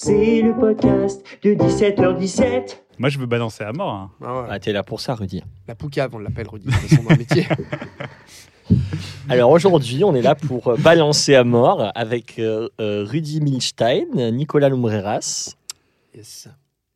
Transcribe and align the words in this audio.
C'est 0.00 0.42
le 0.42 0.54
podcast 0.54 1.24
de 1.42 1.54
17h17. 1.54 2.76
Moi, 3.00 3.08
je 3.08 3.18
veux 3.18 3.26
balancer 3.26 3.64
à 3.64 3.72
mort. 3.72 3.92
hein. 3.92 4.10
Ah 4.24 4.42
ouais. 4.42 4.46
Ah, 4.48 4.60
t'es 4.60 4.70
là 4.72 4.84
pour 4.84 5.00
ça, 5.00 5.16
Rudy. 5.16 5.42
La 5.66 5.74
poucave, 5.74 6.14
on 6.14 6.20
l'appelle 6.20 6.46
Rudy, 6.48 6.66
de 6.66 6.70
toute 6.70 6.80
façon, 6.82 7.02
dans 7.02 7.10
le 7.10 7.16
métier. 7.16 7.48
Alors 9.28 9.50
aujourd'hui, 9.50 10.04
on 10.04 10.14
est 10.14 10.22
là 10.22 10.36
pour 10.36 10.68
euh, 10.68 10.76
balancer 10.76 11.34
à 11.34 11.42
mort 11.42 11.90
avec 11.96 12.38
euh, 12.38 12.68
euh, 12.80 13.02
Rudy 13.08 13.40
Milstein, 13.40 14.30
Nicolas 14.30 14.68
Lumbreras, 14.68 15.56
Yes. 16.14 16.46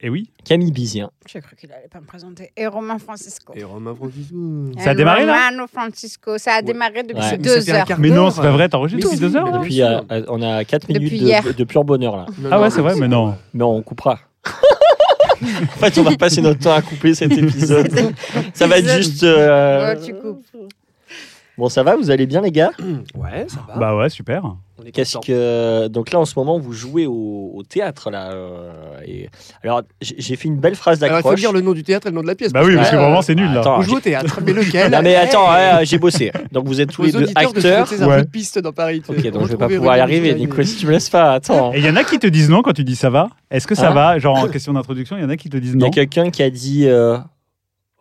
Et 0.04 0.10
oui, 0.10 0.30
Camille 0.44 0.72
Bizien. 0.72 1.10
J'ai 1.30 1.40
cru 1.40 1.54
qu'il 1.54 1.70
allait 1.72 1.86
pas 1.88 2.00
me 2.00 2.06
présenter. 2.06 2.50
Et 2.56 2.66
Romain 2.66 2.98
Francisco. 2.98 3.52
Et 3.54 3.62
Romain 3.62 3.94
Francisco. 3.94 4.34
Ça 4.82 4.90
a 4.90 4.94
démarré, 4.96 5.24
là 5.24 5.34
Romano 5.48 5.66
Francisco, 5.72 6.38
ça 6.38 6.54
a 6.54 6.56
Ouais. 6.56 6.62
démarré 6.64 7.02
depuis 7.04 7.22
Ouais. 7.22 7.30
Mais 7.32 7.38
deux 7.38 7.70
heures. 7.70 7.86
mais 7.98 8.10
non, 8.10 8.30
c'est 8.32 8.40
pas 8.42 8.50
vrai, 8.50 8.68
t'enregistres 8.68 9.06
Mais 9.08 9.14
depuis 9.16 9.28
deux 9.30 9.36
heures 9.36 9.52
Depuis, 9.52 9.80
euh, 9.82 10.00
euh, 10.10 10.24
on 10.28 10.42
a 10.42 10.64
4 10.64 10.88
Depuis 10.88 10.98
minutes 11.04 11.12
hier. 11.22 11.44
de, 11.44 11.52
de 11.52 11.64
pur 11.64 11.84
bonheur 11.84 12.16
là. 12.16 12.26
Non, 12.38 12.48
Ah 12.50 12.56
non, 12.56 12.62
ouais, 12.62 12.70
c'est 12.70 12.80
vrai, 12.80 12.96
mais 12.96 13.06
non. 13.06 13.36
Mais 13.54 13.62
on 13.62 13.80
coupera. 13.82 14.18
en 14.44 15.78
fait, 15.78 15.96
on 15.98 16.02
va 16.02 16.16
passer 16.16 16.42
notre 16.42 16.58
temps 16.60 16.74
à 16.74 16.82
couper 16.82 17.14
cet 17.14 17.30
épisode. 17.32 17.88
ça 18.54 18.66
va 18.66 18.78
être 18.78 18.88
juste. 18.96 19.22
euh, 19.22 19.94
Ouais, 19.94 20.00
tu 20.04 20.14
coupes. 20.14 20.44
Bon, 21.58 21.68
ça 21.68 21.82
va 21.84 21.94
Vous 21.96 22.10
allez 22.10 22.26
bien, 22.26 22.40
les 22.40 22.50
gars? 22.50 22.70
Ouais, 23.14 23.46
ça 23.48 23.60
va. 23.68 23.76
Bah 23.76 23.96
ouais, 23.96 24.08
super. 24.08 24.42
Qu'est-ce 24.92 25.18
que 25.18 25.88
donc 25.88 26.10
là 26.12 26.18
en 26.20 26.24
ce 26.24 26.34
moment 26.38 26.58
vous 26.58 26.72
jouez 26.72 27.06
au, 27.06 27.50
au 27.54 27.62
théâtre 27.62 28.10
là 28.10 28.32
euh, 28.32 28.72
et... 29.06 29.28
alors 29.62 29.82
j'ai 30.00 30.36
fait 30.36 30.48
une 30.48 30.58
belle 30.58 30.74
phrase 30.74 31.02
Alors, 31.02 31.18
il 31.18 31.22
faut 31.22 31.28
d'accroche. 31.28 31.40
dire 31.40 31.52
le 31.52 31.60
nom 31.60 31.72
du 31.72 31.82
théâtre 31.82 32.06
et 32.06 32.10
le 32.10 32.16
nom 32.16 32.22
de 32.22 32.26
la 32.26 32.34
pièce. 32.34 32.52
Bah 32.52 32.62
oui, 32.64 32.74
parce 32.76 32.90
que 32.90 32.96
vraiment, 32.96 33.16
ouais. 33.16 33.22
c'est 33.22 33.34
nul 33.34 33.52
là. 33.52 33.60
Attends, 33.60 33.78
On 33.78 33.82
joue 33.82 33.96
au 33.96 34.00
théâtre, 34.00 34.40
mais 34.44 34.52
lequel 34.52 34.90
Non 34.90 35.00
mais 35.02 35.14
attends, 35.16 35.52
Hey 35.54 35.76
ouais, 35.78 35.86
j'ai 35.86 35.98
bossé. 35.98 36.32
Donc 36.50 36.66
vous 36.66 36.80
êtes 36.80 36.90
tous 36.90 37.02
les 37.02 37.12
deux 37.12 37.26
de 37.26 37.32
acteurs. 37.34 37.92
Un 38.00 38.06
Ouais. 38.06 38.16
peu 38.18 38.24
de 38.24 38.30
piste 38.30 38.58
dans 38.58 38.72
Paris. 38.72 39.02
Ok, 39.08 39.30
donc 39.30 39.42
je 39.46 39.48
vais 39.52 39.56
pas 39.56 39.68
pouvoir 39.68 39.96
y 39.96 40.00
arriver. 40.00 40.34
Nico, 40.34 40.62
si 40.62 40.76
tu 40.76 40.86
me 40.86 40.92
laisses 40.92 41.10
pas. 41.10 41.32
Attends. 41.34 41.72
Et 41.72 41.78
il 41.78 41.84
y 41.84 41.90
en 41.90 41.96
a 41.96 42.04
qui 42.04 42.18
te 42.18 42.26
disent 42.26 42.50
non 42.50 42.62
quand 42.62 42.72
tu 42.72 42.84
dis 42.84 42.96
ça 42.96 43.10
va? 43.10 43.28
Est-ce 43.50 43.66
que 43.66 43.74
ça 43.74 43.90
Hein 43.90 43.94
va? 43.94 44.18
Genre 44.18 44.36
en 44.36 44.48
question 44.48 44.72
d'introduction, 44.72 45.16
il 45.16 45.22
y 45.22 45.24
en 45.24 45.30
a 45.30 45.36
qui 45.36 45.48
te 45.50 45.56
disent 45.56 45.74
Il 45.74 45.80
y 45.80 45.84
a 45.84 45.86
non. 45.86 45.90
quelqu'un 45.90 46.30
qui 46.30 46.42
a 46.42 46.50
dit 46.50 46.86
euh, 46.88 47.18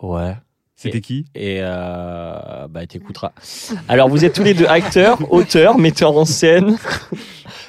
ouais. 0.02 0.36
C'était 0.82 1.02
qui 1.02 1.26
Et 1.36 1.58
euh, 1.60 2.68
bah 2.68 2.88
t'écouteras. 2.88 3.34
Alors 3.88 4.10
vous 4.10 4.26
êtes 4.26 4.34
tous 4.34 4.44
les 4.44 4.56
deux 4.56 4.66
acteurs, 4.66 5.20
auteurs, 5.32 5.78
metteurs 5.78 6.18
en 6.18 6.26
scène. 6.26 6.76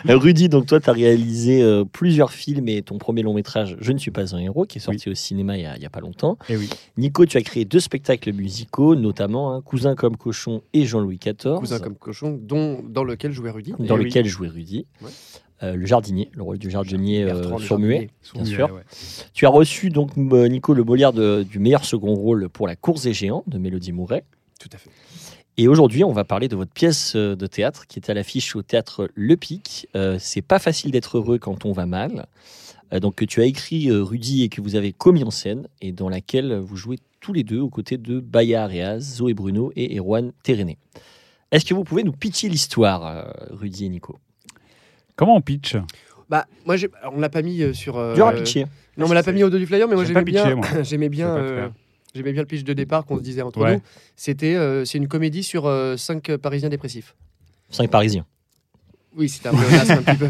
Rudy, 0.09 0.49
donc 0.49 0.67
toi 0.67 0.81
tu 0.81 0.89
as 0.89 0.93
réalisé 0.93 1.63
euh, 1.63 1.85
plusieurs 1.85 2.33
films 2.33 2.69
et 2.69 2.83
ton 2.83 2.99
premier 2.99 3.23
long 3.23 3.35
métrage 3.35 3.77
Je 3.81 3.93
ne 3.93 3.99
suis 3.99 4.11
pas 4.11 4.35
un 4.35 4.39
héros 4.39 4.65
qui 4.65 4.79
est 4.79 4.81
sorti 4.81 5.11
au 5.11 5.15
cinéma 5.15 5.57
il 5.59 5.63
y 5.63 5.67
a, 5.67 5.77
il 5.77 5.83
y 5.83 5.87
a 5.87 5.91
pas 5.91 6.01
longtemps. 6.01 6.39
Eh 6.49 6.57
oui. 6.57 6.69
Nico, 6.97 7.27
tu 7.27 7.37
as 7.37 7.43
créé 7.43 7.65
deux 7.65 7.81
spectacles 7.81 8.33
musicaux, 8.33 8.95
notamment 8.97 9.53
hein, 9.55 9.61
Cousin 9.63 9.95
comme 9.95 10.17
cochon 10.17 10.63
et 10.73 10.87
Jean-Louis 10.87 11.19
XIV, 11.19 11.59
Cousin 11.59 11.79
comme 11.81 11.97
cochon, 11.97 12.39
dont, 12.43 12.83
dans 12.89 13.05
lequel 13.05 13.33
jouait 13.33 13.51
Rudy. 13.51 13.73
dans 13.79 13.97
Eh 13.97 13.99
oui. 14.01 14.05
lequel 14.07 14.27
jouait 14.27 14.49
Rudy. 14.49 14.87
Ouais. 15.03 15.11
Euh, 15.63 15.77
le 15.77 15.87
jardinier, 15.87 16.29
le 16.33 16.43
rôle 16.43 16.59
du 16.59 16.71
jardinier 16.71 17.23
euh, 17.23 17.35
Bertrand, 17.35 17.59
sourd-muet. 17.59 18.11
Bien 18.35 18.45
sûr. 18.45 18.73
ouais. 18.75 18.83
Tu 19.33 19.47
as 19.47 19.51
reçu 19.51 19.91
donc 19.91 20.17
Nico 20.17 20.75
le 20.75 20.83
Molière 20.83 21.13
de- 21.13 21.45
du 21.49 21.59
meilleur 21.61 21.85
second 21.85 22.15
rôle 22.15 22.49
pour 22.49 22.67
La 22.67 22.75
course 22.77 23.03
des 23.03 23.15
géants 23.15 23.45
de 23.47 23.59
Mélodie 23.59 23.93
Mouret. 23.93 24.25
Tout 24.59 24.69
à 24.73 24.77
fait. 24.79 24.91
Et 25.59 25.69
aujourd'hui, 25.69 26.03
on 26.03 26.13
va 26.13 26.25
parler 26.25 26.49
de 26.49 26.57
votre 26.57 26.73
pièce 26.73 27.15
euh, 27.15 27.37
de 27.37 27.47
théâtre 27.47 27.87
qui 27.87 27.99
est 28.01 28.11
à 28.11 28.15
l'affiche 28.15 28.57
au 28.57 28.63
théâtre 28.63 29.09
Le 29.15 29.37
Pic. 29.37 29.87
Euh, 29.95 30.17
c'est 30.19 30.43
pas 30.43 30.59
facile 30.59 30.91
d'être 30.91 31.19
heureux 31.19 31.39
quand 31.39 31.65
on 31.65 31.73
va 31.73 31.87
mal. 31.87 32.27
Euh, 32.93 32.99
donc 33.01 33.15
que 33.17 33.25
tu 33.25 33.41
as 33.41 33.45
écrit 33.45 33.89
euh, 33.91 34.03
Rudy 34.03 34.43
et 34.43 34.49
que 34.49 34.61
vous 34.61 34.75
avez 34.75 34.93
commis 34.93 35.23
en 35.25 35.31
scène 35.31 35.69
et 35.81 35.93
dans 35.93 36.09
laquelle 36.09 36.57
vous 36.59 36.77
jouez 36.77 36.99
tous 37.21 37.33
les 37.33 37.45
deux 37.45 37.61
aux 37.61 37.69
côtés 37.71 37.99
de 37.99 38.19
Baya 38.19 38.65
Areaz, 38.65 39.17
Zoé 39.17 39.33
Bruno 39.35 39.71
et 39.77 39.97
Erwan 39.99 40.33
Téréné. 40.43 40.77
Est-ce 41.53 41.65
que 41.67 41.75
vous 41.75 41.85
pouvez 41.85 42.03
nous 42.03 42.13
pitcher 42.13 42.49
l'histoire, 42.49 43.33
Rudy 43.51 43.85
et 43.85 43.89
Nico? 43.91 44.19
Comment 45.17 45.37
on 45.37 45.41
pitch? 45.41 45.77
Bah, 46.29 46.47
moi, 46.67 46.77
j'ai- 46.77 46.89
alors, 47.01 47.15
on 47.17 47.21
l'a 47.21 47.29
pas 47.29 47.43
mis 47.43 47.63
euh, 47.63 47.73
sur. 47.73 47.97
euh, 47.99 48.15
Dur 48.15 48.27
à 48.27 48.33
pitcher. 48.33 48.67
Non, 48.97 49.07
on 49.09 49.13
l'a 49.13 49.23
pas 49.23 49.33
mis 49.33 49.43
au 49.43 49.51
dos 49.51 49.59
du 49.59 49.67
flyer, 49.67 49.87
mais 49.89 49.95
moi, 49.95 50.05
J'ai 50.05 50.09
j'aimais 50.15 50.21
pas 50.21 50.25
pitché, 50.25 50.45
bien. 50.45 50.57
moi. 50.57 50.67
J'aimais 50.83 51.09
bien. 51.09 51.29
Euh, 51.37 51.57
faire. 51.57 51.73
J'aimais 52.15 52.33
bien 52.33 52.43
le 52.43 52.47
pitch 52.47 52.65
de 52.65 52.73
départ 52.75 53.05
qu'on 53.07 53.17
se 53.17 53.23
disait 53.23 53.41
entre 53.43 53.61
Ouais. 53.61 53.77
nous. 53.77 53.83
C'était, 54.17 54.55
euh, 54.55 54.85
c'est 54.85 54.99
une 54.99 55.09
comédie 55.09 55.43
sur 55.43 55.67
euh, 55.67 55.97
cinq 55.97 56.29
euh, 56.31 56.37
Parisiens 56.39 56.69
dépressifs. 56.69 57.15
Cinq 57.71 57.91
Parisiens. 57.91 58.27
Oui, 59.17 59.29
c'était 59.29 59.49
un 59.49 59.53
pléonasme 59.55 59.93
un 59.93 60.03
petit 60.03 60.17
peu. 60.17 60.29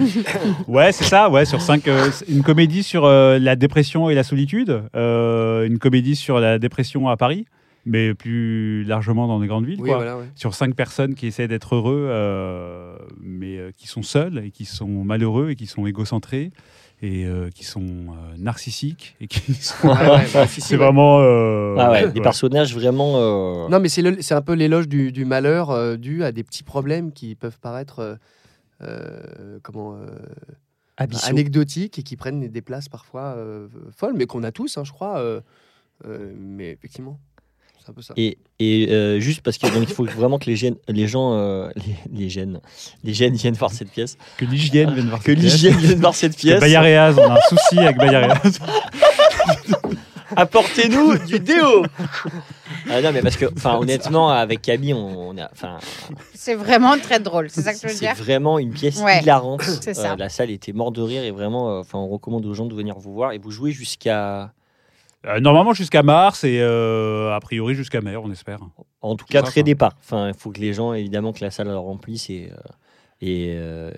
Ouais, 0.69 0.91
c'est 0.93 1.05
ça, 1.05 1.29
ouais, 1.31 1.45
sur 1.45 1.61
cinq. 1.61 1.87
euh, 1.89 2.11
c'est 2.13 2.29
une 2.29 2.43
comédie 2.43 2.83
sur 2.83 3.05
euh, 3.05 3.39
la 3.39 3.55
dépression 3.57 4.11
et 4.11 4.15
la 4.15 4.23
solitude. 4.25 4.83
euh, 4.97 5.67
une 5.67 5.79
comédie 5.79 6.17
sur 6.17 6.39
la 6.41 6.59
dépression 6.59 7.09
à 7.09 7.17
Paris, 7.17 7.47
mais 7.85 8.15
plus 8.15 8.85
largement 8.85 9.27
dans 9.27 9.41
des 9.41 9.47
grandes 9.49 9.67
villes, 9.67 9.81
Oui, 9.81 9.89
quoi. 9.89 9.97
voilà, 9.97 10.19
ouais. 10.19 10.25
sur 10.35 10.55
cinq 10.55 10.75
personnes 10.75 11.15
qui 11.15 11.27
essaient 11.27 11.49
d'être 11.49 11.75
heureux, 11.75 12.07
euh, 12.09 12.97
mais 13.21 13.59
euh, 13.59 13.71
qui 13.77 13.87
sont 13.89 14.03
seuls 14.03 14.39
et 14.45 14.51
qui 14.51 14.65
sont 14.65 14.87
malheureux 15.05 15.51
et 15.51 15.57
qui 15.57 15.67
sont 15.67 15.87
égocentrés 15.87 16.51
et 17.03 17.27
euh, 17.27 17.51
qui 17.51 17.65
sont 17.65 17.83
euh, 17.83 18.37
narcissiques 18.39 19.17
et 19.21 19.27
qui 19.27 19.55
sont... 19.61 19.89
Ouais, 19.89 20.27
si, 20.47 20.49
si, 20.49 20.61
C'est 20.61 20.75
ouais. 20.77 20.85
vraiment... 20.85 21.19
euh, 21.21 21.75
Ah 21.79 21.91
ouais, 21.91 22.11
des 22.13 22.21
personnages 22.21 22.73
vraiment. 22.75 23.15
euh, 23.17 23.69
Non, 23.69 23.81
mais 23.81 23.89
c'est 23.89 24.03
le- 24.03 24.23
c'est 24.23 24.35
un 24.35 24.43
peu 24.43 24.53
l'éloge 24.53 24.87
du, 24.89 25.11
du 25.11 25.25
malheur 25.25 25.71
euh, 25.71 25.97
dû 25.97 26.23
à 26.23 26.31
des 26.31 26.45
petits 26.45 26.63
problèmes 26.63 27.13
qui 27.13 27.35
peuvent 27.35 27.59
paraître 27.59 28.19
comment 29.63 29.95
euh, 29.97 30.07
anecdotiques 30.99 31.99
et 31.99 32.03
qui 32.03 32.17
prennent 32.17 32.49
des 32.49 32.63
places 32.63 32.89
parfois 32.89 33.35
euh, 33.37 33.69
folles, 33.97 34.15
mais 34.17 34.27
qu'on 34.27 34.43
a 34.43 34.53
tous, 34.53 34.77
hein, 34.79 34.85
je 34.85 34.93
crois. 34.93 35.19
euh, 35.19 35.41
euh, 36.07 36.33
mais 36.39 36.71
effectivement, 36.73 37.19
un 37.89 37.93
peu 37.93 38.03
ça. 38.03 38.15
Et, 38.17 38.39
et, 38.59 38.89
euh, 38.91 39.19
juste 39.21 39.41
parce 39.43 39.59
que 39.59 39.67
donc, 39.67 39.85
il 39.89 39.95
faut 39.95 40.05
vraiment 40.05 40.39
que 40.39 40.47
les, 40.47 40.57
gènes, 40.57 40.77
les 40.89 41.07
gens, 41.09 41.35
euh, 41.35 41.69
les, 41.77 41.97
les 42.21 42.29
gènes, 42.29 42.61
les 43.05 43.15
gènes 43.15 43.35
viennent 43.35 43.55
voir 43.55 43.71
cette 43.73 43.91
pièce, 43.91 44.17
Que 44.37 44.45
l'hygiène 44.45 44.93
vienne 44.93 45.09
voir 45.09 45.23
que 45.23 45.33
cette 45.33 45.39
pièce. 45.41 45.53
l'hygiène 45.53 45.77
vienne 45.79 46.01
voir 46.01 46.15
cette 46.15 46.33
que 46.37 46.41
pièce. 46.41 46.61
Bayaréaz, 46.61 47.19
on 47.19 47.31
a 47.31 47.35
un 47.35 47.41
souci 47.49 47.79
avec 47.79 47.97
Bayaréaz. 47.97 48.59
Apportez-nous 50.37 51.19
du 51.27 51.41
déo. 51.41 51.85
Ah 52.89 53.03
non 53.03 53.13
mais 53.13 53.21
parce 53.21 53.37
que, 53.37 53.45
enfin 53.55 53.77
honnêtement, 53.77 54.31
avec 54.31 54.63
Camille, 54.63 54.95
on, 54.95 55.29
on 55.31 55.37
a, 55.39 55.51
enfin, 55.53 55.77
C'est 56.35 56.55
vraiment 56.55 56.97
très 56.99 57.21
drôle, 57.21 57.51
c'est 57.51 57.61
ça 57.61 57.75
que 57.75 57.81
je 57.83 57.87
veux 57.89 57.93
c'est 57.93 58.01
dire? 58.07 58.15
vraiment 58.15 58.59
une 58.59 58.73
pièce 58.73 58.99
Ouais, 59.03 59.21
hilarante. 59.21 59.61
c'est 59.83 59.93
ça. 59.95 60.13
Euh, 60.13 60.17
la 60.17 60.31
salle 60.31 60.51
était 60.51 60.73
morte 60.73 60.95
de 60.97 61.03
rire 61.03 61.23
et 61.23 61.31
vraiment, 61.33 61.71
euh, 61.71 61.81
enfin, 61.81 61.99
on 61.99 62.09
recommande 62.09 62.47
aux 62.47 62.55
gens 62.55 62.65
de 62.65 62.75
venir 62.75 62.99
vous 62.99 63.13
voir 63.13 63.33
et 63.33 63.39
vous 63.39 63.51
jouez 63.51 63.73
jusqu'à, 63.73 64.53
Euh, 65.27 65.39
normalement 65.41 65.73
jusqu'à 65.73 66.03
mars 66.03 66.43
et 66.45 66.59
euh, 66.61 67.33
a 67.33 67.39
priori 67.41 67.75
jusqu'à 67.75 68.01
mai, 68.01 68.17
on 68.17 68.31
espère. 68.33 68.59
en 69.03 69.15
tout 69.17 69.25
cas, 69.27 69.41
Ça, 69.41 69.47
très 69.47 69.63
départ. 69.63 69.93
Enfin, 70.01 70.29
il 70.29 70.35
faut 70.35 70.51
que 70.51 70.59
les 70.61 70.73
gens, 70.73 70.93
évidemment, 70.95 71.33
que 71.33 71.45
la 71.45 71.51
salle 71.51 71.69
leur 71.69 71.83
remplisse 71.83 72.29
et 72.31 72.51
euh, 72.51 72.57
et, 73.25 73.55
euh, 73.57 73.93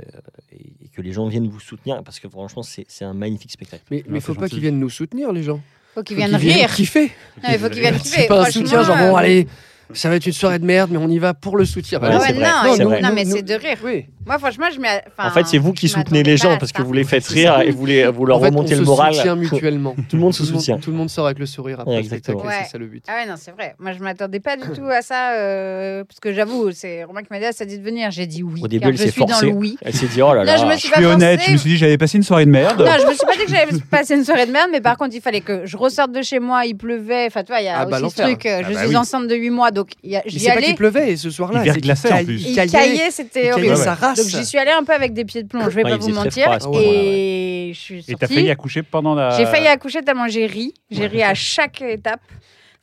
et 0.52 0.88
que 0.94 1.00
les 1.00 1.12
gens 1.12 1.26
viennent 1.26 1.48
vous 1.48 1.60
soutenir 1.60 2.02
parce 2.04 2.20
que 2.20 2.28
franchement, 2.28 2.62
c'est 2.62 3.04
un 3.04 3.14
magnifique 3.14 3.50
spectacle. 3.52 3.82
Mais 3.90 4.04
il 4.06 4.12
c'est 4.14 4.20
faut 4.20 4.34
pas 4.34 4.48
qu'ils 4.48 4.60
viennent 4.60 4.78
nous 4.78 4.90
soutenir, 4.90 5.32
les 5.32 5.42
gens. 5.42 5.60
Faut 5.94 6.02
qu'ils 6.02 6.16
Faut 6.16 6.26
viennent 6.26 6.36
rire. 6.36 6.70
kiffer. 6.74 7.10
Non, 7.42 7.48
il 7.52 7.58
faut 7.58 7.70
qu'ils 7.70 7.80
viennent 7.80 7.94
kiffer. 7.98 8.20
C'est 8.22 8.26
pas 8.26 8.46
un 8.46 8.50
soutien, 8.50 8.82
genre, 8.82 8.98
bon, 8.98 9.16
allez, 9.16 9.46
ça 9.94 10.10
va 10.10 10.16
être 10.16 10.26
une 10.26 10.32
soirée 10.34 10.58
de 10.58 10.66
merde, 10.66 10.90
mais 10.92 10.98
on 10.98 11.08
y 11.08 11.18
va 11.18 11.32
pour 11.32 11.56
le 11.56 11.64
soutien. 11.64 12.00
Ouais, 12.02 12.08
Ah 12.12 12.18
ouais, 12.18 12.78
non, 12.78 13.00
non, 13.00 13.14
mais 13.14 13.24
c'est 13.24 13.42
de 13.42 13.54
rire. 13.54 13.78
Oui. 13.82 14.06
Moi, 14.26 14.38
franchement, 14.38 14.66
je 14.72 14.78
enfin, 14.78 15.28
en 15.28 15.30
fait, 15.30 15.46
c'est 15.46 15.58
vous 15.58 15.72
qui 15.72 15.88
soutenez 15.88 16.22
les 16.22 16.36
gens 16.36 16.56
parce 16.58 16.72
que 16.72 16.82
vous 16.82 16.92
les 16.92 17.04
faites 17.04 17.26
rire 17.26 17.54
ça. 17.56 17.64
et 17.64 17.70
vous, 17.70 17.86
les, 17.86 18.06
vous 18.08 18.24
leur 18.26 18.38
En 18.38 18.40
fait, 18.40 18.46
remontez 18.46 18.74
on 18.74 18.78
le 18.78 18.84
se 18.84 18.88
moral. 18.90 19.14
soutient 19.14 19.36
mutuellement. 19.36 19.94
Tout 20.08 20.16
le 20.16 20.22
monde 20.22 20.34
se 20.34 20.44
soutient. 20.44 20.78
tout 20.78 20.90
le 20.90 20.96
monde 20.96 21.10
sort 21.10 21.26
avec 21.26 21.38
le 21.38 21.46
sourire 21.46 21.80
après 21.80 21.92
Ouais, 21.92 21.98
le 22.02 22.04
spectacle, 22.06 22.38
exactement. 22.38 22.58
Ouais. 22.58 22.64
c'est 22.66 22.72
ça 22.72 22.78
le 22.78 22.86
but. 22.86 23.04
Ah 23.08 23.12
ouais, 23.22 23.26
non, 23.28 23.34
c'est 23.38 23.50
vrai. 23.52 23.74
Moi, 23.78 23.92
je 23.92 23.98
m'attendais 24.02 24.40
pas 24.40 24.56
du 24.56 24.62
tout 24.74 24.86
à 24.86 25.02
ça. 25.02 25.34
euh, 25.34 26.04
parce 26.04 26.20
que 26.20 26.32
j'avoue, 26.32 26.70
c'est 26.72 27.04
Romain 27.04 27.20
qui 27.22 27.28
m'a 27.30 27.38
dit, 27.38 27.44
ah, 27.46 27.52
ça 27.52 27.64
dit 27.64 27.78
de 27.78 27.84
venir. 27.84 28.10
J'ai 28.10 28.26
dit 28.26 28.42
oui. 28.42 28.60
Au 28.62 28.68
début, 28.68 28.88
elle 28.88 28.96
je 28.96 29.02
s'est 29.04 29.10
suis 29.10 29.20
dans 29.20 29.28
forcée. 29.28 29.46
le 29.46 29.52
oui. 29.52 29.76
Elle 29.82 29.94
s'est 29.94 30.06
dit 30.06 30.22
oh 30.22 30.34
là 30.34 30.44
Là, 30.44 30.56
là. 30.56 30.56
je 30.58 30.64
me 30.66 30.76
suis 30.76 30.88
Je 30.88 30.92
pas 30.92 30.98
suis 30.98 31.06
honnête, 31.06 31.34
forcée. 31.40 31.48
je 31.48 31.52
me 31.52 31.58
suis 31.58 31.70
dit 31.70 31.76
j'avais 31.76 31.98
passé 31.98 32.16
une 32.18 32.22
soirée 32.24 32.46
de 32.46 32.50
merde. 32.50 32.80
Non, 32.80 32.90
je 33.00 33.06
me 33.06 33.12
suis 33.12 33.26
pas 33.26 33.32
dit 33.36 33.44
que 33.44 33.50
j'allais 33.50 33.78
passer 33.90 34.14
une 34.14 34.24
soirée 34.24 34.46
de 34.46 34.52
merde, 34.52 34.68
mais 34.72 34.80
par 34.80 34.96
contre, 34.96 35.14
il 35.14 35.20
fallait 35.20 35.40
que 35.40 35.66
je 35.66 35.76
ressorte 35.76 36.12
de 36.12 36.22
chez 36.22 36.38
moi, 36.40 36.64
il 36.66 36.76
pleuvait. 36.76 37.26
Enfin, 37.26 37.42
tu 37.42 37.52
vois, 37.52 37.60
il 37.60 37.64
y 37.66 37.68
a 37.68 37.80
Ah, 37.80 37.86
bah, 37.86 38.00
aussi 38.00 38.16
ce 38.16 38.22
truc. 38.22 38.46
euh, 38.46 38.60
Ah, 38.64 38.68
je 38.68 38.74
bah 38.74 38.86
suis 38.86 38.96
enceinte 38.96 39.28
de 39.28 39.34
8 39.34 39.50
mois, 39.50 39.70
donc 39.70 39.90
il 40.02 40.10
y 40.12 40.16
a- 40.16 40.22
Mais 40.24 40.30
j'y 40.30 40.40
c'est 40.40 40.46
pas 40.48 40.56
qu'il 40.56 40.64
allais. 40.66 40.74
pleuvait 40.74 41.12
et 41.12 41.16
ce 41.16 41.30
soir-là. 41.30 41.60
Il 41.64 41.70
verglaçait, 41.70 42.12
en 42.12 42.24
plus. 42.24 42.42
il 42.42 42.50
Il 42.50 42.70
caillait. 42.70 43.10
c'était 43.10 43.46
Il 43.46 43.52
horrible. 43.52 43.76
Donc 44.16 44.26
j'y 44.26 44.44
suis 44.44 44.58
allée 44.58 44.70
un 44.70 44.84
peu 44.84 44.92
avec 44.92 45.12
des 45.12 45.24
pieds 45.24 45.42
de 45.42 45.48
plomb, 45.48 45.62
je 45.64 45.70
vais 45.70 45.84
Ouais, 45.84 45.90
pas 45.90 45.96
vous 45.96 46.08
mentir. 46.10 46.44
froid 46.60 46.80
Et 46.80 47.72
je 47.74 47.78
suis 47.80 47.98
Et 47.98 48.02
sortie. 48.02 48.16
t'as 48.16 48.26
failli 48.28 48.50
accoucher 48.50 48.82
pendant 48.82 49.14
la... 49.14 49.30
J'ai 49.30 49.46
failli 49.46 49.66
accoucher 49.66 50.02
tellement 50.02 50.28
j'ai 50.28 50.46
ri. 50.46 50.74
J'ai 50.90 51.06
ri 51.06 51.22
à 51.22 51.34
chaque 51.34 51.80
étape. 51.82 52.20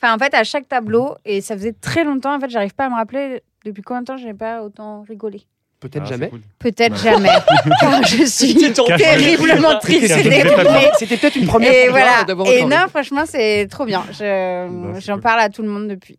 Enfin, 0.01 0.15
en 0.15 0.17
fait, 0.17 0.33
à 0.33 0.43
chaque 0.43 0.67
tableau. 0.67 1.15
Et 1.25 1.41
ça 1.41 1.55
faisait 1.55 1.73
très 1.73 2.03
longtemps. 2.03 2.35
En 2.35 2.39
fait, 2.39 2.49
j'arrive 2.49 2.73
pas 2.73 2.85
à 2.85 2.89
me 2.89 2.95
rappeler 2.95 3.41
depuis 3.65 3.81
combien 3.83 4.01
de 4.01 4.07
temps 4.07 4.17
je 4.17 4.25
n'ai 4.25 4.33
pas 4.33 4.63
autant 4.63 5.03
rigolé. 5.07 5.43
Peut-être 5.79 6.03
Ah, 6.05 6.09
jamais. 6.09 6.29
cool. 6.29 6.41
Peut-être 6.59 6.95
jamais. 7.01 7.29
Car 7.79 8.03
je 8.05 8.23
suis 8.25 8.55
terriblement 8.55 9.79
triste. 9.79 10.13
C'était 10.97 11.17
peut-être 11.17 11.35
une 11.35 11.47
première 11.47 11.71
Et 11.71 11.89
voilà. 11.89 12.23
d'avoir 12.23 12.47
Et 12.49 12.63
non, 12.63 12.85
franchement, 12.89 13.23
c'est 13.25 13.67
trop 13.69 13.85
bien. 13.85 14.03
Je- 14.11 14.67
Bah, 14.93 14.99
J'en 14.99 15.13
cool. 15.13 15.21
parle 15.23 15.39
à 15.39 15.49
tout 15.49 15.61
le 15.63 15.69
monde 15.69 15.87
depuis. 15.87 16.17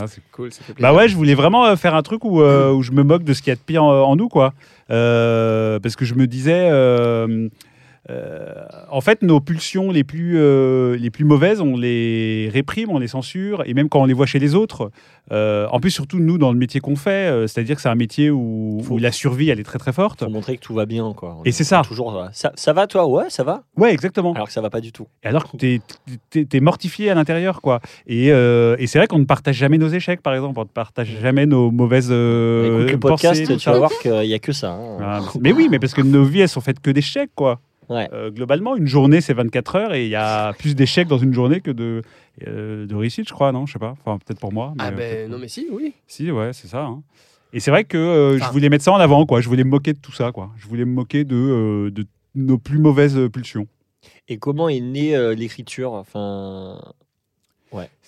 Ah, 0.00 0.06
c'est 0.06 0.22
Cool, 0.32 0.52
ça 0.52 0.62
fait 0.62 0.72
plaisir. 0.72 0.90
Bah 0.90 0.96
ouais, 0.96 1.08
je 1.08 1.16
voulais 1.16 1.34
vraiment 1.34 1.66
euh, 1.66 1.76
faire 1.76 1.94
un 1.94 2.02
truc 2.02 2.24
où, 2.24 2.40
euh, 2.40 2.72
où 2.72 2.82
je 2.82 2.92
me 2.92 3.02
moque 3.02 3.24
de 3.24 3.34
ce 3.34 3.42
qu'il 3.42 3.50
y 3.50 3.52
a 3.52 3.56
de 3.56 3.60
pire 3.60 3.84
en, 3.84 3.92
en 4.04 4.16
nous, 4.16 4.28
quoi. 4.28 4.54
Euh, 4.90 5.78
parce 5.80 5.96
que 5.96 6.04
je 6.04 6.14
me 6.14 6.26
disais, 6.26 6.68
euh, 6.70 7.48
euh, 8.10 8.52
en 8.90 9.00
fait, 9.00 9.22
nos 9.22 9.40
pulsions 9.40 9.90
les 9.92 10.02
plus, 10.02 10.34
euh, 10.36 10.96
les 10.96 11.10
plus 11.10 11.24
mauvaises, 11.24 11.60
on 11.60 11.76
les 11.76 12.50
réprime, 12.52 12.90
on 12.90 12.98
les 12.98 13.06
censure, 13.06 13.62
et 13.64 13.74
même 13.74 13.88
quand 13.88 14.00
on 14.00 14.06
les 14.06 14.12
voit 14.14 14.26
chez 14.26 14.38
les 14.40 14.54
autres. 14.54 14.90
euh, 15.30 15.68
en 15.70 15.78
plus, 15.78 15.90
surtout 15.92 16.18
nous, 16.18 16.36
dans 16.36 16.52
le 16.52 16.58
métier 16.58 16.80
qu'on 16.80 16.96
fait, 16.96 17.46
c'est-à-dire 17.46 17.76
que 17.76 17.82
c'est 17.82 17.88
un 17.88 17.94
métier 17.94 18.28
où, 18.30 18.80
Faut- 18.82 18.94
où 18.94 18.98
la 18.98 19.12
survie, 19.12 19.50
elle 19.50 19.60
est 19.60 19.64
très 19.64 19.78
très 19.78 19.92
forte. 19.92 20.18
Pour 20.18 20.30
montrer 20.30 20.56
que 20.56 20.62
tout 20.62 20.74
va 20.74 20.84
bien, 20.84 21.12
quoi. 21.14 21.36
On 21.38 21.44
Et 21.44 21.50
est 21.50 21.52
c'est 21.52 21.62
ça. 21.64 21.82
Toujours, 21.86 22.28
ça. 22.32 22.50
Ça 22.56 22.72
va, 22.72 22.86
toi? 22.88 23.06
Ouais, 23.06 23.24
ça 23.28 23.44
va. 23.44 23.62
Ouais, 23.76 23.92
exactement. 23.92 24.32
Alors 24.32 24.48
que 24.48 24.52
ça 24.52 24.60
va 24.60 24.68
pas 24.70 24.80
du 24.80 24.90
tout. 24.90 25.06
Et 25.22 25.28
alors 25.28 25.48
que 25.50 25.56
t'es 25.56 25.80
es, 26.34 26.46
es 26.52 26.60
mortifié 26.60 27.08
à 27.10 27.14
l'intérieur, 27.14 27.60
quoi. 27.62 27.80
Et, 28.08 28.26
et 28.28 28.86
c'est 28.88 28.98
vrai 28.98 29.06
qu'on 29.06 29.20
ne 29.20 29.24
partage 29.24 29.54
jamais 29.56 29.78
nos 29.78 29.88
échecs, 29.88 30.22
par 30.22 30.34
exemple. 30.34 30.58
On 30.58 30.62
ne 30.64 30.68
partage 30.68 31.16
jamais 31.22 31.46
nos 31.46 31.70
mauvaises 31.70 32.06
Écoute 32.10 32.12
le 32.90 32.98
pensées, 32.98 33.28
podcast, 33.28 33.56
tu 33.58 33.70
vas 33.70 33.78
voir 33.78 33.90
qu'il 34.02 34.24
y 34.24 34.34
a 34.34 34.38
que 34.40 34.52
ça. 34.52 34.72
hein. 34.72 34.98
Ah, 35.00 35.20
mais 35.40 35.52
oui, 35.52 35.68
mais 35.70 35.78
parce 35.78 35.94
que 35.94 36.02
nos 36.02 36.24
vies, 36.24 36.40
elles 36.40 36.48
sont 36.48 36.60
faites 36.60 36.80
que 36.80 36.90
d'échecs, 36.90 37.30
quoi. 37.36 37.60
Ouais. 37.92 38.08
Euh, 38.12 38.30
globalement, 38.30 38.76
une 38.76 38.86
journée, 38.86 39.20
c'est 39.20 39.34
24 39.34 39.76
heures 39.76 39.94
et 39.94 40.04
il 40.04 40.10
y 40.10 40.14
a 40.16 40.52
plus 40.54 40.74
d'échecs 40.74 41.08
dans 41.08 41.18
une 41.18 41.32
journée 41.34 41.60
que 41.60 41.70
de, 41.70 42.02
euh, 42.46 42.86
de 42.86 42.94
réussite, 42.94 43.28
je 43.28 43.32
crois, 43.34 43.52
non? 43.52 43.66
Je 43.66 43.74
sais 43.74 43.78
pas. 43.78 43.94
Enfin, 44.04 44.18
peut-être 44.24 44.40
pour 44.40 44.52
moi. 44.52 44.72
mais, 44.76 44.84
Ah 44.84 44.90
ben 44.90 45.30
non 45.30 45.38
mais 45.38 45.48
si, 45.48 45.66
oui. 45.70 45.94
Si, 46.06 46.30
ouais, 46.30 46.52
c'est 46.52 46.68
ça. 46.68 46.84
hein. 46.84 47.02
Et 47.52 47.60
c'est 47.60 47.70
vrai 47.70 47.84
que 47.84 47.98
euh, 47.98 48.38
je 48.38 48.44
voulais 48.50 48.68
mettre 48.70 48.84
ça 48.84 48.92
en 48.92 48.96
avant, 48.96 49.26
quoi. 49.26 49.40
Je 49.42 49.48
voulais 49.48 49.64
me 49.64 49.70
moquer 49.70 49.92
de 49.92 49.98
tout 49.98 50.12
ça, 50.12 50.32
quoi. 50.32 50.50
Je 50.56 50.66
voulais 50.66 50.84
me 50.86 50.92
moquer 50.92 51.24
de, 51.24 51.36
euh, 51.36 51.90
de 51.90 52.06
nos 52.34 52.56
plus 52.58 52.78
mauvaises 52.78 53.18
pulsions. 53.32 53.66
Et 54.28 54.38
comment 54.38 54.68
est 54.70 54.80
née 54.80 55.14
euh, 55.14 55.34
l'écriture? 55.34 55.92
Enfin, 55.92 56.80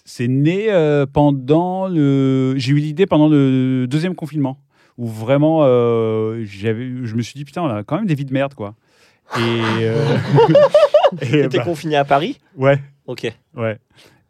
C'est 0.07 0.29
né 0.29 0.67
euh, 0.71 1.07
pendant 1.11 1.89
le. 1.89 2.55
J'ai 2.57 2.73
eu 2.73 2.77
l'idée 2.79 3.07
pendant 3.07 3.29
le 3.29 3.87
deuxième 3.89 4.15
confinement, 4.15 4.59
où 4.99 5.07
vraiment, 5.07 5.61
euh, 5.63 6.43
j'avais, 6.45 6.85
je 7.05 7.15
me 7.15 7.23
suis 7.23 7.35
dit 7.39 7.45
putain, 7.45 7.63
on 7.63 7.69
a 7.69 7.83
quand 7.85 7.97
même 7.97 8.07
des 8.07 8.15
vies 8.15 8.25
de 8.27 8.33
merde, 8.33 8.55
quoi. 8.55 8.75
Et, 9.37 9.41
euh, 9.41 10.17
et, 11.23 11.27
t'étais 11.31 11.59
bah, 11.59 11.65
confiné 11.65 11.97
à 11.97 12.05
Paris 12.05 12.39
ouais, 12.57 12.79
Ok. 13.07 13.33
ouais. 13.57 13.79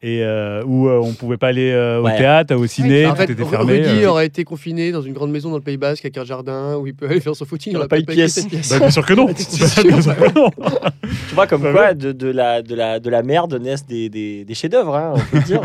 Et 0.06 0.23
euh, 0.23 0.62
où 0.67 0.87
euh, 0.88 1.00
on 1.02 1.14
pouvait 1.14 1.38
pas 1.38 1.46
aller 1.49 1.70
euh, 1.73 1.99
au 2.00 2.05
Ouais. 2.05 2.19
théâtre, 2.19 2.55
au 2.56 2.67
ciné, 2.67 3.06
en 3.06 3.12
tout 3.12 3.17
fait, 3.17 3.31
était 3.31 3.43
fermé. 3.46 3.79
Rudy 3.81 4.05
euh. 4.05 4.11
aurait 4.11 4.26
été 4.26 4.44
confiné 4.44 4.93
dans 4.93 5.00
une 5.00 5.14
grande 5.14 5.31
maison 5.31 5.49
dans 5.49 5.56
le 5.56 5.62
Pays 5.62 5.79
Basque 5.79 6.05
avec 6.05 6.19
un 6.19 6.25
jardin 6.25 6.76
où 6.76 6.87
il 6.87 6.94
peut 6.94 7.06
aller 7.08 7.20
faire 7.20 7.35
son 7.35 7.46
footing. 7.46 7.73
Il 7.73 7.76
on 7.76 7.79
aurait 7.79 7.87
a 7.87 7.88
pas 7.88 7.99
eu 8.00 8.05
pièce. 8.05 8.44
pièce. 8.44 8.69
Bah, 8.69 8.81
bien 8.81 8.91
sûr 8.91 9.06
que 9.06 9.14
non. 9.14 9.29
Tu 11.29 11.35
vois, 11.35 11.46
comme 11.46 11.62
quoi, 11.73 11.94
de, 11.94 12.12
de 12.12 12.29
la, 12.29 12.61
de, 12.61 12.75
la, 12.75 13.00
de 13.00 13.08
la 13.08 13.23
merde 13.23 13.55
naissent 13.55 13.87
des, 13.87 14.11
des, 14.11 14.44
des 14.44 14.55
chefs-d'œuvre, 14.55 14.94
hein, 14.94 15.14
on 15.17 15.20
peut 15.37 15.41
dire. 15.43 15.62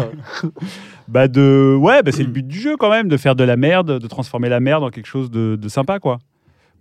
Bah 1.09 1.27
de 1.27 1.75
ouais, 1.77 2.01
bah 2.03 2.11
c'est 2.13 2.23
le 2.23 2.29
but 2.29 2.47
du 2.47 2.59
jeu 2.59 2.77
quand 2.77 2.89
même 2.91 3.09
de 3.09 3.17
faire 3.17 3.35
de 3.35 3.43
la 3.43 3.57
merde, 3.57 3.99
de 3.99 4.07
transformer 4.07 4.47
la 4.47 4.59
merde 4.59 4.83
en 4.83 4.89
quelque 4.89 5.07
chose 5.07 5.29
de, 5.31 5.57
de 5.59 5.67
sympa 5.69 5.99
quoi. 5.99 6.19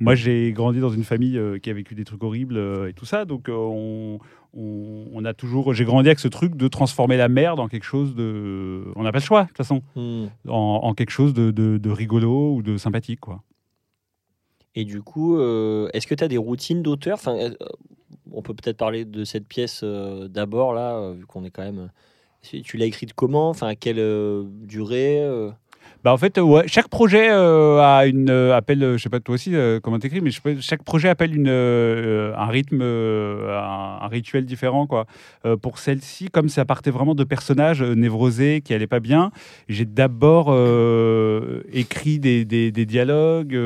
Moi 0.01 0.15
j'ai 0.15 0.53
grandi 0.53 0.81
dans 0.81 0.91
une 0.91 1.05
famille 1.05 1.37
euh, 1.39 1.59
qui 1.59 1.71
a 1.71 1.73
vécu 1.73 1.95
des 1.95 2.05
trucs 2.05 2.23
horribles 2.23 2.57
euh, 2.57 2.89
et 2.89 2.93
tout 2.93 3.05
ça, 3.05 3.25
donc 3.25 3.49
euh, 3.49 3.55
on, 3.55 4.19
on, 4.55 5.07
on 5.13 5.25
a 5.25 5.35
toujours 5.35 5.75
j'ai 5.75 5.85
grandi 5.85 6.09
avec 6.09 6.19
ce 6.19 6.29
truc 6.29 6.57
de 6.57 6.69
transformer 6.69 7.17
la 7.17 7.29
merde 7.29 7.61
en 7.61 7.69
quelque 7.69 7.85
chose 7.85 8.15
de 8.15 8.85
on 8.97 9.03
n'a 9.03 9.13
pas 9.13 9.19
le 9.19 9.25
choix 9.25 9.43
de 9.43 9.49
toute 9.49 9.57
façon 9.57 9.83
Hmm. 9.97 10.27
en, 10.49 10.81
en 10.85 10.95
quelque 10.95 11.11
chose 11.11 11.35
de, 11.35 11.51
de, 11.51 11.79
de 11.79 11.91
rigolo 11.91 12.55
ou 12.55 12.63
de 12.63 12.77
sympathique 12.77 13.21
quoi. 13.21 13.43
Et 14.75 14.85
du 14.85 15.03
coup, 15.03 15.37
euh, 15.39 15.89
est-ce 15.93 16.07
que 16.07 16.15
tu 16.15 16.23
as 16.23 16.29
des 16.29 16.37
routines 16.37 16.83
d'auteur? 16.83 17.15
Enfin, 17.15 17.37
On 18.31 18.43
peut 18.43 18.55
peut-être 18.55 18.77
parler 18.77 19.05
de 19.05 19.25
cette 19.25 19.49
pièce 19.49 19.81
euh, 19.83 20.29
d'abord, 20.29 20.73
là, 20.73 21.13
vu 21.13 21.27
qu'on 21.27 21.43
est 21.45 21.51
quand 21.51 21.65
même. 21.65 21.91
Tu 22.43 22.77
l'as 22.77 22.87
écrite 22.87 23.13
comment? 23.15 23.49
Enfin, 23.49 23.67
à 23.69 23.75
quelle 23.75 23.99
euh, 23.99 24.45
durée 24.63 25.19
Bah 26.05 26.13
en 26.13 26.17
fait, 26.17 26.39
euh, 26.39 26.43
ouais, 26.43 26.63
chaque 26.69 26.89
projet 26.89 27.29
euh, 27.29 27.81
a 27.81 28.07
une 28.07 28.31
euh, 28.31 28.57
appelle, 28.57 28.83
euh, 28.85 28.97
je 28.97 29.03
sais 29.03 29.09
pas 29.09 29.19
toi 29.19 29.35
aussi 29.35 29.55
comment 29.83 29.99
t'écris, 29.99 30.21
mais 30.21 30.31
je 30.31 30.37
sais 30.37 30.55
pas, 30.55 30.61
chaque 30.61 30.85
projet 30.85 31.09
appelle 31.09 31.35
une 31.35 31.49
un 31.49 32.47
rythme, 32.47 32.83
un, 32.83 33.99
un 34.03 34.07
rituel 34.09 34.45
différent 34.45 34.87
quoi. 34.87 35.07
Pour 35.61 35.79
celle-ci, 35.79 36.29
comme 36.31 36.49
ça 36.49 36.65
partait 36.65 36.91
vraiment 36.91 37.15
de 37.15 37.25
personnages 37.25 37.83
névrosés 37.83 38.61
qui 38.65 38.75
allaient 38.75 38.87
pas 38.87 39.01
bien, 39.01 39.33
j'ai 39.69 39.85
d'abord 39.85 40.49
écrit 41.73 42.19
des, 42.21 42.45
des, 42.45 42.71
des 42.71 42.87
dialogues. 42.87 43.59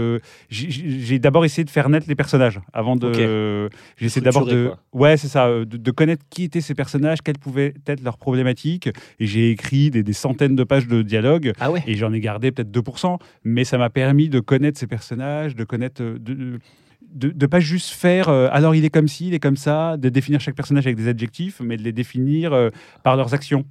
j'ai- 0.50 1.18
d'abord 1.18 1.44
essayé 1.44 1.64
de 1.64 1.70
faire 1.70 1.88
naître 1.88 2.06
les 2.08 2.14
personnages 2.14 2.60
avant 2.72 2.96
de. 2.96 3.08
Ok. 3.08 3.70
j'ai 3.98 4.06
essayé 4.06 4.24
d'abord 4.24 4.46
de. 4.46 4.68
quoi. 4.68 4.78
Ouais, 5.08 5.16
c'est 5.16 5.28
ça, 5.28 5.48
de, 5.48 5.64
de 5.64 5.90
connaître 5.90 6.24
qui 6.30 6.44
étaient 6.44 6.60
ces 6.60 6.74
personnages, 6.74 7.18
quelles 7.22 7.38
pouvaient 7.38 7.74
être 7.86 8.02
leurs 8.02 8.16
problématiques, 8.18 8.88
et 9.20 9.26
j'ai 9.26 9.50
écrit 9.50 9.90
des, 9.90 10.02
des 10.02 10.12
centaines 10.12 10.56
de 10.56 10.64
pages 10.64 10.86
de 10.88 11.02
dialogues. 11.02 11.52
Ah 11.60 11.70
ouais 11.70 11.82
Et 11.86 11.94
j'en 11.94 12.12
ai 12.12 12.20
gardé 12.22 12.50
peut-être 12.52 12.70
2%, 12.70 13.18
mais 13.44 13.64
ça 13.64 13.76
m'a 13.76 13.90
permis 13.90 14.30
de 14.30 14.40
connaître 14.40 14.78
ces 14.78 14.86
personnages, 14.86 15.54
de 15.54 15.64
connaître. 15.64 16.02
euh, 16.02 16.18
De, 16.18 16.58
de, 17.14 17.28
de 17.28 17.46
pas 17.46 17.60
juste 17.60 17.90
faire 17.90 18.30
euh, 18.30 18.48
alors 18.52 18.74
il 18.74 18.86
est 18.86 18.90
comme 18.96 19.06
ci, 19.08 19.28
il 19.28 19.34
est 19.34 19.38
comme 19.38 19.58
ça, 19.58 19.98
de 19.98 20.08
définir 20.08 20.40
chaque 20.40 20.54
personnage 20.54 20.86
avec 20.86 20.96
des 20.96 21.08
adjectifs, 21.08 21.60
mais 21.60 21.76
de 21.76 21.82
les 21.82 21.92
définir 21.92 22.54
euh, 22.54 22.70
par 23.02 23.16
leurs 23.16 23.34
actions. 23.34 23.66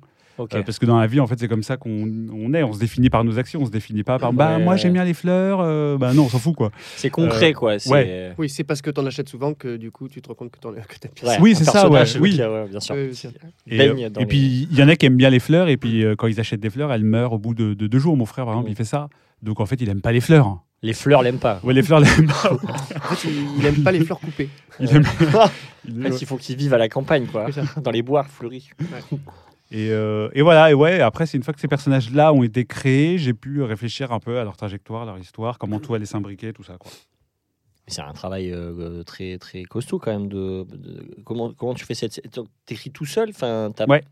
Euh, 0.53 0.63
parce 0.63 0.79
que 0.79 0.85
dans 0.85 0.99
la 0.99 1.07
vie, 1.07 1.19
en 1.19 1.27
fait, 1.27 1.39
c'est 1.39 1.47
comme 1.47 1.63
ça 1.63 1.77
qu'on 1.77 2.07
on 2.33 2.53
est. 2.53 2.63
On 2.63 2.73
se 2.73 2.79
définit 2.79 3.09
par 3.09 3.23
nos 3.23 3.38
actions, 3.39 3.61
on 3.61 3.65
se 3.65 3.71
définit 3.71 4.03
pas 4.03 4.19
par 4.19 4.33
bah 4.33 4.57
Ouais. 4.57 4.63
moi 4.63 4.75
j'aime 4.75 4.93
bien 4.93 5.03
les 5.03 5.13
fleurs. 5.13 5.59
euh, 5.61 5.97
bah 5.97 6.13
non, 6.13 6.23
on 6.25 6.29
s'en 6.29 6.39
fout 6.39 6.55
quoi. 6.55 6.71
c'est 6.95 7.09
concret, 7.09 7.51
euh, 7.51 7.53
quoi. 7.53 7.75
ouais. 7.88 8.33
Oui, 8.38 8.49
c'est 8.49 8.63
parce 8.63 8.81
que 8.81 8.89
t'en 8.89 9.05
achètes 9.05 9.29
souvent 9.29 9.53
que 9.53 9.77
du 9.77 9.91
coup 9.91 10.07
tu 10.09 10.21
te 10.21 10.27
rends 10.29 10.35
compte 10.35 10.51
que 10.51 10.57
t'aimes 10.59 11.11
bien. 11.15 11.29
Ouais, 11.29 11.38
Oui, 11.41 11.55
c'est 11.55 11.63
ça, 11.65 11.89
ouais, 11.89 12.03
oui. 12.19 12.39
bien 12.69 12.79
sûr. 12.79 12.95
Et, 13.67 13.81
euh, 13.81 14.25
puis 14.27 14.67
il 14.71 14.77
y 14.77 14.83
en 14.83 14.88
a 14.88 14.95
qui 14.95 15.05
aiment 15.05 15.17
bien 15.17 15.29
les 15.29 15.39
fleurs 15.39 15.67
et 15.69 15.77
puis 15.77 16.03
euh, 16.03 16.15
quand 16.15 16.27
ils 16.27 16.39
achètent 16.39 16.59
des 16.59 16.69
fleurs, 16.69 16.91
elles 16.91 17.03
meurent 17.03 17.33
au 17.33 17.39
bout 17.39 17.53
de, 17.53 17.73
de 17.73 17.87
deux 17.87 17.99
jours. 17.99 18.15
Mon 18.17 18.25
frère 18.25 18.45
par 18.45 18.53
exemple, 18.55 18.69
Mm. 18.69 18.71
il 18.73 18.75
fait 18.75 18.83
ça. 18.85 19.07
Donc 19.41 19.59
en 19.59 19.65
fait, 19.65 19.79
il 19.81 19.89
aime 19.89 20.01
pas 20.01 20.11
les 20.11 20.21
fleurs. 20.21 20.59
Les 20.83 20.94
fleurs 20.94 21.21
l'aiment 21.21 21.37
pas. 21.39 21.59
Ouais, 21.63 21.73
les 21.75 21.83
fleurs, 21.83 21.99
l'aiment 21.99 22.27
pas. 22.27 22.53
En 22.53 23.15
fait, 23.15 23.27
il, 23.29 23.59
il 23.59 23.65
aime 23.67 23.83
pas 23.83 23.91
les 23.91 23.99
fleurs 24.03 24.19
coupées. 24.19 24.49
Il 24.79 24.89
aime- 24.95 25.03
En 25.35 26.03
fait, 26.11 26.21
il 26.21 26.27
faut 26.27 26.37
qu'ils 26.37 26.55
vivent 26.57 26.73
à 26.75 26.77
la 26.77 26.89
campagne, 26.89 27.25
quoi. 27.25 27.47
Dans 27.83 27.89
les 27.91 28.01
bois 28.03 28.23
fleuris. 28.23 28.69
Et, 29.71 29.89
euh, 29.91 30.29
et 30.33 30.41
voilà, 30.41 30.69
et 30.69 30.73
ouais, 30.73 31.00
après, 31.00 31.25
c'est 31.25 31.38
une 31.38 31.44
fois 31.44 31.53
que 31.53 31.59
ces 31.62 31.68
personnages-là 31.69 32.33
ont 32.33 32.44
été 32.44 32.65
créés, 32.65 33.18
j'ai 33.18 33.33
pu 33.33 33.62
réfléchir 33.63 34.12
un 34.12 34.19
peu 34.19 34.38
à 34.38 34.44
leur 34.44 34.57
trajectoire, 34.57 35.06
leur 35.06 35.18
histoire, 35.18 35.57
comment 35.57 35.79
tout 35.79 35.94
allait 35.94 36.06
s'imbriquer, 36.06 36.51
tout 36.51 36.63
ça. 36.63 36.75
Quoi. 36.77 36.91
C'est 37.88 38.01
un 38.01 38.12
travail 38.13 38.51
euh, 38.51 39.03
très 39.03 39.38
très 39.38 39.63
costaud 39.63 39.97
quand 39.97 40.12
même. 40.12 40.27
De, 40.27 40.65
de- 40.69 41.15
comment 41.25 41.51
comment 41.53 41.73
tu 41.73 41.85
fais 41.85 41.94
cette 41.95 42.21
t'écris 42.65 42.91
tout 42.91 43.06
seul 43.06 43.29
Enfin, 43.29 43.71
t'as- 43.75 43.85
Ouais. 43.88 44.03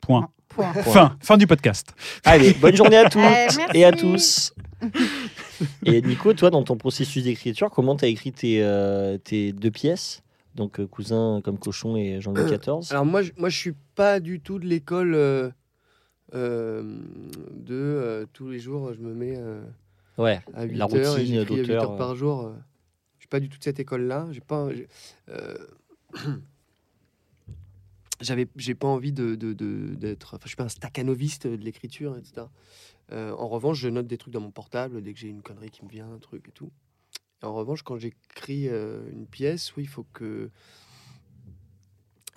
Point. 0.00 0.28
Point. 0.48 0.72
Fin, 0.72 1.16
fin 1.20 1.36
du 1.36 1.46
podcast. 1.46 1.94
Allez, 2.24 2.54
bonne 2.54 2.74
journée 2.74 2.96
à 2.96 3.08
toutes 3.10 3.20
Eh, 3.74 3.78
et 3.78 3.84
à 3.84 3.92
tous. 3.92 4.54
et 5.84 6.00
Nico, 6.02 6.32
toi, 6.32 6.48
dans 6.50 6.62
ton 6.64 6.76
processus 6.76 7.22
d'écriture, 7.24 7.70
comment 7.70 7.94
tu 7.96 8.06
as 8.06 8.08
écrit 8.08 8.32
tes, 8.32 8.62
euh, 8.62 9.18
tes 9.18 9.52
deux 9.52 9.70
pièces? 9.70 10.22
Donc, 10.54 10.80
euh, 10.80 10.86
Cousin 10.86 11.40
comme 11.44 11.58
cochon 11.58 11.96
et 11.96 12.20
Jean-Louis 12.20 12.58
XIV. 12.58 12.90
Alors 12.92 13.06
moi, 13.06 13.22
je, 13.22 13.32
moi, 13.36 13.48
je 13.48 13.56
suis 13.56 13.74
pas 13.94 14.20
du 14.20 14.40
tout 14.40 14.58
de 14.58 14.66
l'école 14.66 15.14
euh, 15.14 15.50
euh, 16.34 16.82
de 17.52 17.74
euh, 17.74 18.26
tous 18.32 18.48
les 18.48 18.58
jours, 18.58 18.92
je 18.94 19.00
me 19.00 19.14
mets 19.14 19.38
Ouais, 20.18 20.40
à 20.54 20.64
8 20.64 20.76
La 20.76 20.84
heures 20.94 21.18
et 21.18 21.24
j'écris 21.26 21.54
à 21.54 21.56
8 21.62 21.66
d'auteur, 21.68 21.84
heures 21.84 21.96
par 21.96 22.14
jour. 22.16 22.52
Je 23.18 23.22
suis 23.22 23.28
pas 23.28 23.40
du 23.40 23.48
tout 23.48 23.58
de 23.58 23.64
cette 23.64 23.80
école-là. 23.80 24.28
J'ai 24.32 24.40
pas. 24.40 24.68
J'avais, 28.20 28.48
j'ai 28.56 28.74
pas 28.74 28.86
envie 28.88 29.12
de, 29.12 29.34
de- 29.34 29.54
de- 29.54 29.94
d'être. 29.94 30.34
Enfin, 30.34 30.42
je 30.44 30.48
suis 30.48 30.56
pas 30.56 30.64
un 30.64 30.68
staccanoviste 30.68 31.46
de 31.46 31.56
l'écriture, 31.64 32.18
etc. 32.18 32.46
En 33.12 33.48
revanche, 33.48 33.78
je 33.78 33.88
note 33.88 34.06
des 34.06 34.18
trucs 34.18 34.34
dans 34.34 34.40
mon 34.42 34.50
portable 34.50 35.00
dès 35.02 35.14
que 35.14 35.18
j'ai 35.18 35.28
une 35.28 35.40
connerie 35.42 35.70
qui 35.70 35.84
me 35.86 35.90
vient, 35.90 36.12
un 36.12 36.18
truc 36.18 36.46
et 36.48 36.52
tout. 36.52 36.70
En 37.42 37.54
revanche, 37.54 37.82
quand 37.82 37.96
j'écris 37.96 38.68
euh, 38.68 39.00
une 39.12 39.26
pièce, 39.26 39.74
oui, 39.76 39.84
il 39.84 39.88
faut 39.88 40.06
que, 40.12 40.50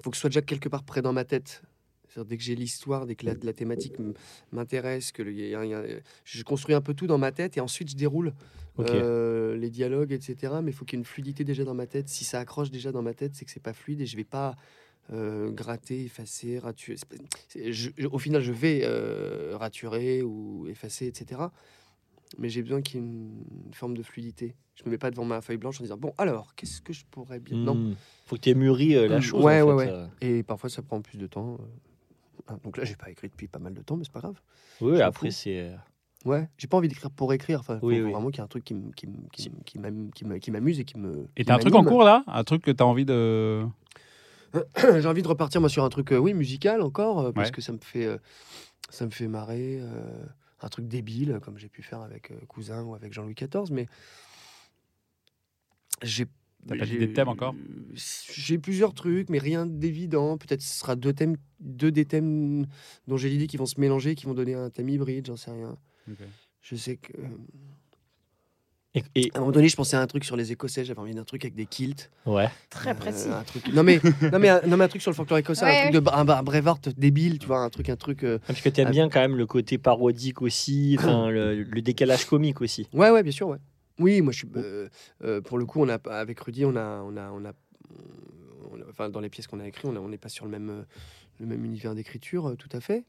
faut 0.02 0.10
que 0.10 0.16
ce 0.18 0.22
soit 0.22 0.30
déjà 0.30 0.42
quelque 0.42 0.70
part 0.70 0.84
près 0.84 1.02
dans 1.02 1.14
ma 1.14 1.26
tête. 1.26 1.62
Dès 2.16 2.38
que 2.38 2.44
j'ai 2.44 2.54
l'histoire, 2.56 3.08
dès 3.08 3.16
que 3.16 3.26
la, 3.26 3.34
la 3.42 3.54
thématique 3.54 3.96
m'intéresse, 4.52 5.12
que 5.12 5.24
le- 5.24 5.32
il 5.34 5.48
y 5.50 5.56
a- 5.56 5.66
il 5.66 5.72
y 5.72 5.74
a- 5.74 5.84
je 6.24 6.44
construis 6.44 6.76
un 6.76 6.82
peu 6.82 6.94
tout 6.94 7.08
dans 7.08 7.18
ma 7.18 7.32
tête 7.32 7.58
et 7.58 7.60
ensuite 7.60 7.90
je 7.90 7.96
déroule 7.96 8.34
euh, 8.94 9.56
les 9.58 9.72
dialogues, 9.72 10.12
etc. 10.12 10.54
Mais 10.62 10.70
il 10.70 10.74
faut 10.76 10.86
qu'il 10.86 10.98
y 10.98 11.00
ait 11.00 11.02
une 11.02 11.06
fluidité 11.06 11.44
déjà 11.44 11.64
dans 11.64 11.74
ma 11.74 11.88
tête. 11.88 12.10
Si 12.10 12.24
ça 12.24 12.40
accroche 12.40 12.70
déjà 12.70 12.92
dans 12.92 13.02
ma 13.02 13.16
tête, 13.16 13.34
c'est 13.34 13.46
que 13.46 13.52
c'est 13.52 13.60
pas 13.64 13.74
fluide 13.74 14.00
et 14.02 14.06
je 14.06 14.16
vais 14.16 14.24
pas 14.24 14.56
euh, 15.12 15.50
gratter, 15.50 16.06
effacer, 16.06 16.60
raturer. 16.60 16.98
Je- 17.56 17.90
au 18.12 18.20
final, 18.20 18.42
je 18.44 18.52
vais 18.52 18.82
euh, 18.84 19.58
raturer 19.58 20.22
ou 20.22 20.68
effacer, 20.68 21.08
etc. 21.08 21.42
Mais 22.38 22.50
j'ai 22.50 22.62
besoin 22.64 22.82
qu'il 22.82 23.00
y 23.00 23.04
ait 23.04 23.06
une, 23.06 23.44
forme 23.74 23.96
de 23.96 24.04
fluidité. 24.04 24.56
Je 24.76 24.84
me 24.86 24.90
mets 24.92 24.98
pas 24.98 25.12
devant 25.12 25.26
ma 25.26 25.42
feuille 25.42 25.58
blanche 25.58 25.80
en 25.80 25.84
disant 25.84 25.98
bon 25.98 26.14
alors 26.18 26.56
qu'est-ce 26.56 26.82
que 26.82 26.94
je 26.94 27.06
pourrais 27.12 27.40
bien? 27.40 27.58
Non. 27.58 27.76
Hmm. 27.76 27.94
Faut 28.26 28.36
que 28.38 28.42
tu 28.42 28.50
aies 28.50 28.56
mûri 28.56 28.96
euh, 28.96 29.08
la 29.08 29.20
Mm, 29.20 29.22
chose. 29.22 29.44
ouais, 29.44 29.62
en 29.62 29.76
ouais, 29.76 29.86
fait, 29.86 29.92
ouais. 29.92 29.96
euh. 29.96 30.08
Et 30.22 30.44
parfois 30.44 30.70
ça 30.70 30.82
prend 30.82 31.02
plus 31.02 31.18
de 31.18 31.28
temps. 31.28 31.58
euh. 31.60 31.66
Ah, 32.48 32.58
donc 32.64 32.78
là, 32.78 32.84
j'ai 32.84 32.96
pas 32.96 33.10
écrit 33.10 33.30
depuis 33.30 33.48
pas 33.48 33.60
mal 33.60 33.74
de 33.74 33.82
temps, 33.82 33.96
mais 33.96 34.04
c'est 34.04 34.12
pas 34.12 34.20
grave. 34.20 34.40
Oui, 34.82 35.00
après, 35.02 35.32
c'est. 35.32 35.60
euh, 35.60 35.76
Ouais, 36.26 36.48
j'ai 36.58 36.68
pas 36.68 36.78
envie 36.78 36.88
d'écrire 36.88 37.12
pour 37.12 37.34
écrire. 37.34 37.60
Enfin, 37.60 37.80
faut, 37.80 37.88
Oui, 37.88 38.00
vraiment 38.00 38.28
qu'il 38.30 38.38
y 38.38 38.40
ait 38.40 38.44
un 38.44 38.48
truc 38.48 38.64
qui 38.64 38.76
m'amuse 40.50 40.80
et 40.80 40.86
qui 40.86 40.98
me. 40.98 41.28
Et 41.36 41.44
t'as 41.46 41.56
un 41.56 41.60
truc 41.60 41.76
en 41.76 41.84
cours 41.84 42.04
là? 42.04 42.24
Un 42.28 42.44
truc 42.44 42.62
que 42.64 42.72
t'as 42.72 42.86
envie 42.86 43.06
de. 43.06 43.66
J'ai 44.78 45.06
envie 45.08 45.22
de 45.22 45.28
repartir 45.28 45.60
moi 45.62 45.70
sur 45.70 45.84
un 45.84 45.90
truc, 45.90 46.12
euh, 46.12 46.18
oui, 46.18 46.34
musical 46.34 46.82
encore, 46.82 47.20
euh, 47.20 47.32
parce 47.32 47.50
Ouais. 47.50 47.52
que 47.54 47.62
ça 47.62 47.74
me 47.74 47.80
fait. 47.80 48.06
euh, 48.06 48.18
ça 48.90 49.06
me 49.06 49.12
fait 49.12 49.28
marrer. 49.28 49.82
Euh, 50.64 50.66
un 50.66 50.70
truc 50.70 50.88
débile, 50.88 51.40
comme 51.42 51.58
j'ai 51.58 51.70
pu 51.70 51.84
faire 51.84 52.02
avec 52.02 52.32
euh, 52.32 52.40
Cousin 52.48 52.84
ou 52.84 52.96
avec 52.96 53.14
Jean-Louis 53.14 53.36
XIV, 53.36 53.72
mais 53.72 53.88
j'ai. 56.02 56.26
T'as 56.66 56.78
pas 56.78 56.86
d'idée 56.86 57.08
de 57.08 57.14
thème 57.14 57.28
encore? 57.28 57.56
J'ai 57.94 58.58
plusieurs 58.58 58.94
trucs, 58.94 59.30
mais 59.30 59.38
rien 59.38 59.66
d'évident. 59.66 60.38
Peut-être 60.38 60.62
ce 60.62 60.80
sera 60.80 60.96
deux 60.96 61.12
thèmes, 61.12 61.36
deux 61.60 61.92
des 61.92 62.06
thèmes 62.06 62.68
dont 63.08 63.18
j'ai 63.18 63.28
l'idée 63.28 63.48
qui 63.48 63.58
vont 63.58 63.66
se 63.66 63.82
mélanger, 63.82 64.16
qui 64.16 64.26
vont 64.26 64.34
donner 64.34 64.54
un 64.54 64.70
thème 64.70 64.88
hybride, 64.88 65.28
j'en 65.28 65.36
sais 65.36 65.52
rien. 65.52 65.78
Je 66.62 66.76
sais 66.78 66.96
que. 66.96 67.12
Euh, 68.96 69.00
Et, 69.16 69.22
et- 69.22 69.32
À 69.34 69.38
un 69.38 69.40
moment 69.42 69.52
donné, 69.52 69.70
je 69.70 69.76
pensais 69.76 69.96
à 69.98 70.02
un 70.02 70.08
truc 70.08 70.24
sur 70.26 70.36
les 70.36 70.52
Écossais, 70.52 70.86
j'avais 70.86 71.00
envie 71.00 71.14
d'un 71.16 71.24
truc 71.24 71.44
avec 71.46 71.56
des 71.56 71.66
kilts. 71.66 72.10
ouais. 72.26 72.50
Très 72.70 72.92
Euh, 72.92 72.94
précis. 72.94 73.30
un 73.30 73.44
truc... 73.44 73.68
non, 73.74 73.84
mais, 73.84 74.00
non, 74.32 74.40
mais, 74.40 74.50
un- 74.50 74.62
non, 74.68 74.78
mais 74.78 74.86
un 74.86 74.88
truc 74.88 75.02
sur 75.02 75.12
le 75.12 75.16
folklore 75.16 75.40
écossais, 75.40 75.66
Ouais, 75.66 75.78
un 75.88 75.92
truc 75.92 76.04
de 76.04 76.10
un, 76.10 76.28
un 76.28 76.44
Braveheart 76.44 76.90
débile, 76.98 77.40
tu 77.40 77.48
vois, 77.48 77.60
un 77.60 77.70
truc, 77.70 77.90
un 77.90 77.96
truc. 77.96 78.24
euh, 78.24 78.40
Parce 78.48 78.62
que 78.62 78.70
t'aimes 78.70 78.88
Ah. 78.88 78.92
bien 78.92 79.10
quand 79.10 79.20
même 79.20 79.36
le 79.36 79.46
côté 79.46 79.78
parodique 79.78 80.42
aussi, 80.42 80.98
le, 81.04 81.64
le 81.64 81.82
décalage 81.82 82.26
comique 82.26 82.62
aussi. 82.62 82.88
Ouais, 82.94 83.10
ouais, 83.10 83.24
bien 83.24 83.32
sûr, 83.32 83.48
ouais. 83.48 83.58
Oui, 84.00 84.22
moi, 84.22 84.34
je 84.34 84.40
suis. 84.40 84.48
euh, 84.56 84.90
euh, 85.24 85.42
pour 85.42 85.58
le 85.58 85.66
coup, 85.66 85.82
on 85.82 85.90
a, 85.90 85.98
avec 86.10 86.40
Rudy, 86.40 86.66
on 86.66 86.76
a. 86.76 87.02
On 87.04 87.16
a, 87.18 87.30
on 87.32 87.46
a, 87.46 87.54
on 88.72 88.80
a- 88.82 88.90
enfin, 88.90 89.10
dans 89.10 89.20
les 89.20 89.30
pièces 89.30 89.46
qu'on 89.48 89.60
a 89.60 89.68
écrites, 89.68 89.86
on 89.86 90.10
n'est 90.10 90.18
pas 90.18 90.30
sur 90.30 90.46
le 90.46 90.52
même, 90.52 90.70
euh, 90.70 90.82
le 91.40 91.46
même 91.46 91.64
univers 91.64 91.94
d'écriture, 91.94 92.48
euh, 92.50 92.56
tout 92.56 92.70
à 92.74 92.80
fait. 92.80 93.04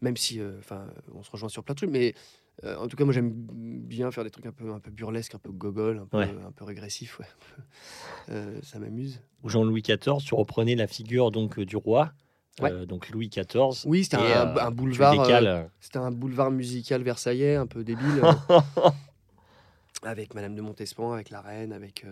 Même 0.00 0.16
si, 0.16 0.40
euh, 0.40 0.52
enfin, 0.60 0.86
on 1.14 1.22
se 1.22 1.30
rejoint 1.30 1.50
sur 1.50 1.62
plein 1.62 1.74
de 1.74 1.78
trucs, 1.78 1.90
mais. 1.90 2.14
Euh, 2.64 2.76
en 2.76 2.88
tout 2.88 2.96
cas, 2.96 3.04
moi 3.04 3.12
j'aime 3.14 3.30
bien 3.32 4.10
faire 4.10 4.24
des 4.24 4.30
trucs 4.30 4.46
un 4.46 4.52
peu, 4.52 4.72
un 4.72 4.80
peu 4.80 4.90
burlesques, 4.90 5.34
un 5.34 5.38
peu 5.38 5.50
gogol, 5.50 5.98
un 5.98 6.06
peu, 6.06 6.18
Ouais. 6.18 6.34
un 6.46 6.52
peu 6.52 6.64
régressif. 6.64 7.18
Ouais. 7.18 7.26
Euh, 8.28 8.60
ça 8.62 8.78
m'amuse. 8.78 9.20
Jean-Louis 9.44 9.82
XIV, 9.82 10.18
tu 10.24 10.34
reprenais 10.34 10.76
la 10.76 10.86
figure 10.86 11.32
donc 11.32 11.58
euh, 11.58 11.64
du 11.66 11.76
roi, 11.76 12.12
euh, 12.62 12.86
donc 12.86 13.08
Louis 13.10 13.28
XIV. 13.28 13.86
Oui, 13.86 14.04
c'était 14.04 14.18
un, 14.18 14.56
un 14.56 14.70
boulevard. 14.70 15.26
C'était 15.80 15.98
un 15.98 16.12
boulevard 16.12 16.50
musical 16.52 17.02
versaillais, 17.02 17.56
un 17.56 17.66
peu 17.66 17.82
débile. 17.82 18.22
avec 20.02 20.34
Madame 20.34 20.54
de 20.54 20.60
Montespan, 20.62 21.12
avec 21.12 21.30
la 21.30 21.40
reine, 21.40 21.72
avec 21.72 22.06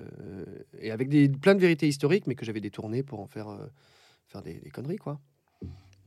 et 0.80 0.90
avec 0.90 1.08
des 1.08 1.28
plein 1.28 1.54
de 1.54 1.60
vérités 1.60 1.86
historiques, 1.88 2.26
mais 2.26 2.34
que 2.34 2.44
j'avais 2.44 2.60
détournées 2.60 3.02
pour 3.02 3.20
en 3.20 3.26
faire 3.26 3.48
faire 4.26 4.42
des, 4.42 4.54
des 4.54 4.70
conneries, 4.70 4.96
quoi. 4.98 5.20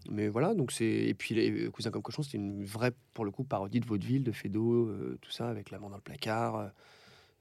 Mais 0.10 0.28
voilà, 0.28 0.54
donc 0.56 0.72
c'est 0.72 0.86
et 0.86 1.14
puis 1.14 1.36
les 1.36 1.70
cousins 1.70 1.92
comme 1.92 2.02
cochon, 2.02 2.24
c'était 2.24 2.38
une 2.38 2.64
vraie 2.66 2.92
pour 3.14 3.24
le 3.26 3.32
coup 3.32 3.44
parodie 3.44 3.80
de 3.80 3.86
vaudeville, 3.86 4.24
de 4.24 4.32
Fédo, 4.32 4.88
euh, 4.88 5.18
tout 5.22 5.32
ça 5.32 5.48
avec 5.50 5.70
l'amant 5.72 5.90
dans 5.90 5.98
le 5.98 6.02
placard. 6.02 6.56
euh, 6.58 6.68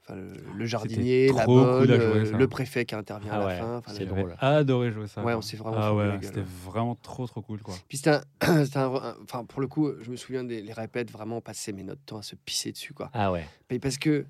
Enfin, 0.03 0.15
le, 0.15 0.33
le 0.57 0.65
jardinier, 0.65 1.31
la 1.31 1.45
bonne, 1.45 1.77
cool 1.77 1.91
à 1.91 1.99
jouer, 1.99 2.33
euh, 2.33 2.37
le 2.37 2.47
préfet 2.47 2.85
qui 2.85 2.95
intervient 2.95 3.33
Ah 3.33 3.35
à 3.35 3.39
la 3.39 3.45
ouais, 3.45 3.59
fin. 3.59 3.81
c'est 3.93 3.99
le- 3.99 4.05
drôle. 4.07 4.35
Adoré 4.39 4.91
jouer 4.91 5.05
ça. 5.05 5.23
Ouais, 5.23 5.35
on 5.35 5.41
s'est 5.41 5.57
vraiment 5.57 5.77
Ah 5.79 5.93
ouais, 5.93 6.17
c'était 6.23 6.41
vraiment 6.41 6.95
trop 6.95 7.27
trop 7.27 7.43
cool 7.43 7.61
quoi. 7.61 7.75
Puis 7.87 7.97
c'était 7.99 8.17
enfin 8.41 9.45
pour 9.47 9.61
le 9.61 9.67
coup, 9.67 9.91
je 10.01 10.09
me 10.09 10.15
souviens 10.15 10.43
des 10.43 10.61
les 10.63 10.73
répètes 10.73 11.11
vraiment 11.11 11.37
on 11.37 11.41
passait 11.41 11.71
mais 11.71 11.83
notre 11.83 12.01
temps 12.01 12.17
à 12.17 12.23
se 12.23 12.35
pisser 12.35 12.71
dessus 12.71 12.93
quoi. 12.95 13.11
Ah 13.13 13.31
ouais. 13.31 13.45
Parce 13.79 13.97
que 13.99 14.25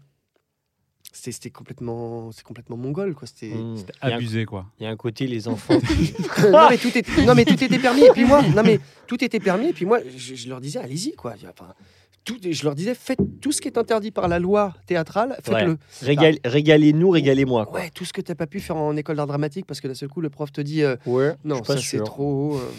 c'était 1.14 1.50
complètement 1.50 2.32
c'est 2.32 2.44
complètement 2.44 2.78
mongol 2.78 3.14
quoi 3.16 3.28
c'était 3.28 3.54
Mmh. 3.56 3.78
Abusé 4.02 4.46
quoi. 4.46 4.66
Il 4.80 4.84
y 4.84 4.86
a 4.86 4.90
un 4.90 4.96
côté 4.96 5.28
les 5.28 5.48
enfants. 5.48 5.78
non 6.52 6.68
mais 6.70 6.78
tout 6.78 6.96
était 6.98 7.26
non 7.26 7.36
mais 7.36 7.46
tout 7.46 7.62
était 7.64 7.80
permis 7.80 8.04
et 8.06 8.12
puis 8.12 8.26
moi 8.26 8.42
non 8.42 8.64
mais 8.64 8.80
tout 9.08 9.24
était 9.24 9.40
permis 9.40 9.68
et 9.68 9.74
puis 9.74 9.86
moi 9.86 10.00
je, 10.16 10.36
je 10.36 10.50
leur 10.50 10.62
disais 10.62 10.80
allez-y 10.80 11.14
quoi 11.14 11.36
enfin 11.50 11.74
tout 12.24 12.38
je 12.42 12.64
leur 12.64 12.76
disais 12.76 12.94
faites 12.94 13.20
tout 13.42 13.52
ce 13.52 13.62
qui 13.62 13.68
est 13.68 13.78
interdit 13.78 14.12
par 14.12 14.28
la 14.28 14.38
loi 14.40 14.76
théâtrale 14.86 15.38
faites-le 15.44 15.78
Régal- 16.04 16.40
Régalez-nous, 16.46 17.10
régalez-moi. 17.10 17.66
quoi. 17.66 17.80
ouais 17.80 17.90
tout 17.90 18.06
ce 18.06 18.14
que 18.14 18.22
t'as 18.22 18.36
pas 18.36 18.48
pu 18.48 18.60
faire 18.60 18.78
en 18.78 18.96
école 18.96 19.16
d'art 19.18 19.28
dramatique 19.28 19.66
parce 19.66 19.82
que 19.82 19.88
d'un 19.88 19.96
seul 19.96 20.10
coup 20.10 20.22
le 20.22 20.30
prof 20.30 20.52
te 20.52 20.62
dit 20.62 20.84
euh, 20.84 20.96
Ouais, 21.06 21.34
non 21.44 21.64
ça 21.64 21.78
c'est 21.78 22.04
trop 22.04 22.58
euh, 22.58 22.72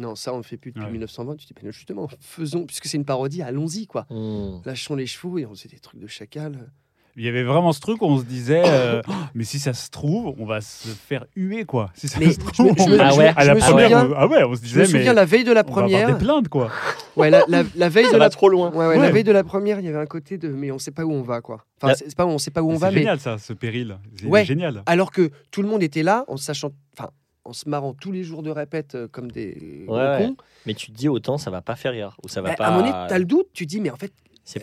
non 0.00 0.14
ça 0.14 0.32
on 0.32 0.36
le 0.38 0.42
fait 0.42 0.56
plus 0.58 0.70
depuis 0.70 0.84
Ouais. 0.84 0.90
1920 0.92 1.36
tu 1.36 1.46
dis 1.46 1.54
ben, 1.60 1.72
justement 1.72 2.08
faisons 2.20 2.64
puisque 2.66 2.86
c'est 2.86 2.96
une 2.98 3.04
parodie 3.04 3.42
allons-y 3.42 3.86
quoi 3.86 4.06
Mmh. 4.10 4.60
lâchons 4.66 4.94
les 4.96 5.06
chevaux 5.06 5.38
et 5.38 5.46
on 5.46 5.54
faisait 5.54 5.68
des 5.70 5.78
trucs 5.78 6.00
de 6.00 6.06
chacal 6.06 6.70
Il 7.16 7.24
y 7.24 7.28
avait 7.28 7.42
vraiment 7.42 7.72
ce 7.72 7.80
truc 7.80 8.00
où 8.00 8.06
on 8.06 8.18
se 8.18 8.24
disait, 8.24 8.62
euh, 8.64 9.02
Oh, 9.06 9.12
mais 9.34 9.44
si 9.44 9.58
ça 9.58 9.74
se 9.74 9.90
trouve, 9.90 10.34
on 10.38 10.46
va 10.46 10.60
se 10.62 10.88
faire 10.88 11.26
huer 11.36 11.64
quoi. 11.64 11.90
Si 11.94 12.08
ça 12.08 12.18
Mais 12.18 12.32
se 12.32 12.40
je 12.40 12.46
trouve, 12.46 12.72
me- 12.72 12.76
je 12.78 12.82
me- 12.88 12.94
on 12.94 13.16
me- 13.18 13.38
à 13.38 13.44
la 13.44 13.54
me 13.54 13.60
première, 13.60 13.88
souviens- 13.90 14.06
on- 14.10 14.14
ah 14.16 14.26
ouais, 14.26 14.44
on 14.44 14.54
se 14.54 14.60
je 14.60 14.62
me 14.62 14.66
disait, 14.68 14.80
mais 14.80 14.86
souviens 14.86 15.12
la 15.12 15.24
veille 15.26 15.44
de 15.44 15.52
la 15.52 15.60
on 15.60 15.64
va 15.64 15.70
avoir 15.82 15.84
première 15.88 16.06
des 16.18 16.24
plaintes 16.24 16.48
quoi. 16.48 16.70
ouais 17.16 17.28
la, 17.30 17.42
la- 17.48 17.64
la 17.76 17.88
veille 17.90 18.06
Ça 18.06 18.12
de 18.12 18.16
va 18.18 18.24
la 18.24 18.30
trop 18.30 18.48
loin. 18.48 18.70
Ouais, 18.70 18.86
ouais, 18.86 18.94
la 18.96 19.00
Ouais. 19.02 19.10
veille 19.12 19.24
de 19.24 19.32
la 19.32 19.44
première, 19.44 19.78
il 19.80 19.84
y 19.84 19.88
avait 19.88 19.98
un 19.98 20.06
côté 20.06 20.38
de 20.38 20.48
mais 20.48 20.70
on 20.70 20.78
sait 20.78 20.90
pas 20.90 21.04
où 21.04 21.12
on 21.12 21.22
va 21.22 21.40
quoi. 21.42 21.64
Enfin, 21.78 21.88
La- 21.88 21.94
c'est 21.96 22.14
pas 22.16 22.24
on 22.24 22.38
sait 22.38 22.50
pas 22.50 22.62
où 22.62 22.70
on 22.70 22.76
va, 22.76 22.90
mais 22.90 22.98
génial 22.98 23.20
ça, 23.20 23.36
ce 23.38 23.52
péril. 23.52 23.98
C'est 24.18 24.26
Ouais. 24.26 24.44
génial. 24.44 24.82
alors 24.86 25.10
que 25.10 25.30
tout 25.50 25.60
le 25.62 25.68
monde 25.68 25.82
était 25.82 26.02
là, 26.02 26.24
en 26.28 26.36
sachant, 26.38 26.70
enfin, 26.98 27.10
en 27.44 27.52
se 27.52 27.68
marrant 27.68 27.92
tous 27.92 28.12
les 28.12 28.22
jours 28.24 28.42
de 28.42 28.50
répète 28.50 28.94
euh, 28.94 29.08
comme 29.10 29.30
des 29.30 29.84
Ouais, 29.88 29.98
ouais. 29.98 30.16
cons. 30.28 30.36
Mais 30.64 30.74
tu 30.74 30.92
te 30.92 30.96
dis 30.96 31.08
autant 31.10 31.36
ça 31.38 31.50
va 31.50 31.60
pas 31.60 31.74
faire 31.76 31.92
rire 31.92 32.16
ou 32.24 32.28
ça 32.28 32.40
va 32.40 32.50
Bah, 32.50 32.54
pas. 32.56 32.64
À 32.64 32.68
un 32.68 32.70
moment 32.78 32.86
donné, 32.90 33.06
t'as 33.08 33.18
le 33.18 33.24
doute, 33.26 33.48
tu 33.52 33.66
dis 33.66 33.80
mais 33.80 33.90
en 33.90 33.96
fait, 33.96 34.12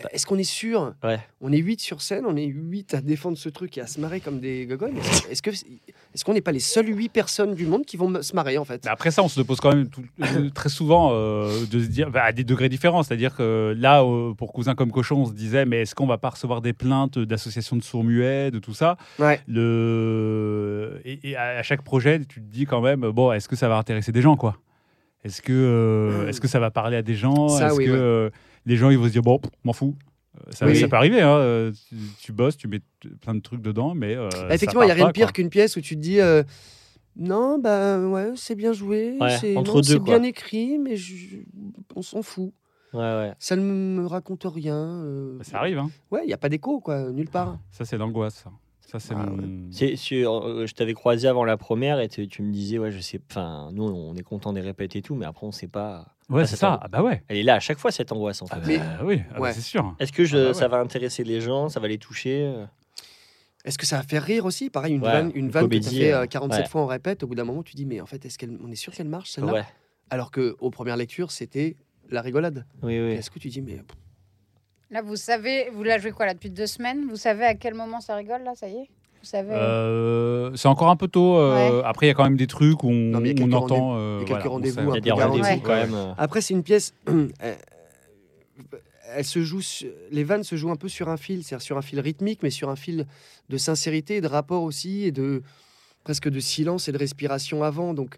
Pas. 0.02 0.08
est-ce 0.12 0.26
qu'on 0.26 0.36
est 0.38 0.44
sûr 0.44 0.92
Ouais. 1.02 1.18
On 1.40 1.50
est 1.52 1.56
8 1.58 1.80
sur 1.80 2.02
scène, 2.02 2.24
on 2.26 2.36
est 2.36 2.44
8 2.44 2.94
à 2.94 3.00
défendre 3.00 3.38
ce 3.38 3.48
truc 3.48 3.78
et 3.78 3.80
à 3.80 3.86
se 3.86 3.98
marrer 4.00 4.20
comme 4.20 4.38
des 4.38 4.66
gogoles. 4.66 4.92
Est-ce 5.30 5.40
que 5.42 5.50
est-ce 5.50 6.24
qu'on 6.24 6.34
n'est 6.34 6.40
pas 6.42 6.52
les 6.52 6.60
seules 6.60 6.88
8 6.96 7.08
personnes 7.08 7.54
du 7.54 7.66
monde 7.66 7.86
qui 7.86 7.96
vont 7.96 8.22
se 8.22 8.34
marrer 8.34 8.58
en 8.58 8.64
fait? 8.64 8.82
Mais 8.84 8.90
après 8.90 9.10
ça, 9.10 9.22
on 9.22 9.28
se 9.28 9.40
pose 9.40 9.58
quand 9.60 9.74
même 9.74 9.88
tout- 9.88 10.04
euh, 10.22 10.50
très 10.54 10.68
souvent 10.68 11.10
euh, 11.12 11.64
de 11.70 11.80
se 11.80 11.88
dire 11.88 12.10
bah, 12.10 12.24
à 12.24 12.32
des 12.32 12.44
degrés 12.44 12.68
différents. 12.68 13.02
C'est-à-dire 13.02 13.34
que 13.34 13.74
là, 13.78 14.02
euh, 14.02 14.34
pour 14.34 14.52
Cousin 14.52 14.74
comme 14.74 14.92
Cochon, 14.92 15.16
on 15.22 15.26
se 15.26 15.32
disait 15.32 15.64
mais 15.64 15.82
est-ce 15.82 15.94
qu'on 15.94 16.06
va 16.06 16.18
pas 16.18 16.30
recevoir 16.30 16.60
des 16.60 16.72
plaintes 16.74 17.18
d'associations 17.18 17.76
de 17.76 17.82
sourds-muets, 17.82 18.50
de 18.50 18.58
tout 18.58 18.74
ça? 18.74 18.96
Ouais. 19.18 19.40
le... 20.00 21.00
et, 21.04 21.30
et 21.30 21.36
à 21.36 21.62
chaque 21.62 21.82
projet, 21.82 22.18
tu 22.20 22.40
te 22.40 22.46
dis 22.52 22.66
quand 22.66 22.80
même 22.80 23.00
bon, 23.10 23.32
est-ce 23.32 23.48
que 23.48 23.56
ça 23.56 23.68
va 23.68 23.76
intéresser 23.76 24.12
des 24.12 24.22
gens 24.22 24.36
quoi? 24.36 24.56
Est-ce 25.24 25.42
que, 25.42 25.52
euh, 25.52 26.28
est-ce 26.28 26.40
que 26.40 26.48
ça 26.48 26.58
va 26.60 26.70
parler 26.70 26.96
à 26.96 27.02
des 27.02 27.14
gens? 27.14 27.48
Ça, 27.48 27.66
Est-ce 27.68 27.76
oui, 27.76 27.84
que 27.86 28.24
ouais. 28.26 28.30
Les 28.66 28.76
gens 28.76 28.90
ils 28.90 28.98
vont 28.98 29.06
se 29.06 29.10
dire 29.10 29.22
bon, 29.22 29.40
m'en 29.64 29.72
fous 29.72 29.94
Euh, 30.38 30.52
ça, 30.52 30.66
Oui. 30.66 30.78
ça 30.78 30.86
peut 30.88 30.96
arriver, 30.96 31.20
hein, 31.22 31.36
euh, 31.38 31.72
tu, 31.88 31.96
tu 32.22 32.32
bosses, 32.32 32.56
tu 32.56 32.68
mets 32.68 32.80
plein 33.20 33.34
de 33.34 33.40
trucs 33.40 33.60
dedans, 33.62 33.94
mais. 33.94 34.14
euh, 34.16 34.28
Bah, 34.48 34.54
effectivement, 34.54 34.82
il 34.82 34.86
n'y 34.86 34.92
a 34.92 34.94
rien 34.94 35.04
de 35.06 35.08
pas, 35.08 35.12
pire 35.12 35.32
qu'une 35.32 35.50
pièce 35.50 35.76
où 35.76 35.80
tu 35.80 35.96
te 35.96 36.00
dis 36.00 36.20
euh, 36.20 36.42
non, 37.16 37.58
bah 37.58 37.98
ouais, 37.98 38.32
c'est 38.36 38.54
bien 38.54 38.72
joué, 38.72 39.16
Ouais, 39.20 39.36
c'est 39.38 39.54
bien 39.98 40.22
écrit, 40.22 40.78
mais 40.78 40.96
je- 40.96 41.38
on 41.96 42.02
s'en 42.02 42.22
fout. 42.22 42.52
Ouais, 42.92 43.00
ouais. 43.00 43.32
Ça 43.38 43.56
ne 43.56 43.62
me 43.62 44.06
raconte 44.06 44.44
rien. 44.44 44.76
euh, 45.04 45.38
Ça 45.42 45.58
arrive, 45.58 45.78
hein. 45.78 45.90
Ouais, 46.10 46.20
il 46.24 46.26
n'y 46.28 46.32
a 46.32 46.38
pas 46.38 46.48
d'écho, 46.48 46.80
quoi, 46.80 47.10
nulle 47.10 47.28
part. 47.28 47.58
Ça, 47.70 47.84
c'est 47.84 47.96
l'angoisse. 47.98 48.44
Ça, 48.90 48.98
c'est 48.98 49.14
Ah, 49.16 49.24
mon. 49.26 49.70
C'est- 49.70 49.94
c'est- 49.96 50.26
euh, 50.26 50.66
je 50.66 50.74
t'avais 50.74 50.94
croisé 50.94 51.28
avant 51.28 51.44
la 51.44 51.56
première 51.56 52.00
et 52.00 52.08
tu, 52.08 52.26
tu 52.26 52.42
me 52.42 52.52
disais, 52.52 52.78
ouais, 52.78 52.90
je 52.90 52.98
sais. 53.00 53.20
Enfin, 53.30 53.70
nous, 53.72 53.84
on 53.84 54.14
est 54.16 54.22
content 54.22 54.52
des 54.52 54.60
répètes 54.60 54.96
et 54.96 55.02
tout, 55.02 55.14
mais 55.14 55.26
après, 55.26 55.46
on 55.46 55.52
sait 55.52 55.68
pas. 55.68 56.06
Ouais, 56.28 56.42
Ah, 56.42 56.46
c'est 56.46 56.56
ça. 56.56 56.78
Ah, 56.82 56.88
bah 56.88 57.02
ouais. 57.02 57.22
Elle 57.28 57.36
est 57.36 57.42
là 57.44 57.54
à 57.54 57.60
chaque 57.60 57.78
fois, 57.78 57.92
cette 57.92 58.10
angoisse, 58.12 58.42
en 58.42 58.46
fait. 58.46 58.54
Ah, 58.56 58.66
Mais- 58.66 58.78
bah 58.78 58.84
oui, 59.04 59.22
ah, 59.34 59.38
bah, 59.40 59.52
c'est 59.52 59.60
sûr. 59.60 59.94
Est-ce 60.00 60.12
que 60.12 60.24
je, 60.24 60.36
Ah 60.36 60.40
bah 60.42 60.48
ouais. 60.48 60.54
ça 60.54 60.68
va 60.68 60.78
intéresser 60.78 61.22
les 61.24 61.40
gens? 61.40 61.68
Ça 61.68 61.78
va 61.80 61.86
les 61.88 61.98
toucher? 61.98 62.52
Est-ce 63.64 63.76
que 63.78 63.84
ça 63.86 63.98
va 63.98 64.02
faire 64.02 64.22
rire 64.22 64.44
aussi? 64.46 64.70
Pareil, 64.70 64.94
une 64.94 65.02
Ouais, 65.02 65.12
vanne, 65.12 65.32
une 65.34 65.50
vanne 65.50 65.68
que 65.68 65.76
tu 65.76 65.90
fait 65.90 66.12
euh, 66.12 66.22
euh, 66.22 66.26
47 66.26 66.62
ouais. 66.64 66.68
fois 66.68 66.80
en 66.80 66.86
répète, 66.86 67.22
au 67.22 67.26
bout 67.26 67.34
d'un 67.34 67.44
moment, 67.44 67.62
tu 67.62 67.74
dis, 67.76 67.84
mais 67.86 68.00
en 68.00 68.06
fait, 68.06 68.24
est-ce 68.24 68.38
qu'elle, 68.38 68.58
on 68.64 68.70
est 68.70 68.74
sûr 68.76 68.92
qu'elle 68.92 69.08
marche, 69.08 69.30
celle-là? 69.30 69.52
Ouais. 69.52 69.64
Alors 70.08 70.30
que 70.30 70.56
aux 70.60 70.70
premières 70.70 70.96
lectures, 70.96 71.30
c'était 71.30 71.76
la 72.08 72.22
rigolade. 72.22 72.64
Oui, 72.82 72.98
oui. 72.98 73.12
Est-ce 73.12 73.30
que 73.30 73.38
tu 73.38 73.48
dis, 73.48 73.60
mais 73.60 73.82
Là, 74.90 75.02
vous 75.02 75.16
savez, 75.16 75.70
vous 75.72 75.82
la 75.84 75.98
jouez 75.98 76.10
quoi 76.10 76.26
là 76.26 76.34
depuis 76.34 76.50
deux 76.50 76.66
semaines? 76.66 77.06
Vous 77.08 77.16
savez 77.16 77.44
à 77.44 77.54
quel 77.54 77.74
moment 77.74 78.00
ça 78.00 78.16
rigole 78.16 78.42
là 78.42 78.54
Ça 78.56 78.68
y 78.68 78.72
est? 78.76 78.88
Vous 79.22 79.26
savez? 79.26 79.52
Euh, 79.52 80.54
c'est 80.56 80.66
encore 80.68 80.88
un 80.90 80.96
peu 80.96 81.06
tôt. 81.06 81.36
euh, 81.38 81.82
Après, 81.84 82.06
il 82.06 82.08
y 82.08 82.12
a 82.12 82.14
quand 82.14 82.24
même 82.24 82.36
des 82.36 82.46
trucs 82.46 82.82
où 82.82 82.88
on, 82.88 82.92
Non, 82.92 83.20
mais 83.20 83.34
on 83.40 83.52
entend. 83.52 83.94
euh, 83.96 84.22
il 84.22 84.28
y 84.28 84.32
a 84.32 84.36
quelques 84.36 84.50
rendez-vous 84.50 84.74
sait. 84.74 84.80
un 84.80 84.84
Il 84.84 84.88
y 84.88 84.90
a 84.90 84.94
peu 84.94 85.00
des 85.00 85.10
rendez-vous 85.12 85.42
garanti. 85.42 85.62
quand 85.62 85.74
même. 85.74 85.94
euh. 85.94 86.12
Après, 86.16 86.40
c'est 86.40 86.54
une 86.54 86.62
pièce. 86.64 86.94
elle, 89.14 89.24
se 89.24 89.42
joue. 89.42 89.60
Les 90.10 90.24
vannes 90.24 90.42
se 90.42 90.56
jouent 90.56 90.70
un 90.70 90.76
peu 90.76 90.88
sur 90.88 91.08
un 91.08 91.16
fil, 91.16 91.44
c'est-à-dire 91.44 91.62
sur 91.62 91.76
un 91.78 91.82
fil 91.82 92.00
rythmique, 92.00 92.42
mais 92.42 92.50
sur 92.50 92.68
un 92.70 92.76
fil 92.76 93.06
de 93.48 93.56
sincérité, 93.58 94.16
et 94.16 94.20
de 94.20 94.26
rapport 94.28 94.62
aussi, 94.62 95.04
et 95.04 95.12
de 95.12 95.42
presque 96.02 96.28
de 96.28 96.40
silence 96.40 96.88
et 96.88 96.92
de 96.92 96.98
respiration 96.98 97.62
avant. 97.62 97.92
Donc, 97.94 98.16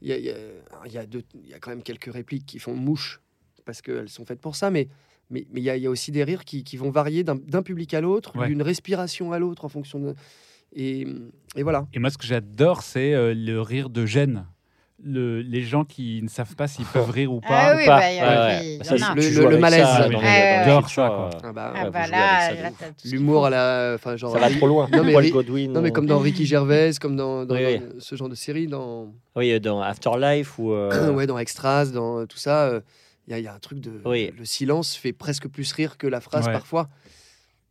il 0.00 0.08
y 0.08 0.12
a, 0.12 0.18
y 0.18 0.30
a 0.30 1.58
quand 1.60 1.70
même 1.70 1.82
quelques 1.82 2.12
répliques 2.12 2.46
qui 2.46 2.58
font 2.58 2.74
mouche 2.74 3.20
parce 3.64 3.80
qu'elles 3.82 4.10
sont 4.10 4.24
faites 4.26 4.40
pour 4.40 4.54
ça, 4.56 4.70
mais 4.70 4.88
mais 5.30 5.46
mais 5.52 5.60
il 5.60 5.64
y, 5.64 5.70
a- 5.70 5.76
il 5.76 5.82
y 5.82 5.86
a 5.86 5.90
aussi 5.90 6.10
des 6.12 6.24
rires 6.24 6.44
qui, 6.44 6.64
qui 6.64 6.76
vont 6.76 6.90
varier 6.90 7.24
d'un 7.24 7.62
public 7.62 7.92
à 7.94 8.00
l'autre, 8.00 8.36
Ouais. 8.38 8.48
d'une 8.48 8.62
respiration 8.62 9.32
à 9.32 9.38
l'autre 9.38 9.64
en 9.64 9.68
fonction 9.68 9.98
de. 9.98 10.14
Et, 10.76 11.06
et 11.56 11.62
voilà. 11.62 11.86
Et 11.94 11.98
moi, 11.98 12.10
ce 12.10 12.18
que 12.18 12.26
j'adore, 12.26 12.82
c'est 12.82 13.14
euh, 13.14 13.32
le 13.34 13.60
rire 13.60 13.90
de 13.90 14.06
gêne. 14.06 14.46
Le, 15.06 15.42
les 15.42 15.60
gens 15.60 15.84
qui 15.84 16.20
ne 16.22 16.28
savent 16.28 16.54
pas 16.54 16.66
s'ils 16.66 16.86
peuvent 16.86 17.10
rire 17.10 17.32
ou 17.32 17.40
pas. 17.42 17.48
Ah 17.50 17.74
oui, 17.76 17.84
pas. 17.84 17.98
bah, 17.98 18.12
il 18.12 18.16
y 18.16 18.20
en 18.20 18.24
a 18.24 18.28
Ouais, 18.46 18.60
qui- 18.60 18.66
ouais. 18.66 18.74
il 18.74 18.80
y 18.80 18.84
Ça, 18.98 19.10
a. 19.10 19.14
Le- 19.14 19.50
le- 19.50 19.58
malaise. 19.58 19.86
J'adore 20.64 20.88
ça, 20.88 21.06
euh, 21.12 21.30
Ah 21.42 21.52
bah, 21.52 21.72
Ah 21.76 21.90
bah 21.90 22.06
là, 22.06 22.36
avec 22.46 22.74
ça, 22.78 22.86
L'humour 23.10 23.46
à 23.46 23.50
la. 23.50 23.92
Enfin, 23.96 24.16
genre. 24.16 24.32
Ça 24.32 24.38
va 24.38 24.50
trop 24.50 24.66
loin. 24.66 24.88
Non, 24.92 25.04
mais 25.04 25.12
Paul 25.12 25.24
Ri- 25.24 25.30
Godwin. 25.30 25.72
Non, 25.72 25.82
mais 25.82 25.90
euh, 25.90 25.92
comme 25.92 26.06
dans 26.06 26.18
Ricky 26.20 26.46
Gervais, 26.46 26.92
comme 27.00 27.16
dans, 27.16 27.44
dans- 27.44 27.54
Oui, 27.54 27.78
dans 27.78 27.84
ce 28.00 28.16
genre 28.16 28.28
de 28.28 28.34
série, 28.34 28.66
dans, 28.66 29.12
Oui, 29.36 29.52
euh, 29.52 29.58
dans 29.60 29.80
Afterlife 29.82 30.58
ou. 30.58 30.72
euh, 30.72 31.12
ouais, 31.14 31.26
dans 31.26 31.38
Extras, 31.38 31.86
dans 31.86 32.24
tout 32.26 32.38
ça, 32.38 32.80
il 33.26 33.30
y, 33.32 33.34
a- 33.34 33.38
y 33.40 33.46
a 33.46 33.54
un 33.54 33.58
truc 33.58 33.80
de. 33.80 34.00
Oui. 34.04 34.32
Le 34.36 34.44
silence 34.44 34.94
fait 34.96 35.12
presque 35.12 35.48
plus 35.48 35.70
rire 35.72 35.96
que 35.98 36.06
la 36.06 36.20
phrase 36.20 36.46
Ouais. 36.46 36.52
parfois. 36.52 36.88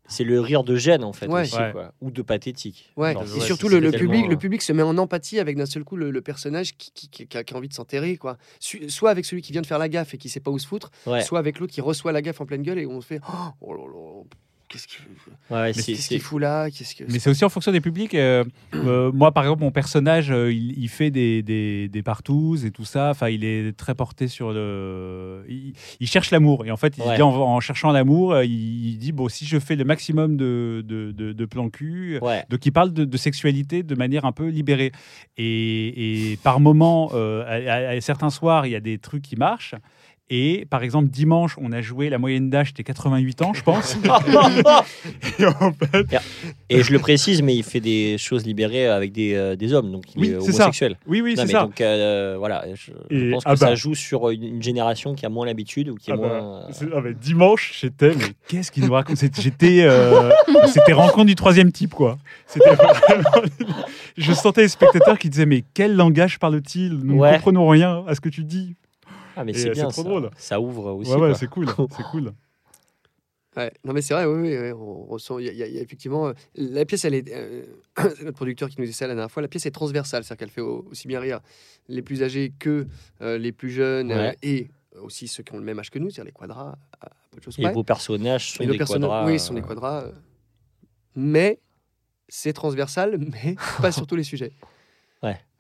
C'est 0.10 0.26
le 0.26 0.42
rire 0.42 0.66
de 0.66 0.76
gêne, 0.76 1.02
en 1.06 1.14
fait, 1.14 1.28
Ouais. 1.28 1.44
aussi, 1.44 1.56
Ouais. 1.56 1.72
quoi. 1.72 1.94
Ou 2.02 2.12
de 2.12 2.22
pathétique. 2.22 2.92
Ouais, 2.98 3.14
Genre, 3.14 3.24
et 3.24 3.40
ouais, 3.40 3.40
surtout 3.40 3.70
le, 3.70 3.80
le 3.80 3.90
tellement, 3.92 4.12
public, 4.12 4.28
le 4.28 4.34
euh, 4.34 4.38
public 4.38 4.62
se 4.62 4.74
met 4.74 4.84
en 4.84 4.98
empathie 4.98 5.40
avec 5.40 5.56
d'un 5.56 5.66
seul 5.66 5.86
coup 5.86 5.96
le, 5.96 6.12
le 6.12 6.22
personnage 6.22 6.76
qui, 6.76 6.92
qui- 6.92 7.26
qui 7.28 7.38
a, 7.38 7.44
qui 7.46 7.54
a 7.54 7.58
envie 7.58 7.70
de 7.70 7.74
s'enterrer, 7.74 8.18
quoi. 8.18 8.38
Soit 8.60 9.10
avec 9.12 9.24
celui 9.24 9.42
qui 9.42 9.54
vient 9.54 9.62
de 9.62 9.66
faire 9.66 9.80
la 9.80 9.88
gaffe 9.88 10.14
et 10.14 10.18
qui 10.18 10.28
sait 10.28 10.42
pas 10.42 10.52
où 10.52 10.60
se 10.60 10.68
foutre, 10.68 10.92
Ouais, 11.08 11.22
soit 11.24 11.40
avec 11.40 11.58
l'autre 11.60 11.72
qui 11.72 11.80
reçoit 11.80 12.12
la 12.12 12.22
gaffe 12.22 12.42
en 12.42 12.46
pleine 12.46 12.64
gueule 12.64 12.80
et 12.80 12.86
on 12.86 13.00
se 13.00 13.06
fait 13.08 13.22
oh 13.62 13.74
là 13.74 13.84
là, 13.88 14.24
qu'est-ce 14.74 14.88
qu'il 14.88 15.00
ouais, 15.56 15.72
qu'est-ce 15.74 16.08
qu'il 16.10 16.20
fout 16.20 16.42
là 16.42 16.70
que 16.70 17.04
Mais 17.12 17.20
c'est 17.20 17.30
aussi 17.30 17.46
en 17.46 17.50
fonction 17.50 17.72
des 17.72 17.80
publics. 17.82 18.14
euh, 18.16 18.44
euh, 18.74 19.12
moi, 19.14 19.32
par 19.32 19.44
exemple, 19.44 19.62
mon 19.62 19.72
personnage, 19.72 20.32
euh, 20.32 20.52
il, 20.52 20.78
il 20.78 20.90
fait 20.90 21.12
des, 21.12 21.44
des, 21.44 21.88
des 21.88 22.04
partouzes 22.04 22.66
et 22.66 22.72
tout 22.72 22.86
ça. 22.86 23.12
Enfin, 23.12 23.30
il 23.30 23.44
est 23.46 23.72
très 23.78 23.94
porté 23.96 24.28
sur 24.28 24.52
le. 24.52 25.46
Il, 25.48 25.74
il 26.00 26.08
cherche 26.08 26.32
l'amour. 26.32 26.66
Et 26.66 26.72
en 26.72 26.78
fait, 26.78 26.98
il 26.98 27.04
se 27.04 27.08
Ouais. 27.08 27.16
dit, 27.16 27.22
en, 27.22 27.30
en 27.36 27.60
cherchant 27.60 27.92
l'amour, 27.92 28.42
il, 28.42 28.88
il 28.88 28.98
dit 28.98 29.12
bon, 29.12 29.30
si 29.30 29.46
je 29.46 29.60
fais 29.60 29.76
le 29.76 29.84
maximum 29.86 30.36
de, 30.38 30.84
de, 30.86 31.12
de, 31.12 31.32
de 31.34 31.46
plans 31.46 31.70
cul. 31.70 32.18
ouais. 32.22 32.44
Donc, 32.50 32.66
il 32.66 32.72
parle 32.72 32.92
de, 32.94 33.06
de 33.06 33.18
sexualité 33.18 33.84
de 33.84 33.96
manière 33.96 34.26
un 34.26 34.32
peu 34.32 34.48
libérée. 34.48 34.92
Et, 35.38 36.32
et 36.34 36.38
par 36.38 36.60
moments, 36.60 37.12
euh, 37.14 37.44
à, 37.46 37.74
à- 37.74 37.90
à 37.98 38.02
certains 38.02 38.30
soirs, 38.30 38.66
il 38.66 38.72
y 38.72 38.76
a 38.76 38.80
des 38.80 38.98
trucs 38.98 39.22
qui 39.24 39.36
marchent. 39.36 39.76
Et 40.30 40.66
par 40.70 40.84
exemple, 40.84 41.10
dimanche, 41.10 41.56
on 41.62 41.72
a 41.74 41.82
joué, 41.82 42.10
la 42.10 42.18
moyenne 42.18 42.50
d'âge 42.50 42.70
était 42.72 42.84
88 42.84 43.42
ans, 43.42 43.54
je 43.54 43.62
pense. 43.64 43.98
Et 45.40 45.46
en 45.46 45.72
fait, 45.74 46.18
Et 46.70 46.82
je 46.82 46.92
le 46.94 47.00
précise, 47.00 47.42
mais 47.42 47.56
il 47.56 47.64
fait 47.64 47.82
des 47.82 48.18
choses 48.18 48.46
libérées 48.46 48.88
avec 48.88 49.12
des, 49.12 49.34
euh, 49.36 49.56
des 49.56 49.74
hommes, 49.74 49.92
donc 49.92 50.06
il 50.16 50.22
Oui, 50.22 50.28
est 50.30 50.40
c'est 50.42 50.54
ça. 50.54 50.64
homosexuel. 50.64 50.96
oui, 51.08 51.22
oui, 51.22 51.34
c'est 51.38 51.48
ça. 51.48 51.64
donc 51.64 51.80
euh, 51.82 52.36
voilà, 52.40 52.66
je, 52.74 53.32
pense 53.32 53.44
que 53.44 53.50
ah 53.50 53.56
ça 53.56 53.66
bah. 53.68 53.76
joue 53.76 53.96
sur 53.96 54.30
une, 54.30 54.44
une 54.44 54.64
génération 54.64 55.14
qui 55.14 55.26
a 55.26 55.30
moins 55.30 55.46
l'habitude 55.46 55.90
ou 55.90 55.96
qui 55.96 56.10
est 56.10 56.14
Ah 56.14 56.18
bah, 56.18 56.28
moins. 56.28 56.62
euh, 56.70 56.90
ah 56.96 57.02
bah, 57.02 57.10
dimanche, 57.12 57.78
j'étais, 57.82 58.14
mais 58.16 58.26
qu'est-ce 58.48 58.72
qu'il 58.72 58.86
nous 58.86 58.94
raconte? 58.94 59.18
J'étais, 59.40 59.84
euh, 59.84 60.32
c'était 60.68 60.94
rencontre 60.94 61.26
du 61.26 61.36
troisième 61.36 61.72
type, 61.72 61.94
quoi. 61.94 62.18
Vraiment- 62.56 63.48
Je 64.18 64.32
sentais 64.32 64.62
les 64.62 64.68
spectateurs 64.70 65.20
qui 65.20 65.30
disaient, 65.30 65.46
mais 65.46 65.64
quel 65.74 65.96
langage 65.96 66.40
parle-t-il? 66.40 66.94
Nous 67.04 67.18
Ouais. 67.18 67.32
ne 67.32 67.36
comprenons 67.36 67.68
rien 67.68 68.04
à 68.08 68.16
ce 68.16 68.22
que 68.22 68.30
tu 68.30 68.44
dis. 68.44 68.76
Ah, 69.36 69.44
mais 69.46 69.54
c'est 69.54 69.70
euh, 69.70 69.74
bien. 69.74 69.88
trop 69.90 70.04
ça. 70.04 70.08
drôle. 70.10 70.30
Ça 70.38 70.60
ouvre 70.62 70.94
aussi. 70.94 71.12
ouais, 71.12 71.18
ouais, 71.20 71.36
c'est 71.36 71.48
cool, 71.48 71.68
c'est 71.98 72.04
cool. 72.04 72.34
Ouais, 73.56 73.72
non 73.84 73.94
mais 73.94 74.02
c'est 74.02 74.16
vrai, 74.16 74.26
oui, 74.26 74.50
oui, 74.50 74.58
oui, 74.58 74.72
on 74.72 75.04
ressent, 75.06 75.38
il 75.38 75.46
y, 75.46 75.62
a- 75.64 75.68
y 75.68 75.78
effectivement, 75.78 76.30
euh, 76.30 76.34
la 76.56 76.86
pièce, 76.86 77.06
elle 77.06 77.14
est, 77.14 77.32
euh, 77.32 77.64
c'est 78.18 78.24
notre 78.24 78.36
producteur 78.38 78.68
qui 78.68 78.78
nous 78.80 78.86
disait 78.86 78.98
ça 78.98 79.06
la 79.08 79.14
dernière 79.14 79.30
fois, 79.30 79.44
la 79.44 79.48
pièce 79.48 79.68
est 79.68 79.72
transversale, 79.72 80.24
c'est-à-dire 80.24 80.40
qu'elle 80.40 80.50
fait 80.50 80.62
au- 80.62 80.88
aussi 80.90 81.08
bien 81.08 81.20
rire 81.20 81.40
les 81.88 82.02
plus 82.02 82.24
âgés 82.24 82.52
que 82.58 82.88
euh, 83.22 83.38
les 83.38 83.52
plus 83.52 83.70
jeunes 83.70 84.12
euh, 84.12 84.30
Ouais. 84.30 84.38
et 84.42 84.70
aussi 85.02 85.28
ceux 85.28 85.44
qui 85.44 85.54
ont 85.54 85.58
le 85.60 85.64
même 85.64 85.78
âge 85.78 85.92
que 85.92 86.00
nous, 86.00 86.10
c'est-à-dire 86.10 86.26
les 86.34 86.40
quadras, 86.40 86.76
à 87.00 87.10
peu 87.32 87.38
de 87.40 87.44
choses 87.44 87.56
Et 87.60 87.64
près. 87.64 87.74
vos 87.74 87.84
personnages 87.84 88.54
sont 88.54 88.64
Et 88.64 88.66
nos 88.66 88.72
des 88.72 88.78
personnages, 88.80 89.02
quadras. 89.10 89.26
oui, 89.28 89.40
sont 89.40 89.54
des 89.54 89.62
quadras, 89.62 90.02
euh, 90.06 90.12
mais 91.16 91.60
c'est 92.28 92.54
transversal, 92.54 93.18
mais 93.44 93.56
pas 93.84 93.92
sur 93.92 94.08
tous 94.08 94.16
les 94.16 94.24
sujets. 94.24 94.52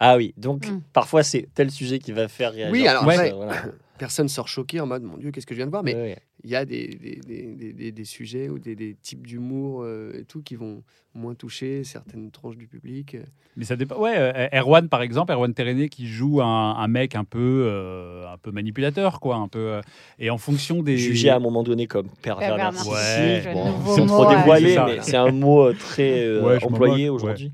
Ouais. 0.04 0.10
Ah 0.14 0.18
oui, 0.18 0.34
donc 0.38 0.68
Mm. 0.70 0.82
parfois 0.94 1.24
c'est 1.24 1.48
tel 1.54 1.72
sujet 1.72 2.00
qui 2.00 2.12
va 2.12 2.28
faire 2.28 2.52
réagir. 2.54 2.72
Oui, 2.74 2.88
alors 2.88 3.04
euh, 3.04 3.06
voilà. 3.06 3.54
Personne 4.00 4.28
sort 4.28 4.48
choqué 4.48 4.80
en 4.80 4.88
mode 4.88 5.04
mon 5.04 5.18
Dieu, 5.18 5.32
qu'est-ce 5.32 5.46
que 5.46 5.54
je 5.54 5.58
viens 5.60 5.68
de 5.68 5.72
voir, 5.72 5.84
mais 5.84 5.94
Ouais, 5.94 6.02
ouais. 6.02 6.18
il 6.44 6.50
y 6.50 6.56
a 6.56 6.66
des, 6.66 6.88
des, 6.88 7.22
des- 7.26 7.54
des- 7.56 7.74
des- 7.74 7.92
des 7.92 8.06
sujets 8.06 8.50
ou 8.50 8.58
des, 8.60 8.76
des 8.76 8.96
types 9.02 9.26
d'humour 9.26 9.84
euh, 9.84 10.12
et 10.20 10.24
tout 10.26 10.42
qui 10.42 10.56
vont 10.56 10.82
moins 11.14 11.36
toucher 11.36 11.84
certaines 11.84 12.32
tranches 12.32 12.58
du 12.58 12.68
public. 12.68 13.16
Mais 13.56 13.64
ça 13.66 13.76
dépend. 13.76 13.96
Ouais, 13.98 14.16
euh, 14.18 14.48
Erwan, 14.52 14.90
par 14.90 15.04
exemple, 15.04 15.32
Erwan 15.32 15.54
Terené 15.54 15.90
qui 15.90 16.08
joue 16.08 16.42
un, 16.42 16.72
un 16.76 16.88
mec 16.88 17.16
un 17.16 17.24
peu, 17.24 17.66
euh, 17.70 18.28
un 18.34 18.38
peu 18.40 18.52
manipulateur, 18.52 19.20
quoi. 19.20 19.36
Un 19.36 19.48
peu, 19.48 19.60
euh, 19.74 19.82
et 20.18 20.32
en 20.32 20.40
fonction 20.40 20.82
des. 20.82 20.98
Jugé 20.98 21.30
à 21.30 21.36
un 21.36 21.40
moment 21.40 21.62
donné 21.64 21.86
comme 21.86 22.10
pervers 22.24 22.58
narcissique. 22.58 23.54
Bon, 23.54 23.96
sans 23.96 24.06
trop 24.08 24.26
ouais. 24.28 24.60
C'est 24.60 24.86
mais 24.86 25.02
c'est 25.02 25.18
un 25.18 25.32
mot 25.32 25.68
euh, 25.68 25.74
très 25.78 26.24
euh, 26.26 26.42
Ouais, 26.42 26.64
employé 26.66 27.10
aujourd'hui. 27.10 27.54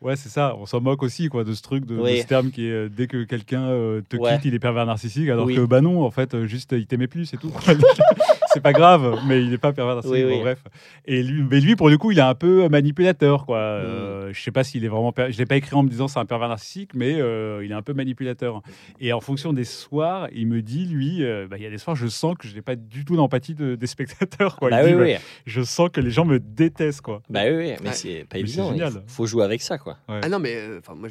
Ouais, 0.00 0.14
c'est 0.14 0.28
ça. 0.28 0.54
On 0.56 0.64
s'en 0.66 0.80
moque 0.80 1.02
aussi, 1.02 1.28
quoi, 1.28 1.42
de 1.42 1.52
ce 1.54 1.62
truc, 1.62 1.84
de, 1.84 1.96
ce 1.96 2.26
terme 2.26 2.50
qui 2.50 2.66
est 2.66 2.70
euh, 2.70 2.88
dès 2.88 3.08
que 3.08 3.24
quelqu'un 3.24 3.64
euh, 3.64 4.00
te 4.08 4.16
Ouais. 4.16 4.34
quitte, 4.34 4.44
il 4.44 4.54
est 4.54 4.60
pervers 4.60 4.86
narcissique, 4.86 5.28
alors 5.28 5.46
Oui. 5.46 5.56
que 5.56 5.64
bah 5.64 5.80
non, 5.80 6.04
en 6.04 6.10
fait, 6.12 6.34
euh, 6.34 6.46
juste 6.46 6.72
il 6.72 6.86
t'aimait 6.86 7.08
plus, 7.08 7.26
c'est 7.26 7.36
tout. 7.36 7.52
c'est 8.52 8.60
pas 8.60 8.72
grave, 8.72 9.18
mais 9.26 9.42
il 9.44 9.52
est 9.52 9.58
pas 9.58 9.72
pervers 9.72 9.94
narcissique. 9.96 10.24
Oui, 10.26 10.32
bon, 10.34 10.40
bref. 10.40 10.62
Et 11.06 11.22
lui, 11.22 11.42
mais 11.50 11.60
lui, 11.60 11.76
pour 11.76 11.88
le 11.88 11.98
coup, 11.98 12.10
il 12.12 12.18
est 12.18 12.22
un 12.22 12.34
peu 12.34 12.68
manipulateur, 12.68 13.46
quoi. 13.46 13.58
Mm. 13.58 13.84
Euh, 13.84 14.32
je 14.32 14.40
sais 14.42 14.50
pas 14.50 14.64
s'il 14.64 14.84
est 14.84 14.88
vraiment. 14.88 15.12
per- 15.12 15.28
Je 15.30 15.38
l'ai 15.38 15.46
pas 15.46 15.56
écrit 15.56 15.74
en 15.74 15.82
me 15.82 15.88
disant 15.88 16.08
c'est 16.08 16.18
un 16.18 16.26
pervers 16.26 16.48
narcissique, 16.48 16.90
mais 16.94 17.14
euh, 17.20 17.64
il 17.64 17.70
est 17.70 17.74
un 17.74 17.82
peu 17.82 17.94
manipulateur. 17.94 18.62
Et 19.00 19.12
en 19.12 19.20
fonction 19.20 19.52
des 19.52 19.64
soirs, 19.64 20.28
il 20.32 20.46
me 20.46 20.62
dit, 20.62 20.84
lui, 20.86 21.24
euh, 21.24 21.46
bah, 21.48 21.56
il 21.58 21.62
y 21.62 21.66
a 21.66 21.70
des 21.70 21.78
soirs, 21.78 21.96
je 21.96 22.06
sens 22.06 22.36
que 22.38 22.46
je 22.48 22.54
n'ai 22.54 22.62
pas 22.62 22.76
du 22.76 23.04
tout 23.04 23.16
d'empathie 23.16 23.54
de- 23.54 23.74
des 23.74 23.86
spectateurs, 23.86 24.56
quoi. 24.56 24.68
Il 24.68 24.72
Bah 24.72 24.86
dit, 24.86 24.94
oui, 24.94 25.14
bah. 25.14 25.20
Je 25.46 25.62
sens 25.62 25.90
que 25.90 26.00
les 26.00 26.10
gens 26.10 26.24
me 26.24 26.38
détestent, 26.38 27.00
quoi. 27.02 27.22
Bah 27.30 27.40
oui, 27.44 27.50
oui, 27.56 27.72
mais 27.82 27.88
Ouais. 27.88 27.94
c'est 27.94 28.24
pas 28.28 28.34
Mais 28.36 28.40
évident. 28.40 28.72
il 28.74 28.82
faut- 28.90 28.98
faut 29.06 29.26
jouer 29.26 29.44
avec 29.44 29.62
ça, 29.62 29.78
quoi. 29.78 29.96
Ouais. 30.08 30.20
Ah 30.22 30.28
non, 30.28 30.38
mais 30.38 30.54
euh, 30.56 30.78
enfin 30.80 30.94
moi 30.94 31.08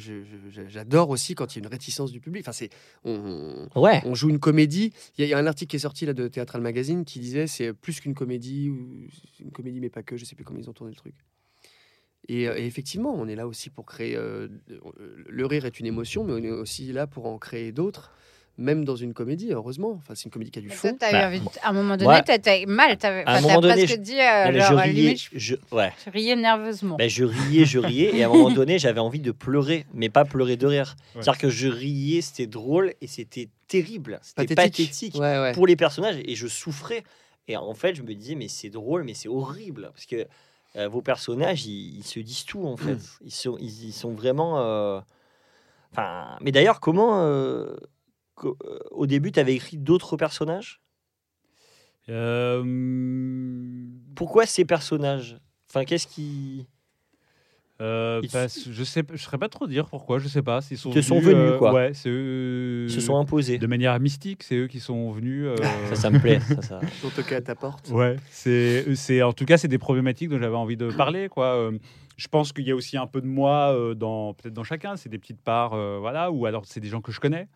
j'adore 0.68 1.10
aussi 1.10 1.34
quand 1.34 1.54
il 1.54 1.58
y 1.58 1.62
a 1.62 1.64
une 1.66 1.70
réticence 1.72 2.12
du 2.12 2.20
public. 2.20 2.42
Enfin, 2.44 2.52
c'est 2.52 2.70
on, 3.04 3.66
Ouais. 3.76 4.00
on 4.04 4.14
joue 4.14 4.28
une 4.30 4.38
comédie. 4.38 4.92
Il 5.16 5.22
y, 5.22 5.24
a- 5.24 5.26
il 5.26 5.30
y 5.30 5.34
a 5.34 5.38
un 5.38 5.46
article 5.46 5.70
qui 5.70 5.76
est 5.76 5.80
sorti 5.80 6.06
là 6.06 6.12
de 6.12 6.28
Théâtral 6.28 6.62
Magazine 6.62 7.04
qui 7.04 7.20
c'est 7.46 7.72
plus 7.72 8.00
qu'une 8.00 8.14
comédie 8.14 8.68
ou 8.68 9.06
une 9.40 9.50
comédie 9.52 9.80
mais 9.80 9.90
pas 9.90 10.02
que. 10.02 10.16
Je 10.16 10.24
sais 10.24 10.34
plus 10.34 10.44
comment 10.44 10.58
ils 10.58 10.68
ont 10.68 10.72
tourné 10.72 10.92
le 10.92 10.96
truc. 10.96 11.14
Et, 12.28 12.48
euh, 12.48 12.56
effectivement, 12.56 13.14
on 13.14 13.26
est 13.28 13.36
là 13.36 13.46
aussi 13.46 13.70
pour 13.70 13.86
créer. 13.86 14.16
euh, 14.16 14.48
le 14.68 15.46
rire 15.46 15.64
est 15.64 15.80
une 15.80 15.86
émotion, 15.86 16.24
mais 16.24 16.32
on 16.32 16.38
est 16.38 16.50
aussi 16.50 16.92
là 16.92 17.06
pour 17.06 17.26
en 17.26 17.38
créer 17.38 17.72
d'autres, 17.72 18.12
même 18.58 18.84
dans 18.84 18.96
une 18.96 19.14
comédie. 19.14 19.52
Heureusement, 19.52 19.92
enfin 19.96 20.14
c'est 20.14 20.24
une 20.26 20.30
comédie 20.30 20.50
qui 20.50 20.58
a 20.58 20.62
du 20.62 20.68
fond. 20.70 20.96
Bah, 21.00 21.30
à 21.62 21.68
un 21.70 21.72
moment 21.72 21.96
donné, 21.96 22.10
ouais. 22.10 22.22
t'as 22.22 22.66
mal. 22.66 22.98
T'as 22.98 23.40
donné, 23.40 23.72
presque 23.74 23.86
je- 23.88 23.96
dit, 23.96 24.20
euh, 24.20 24.52
genre, 24.60 24.68
je 24.70 24.74
riais, 24.74 24.92
limite, 24.92 25.18
je, 25.32 25.38
je, 25.38 25.54
ouais. 25.72 25.92
je 26.04 26.10
riais 26.10 26.36
nerveusement. 26.36 26.96
Ben, 26.96 27.08
je 27.08 27.24
riais, 27.24 27.64
je 27.64 27.78
riais, 27.78 28.16
et 28.16 28.24
à 28.24 28.26
un 28.26 28.32
moment 28.32 28.50
donné, 28.50 28.78
j'avais 28.78 29.00
envie 29.00 29.20
de 29.20 29.30
pleurer, 29.32 29.86
mais 29.94 30.08
pas 30.10 30.24
pleurer 30.24 30.56
de 30.56 30.66
rire. 30.66 30.96
Ouais. 31.14 31.22
C'est-à-dire 31.22 31.40
que 31.40 31.48
je 31.50 31.68
riais, 31.68 32.20
c'était 32.20 32.46
drôle, 32.46 32.92
et 33.00 33.06
c'était 33.06 33.48
terrible, 33.68 34.18
c'était 34.22 34.54
Pathétique. 34.54 34.88
pathétique, 34.88 35.14
Ouais, 35.14 35.38
ouais. 35.38 35.52
pour 35.52 35.66
les 35.66 35.76
personnages, 35.76 36.16
et 36.24 36.34
je 36.34 36.46
souffrais. 36.48 37.04
Et 37.46 37.56
en 37.56 37.74
fait, 37.74 37.94
je 37.94 38.02
me 38.02 38.12
disais, 38.14 38.34
mais 38.34 38.48
c'est 38.48 38.70
drôle, 38.70 39.04
mais 39.04 39.14
c'est 39.14 39.28
horrible, 39.28 39.90
parce 39.94 40.04
que 40.06 40.26
euh, 40.76 40.88
vos 40.88 41.00
personnages, 41.00 41.64
ils, 41.64 41.98
ils 41.98 42.04
se 42.04 42.18
disent 42.20 42.44
tout, 42.44 42.66
en 42.66 42.76
fait. 42.76 42.98
Ils 43.24 43.30
sont, 43.30 43.56
ils, 43.58 43.86
ils 43.86 43.92
sont 43.92 44.12
vraiment... 44.12 44.58
euh, 44.60 45.00
Enfin, 45.92 46.36
mais 46.42 46.52
d'ailleurs, 46.52 46.80
comment... 46.80 47.22
euh, 48.46 48.78
Au 48.90 49.06
début, 49.06 49.32
tu 49.32 49.40
avais 49.40 49.54
écrit 49.54 49.76
d'autres 49.76 50.16
personnages? 50.16 50.80
Euh, 52.08 52.62
Pourquoi 54.14 54.46
ces 54.46 54.64
personnages? 54.64 55.38
Enfin, 55.70 55.84
qu'est-ce 55.84 56.06
qui... 56.06 56.66
Euh, 57.80 58.20
Ils- 58.24 58.30
parce- 58.30 58.68
je 58.68 58.82
sais, 58.84 59.04
je 59.12 59.16
saurais 59.22 59.38
pas 59.38 59.48
trop 59.48 59.68
dire 59.68 59.86
pourquoi. 59.88 60.18
Je 60.18 60.26
sais 60.26 60.42
pas. 60.42 60.58
Ils 60.70 60.76
sont 60.76 60.90
Ils 60.90 60.94
te 60.94 61.00
sont 61.00 61.20
venus, 61.20 61.58
quoi. 61.58 61.72
Ouais, 61.72 61.92
c'est 61.94 62.08
eux. 62.10 62.86
Ils 62.88 62.92
se 62.92 63.00
sont 63.00 63.16
imposés 63.16 63.58
de 63.58 63.66
manière 63.68 63.98
mystique. 64.00 64.42
C'est 64.42 64.56
eux 64.56 64.66
qui 64.66 64.80
sont 64.80 65.12
venus. 65.12 65.44
euh, 65.46 65.54
Ça, 65.88 65.94
ça 65.94 66.10
me 66.10 66.18
plaît. 66.18 66.40
Ça, 66.40 66.60
ça... 66.62 66.80
Ils 67.00 67.06
ont 67.06 67.10
toqué 67.10 67.36
à 67.36 67.40
ta 67.40 67.54
porte. 67.54 67.88
Ouais, 67.90 68.16
c'est, 68.30 68.96
c'est 68.96 69.22
en 69.22 69.32
tout 69.32 69.44
cas 69.44 69.58
c'est 69.58 69.68
des 69.68 69.78
problématiques 69.78 70.28
dont 70.28 70.40
j'avais 70.40 70.56
envie 70.56 70.76
de 70.76 70.90
parler 70.90 71.28
quoi. 71.28 71.54
Euh, 71.54 71.78
je 72.16 72.26
pense 72.26 72.52
qu'il 72.52 72.66
y 72.66 72.72
a 72.72 72.74
aussi 72.74 72.96
un 72.96 73.06
peu 73.06 73.20
de 73.20 73.28
moi 73.28 73.72
euh, 73.72 73.94
dans 73.94 74.34
peut-être 74.34 74.54
dans 74.54 74.64
chacun. 74.64 74.96
C'est 74.96 75.08
des 75.08 75.18
petites 75.18 75.40
parts, 75.40 75.74
euh, 75.74 75.98
voilà. 76.00 76.32
Ou 76.32 76.46
alors 76.46 76.64
c'est 76.66 76.80
des 76.80 76.88
gens 76.88 77.00
que 77.00 77.12
je 77.12 77.20
connais. 77.20 77.46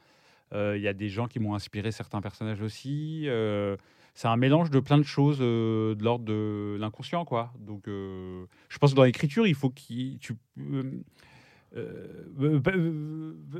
Euh, 0.52 0.76
Il 0.76 0.82
y 0.82 0.88
a 0.88 0.92
des 0.92 1.08
gens 1.08 1.26
qui 1.26 1.38
m'ont 1.38 1.54
inspiré 1.54 1.92
certains 1.92 2.20
personnages 2.20 2.60
aussi. 2.60 3.24
Euh, 3.26 3.76
c'est 4.14 4.28
un 4.28 4.36
mélange 4.36 4.70
de 4.70 4.80
plein 4.80 4.98
de 4.98 5.04
choses 5.04 5.38
euh, 5.40 5.94
de 5.94 6.04
l'ordre 6.04 6.24
de 6.24 6.76
l'inconscient 6.78 7.24
quoi. 7.24 7.52
Donc 7.58 7.84
je 7.86 8.78
pense 8.78 8.90
que 8.90 8.96
dans 8.96 9.04
l'écriture 9.04 9.46
il 9.46 9.54
faut 9.54 9.70
qu'il 9.70 10.18
tu 10.18 10.34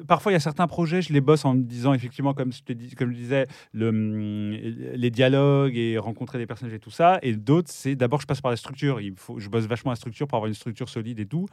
parfois, 0.06 0.32
il 0.32 0.34
y 0.34 0.36
a 0.36 0.40
certains 0.40 0.66
projets, 0.66 1.00
je 1.02 1.12
les 1.12 1.20
bosse 1.20 1.44
en 1.44 1.54
me 1.54 1.62
disant 1.62 1.94
effectivement, 1.94 2.34
comme 2.34 2.52
je 2.52 3.04
disais, 3.04 3.46
hum, 3.74 4.50
les 4.52 5.10
dialogues 5.10 5.76
et 5.76 5.98
rencontrer 5.98 6.38
des 6.38 6.46
personnages 6.46 6.74
et 6.74 6.78
tout 6.78 6.90
ça. 6.90 7.18
Et 7.22 7.34
d'autres, 7.34 7.70
c'est 7.70 7.96
d'abord, 7.96 8.20
je 8.20 8.26
passe 8.26 8.40
par 8.40 8.50
la 8.50 8.56
structure. 8.56 9.00
Il 9.00 9.14
faut, 9.16 9.38
je 9.38 9.48
bosse 9.48 9.64
vachement 9.64 9.92
la 9.92 9.96
structure 9.96 10.26
pour 10.26 10.36
avoir 10.36 10.48
une 10.48 10.54
structure 10.54 10.88
solide 10.88 11.20
et 11.20 11.26
tout. 11.26 11.46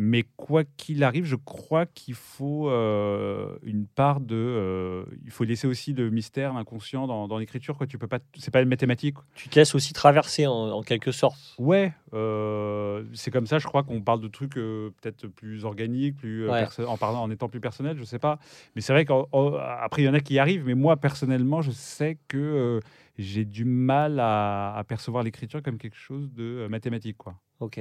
Mais 0.00 0.22
quoi 0.36 0.62
qu'il 0.76 1.02
arrive, 1.02 1.24
je 1.24 1.34
crois 1.34 1.84
qu'il 1.84 2.14
faut 2.14 2.70
euh, 2.70 3.58
une 3.64 3.86
part 3.88 4.20
de. 4.20 4.36
euh, 4.36 5.04
il 5.24 5.30
faut 5.32 5.42
laisser 5.42 5.66
aussi 5.66 5.92
le 5.92 6.08
mystère, 6.08 6.54
l'inconscient 6.54 7.08
dans, 7.08 7.26
dans 7.26 7.36
l'écriture. 7.36 7.76
Quoi. 7.76 7.88
Tu 7.88 7.98
peux 7.98 8.06
pas. 8.06 8.20
C'est 8.36 8.52
pas 8.52 8.62
une 8.62 8.68
mathématique. 8.68 9.16
Tu 9.34 9.48
te 9.48 9.58
laisses 9.58 9.74
aussi 9.74 9.92
traverser 9.92 10.46
en, 10.46 10.52
en 10.52 10.82
quelque 10.82 11.10
sorte. 11.10 11.36
Ouais, 11.58 11.92
euh, 12.14 13.02
c'est 13.12 13.32
comme 13.32 13.46
ça, 13.48 13.58
je 13.58 13.66
crois 13.66 13.82
qu'on 13.82 14.00
parle 14.00 14.20
de 14.20 14.28
trucs 14.28 14.54
peut-être 14.54 15.26
plus 15.26 15.64
organiques, 15.64 16.16
plus 16.16 16.48
Ouais. 16.48 16.60
perso- 16.60 16.86
en 16.86 16.96
parlant 16.96 17.22
en 17.22 17.30
étant 17.32 17.48
plus 17.48 17.60
personnel, 17.60 17.96
je 17.98 18.04
sais 18.04 18.20
pas. 18.20 18.38
Mais 18.76 18.82
c'est 18.82 18.92
vrai 18.92 19.04
qu'après 19.04 20.02
il 20.02 20.04
y 20.04 20.08
en 20.08 20.14
a 20.14 20.20
qui 20.20 20.34
y 20.34 20.38
arrivent, 20.38 20.64
mais 20.64 20.74
moi 20.74 20.96
personnellement, 20.96 21.60
je 21.60 21.72
sais 21.72 22.18
que 22.28 22.80
j'ai 23.18 23.44
du 23.44 23.64
mal 23.64 24.20
à, 24.20 24.76
à 24.76 24.84
percevoir 24.84 25.24
l'écriture 25.24 25.60
comme 25.60 25.76
quelque 25.78 25.96
chose 25.96 26.30
de 26.32 26.68
mathématique, 26.70 27.16
quoi. 27.16 27.34
Ok. 27.58 27.80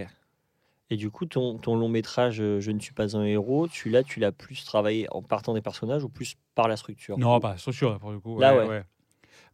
Et 0.89 0.95
du 0.95 1.11
coup, 1.11 1.25
ton, 1.25 1.57
ton 1.57 1.75
long 1.75 1.89
métrage 1.89 2.39
euh, 2.41 2.59
Je 2.59 2.71
ne 2.71 2.79
suis 2.79 2.93
pas 2.93 3.17
un 3.17 3.23
héros, 3.23 3.67
tu 3.67 3.89
l'as, 3.89 4.03
tu 4.03 4.19
l'as 4.19 4.31
plus 4.31 4.63
travaillé 4.63 5.07
en 5.11 5.21
partant 5.21 5.53
des 5.53 5.61
personnages 5.61 6.03
ou 6.03 6.09
plus 6.09 6.35
par 6.55 6.67
la 6.67 6.77
structure? 6.77 7.17
Non, 7.17 7.39
pas 7.39 7.51
la 7.51 7.57
structure 7.57 7.99
pour 7.99 8.11
le 8.11 8.19
coup. 8.19 8.39
Là, 8.39 8.53
ouais, 8.53 8.61
ouais. 8.61 8.67
ouais. 8.69 8.83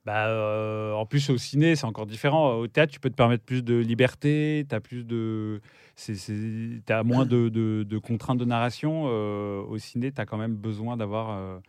Bah, 0.05 0.27
euh, 0.27 0.91
en 0.93 1.05
plus, 1.05 1.29
au 1.29 1.37
ciné, 1.37 1.75
c'est 1.75 1.85
encore 1.85 2.05
différent. 2.05 2.55
Au 2.55 2.67
théâtre, 2.67 2.91
tu 2.91 2.99
peux 2.99 3.09
te 3.09 3.15
permettre 3.15 3.43
plus 3.45 3.63
de 3.63 3.75
liberté, 3.75 4.65
tu 4.67 4.75
as 4.75 4.81
plus 4.81 5.05
de. 5.05 5.61
Moins 7.03 7.25
de, 7.25 7.49
de- 7.49 7.85
de 7.87 7.97
contraintes 7.97 8.37
de 8.37 8.45
narration. 8.45 9.05
Euh, 9.07 9.61
au 9.61 9.77
ciné, 9.77 10.11
tu 10.11 10.19
as 10.19 10.25
quand 10.25 10.37
même 10.37 10.55
besoin 10.55 10.97
d'avoir. 10.97 11.29
euh, 11.31 11.59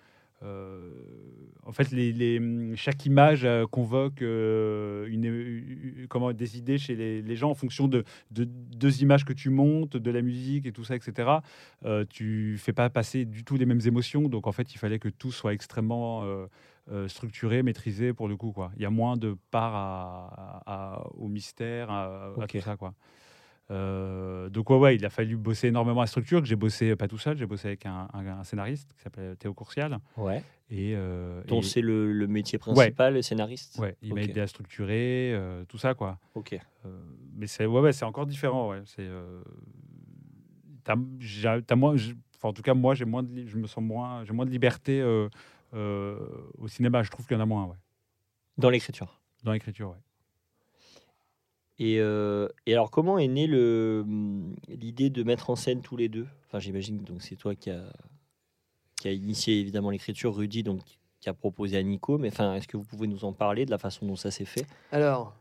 en 1.66 1.72
fait, 1.72 1.90
les, 1.92 2.12
les- 2.12 2.76
chaque 2.76 3.06
image 3.06 3.44
euh, 3.44 3.66
convoque 3.66 4.20
euh, 4.22 5.06
une, 5.08 5.24
une- 5.24 6.06
comment, 6.08 6.32
des 6.32 6.58
idées 6.58 6.76
chez 6.78 6.94
les, 6.94 7.22
les 7.22 7.36
gens 7.36 7.50
en 7.50 7.54
fonction 7.54 7.88
de, 7.88 8.04
de 8.30 8.44
deux 8.44 9.02
images 9.02 9.24
que 9.24 9.32
tu 9.32 9.48
montes, 9.50 9.96
de 9.96 10.10
la 10.10 10.20
musique 10.22 10.66
et 10.66 10.72
tout 10.72 10.84
ça, 10.84 10.94
etc. 10.94 11.38
Euh, 11.84 12.04
tu 12.08 12.56
fais 12.58 12.72
pas 12.74 12.90
passer 12.90 13.24
du 13.24 13.44
tout 13.44 13.56
les 13.56 13.66
mêmes 13.66 13.80
émotions. 13.86 14.28
Donc, 14.28 14.46
en 14.46 14.52
fait, 14.52 14.74
il 14.74 14.78
fallait 14.78 14.98
que 14.98 15.08
tout 15.08 15.32
soit 15.32 15.52
extrêmement. 15.54 16.22
euh, 16.24 16.46
euh, 16.92 17.08
structuré, 17.08 17.62
maîtrisé 17.62 18.12
pour 18.12 18.28
le 18.28 18.36
coup. 18.36 18.52
Quoi. 18.52 18.70
Il 18.76 18.82
y 18.82 18.84
a 18.84 18.90
moins 18.90 19.16
de 19.16 19.38
part 19.50 19.74
à, 19.74 20.62
à- 20.66 21.06
au 21.14 21.28
mystère, 21.28 21.90
à, 21.90 22.26
à 22.42 22.46
tout 22.46 22.64
ça. 22.64 22.76
Quoi. 22.76 22.92
Euh, 23.70 24.50
donc 24.50 24.68
ouais, 24.70 24.76
ouais, 24.76 24.96
il 24.96 25.04
a 25.06 25.10
fallu 25.10 25.36
bosser 25.36 25.68
énormément 25.68 26.02
à 26.02 26.06
structure, 26.06 26.40
que 26.42 26.46
j'ai 26.46 26.56
bossé 26.56 26.90
euh, 26.90 26.96
pas 26.96 27.08
tout 27.08 27.16
seul, 27.18 27.36
j'ai 27.38 27.46
bossé 27.46 27.68
avec 27.68 27.86
un, 27.86 28.08
un- 28.12 28.26
un 28.26 28.44
scénariste 28.44 28.92
qui 28.94 29.00
s'appelle 29.02 29.36
Théo 29.36 29.54
Courcial. 29.54 29.98
Ouais. 30.18 30.42
Et, 30.70 30.92
euh, 30.94 31.42
Donc 31.44 31.64
et- 31.64 31.66
c'est 31.66 31.80
le, 31.80 32.12
le 32.12 32.26
métier 32.26 32.58
principal, 32.58 33.14
le 33.14 33.22
scénariste. 33.22 33.78
ouais, 33.78 33.96
il 34.02 34.14
m'a 34.14 34.20
Ok. 34.22 34.28
aidé 34.28 34.40
à 34.40 34.46
structurer, 34.46 35.32
euh, 35.34 35.64
tout 35.64 35.78
ça. 35.78 35.94
quoi. 35.94 36.18
Ok. 36.34 36.52
Euh, 36.84 37.00
mais 37.36 37.46
c'est 37.46 37.64
ouais, 37.64 37.80
ouais, 37.80 37.92
c'est 37.92 38.04
encore 38.04 38.26
différent. 38.26 38.70
Ouais. 38.70 38.82
C'est, 38.84 39.02
euh, 39.02 39.42
moins, 41.76 41.96
en 42.42 42.52
tout 42.52 42.62
cas, 42.62 42.74
moi, 42.74 42.94
j'ai 42.94 43.04
moins 43.06 43.22
de, 43.22 43.46
je 43.46 43.56
me 43.56 43.66
sens 43.66 43.82
moins, 43.82 44.24
j'ai 44.24 44.32
moins 44.34 44.44
de 44.44 44.50
liberté 44.50 45.00
euh, 45.00 45.28
euh, 45.72 46.18
au 46.58 46.68
cinéma. 46.68 47.02
Je 47.02 47.10
trouve 47.10 47.26
qu'il 47.26 47.34
y 47.36 47.40
en 47.40 47.42
a 47.42 47.46
moins 47.46 47.64
ouais, 47.64 47.76
Dans 48.58 48.68
l'écriture. 48.70 49.20
dans 49.42 49.52
l'écriture. 49.52 49.90
Ouais. 49.90 49.96
Et, 51.78 51.98
euh, 51.98 52.48
et 52.66 52.72
alors, 52.72 52.90
comment 52.90 53.18
est 53.18 53.28
née 53.28 53.48
hum, 53.52 54.54
l'idée 54.68 55.10
de 55.10 55.22
mettre 55.22 55.50
en 55.50 55.56
scène 55.56 55.82
tous 55.82 55.96
les 55.96 56.08
deux? 56.08 56.26
Enfin, 56.46 56.58
j'imagine 56.60 56.98
donc 56.98 57.22
c'est 57.22 57.36
toi 57.36 57.54
qui 57.54 57.70
a, 57.70 57.92
qui 59.00 59.08
a 59.08 59.12
initié 59.12 59.60
évidemment 59.60 59.90
l'écriture, 59.90 60.34
Rudy, 60.36 60.62
donc 60.62 60.80
qui 61.20 61.28
a 61.28 61.34
proposé 61.34 61.76
à 61.76 61.82
Nico. 61.82 62.18
Mais 62.18 62.28
enfin, 62.28 62.54
est-ce 62.54 62.68
que 62.68 62.76
vous 62.76 62.84
pouvez 62.84 63.08
nous 63.08 63.24
en 63.24 63.32
parler 63.32 63.66
de 63.66 63.70
la 63.70 63.78
façon 63.78 64.06
dont 64.06 64.16
ça 64.16 64.30
s'est 64.30 64.44
fait? 64.44 64.66
Alors, 64.92 65.34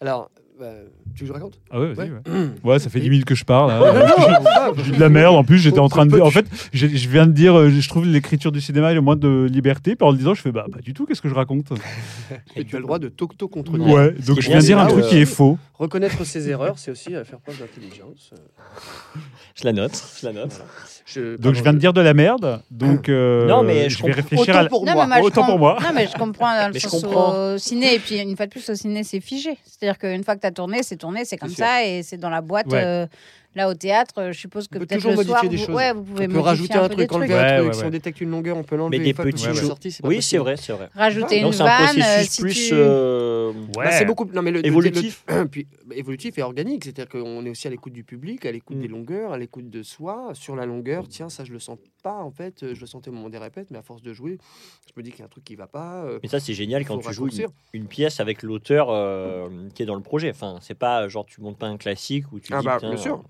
alors 0.00 0.30
bah, 0.58 0.66
tu 1.14 1.24
veux 1.24 1.26
que 1.26 1.26
je 1.26 1.32
raconte 1.32 1.58
Ah 1.70 1.80
ouais, 1.80 1.92
vas-y. 1.92 2.10
Ouais. 2.10 2.16
Ouais. 2.26 2.48
Ouais, 2.64 2.78
ça 2.78 2.90
fait 2.90 3.00
10 3.00 3.10
minutes 3.10 3.24
que 3.26 3.34
je 3.34 3.44
parle. 3.44 3.70
Je 4.76 4.82
dis 4.82 4.90
de 4.92 5.00
la 5.00 5.08
merde. 5.08 5.34
En 5.34 5.44
plus, 5.44 5.58
j'étais 5.58 5.78
en 5.78 5.88
train 5.88 6.04
de 6.06 6.12
dire. 6.14 6.24
En 6.24 6.30
fait, 6.30 6.46
j'ai- 6.72 6.88
je 6.96 7.08
viens 7.08 7.26
de 7.26 7.32
dire, 7.32 7.56
euh, 7.58 7.70
je 7.70 7.88
trouve 7.88 8.04
l'écriture 8.06 8.52
du 8.52 8.60
cinéma, 8.60 8.92
il 8.92 8.96
y 8.96 8.98
a 8.98 9.00
moins 9.00 9.16
de 9.16 9.46
liberté. 9.50 9.96
Puis 9.96 10.06
en 10.06 10.10
le 10.10 10.18
disant, 10.18 10.34
je 10.34 10.42
fais, 10.42 10.52
bah, 10.52 10.66
pas 10.70 10.80
du 10.80 10.92
tout, 10.94 11.06
qu'est-ce 11.06 11.22
que 11.22 11.28
je 11.28 11.34
raconte? 11.34 11.66
Et 12.56 12.64
tu 12.64 12.76
as 12.76 12.78
le 12.78 12.84
droit 12.84 12.98
de 12.98 13.08
tocto 13.08 13.48
contre 13.48 13.72
Ouais. 13.72 13.78
lui. 13.78 13.92
Ouais, 13.92 14.10
donc 14.26 14.40
je 14.40 14.48
viens 14.48 14.58
de 14.58 14.62
dire 14.64 14.78
un 14.78 14.86
truc 14.86 15.04
euh, 15.04 15.08
qui 15.08 15.16
est 15.18 15.24
faux. 15.26 15.58
Reconnaître 15.78 16.24
ses 16.24 16.48
erreurs, 16.50 16.78
c'est 16.78 16.90
aussi 16.90 17.14
euh, 17.14 17.24
faire 17.24 17.38
preuve 17.38 17.58
d'intelligence. 17.60 18.30
Euh, 18.32 19.18
Je 19.54 19.64
la 19.64 19.72
note. 19.72 20.02
Je 20.20 20.26
la 20.26 20.32
note. 20.32 20.60
Je, 21.06 21.36
Donc 21.36 21.54
je 21.54 21.62
viens 21.62 21.72
de 21.72 21.78
dire 21.78 21.92
de 21.92 22.00
la 22.00 22.12
merde. 22.14 22.60
Donc 22.70 23.08
euh, 23.08 23.46
Non, 23.46 23.62
mais 23.62 23.88
je 23.88 23.96
je 23.98 24.02
vais 24.02 24.10
comprends. 24.10 24.22
réfléchir 24.22 24.56
à. 24.56 24.62
La- 24.64 24.68
pour 24.68 24.84
Non, 24.84 24.92
moi. 24.92 25.04
mais 25.06 25.08
moi, 25.08 25.18
je 25.20 25.22
Autant 25.26 25.46
pour 25.46 25.58
moi. 25.58 25.78
Non, 25.80 25.88
mais 25.94 26.06
je 26.06 26.18
comprends 26.18 26.52
dans 26.54 26.66
le 26.68 26.72
Mais 26.74 26.80
je 26.80 26.88
sens 26.88 27.02
comprends. 27.02 27.54
au 27.54 27.58
ciné. 27.58 27.94
Et 27.94 27.98
puis, 28.00 28.18
une 28.18 28.36
fois 28.36 28.46
de 28.46 28.50
plus, 28.50 28.68
au 28.68 28.74
ciné, 28.74 29.04
c'est 29.04 29.20
figé. 29.20 29.56
C'est-à-dire 29.64 29.98
qu'une 29.98 30.24
fois 30.24 30.34
que 30.36 30.40
tu 30.40 30.46
as 30.48 30.52
tourné, 30.52 30.82
c'est 30.82 30.96
tourné, 30.96 31.24
c'est 31.24 31.36
comme 31.36 31.50
ça. 31.50 31.84
Et 31.84 32.02
c'est 32.02 32.18
dans 32.18 32.30
la 32.30 32.40
boîte. 32.40 32.66
Ouais. 32.66 32.82
euh, 32.84 33.06
là, 33.54 33.68
au 33.68 33.74
théâtre, 33.74 34.28
je 34.32 34.38
suppose 34.38 34.68
que 34.68 34.78
peut 34.78 34.86
peut-être 34.86 34.98
toujours 34.98 35.10
le 35.12 35.16
modifier 35.16 35.38
soir, 35.38 35.48
des 35.50 35.56
vous, 35.56 35.64
choses. 35.66 35.74
ouais, 35.74 35.92
vous 35.92 36.02
pouvez 36.04 36.26
On 36.26 36.30
peut 36.30 36.38
rajouter 36.40 36.74
un 36.74 36.88
truc, 36.88 37.12
enlever 37.12 37.34
un 37.34 37.56
truc. 37.58 37.68
ouais, 37.68 37.78
Si 37.78 37.84
on 37.84 37.90
détecte 37.90 38.20
une 38.20 38.30
longueur, 38.30 38.56
on 38.56 38.62
peut 38.62 38.76
l'enlever. 38.76 38.98
Mais 38.98 39.04
des 39.04 39.14
petits 39.14 39.38
film 39.38 39.52
est 39.52 39.60
jeux. 39.60 39.66
sorti, 39.66 39.90
c'est 39.90 40.02
pas 40.02 40.08
Oui, 40.08 40.22
c'est 40.22 40.38
vrai, 40.38 40.56
c'est 40.56 40.72
vrai. 40.72 40.88
Rajouter 40.94 41.40
Donc 41.40 41.52
une 41.52 41.58
c'est 41.58 41.62
un 41.62 41.66
vanne. 41.66 41.80
euh, 41.82 41.84
processus 42.02 42.30
si 42.30 42.40
plus 42.42 42.54
tu- 42.68 42.74
euh, 42.74 43.52
Bah, 43.74 43.90
c'est 43.92 44.04
beaucoup. 44.04 44.24
Non, 44.32 44.42
mais 44.42 44.50
le, 44.50 44.60
le- 44.60 44.66
évolutif. 44.66 45.24
le- 45.28 45.46
puis, 45.50 45.66
bah, 45.86 45.94
évolutif 45.96 46.38
et 46.38 46.42
organique. 46.42 46.84
C'est-à-dire 46.84 47.08
qu'on 47.08 47.44
est 47.44 47.50
aussi 47.50 47.66
à 47.66 47.70
l'écoute 47.70 47.92
du 47.92 48.04
public, 48.04 48.44
à 48.46 48.52
l'écoute 48.52 48.76
Mm. 48.76 48.80
des 48.80 48.88
longueurs, 48.88 49.32
à 49.32 49.38
l'écoute 49.38 49.68
de 49.70 49.82
soi. 49.82 50.30
Sur 50.34 50.54
la 50.54 50.66
longueur, 50.66 51.06
tiens, 51.08 51.28
ça, 51.28 51.44
je 51.44 51.52
le 51.52 51.58
sens 51.58 51.78
pas. 52.02 52.12
En 52.22 52.30
fait, 52.30 52.62
Euh, 52.62 52.74
je 52.74 52.80
le 52.80 52.86
sentais 52.86 53.08
au 53.10 53.12
moment 53.12 53.28
des 53.28 53.38
répètes, 53.38 53.68
mais 53.70 53.78
à 53.78 53.82
force 53.82 54.02
de 54.02 54.12
jouer, 54.12 54.38
je 54.86 54.92
me 54.96 55.02
dis 55.02 55.10
qu'il 55.10 55.20
y 55.20 55.22
a 55.22 55.26
un 55.26 55.28
truc 55.28 55.44
qui 55.44 55.56
va 55.56 55.66
pas. 55.66 56.04
euh, 56.04 56.18
Mais 56.22 56.28
ça, 56.28 56.38
c'est 56.40 56.54
génial 56.54 56.84
quand 56.84 56.98
tu 56.98 57.12
joues 57.12 57.28
une, 57.72 57.86
pièce 57.86 58.20
avec 58.20 58.42
l'auteur 58.42 58.88
euh, 58.90 59.48
qui 59.74 59.82
est 59.82 59.86
dans 59.86 59.94
le 59.94 60.02
projet. 60.02 60.30
Enfin, 60.30 60.58
c'est 60.60 60.74
pas 60.78 61.08
genre 61.08 61.24
tu 61.26 61.40
montes 61.40 61.58
pas 61.58 61.66
un 61.66 61.76
classique 61.76 62.30
où 62.32 62.40
tu 62.40 62.52
Ah 62.52 62.62
bah, 62.62 62.78
bien 62.80 62.96
sûr. 62.96 63.22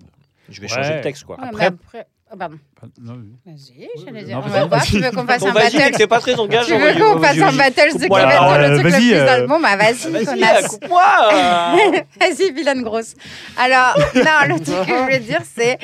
Je 0.48 0.60
vais 0.60 0.66
Ouais. 0.70 0.74
changer 0.74 0.94
le 0.96 1.00
texte 1.00 1.24
quoi. 1.24 1.36
Ouais, 1.36 1.42
mais 1.44 1.48
Après- 1.50 1.66
après- 1.66 2.06
ah, 2.30 2.36
pardon. 2.36 2.58
Non, 3.02 3.14
Vas-y, 3.44 3.88
j'allais 4.04 4.20
non, 4.20 4.26
dire. 4.26 4.38
On 4.38 4.40
vas-y, 4.42 4.52
va 4.52 4.64
voir. 4.66 4.68
vas-y. 4.80 4.88
Tu 4.90 5.00
veux 5.00 5.10
qu'on 5.10 5.26
fasse 5.26 5.42
un 5.42 5.52
battle? 5.52 5.94
c'est 5.96 6.06
pas 6.06 6.20
très 6.20 6.34
engageant. 6.38 6.66
Tu 6.66 6.72
veux 6.74 6.78
vas-y, 6.92 6.98
qu'on 7.00 7.16
vas-y, 7.18 7.38
fasse 7.38 7.42
un 7.42 7.50
vas-y. 7.50 7.56
battle 7.56 7.90
C'est 7.92 7.98
qui 7.98 8.02
le 8.04 8.76
truc 8.76 8.84
le 8.84 8.90
plus 8.98 9.12
euh, 9.14 9.26
dans 9.26 9.40
le 9.42 9.46
bon 9.48 9.60
Bah, 9.60 9.76
vas-y, 9.76 10.24
connasse. 10.24 10.64
euh, 10.64 10.68
coupe-moi 10.68 11.04
euh. 11.32 12.00
Vas-y, 12.20 12.52
vilaine 12.52 12.82
grosse. 12.82 13.14
Alors, 13.56 13.96
non, 14.14 14.54
le 14.54 14.54
truc 14.62 14.86
que 14.86 14.96
je 14.96 15.02
voulais 15.02 15.18
dire, 15.20 15.40
c'est. 15.44 15.78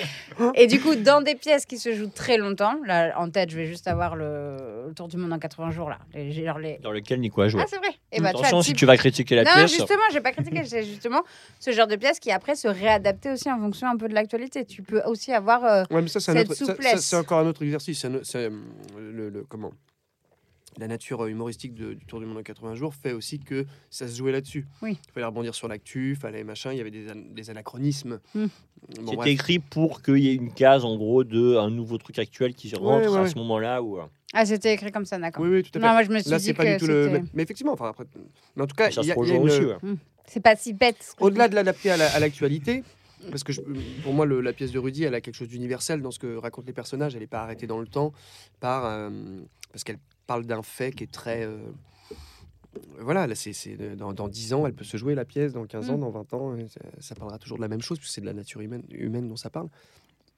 Et 0.57 0.67
du 0.67 0.81
coup, 0.81 0.97
dans 0.97 1.21
des 1.21 1.37
pièces 1.37 1.65
qui 1.65 1.79
se 1.79 1.93
jouent 1.95 2.11
très 2.13 2.39
longtemps, 2.39 2.75
là, 2.85 3.13
en 3.19 3.31
tête, 3.31 3.51
je 3.51 3.57
vais 3.57 3.67
juste 3.67 3.87
avoir 3.87 4.17
le, 4.17 4.87
le 4.89 4.93
tour 4.95 5.07
du 5.07 5.17
monde 5.17 5.33
en 5.33 5.39
80 5.39 5.71
jours, 5.71 5.89
là. 5.91 5.99
Les, 6.13 6.33
genre 6.45 6.59
les... 6.59 6.79
Dans 6.83 6.91
lequel 6.91 7.21
Nico 7.21 7.41
a 7.43 7.47
joué. 7.49 7.61
Ah, 7.63 7.67
c'est 7.71 7.77
vrai. 7.77 7.91
Et 8.11 8.21
bah, 8.21 8.31
tu 8.31 8.39
vois, 8.39 8.47
Attention, 8.47 8.63
si 8.63 8.71
type- 8.71 8.79
tu 8.79 8.87
vas 8.87 8.97
critiquer 8.97 9.37
la 9.37 9.45
non, 9.45 9.51
pièce. 9.55 9.71
justement, 9.77 10.03
j'ai 10.13 10.21
pas 10.21 10.33
critiqué. 10.33 10.63
C'est 10.65 10.83
justement 10.83 11.23
ce 11.61 11.71
genre 11.71 11.87
de 11.87 11.95
pièce 11.95 12.19
qui 12.19 12.33
après 12.33 12.57
se 12.57 12.67
réadapter 12.67 13.31
aussi 13.31 13.49
en 13.51 13.59
fonction 13.61 13.87
un 13.89 13.97
peu 13.97 14.09
de 14.09 14.15
l'actualité. 14.15 14.65
Tu 14.65 14.83
peux 14.83 15.03
aussi 15.07 15.33
avoir. 15.33 15.65
euh, 15.65 15.85
Ouais, 15.91 16.03
mais 16.03 16.09
ça, 16.09 16.19
c'est 16.19 16.33
un 16.33 16.35
Cette 16.35 16.53
ça, 16.55 16.75
souplesse. 16.90 17.07
c'est 17.07 17.16
encore 17.16 17.38
un 17.40 17.47
autre 17.47 17.62
exercice. 17.62 18.07
C'est 18.23 18.37
euh, 18.47 18.51
le, 18.99 19.29
le- 19.31 19.44
comment 19.49 19.73
la 20.77 20.88
nature 20.88 21.25
humoristique 21.27 21.75
de- 21.75 21.94
du 21.94 22.05
Tour 22.05 22.18
du 22.18 22.27
Monde 22.27 22.38
en 22.38 22.42
80 22.42 22.75
jours 22.75 22.94
fait 22.94 23.12
aussi 23.12 23.38
que 23.38 23.64
ça 23.90 24.09
se 24.09 24.16
jouait 24.16 24.33
là-dessus. 24.33 24.66
Oui. 24.83 24.99
Il 25.09 25.12
fallait 25.12 25.27
rebondir 25.27 25.55
sur 25.55 25.68
l'actu, 25.68 26.16
fallait 26.20 26.42
machin, 26.42 26.73
il 26.73 26.79
y 26.79 26.81
avait 26.81 26.90
des, 26.90 27.09
an- 27.12 27.23
des 27.31 27.49
anachronismes. 27.51 28.18
Hmm. 28.35 28.47
Bon, 28.97 29.03
C'était 29.05 29.16
bref. 29.16 29.29
écrit 29.29 29.59
pour 29.61 30.03
qu'il 30.03 30.18
y 30.18 30.29
ait 30.31 30.35
une 30.35 30.53
case 30.53 30.85
en 30.85 30.97
gros 30.97 31.23
de 31.23 31.57
un 31.57 31.70
nouveau 31.70 31.97
truc 31.99 32.18
actuel 32.18 32.55
qui 32.55 32.75
rentre 32.75 33.09
ouais, 33.09 33.16
à 33.18 33.23
ouais. 33.23 33.29
ce 33.31 33.37
moment-là 33.37 33.83
où 33.83 33.99
euh, 34.01 34.03
Ah, 34.33 34.44
c'était 34.44 34.75
écrit 34.75 34.90
comme 34.90 35.07
ça, 35.07 35.16
d'accord. 35.18 35.44
Oui, 35.44 35.51
oui, 35.51 35.62
tout 35.62 35.70
à 35.70 35.81
fait. 35.81 35.87
Non, 35.87 35.92
moi, 35.92 36.03
je 36.03 36.11
me 36.11 36.18
suis 36.18 36.31
Là, 36.31 36.38
dit 36.38 36.44
c'est 36.47 36.55
pas 36.55 36.64
que 36.64 36.73
du 36.73 36.79
tout 36.79 36.87
le. 36.88 37.05
c'était- 37.05 37.18
Mais, 37.20 37.25
mais 37.35 37.42
effectivement, 37.44 37.73
enfin, 37.73 37.90
après, 37.90 38.05
mais 38.57 38.62
en 38.62 38.66
tout 38.66 38.75
cas, 38.75 38.90
ça 38.90 39.01
il 39.03 39.05
y 39.05 39.09
se 39.09 39.12
a, 39.12 39.14
il 39.23 39.29
y 39.29 39.31
a 39.33 39.37
rejoint 39.37 39.37
une- 39.37 39.42
aussi. 39.44 39.64
ouais. 39.87 39.94
C'est 40.27 40.40
pas 40.40 40.57
si 40.57 40.73
bête. 40.73 41.14
Au-delà 41.20 41.49
de 41.49 41.55
l'adapter 41.55 41.90
à 41.92 41.97
la- 41.99 42.12
à 42.12 42.18
l'actualité, 42.18 42.83
parce 43.31 43.45
que 43.45 43.53
je- 43.53 43.61
pour 44.03 44.13
moi, 44.15 44.27
le- 44.27 44.41
la 44.41 44.53
pièce 44.53 44.73
de 44.73 44.79
Rudy, 44.79 45.05
elle 45.05 45.15
a 45.15 45.21
quelque 45.21 45.35
chose 45.37 45.49
d'universel 45.49 46.03
dans 46.03 46.11
ce 46.11 46.19
que 46.19 46.37
racontent 46.37 46.67
les 46.67 46.73
personnages. 46.73 47.15
Elle 47.15 47.21
n'est 47.21 47.27
pas 47.27 47.43
arrêtée 47.43 47.67
dans 47.67 47.79
le 47.81 47.87
temps 47.87 48.13
par 48.61 48.85
euh, 48.87 49.11
parce 49.73 49.85
qu'elle 49.85 49.99
parle 50.27 50.45
d'un 50.47 50.63
fait 50.63 50.93
qui 50.93 51.05
est 51.05 51.11
très. 51.13 51.45
euh, 51.45 51.59
voilà, 52.99 53.27
là, 53.27 53.35
c'est, 53.35 53.53
c'est 53.53 53.77
de- 53.77 53.95
dans, 53.95 54.13
dans 54.13 54.29
10 54.29 54.53
ans, 54.53 54.67
elle 54.67 54.73
peut 54.75 54.85
se 54.85 54.97
jouer 54.97 55.15
la 55.15 55.25
pièce, 55.25 55.53
dans 55.53 55.65
15 55.65 55.91
ans, 55.91 55.97
Mm. 55.97 56.01
dans 56.01 56.11
20 56.11 56.35
ans, 56.35 56.57
et 56.57 56.67
ça, 56.69 56.81
ça 56.99 57.15
parlera 57.15 57.39
toujours 57.39 57.59
de 57.59 57.63
la 57.63 57.69
même 57.69 57.83
chose, 57.83 57.99
puisque 57.99 58.15
c'est 58.15 58.21
de 58.21 58.27
la 58.27 58.33
nature 58.33 58.61
humaine, 58.61 58.83
humaine 58.91 59.29
dont 59.29 59.37
ça 59.37 59.49
parle. 59.51 59.69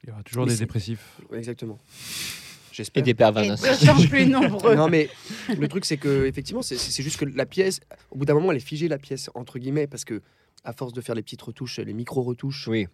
Il 0.03 0.09
y 0.09 0.11
aura 0.11 0.21
toujours 0.23 0.45
Mais 0.45 0.51
des 0.51 0.57
c'est- 0.57 0.63
dépressifs. 0.65 1.19
Exactement. 1.33 1.79
Et 1.79 2.73
J'espère. 2.77 3.01
des 3.03 3.09
Et 3.09 3.13
pervers. 3.15 3.55
d'autant 3.55 4.07
plus 4.07 4.25
nombreux. 4.27 4.75
Non, 4.75 4.87
mais 4.87 5.09
le 5.57 5.67
truc, 5.67 5.83
c'est 5.85 5.97
que 5.97 6.25
effectivement, 6.27 6.61
c'est, 6.61 6.77
c'est 6.77 7.01
juste 7.01 7.17
que 7.17 7.25
la 7.25 7.47
pièce, 7.47 7.79
au 8.11 8.17
bout 8.19 8.25
d'un 8.25 8.35
moment, 8.35 8.51
elle 8.51 8.57
est 8.57 8.59
figée, 8.59 8.87
la 8.87 8.99
pièce, 8.99 9.31
entre 9.33 9.57
guillemets, 9.57 9.87
parce 9.87 10.05
que 10.05 10.21
à 10.67 10.73
force 10.73 10.91
de 10.91 10.99
faire 10.99 11.15
les 11.15 11.23
petites 11.23 11.41
retouches, 11.41 11.79
les 11.79 11.93
micro-retouches, 11.93 12.67
Oui. 12.67 12.87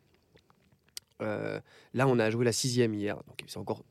Euh, 1.21 1.59
là, 1.93 2.07
on 2.07 2.19
a 2.19 2.29
joué 2.29 2.43
la 2.45 2.51
sixième 2.51 2.93
hier, 2.93 3.15
donc 3.27 3.43
c'est 3.47 3.57
encore 3.57 3.83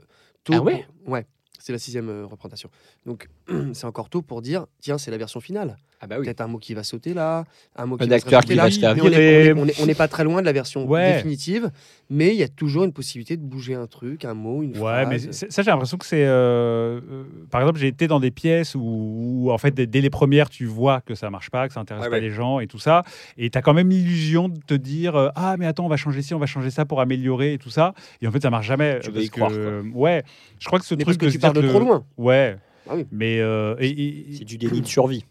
tôt. 0.45 0.53
Ah 0.55 0.61
ouais 0.61 0.87
pour- 1.05 1.13
Ouais, 1.15 1.27
c'est 1.59 1.73
la 1.73 1.79
sixième 1.79 2.09
euh, 2.09 2.27
représentation. 2.27 2.71
Donc 3.07 3.29
c'est 3.73 3.87
encore 3.87 4.09
tôt 4.11 4.23
pour 4.23 4.41
dire, 4.43 4.67
tiens, 4.81 4.99
c'est 4.99 5.11
la 5.11 5.17
version 5.19 5.41
finale. 5.41 5.77
Ah 6.05 6.09
bah 6.09 6.17
oui. 6.19 6.25
Peut-être 6.25 6.41
un 6.41 6.49
mot 6.49 6.59
qui 6.59 6.75
va 6.75 6.83
sauter 6.83 7.15
là, 7.15 7.45
un 7.77 7.87
mot 7.87 7.97
qui 7.97 8.03
Un 8.03 8.09
va 8.09 8.19
se 8.19 8.25
acteur 8.25 8.41
qui 8.45 8.55
là. 8.57 8.65
va 8.65 8.71
se 8.73 8.81
Mais 8.81 8.87
on 9.01 9.07
est- 9.07 9.11
virer. 9.11 9.53
on 9.53 9.57
est- 9.57 9.61
On 9.61 9.67
est- 9.69 9.83
on 9.83 9.87
n'est 9.87 9.95
pas 9.95 10.09
très 10.09 10.25
loin 10.25 10.41
de 10.41 10.47
la 10.47 10.53
version 10.53 10.85
Ouais. 10.85 11.13
définitive, 11.15 11.71
mais 12.11 12.31
il 12.31 12.35
y 12.41 12.43
a 12.43 12.49
toujours 12.49 12.83
une 12.83 12.93
possibilité 12.93 13.37
de 13.37 13.43
bouger 13.43 13.77
un 13.77 13.87
truc, 13.87 14.25
un 14.25 14.35
mot, 14.35 14.65
une 14.65 14.73
Ouais, 14.73 15.05
phrase. 15.05 15.09
mais 15.09 15.19
ça, 15.33 15.63
j'ai 15.63 15.71
l'impression 15.71 15.97
que 15.99 16.05
c'est. 16.05 16.25
euh, 16.27 17.01
euh, 17.01 17.25
par 17.53 17.61
exemple, 17.61 17.79
j'ai 17.79 17.87
été 17.87 18.09
dans 18.09 18.19
des 18.19 18.33
pièces 18.33 18.75
où, 18.75 18.81
où, 18.83 19.51
en 19.53 19.59
fait, 19.59 19.71
dès, 19.73 20.01
les 20.01 20.11
premières, 20.11 20.51
tu 20.51 20.67
vois 20.67 21.01
que 21.03 21.15
ça 21.15 21.31
marche 21.31 21.51
pas, 21.51 21.69
que 21.69 21.73
ça 21.75 21.79
intéresse 21.79 22.03
Ouais, 22.03 22.11
pas 22.11 22.17
ouais. 22.17 22.21
les 22.21 22.31
gens 22.33 22.59
et 22.59 22.67
tout 22.67 22.81
ça. 22.81 23.05
Et 23.39 23.49
tu 23.51 23.57
as 23.57 23.63
quand 23.63 23.73
même 23.75 23.89
l'illusion 23.89 24.49
de 24.49 24.59
te 24.67 24.75
dire 24.75 25.15
euh, 25.15 25.29
Ah, 25.37 25.55
mais 25.57 25.67
attends, 25.67 25.85
on 25.87 25.89
va 25.89 25.97
changer 25.97 26.21
ci, 26.23 26.35
on 26.35 26.41
va 26.41 26.47
changer 26.47 26.71
ça 26.71 26.85
pour 26.85 27.01
améliorer 27.01 27.53
et 27.53 27.59
tout 27.59 27.71
ça. 27.71 27.95
Et 28.21 28.27
en 28.27 28.33
fait, 28.33 28.43
ça 28.43 28.51
marche 28.51 28.67
jamais. 28.67 28.99
Tu 29.01 29.13
parce 29.13 29.25
y 29.25 29.29
croire, 29.31 29.53
que, 29.53 29.85
Ouais, 29.95 30.25
je 30.59 30.67
crois 30.67 30.81
que 30.81 30.85
ce 30.85 30.97
Mais 30.97 31.05
truc 31.05 31.19
parce 31.21 31.29
que 31.31 31.33
tu 31.33 31.39
pars 31.39 31.53
de 31.53 31.63
trop 31.63 31.79
loin. 31.79 32.05
Ouais. 32.19 32.57
Ah 32.91 32.95
oui. 32.97 33.07
Mais. 33.13 33.39
euh, 33.41 33.77
C'est 33.79 34.45
du 34.45 34.59
déni 34.59 34.81
de 34.81 34.87
survie. 34.89 35.25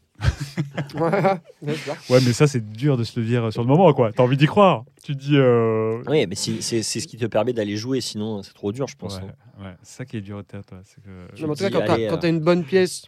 Ouais, 0.95 2.19
mais 2.25 2.33
ça, 2.33 2.47
c'est 2.47 2.71
dur 2.71 2.97
de 2.97 3.03
se 3.03 3.19
le 3.19 3.25
dire 3.25 3.51
sur 3.51 3.61
le 3.61 3.67
moment, 3.67 3.93
quoi. 3.93 4.11
T'as 4.11 4.23
envie 4.23 4.37
d'y 4.37 4.45
croire. 4.45 4.83
Tu 5.03 5.15
dis. 5.15 5.35
euh, 5.35 6.01
Oui, 6.07 6.25
mais 6.27 6.35
c'est 6.35 6.61
c'est- 6.61 6.83
c'est 6.83 6.99
ce 6.99 7.07
qui 7.07 7.17
te 7.17 7.25
permet 7.25 7.53
d'aller 7.53 7.77
jouer, 7.77 8.01
sinon 8.01 8.43
c'est 8.43 8.53
trop 8.53 8.71
dur, 8.71 8.87
je 8.87 8.95
pense. 8.95 9.17
Ouais, 9.17 9.23
hein. 9.59 9.63
ouais. 9.65 9.75
c'est 9.83 9.97
ça 9.97 10.05
qui 10.05 10.17
est 10.17 10.21
dur 10.21 10.37
au 10.37 10.43
théâtre. 10.43 10.73
ouais, 10.75 10.81
c'est 10.85 11.01
que- 11.03 11.09
Non, 11.09 11.25
mais 11.37 11.43
en 11.45 11.55
tout 11.55 11.63
cas, 11.63 11.69
quand 11.71 11.99
euh, 11.99 12.17
as, 12.21 12.27
une 12.27 12.39
bonne 12.39 12.63
pièce, 12.63 13.05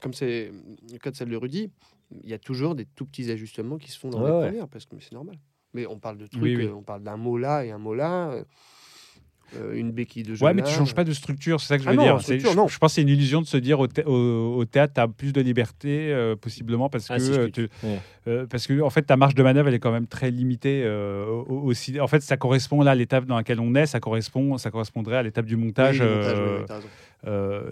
comme 0.00 0.14
c'est 0.14 0.52
le 0.90 0.98
cas 0.98 1.10
de 1.10 1.16
celle 1.16 1.30
de 1.30 1.36
Rudy, 1.36 1.70
il 2.22 2.28
y 2.30 2.34
a 2.34 2.38
toujours 2.38 2.74
des 2.74 2.84
tout 2.84 3.06
petits 3.06 3.30
ajustements 3.30 3.78
qui 3.78 3.90
se 3.90 3.98
font 3.98 4.10
dans 4.10 4.20
Ouais, 4.22 4.28
les 4.30 4.36
ouais. 4.36 4.46
premières, 4.48 4.68
parce 4.68 4.84
que 4.84 4.94
mais 4.94 5.00
c'est 5.02 5.12
normal. 5.14 5.36
Mais 5.74 5.86
on 5.86 5.98
parle 5.98 6.18
de 6.18 6.26
trucs, 6.26 6.42
Oui, 6.42 6.54
oui. 6.56 6.66
euh, 6.66 6.74
on 6.74 6.82
parle 6.82 7.02
d'un 7.02 7.16
mot 7.16 7.38
là 7.38 7.64
et 7.64 7.70
un 7.70 7.78
mot 7.78 7.94
là. 7.94 8.34
Euh, 9.56 9.74
une 9.74 9.90
béquille 9.92 10.22
de 10.22 10.32
Ouais, 10.32 10.36
Jonas. 10.38 10.52
mais 10.54 10.62
tu 10.62 10.70
changes 10.72 10.94
pas 10.94 11.04
de 11.04 11.12
structure, 11.12 11.60
c'est 11.60 11.66
ça 11.68 11.76
que 11.76 11.82
je 11.84 11.88
Ah 11.88 11.92
veux 11.92 11.96
non, 11.98 12.02
dire. 12.04 12.20
structure, 12.20 12.50
je, 12.52 12.56
non. 12.56 12.68
je 12.68 12.78
pense 12.78 12.92
que 12.92 12.94
c'est 12.96 13.02
une 13.02 13.08
illusion 13.08 13.40
de 13.42 13.46
se 13.46 13.56
dire 13.56 13.80
au, 13.80 13.86
thé- 13.86 14.04
au- 14.04 14.56
au 14.56 14.64
théâtre, 14.64 14.94
tu 14.94 15.00
as 15.00 15.08
plus 15.08 15.32
de 15.32 15.40
liberté, 15.40 16.12
euh, 16.12 16.36
possiblement, 16.36 16.88
parce 16.88 17.10
Ah, 17.10 17.18
que, 17.18 17.22
euh, 17.22 17.48
tu- 17.50 17.68
ouais. 17.82 17.98
euh, 18.28 18.46
parce 18.48 18.66
que 18.66 18.80
en 18.80 18.90
fait, 18.90 19.02
ta 19.02 19.16
marge 19.16 19.34
de 19.34 19.42
manœuvre, 19.42 19.68
elle 19.68 19.74
est 19.74 19.78
quand 19.78 19.92
même 19.92 20.06
très 20.06 20.30
limitée. 20.30 20.82
euh, 20.84 21.26
au- 21.26 21.46
au- 21.48 21.60
aussi. 21.64 22.00
En 22.00 22.06
fait, 22.06 22.20
ça 22.22 22.36
correspond 22.36 22.82
là 22.82 22.92
à 22.92 22.94
l'étape 22.94 23.24
dans 23.26 23.36
laquelle 23.36 23.60
on 23.60 23.74
est, 23.74 23.86
ça, 23.86 24.00
correspond, 24.00 24.56
ça 24.58 24.70
correspondrait 24.70 25.16
à 25.16 25.22
l'étape 25.22 25.46
du 25.46 25.56
montage. 25.56 25.98
euh, 26.00 26.60
oui, 26.60 26.76
euh, 27.26 27.62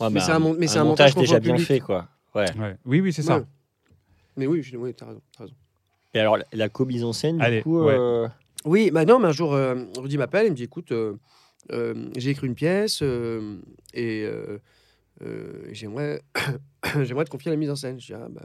Ouais, 0.00 0.08
Mais 0.10 0.20
c'est 0.20 0.32
un 0.32 0.38
mon- 0.38 0.54
mais 0.54 0.66
c'est 0.66 0.78
un 0.78 0.84
montage 0.84 1.14
déjà 1.14 1.38
bien 1.40 1.52
public. 1.54 1.66
fait, 1.68 1.80
quoi. 1.80 2.06
Ouais. 2.34 2.44
ouais. 2.58 2.76
Oui, 2.86 3.00
oui, 3.00 3.12
c'est 3.12 3.22
ça. 3.22 3.38
Ouais. 3.38 3.44
Mais 4.36 4.46
oui, 4.46 4.64
oui, 4.74 4.94
t'as 4.94 5.06
raison, 5.06 5.20
t'as 5.36 5.44
raison. 5.44 5.54
Et 6.14 6.18
alors, 6.20 6.38
la- 6.52 6.68
co-mise 6.68 7.04
en 7.04 7.12
scène, 7.12 7.38
du 7.38 7.44
Allez, 7.44 7.62
coup, 7.62 7.80
ouais. 7.84 7.94
euh, 7.98 8.26
Oui, 8.64 8.90
bah 8.90 9.04
non, 9.04 9.18
mais 9.18 9.28
un 9.28 9.32
jour, 9.32 9.54
euh, 9.54 9.84
Rudy 9.96 10.18
m'appelle 10.18 10.46
et 10.46 10.50
me 10.50 10.54
dit 10.54 10.64
écoute, 10.64 10.92
euh, 10.92 11.14
euh, 11.72 12.10
j'ai 12.16 12.30
écrit 12.30 12.46
une 12.46 12.54
pièce 12.54 13.02
et 13.94 14.28
j'aimerais, 15.72 16.22
j'aimerais 17.02 17.24
te 17.24 17.30
confier 17.30 17.50
la 17.50 17.56
mise 17.56 17.70
en 17.70 17.76
scène. 17.76 18.00
Je 18.00 18.06
dis, 18.06 18.14
ah, 18.14 18.28
bah, 18.30 18.42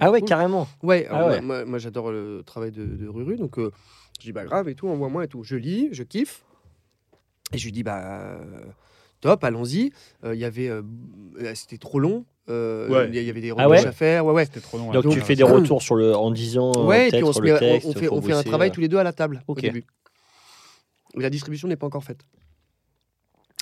Ah 0.00 0.10
ouais, 0.10 0.20
cool. 0.20 0.28
carrément. 0.28 0.68
Ouais, 0.82 1.06
Ah 1.08 1.26
ouais. 1.26 1.40
moi, 1.40 1.64
moi, 1.64 1.78
j'adore 1.78 2.12
le 2.12 2.42
travail 2.44 2.72
de, 2.72 2.84
de 2.84 3.08
Ruru, 3.08 3.36
donc 3.36 3.58
je 3.58 4.20
dis 4.20 4.32
bah 4.32 4.44
grave 4.44 4.68
et 4.68 4.74
tout, 4.74 4.88
envoie-moi 4.88 5.24
et 5.24 5.28
tout. 5.28 5.42
Je 5.42 5.56
lis, 5.56 5.88
je 5.92 6.02
kiffe. 6.02 6.44
Et 7.52 7.58
je 7.58 7.64
lui 7.64 7.72
dis 7.72 7.82
bah 7.82 8.38
top, 9.20 9.44
allons-y. 9.44 9.92
Il 10.24 10.34
y 10.34 10.44
avait, 10.44 10.70
c'était 11.54 11.78
trop 11.78 11.98
long. 11.98 12.24
Euh, 12.48 12.88
Ouais. 12.88 13.08
Il 13.12 13.22
y 13.22 13.30
avait 13.30 13.40
des 13.40 13.52
Ah 13.56 13.68
ouais 13.68 13.84
à 13.86 13.92
faire. 13.92 14.26
Ouais, 14.26 14.46
trop 14.46 14.78
long. 14.78 14.90
Donc, 14.92 15.08
tu 15.10 15.20
fais 15.20 15.34
des 15.36 15.42
retours 15.42 15.82
sur 15.82 15.94
le, 15.94 16.14
en 16.14 16.30
disant 16.30 16.72
euh, 16.76 16.84
Ouais, 16.84 17.08
et 17.08 17.10
puis 17.10 17.20
peut-être 17.20 17.28
on, 17.28 17.32
se 17.32 17.40
met- 17.40 17.52
on- 17.52 17.58
texte, 17.58 17.88
on 17.88 17.92
fait, 17.92 18.06
faut 18.06 18.14
on 18.16 18.22
fait 18.22 18.32
un 18.32 18.42
travail 18.42 18.68
euh. 18.70 18.72
tous 18.72 18.80
les 18.80 18.88
deux 18.88 18.98
à 18.98 19.02
la 19.04 19.12
table 19.12 19.42
au 19.46 19.54
début. 19.54 19.84
La 21.16 21.30
distribution 21.30 21.68
n'est 21.68 21.76
pas 21.76 21.86
encore 21.86 22.04
faite. 22.04 22.20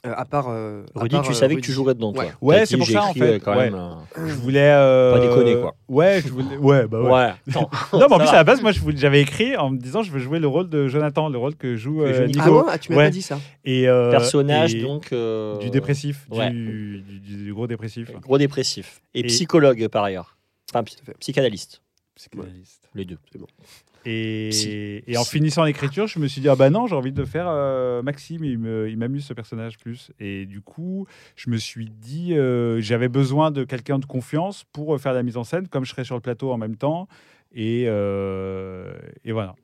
Euh, 0.04 0.12
à 0.16 0.24
part. 0.24 0.46
euh, 0.48 0.82
à 0.96 1.00
Rudy, 1.02 1.14
part, 1.14 1.24
tu 1.24 1.30
euh, 1.30 1.34
savais 1.34 1.54
que 1.54 1.60
tu 1.60 1.70
jouerais 1.70 1.94
dedans, 1.94 2.12
toi. 2.12 2.24
Ouais. 2.40 2.66
C'est 2.66 2.76
pour 2.76 2.86
j'ai 2.86 2.94
ça, 2.94 3.04
en 3.04 3.10
écrit, 3.10 3.20
fait, 3.20 3.34
euh, 3.34 3.38
quand 3.38 3.52
ouais. 3.56 3.70
même, 3.70 3.74
un- 3.76 4.02
Je 4.16 4.32
voulais. 4.34 4.58
euh, 4.72 5.12
Pas 5.12 5.20
déconner, 5.20 5.60
quoi. 5.60 5.76
Ouais, 5.88 6.20
je 6.24 6.28
voulais. 6.28 6.56
Ouais, 6.56 6.88
bah 6.88 7.00
ouais. 7.02 7.32
Non, 7.54 7.68
mais 7.92 8.12
en 8.12 8.18
plus, 8.18 8.26
à 8.28 8.32
la 8.32 8.42
base, 8.44 8.60
moi, 8.62 8.72
j'avais 8.96 9.20
écrit 9.20 9.56
en 9.56 9.70
me 9.70 9.78
disant 9.78 10.02
je 10.02 10.10
veux 10.10 10.18
jouer 10.18 10.40
le 10.40 10.48
rôle 10.48 10.68
de 10.68 10.88
Jonathan, 10.88 11.28
le 11.28 11.38
rôle 11.38 11.54
que 11.54 11.76
joue 11.76 12.02
euh, 12.02 12.26
Nico. 12.26 12.40
Ah 12.42 12.48
bon? 12.50 12.64
Ah, 12.68 12.78
tu 12.78 12.90
m'as 12.90 12.98
pas 13.04 13.10
dit 13.10 13.22
ça. 13.22 13.38
Et, 13.64 13.88
euh, 13.88 14.10
Personnage, 14.10 14.74
et 14.74 14.82
donc. 14.82 15.12
euh, 15.12 15.56
Du 15.58 15.70
dépressif, 15.70 16.26
ouais. 16.32 16.50
du, 16.50 17.02
du- 17.02 17.44
du 17.44 17.54
gros 17.54 17.68
dépressif. 17.68 18.10
Gros 18.22 18.38
dépressif. 18.38 19.02
Et, 19.14 19.20
Et- 19.20 19.24
psychologue, 19.24 19.86
par 19.86 20.02
ailleurs. 20.02 20.36
Enfin, 20.74 20.82
psychanalyste. 21.20 21.80
Psychanalyste. 22.16 22.88
Les 22.96 23.04
deux. 23.04 23.18
Et, 24.04 25.02
en 25.16 25.24
finissant 25.24 25.64
l'écriture, 25.64 26.06
je 26.06 26.18
me 26.18 26.26
suis 26.26 26.40
dit, 26.40 26.48
ah 26.48 26.56
bah 26.56 26.70
non, 26.70 26.86
j'ai 26.86 26.94
envie 26.96 27.12
de 27.12 27.24
faire 27.24 27.46
euh, 27.48 28.02
Maxime, 28.02 28.44
il 28.44 28.58
me- 28.58 28.88
il 28.88 28.96
m'amuse 28.96 29.24
ce 29.24 29.32
personnage 29.34 29.78
plus. 29.78 30.10
Et 30.20 30.46
du 30.46 30.60
coup, 30.60 31.06
je 31.36 31.50
me 31.50 31.56
suis 31.56 31.88
dit, 31.90 32.34
euh, 32.34 32.80
j'avais 32.80 33.08
besoin 33.08 33.50
de 33.50 33.64
quelqu'un 33.64 33.98
de 33.98 34.06
confiance 34.06 34.64
pour 34.72 34.94
euh, 34.94 34.98
faire 34.98 35.12
la 35.12 35.22
mise 35.22 35.36
en 35.36 35.44
scène, 35.44 35.68
comme 35.68 35.84
je 35.84 35.90
serais 35.90 36.04
sur 36.04 36.14
le 36.16 36.20
plateau 36.20 36.50
en 36.52 36.58
même 36.58 36.76
temps. 36.76 37.06
Et, 37.54 37.84
euh, 37.86 38.92
et 39.24 39.32
voilà. 39.32 39.54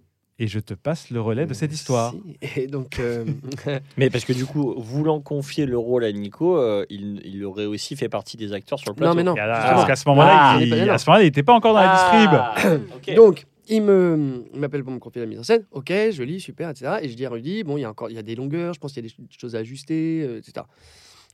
Et 0.40 0.46
je 0.46 0.60
te 0.60 0.72
passe 0.72 1.10
le 1.10 1.20
relais 1.20 1.46
de 1.46 1.52
cette 1.54 1.72
histoire. 1.72 2.12
Si. 2.12 2.38
Et 2.60 2.68
donc. 2.68 3.00
euh, 3.00 3.24
Mais 3.96 4.08
parce 4.08 4.24
que 4.24 4.32
du 4.32 4.46
coup, 4.46 4.72
voulant 4.78 5.20
confier 5.20 5.66
le 5.66 5.76
rôle 5.76 6.04
à 6.04 6.12
Nico, 6.12 6.56
euh, 6.58 6.86
il, 6.90 7.20
il 7.24 7.44
aurait 7.44 7.64
aussi 7.66 7.96
fait 7.96 8.08
partie 8.08 8.36
des 8.36 8.52
acteurs 8.52 8.78
sur 8.78 8.90
le 8.92 8.94
plateau. 8.94 9.10
non, 9.10 9.16
mais 9.16 9.24
non. 9.24 9.34
À 9.36 9.72
parce 9.72 9.84
qu'à 9.86 9.96
ce 9.96 10.08
moment-là, 10.10 10.36
Ah, 10.52 10.58
il, 10.60 10.68
il 10.68 10.74
est 10.74 10.86
pas- 10.86 10.92
à 10.92 10.98
ce 10.98 11.06
moment-là, 11.10 11.22
il 11.24 11.26
n'était 11.26 11.42
pas 11.42 11.54
encore 11.54 11.74
dans 11.74 11.80
la 11.80 11.92
distrib. 11.92 12.30
Ah. 12.32 13.14
Donc, 13.16 13.46
il 13.68 13.82
me, 13.82 14.44
m'appelle 14.54 14.82
pour 14.82 14.92
me 14.92 14.98
confier 14.98 15.20
la 15.20 15.26
mise 15.26 15.38
en 15.38 15.42
scène. 15.42 15.66
Ok, 15.70 15.88
je 15.90 16.22
lis, 16.22 16.40
super, 16.40 16.70
etc. 16.70 16.98
Et 17.02 17.08
je 17.08 17.14
dis 17.14 17.24
à 17.26 17.30
Rudy, 17.30 17.64
bon, 17.64 17.76
il 17.76 17.82
y 17.82 17.84
a 17.84 17.90
encore, 17.90 18.10
il 18.10 18.14
y 18.16 18.18
a 18.18 18.22
des 18.22 18.34
longueurs, 18.34 18.74
je 18.74 18.80
pense 18.80 18.92
qu'il 18.92 19.02
y 19.04 19.06
a 19.06 19.08
des 19.08 19.14
ch- 19.14 19.28
choses 19.40 19.54
à 19.56 19.58
ajuster, 19.58 20.22
euh, 20.22 20.38
etc. 20.38 20.64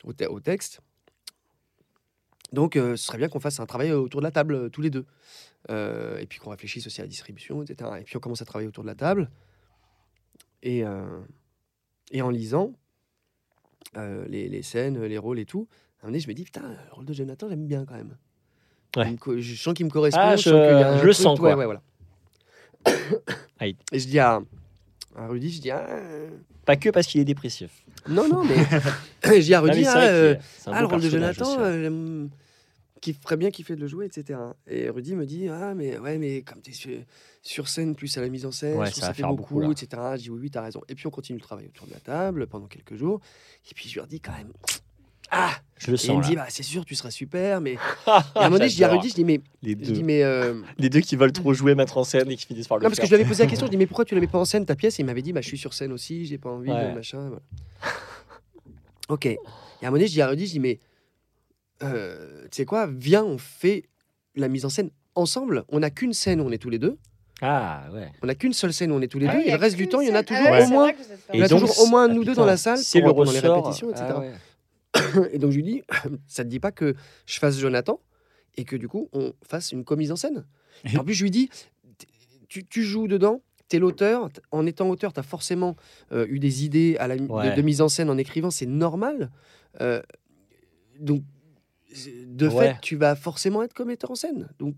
Au, 0.04 0.12
te- 0.12 0.24
au 0.24 0.40
texte. 0.40 0.80
Donc, 2.52 2.76
euh, 2.76 2.96
ce 2.96 3.06
serait 3.06 3.18
bien 3.18 3.28
qu'on 3.28 3.40
fasse 3.40 3.58
un 3.60 3.66
travail 3.66 3.92
autour 3.92 4.20
de 4.20 4.24
la 4.26 4.30
table 4.30 4.54
euh, 4.54 4.68
tous 4.68 4.80
les 4.82 4.90
deux. 4.90 5.06
Euh, 5.70 6.18
et 6.18 6.26
puis 6.26 6.38
qu'on 6.38 6.50
réfléchisse 6.50 6.86
aussi 6.86 7.00
à 7.00 7.04
la 7.04 7.08
distribution, 7.08 7.62
etc. 7.62 7.90
Et 8.00 8.04
puis 8.04 8.16
on 8.16 8.20
commence 8.20 8.42
à 8.42 8.44
travailler 8.44 8.68
autour 8.68 8.84
de 8.84 8.88
la 8.88 8.94
table. 8.94 9.30
Et, 10.62 10.84
euh, 10.84 11.20
et 12.10 12.20
en 12.22 12.30
lisant 12.30 12.72
euh, 13.96 14.26
les, 14.28 14.48
les 14.48 14.62
scènes, 14.62 15.02
les 15.04 15.18
rôles 15.18 15.38
et 15.38 15.46
tout, 15.46 15.68
à 16.00 16.04
un 16.04 16.06
moment 16.06 16.12
donné, 16.12 16.20
je 16.20 16.28
me 16.28 16.34
dis, 16.34 16.44
putain, 16.44 16.62
le 16.88 16.92
rôle 16.92 17.06
de 17.06 17.12
Jonathan, 17.14 17.48
j'aime 17.48 17.66
bien 17.66 17.84
quand 17.86 17.94
même. 17.94 18.16
Ouais. 18.96 19.10
Me 19.26 19.40
Je 19.40 19.54
sens 19.56 19.74
qu'il 19.74 19.86
me 19.86 19.90
correspond. 19.90 20.20
Ah, 20.22 20.36
je, 20.36 20.50
le 21.04 21.12
sens, 21.12 21.38
ouais, 21.40 21.50
quoi. 21.50 21.56
ouais, 21.56 21.64
voilà. 21.64 21.82
Aïe. 23.58 23.76
Et 23.92 23.98
je 23.98 24.06
dis 24.06 24.18
à, 24.18 24.40
à 25.16 25.26
Rudy, 25.26 25.50
je 25.50 25.60
dis, 25.60 25.70
ah, 25.70 25.86
euh, 25.88 26.28
Pas 26.64 26.76
que 26.76 26.90
parce 26.90 27.06
qu'il 27.06 27.20
est 27.20 27.24
dépressif. 27.24 27.84
non, 28.08 28.28
non, 28.28 28.44
mais 28.44 28.56
je 29.24 29.42
dis 29.42 29.54
à 29.54 29.60
Non, 29.60 29.66
Rudy, 29.66 29.84
c'est 29.84 29.90
ah, 29.90 30.02
euh, 30.02 30.36
ah, 30.66 30.80
le 30.80 30.86
rôle 30.86 31.00
de 31.00 31.08
Jonathan, 31.08 31.58
hein. 31.58 31.62
euh, 31.62 32.26
qui 33.00 33.12
ferait 33.12 33.36
bien 33.36 33.50
kiffer 33.50 33.76
de 33.76 33.80
le 33.80 33.86
jouer, 33.86 34.06
etc. 34.06 34.38
Et 34.66 34.88
Rudy 34.88 35.14
me 35.14 35.26
dit, 35.26 35.48
ah, 35.48 35.74
mais 35.74 35.98
ouais, 35.98 36.18
mais 36.18 36.42
comme 36.42 36.60
tu 36.62 36.70
es 36.70 36.74
sur, 36.74 36.90
sur 37.42 37.68
scène, 37.68 37.94
plus 37.94 38.16
à 38.16 38.22
la 38.22 38.28
mise 38.28 38.46
en 38.46 38.52
scène, 38.52 38.78
Ouais, 38.78 38.90
ça 38.90 39.12
fait 39.12 39.22
beaucoup, 39.22 39.70
etc. 39.70 39.88
Je 40.16 40.22
dis, 40.22 40.30
oui, 40.30 40.40
oui, 40.42 40.50
t'as 40.50 40.62
raison. 40.62 40.80
Et 40.88 40.94
puis 40.94 41.06
on 41.06 41.10
continue 41.10 41.38
le 41.38 41.44
travail 41.44 41.66
autour 41.66 41.86
de 41.86 41.92
la 41.92 42.00
table 42.00 42.46
pendant 42.46 42.66
quelques 42.66 42.96
jours. 42.96 43.20
Et 43.70 43.74
puis 43.74 43.88
je 43.88 43.94
lui 43.94 44.00
redis 44.00 44.20
quand 44.20 44.32
même, 44.32 44.52
ah, 45.30 45.50
Je 45.78 45.88
le 45.88 45.94
et 45.94 46.00
il 46.02 46.06
sens 46.06 46.16
me 46.18 46.22
dit, 46.22 46.36
bah, 46.36 46.46
c'est 46.48 46.62
sûr, 46.62 46.84
tu 46.84 46.94
seras 46.94 47.10
super, 47.10 47.60
mais. 47.60 47.72
Et 47.74 47.78
à 48.06 48.22
un 48.34 48.44
moment 48.44 48.58
donné, 48.58 48.68
je 48.68 48.76
dis 48.76 48.84
à. 48.84 48.88
Rudy, 48.88 49.08
je 49.10 49.14
dis, 49.14 49.24
mais. 49.24 49.40
les 49.62 49.72
Je 49.72 49.76
deux. 49.76 49.92
dis, 49.92 50.02
mais 50.02 50.22
euh, 50.22 50.60
Les 50.78 50.88
deux 50.90 51.00
qui 51.00 51.16
veulent 51.16 51.32
trop 51.32 51.52
jouer, 51.54 51.74
mettre 51.74 51.96
en 51.98 52.04
scène 52.04 52.30
et 52.30 52.36
qui 52.36 52.46
finissent 52.46 52.68
par 52.68 52.78
le 52.78 52.82
Non, 52.84 52.88
parce 52.90 53.00
que 53.00 53.06
je 53.06 53.10
lui 53.10 53.16
avais 53.20 53.28
posé 53.28 53.42
la 53.44 53.48
question, 53.50 53.66
je 53.66 53.70
dis 53.72 53.76
mais 53.76 53.86
pourquoi 53.86 54.04
tu 54.04 54.14
la 54.14 54.20
mets 54.20 54.26
pas 54.26 54.38
en 54.38 54.44
scène 54.44 54.64
ta 54.66 54.76
pièce? 54.76 54.98
Et 54.98 55.02
il 55.02 55.06
m'avait 55.06 55.22
dit 55.22 55.32
bah 55.32 55.40
je 55.40 55.48
suis 55.48 55.58
sur 55.58 55.74
scène 55.74 55.92
aussi, 55.92 56.26
j'ai 56.26 56.38
pas 56.38 56.50
envie 56.50 56.70
Ouais. 56.70 56.90
de 56.90 56.94
machin. 56.94 57.28
voilà. 57.28 57.42
ok. 59.08 59.26
Et 59.26 59.36
à 59.82 59.88
un 59.88 59.90
moment 59.90 59.92
donné, 59.98 60.06
je 60.06 60.12
dis 60.12 60.22
à 60.22 60.28
Rudy, 60.28 60.46
je 60.46 60.52
dis 60.52 60.60
mais 60.60 60.78
euh, 61.82 62.42
tu 62.44 62.48
sais 62.56 62.64
quoi, 62.64 62.86
viens, 62.90 63.24
on 63.24 63.38
fait 63.38 63.84
la 64.36 64.48
mise 64.48 64.64
en 64.64 64.68
scène 64.70 64.90
ensemble. 65.14 65.64
On 65.68 65.80
n'a 65.80 65.90
qu'une 65.90 66.12
scène 66.12 66.40
où 66.40 66.44
on 66.44 66.52
est 66.52 66.58
tous 66.58 66.70
les 66.70 66.78
deux. 66.78 66.96
Ah 67.42 67.84
ouais. 67.92 68.10
On 68.22 68.26
n'a 68.28 68.34
qu'une 68.36 68.52
seule 68.52 68.72
scène 68.72 68.92
où 68.92 68.94
on 68.94 69.00
est 69.02 69.08
tous 69.08 69.18
les 69.18 69.26
Ah 69.26 69.34
deux. 69.34 69.40
et 69.42 69.48
le 69.48 69.54
a 69.54 69.56
reste 69.56 69.76
du 69.76 69.88
temps, 69.88 70.00
il 70.00 70.08
y 70.08 70.12
en 70.12 70.14
a 70.14 70.22
toujours 70.22 70.44
Ah 70.46 70.52
ouais, 70.52 70.62
au 70.62 70.66
c'est 70.66 70.72
moins. 70.72 70.92
Et 71.32 71.40
donc, 71.40 71.60
toujours 71.60 71.80
au 71.80 71.86
moins 71.88 72.04
ah, 72.08 72.12
nous 72.12 72.24
deux 72.24 72.34
dans 72.34 72.46
la 72.46 72.56
salle 72.56 72.78
c'est 72.78 73.00
pour- 73.00 73.08
le 73.08 73.14
pendant 73.14 73.32
les 73.32 73.40
ressort. 73.40 73.56
répétitions, 73.56 73.90
etc. 73.90 74.04
Ah 74.08 74.18
ouais. 74.20 74.32
Et 75.32 75.38
donc 75.38 75.50
je 75.50 75.56
lui 75.56 75.62
dis, 75.62 75.82
ça 76.26 76.44
te 76.44 76.48
dit 76.48 76.60
pas 76.60 76.72
que 76.72 76.94
je 77.26 77.38
fasse 77.38 77.58
Jonathan 77.58 78.00
et 78.56 78.64
que 78.64 78.76
du 78.76 78.88
coup 78.88 79.08
on 79.12 79.32
fasse 79.42 79.72
une 79.72 79.84
commise 79.84 80.12
en 80.12 80.16
scène? 80.16 80.46
Et 80.92 80.98
En 80.98 81.04
plus, 81.04 81.14
je 81.14 81.22
lui 81.22 81.30
dis, 81.30 81.48
tu, 82.48 82.64
tu 82.66 82.82
joues 82.82 83.06
dedans, 83.08 83.42
tu 83.68 83.76
es 83.76 83.78
l'auteur. 83.78 84.28
En 84.50 84.66
étant 84.66 84.88
auteur, 84.90 85.12
tu 85.12 85.20
as 85.20 85.22
forcément 85.24 85.76
euh, 86.12 86.26
eu 86.28 86.38
des 86.40 86.64
idées 86.64 86.96
à 86.98 87.06
la, 87.08 87.16
de- 87.16 87.62
mise 87.62 87.80
en 87.80 87.88
scène 87.88 88.10
en 88.10 88.18
écrivant, 88.18 88.50
c'est 88.50 88.66
normal. 88.66 89.30
Euh, 89.80 90.02
donc, 90.98 91.22
de 92.26 92.48
Ouais. 92.48 92.70
fait, 92.72 92.76
tu 92.82 92.96
vas 92.96 93.14
forcément 93.14 93.62
être 93.62 93.72
comme 93.72 93.88
metteur 93.88 94.10
en 94.10 94.14
scène. 94.16 94.48
Donc, 94.58 94.74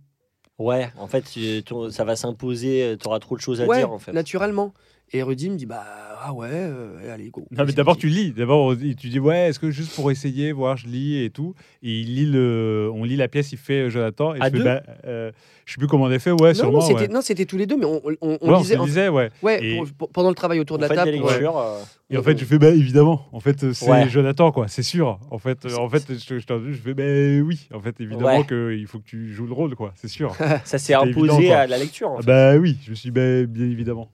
Ouais, 0.59 0.89
en 0.97 1.07
fait, 1.07 1.23
tu- 1.31 1.63
ça 1.91 2.05
va 2.05 2.17
s'imposer, 2.17 2.97
tu 3.01 3.07
auras 3.07 3.19
trop 3.21 3.37
de 3.37 3.43
choses 3.43 3.61
à 3.61 3.67
ouais, 3.67 3.79
dire 3.79 3.91
en 3.91 3.99
fait. 3.99 4.13
naturellement. 4.15 4.73
Et 5.13 5.23
Rudy 5.23 5.51
me 5.51 5.57
dit, 5.57 5.67
bah 5.67 5.85
ah 6.21 6.33
ouais, 6.33 6.49
euh, 6.51 7.15
allez, 7.15 7.31
go. 7.31 7.47
Non, 7.53 7.63
mais 7.65 7.71
C'est 7.71 7.77
d'abord, 7.77 7.97
tu 7.97 8.09
lis. 8.09 8.33
D'abord, 8.33 8.75
tu 8.77 9.09
dis, 9.09 9.21
ouais, 9.21 9.49
est-ce 9.49 9.61
que 9.61 9.71
juste 9.71 9.95
pour 9.95 10.11
essayer, 10.11 10.51
voir, 10.51 10.77
je 10.77 10.89
lis 10.89 11.23
et 11.23 11.31
tout. 11.31 11.55
Et 11.83 12.01
il 12.01 12.15
lit 12.17 12.27
le, 12.27 12.91
on 12.93 13.05
lit 13.05 13.17
la 13.17 13.29
pièce, 13.29 13.53
il 13.53 13.59
fait 13.59 13.83
euh, 13.87 13.89
Jonathan. 13.91 14.35
Et 14.35 14.41
À 14.41 14.47
je 14.47 14.51
fais, 14.51 14.59
deux 14.59 14.65
bah, 14.65 14.83
euh, 15.07 15.31
je 15.65 15.73
sais 15.73 15.79
plus 15.79 15.87
comment 15.87 16.05
on 16.07 16.11
a 16.11 16.19
fait, 16.19 16.33
ouais, 16.33 16.49
Non, 16.49 16.55
sûrement. 16.55 16.73
non, 16.73 16.81
c'était 16.81 17.01
ouais. 17.03 17.09
non, 17.09 17.21
c'était 17.21 17.45
tous 17.45 17.57
les 17.57 17.67
deux, 17.67 17.77
mais 17.77 17.85
on, 17.85 18.03
on, 18.05 18.17
on 18.21 18.31
Ouais, 18.33 18.39
on 18.77 18.85
lisait. 18.85 19.09
ouais. 19.09 19.31
Ouais, 19.43 19.65
Et- 19.65 19.77
pour- 19.77 19.87
pour- 19.97 20.09
pendant 20.11 20.29
le 20.31 20.35
travail 20.35 20.59
autour 20.59 20.79
de 20.79 20.83
la 20.83 20.89
table. 20.89 21.11
lectures. 21.11 21.57
euh, 21.57 21.79
Et 22.11 22.17
en 22.17 22.23
fait, 22.25 22.37
je 22.39 22.45
fais, 22.45 22.59
bah 22.59 22.71
évidemment. 22.71 23.27
En 23.33 23.39
fait, 23.41 23.73
c'est 23.73 23.89
Ouais. 23.89 24.09
Jonathan, 24.09 24.51
quoi, 24.51 24.67
c'est 24.67 24.83
sûr. 24.83 25.21
En 25.31 25.39
fait, 25.39 25.65
euh, 25.67 25.77
en 25.77 25.89
fait 25.89 26.05
je, 26.09 26.39
je, 26.39 26.73
je 26.73 26.79
fais, 26.79 26.95
bah 26.95 27.45
oui. 27.47 27.69
En 27.73 27.81
fait, 27.81 28.01
évidemment 28.01 28.39
Ouais. 28.41 28.47
qu'il 28.47 28.87
faut 28.89 28.99
que 28.99 29.05
tu 29.05 29.33
joues 29.33 29.47
le 29.47 29.53
rôle, 29.53 29.77
quoi, 29.77 29.93
c'est 29.95 30.09
sûr. 30.09 30.35
Ça 30.65 30.79
s'est 30.79 30.95
imposé 30.95 31.33
évident, 31.37 31.55
à 31.55 31.67
la 31.69 31.79
lecture. 31.79 32.09
en 32.11 32.17
Ah 32.19 32.23
fait. 32.23 32.27
bah 32.27 32.57
oui, 32.57 32.77
je 32.85 32.91
me 32.91 32.95
suis 32.97 33.11
bah, 33.13 33.45
bien 33.45 33.67
évidemment. 33.67 34.09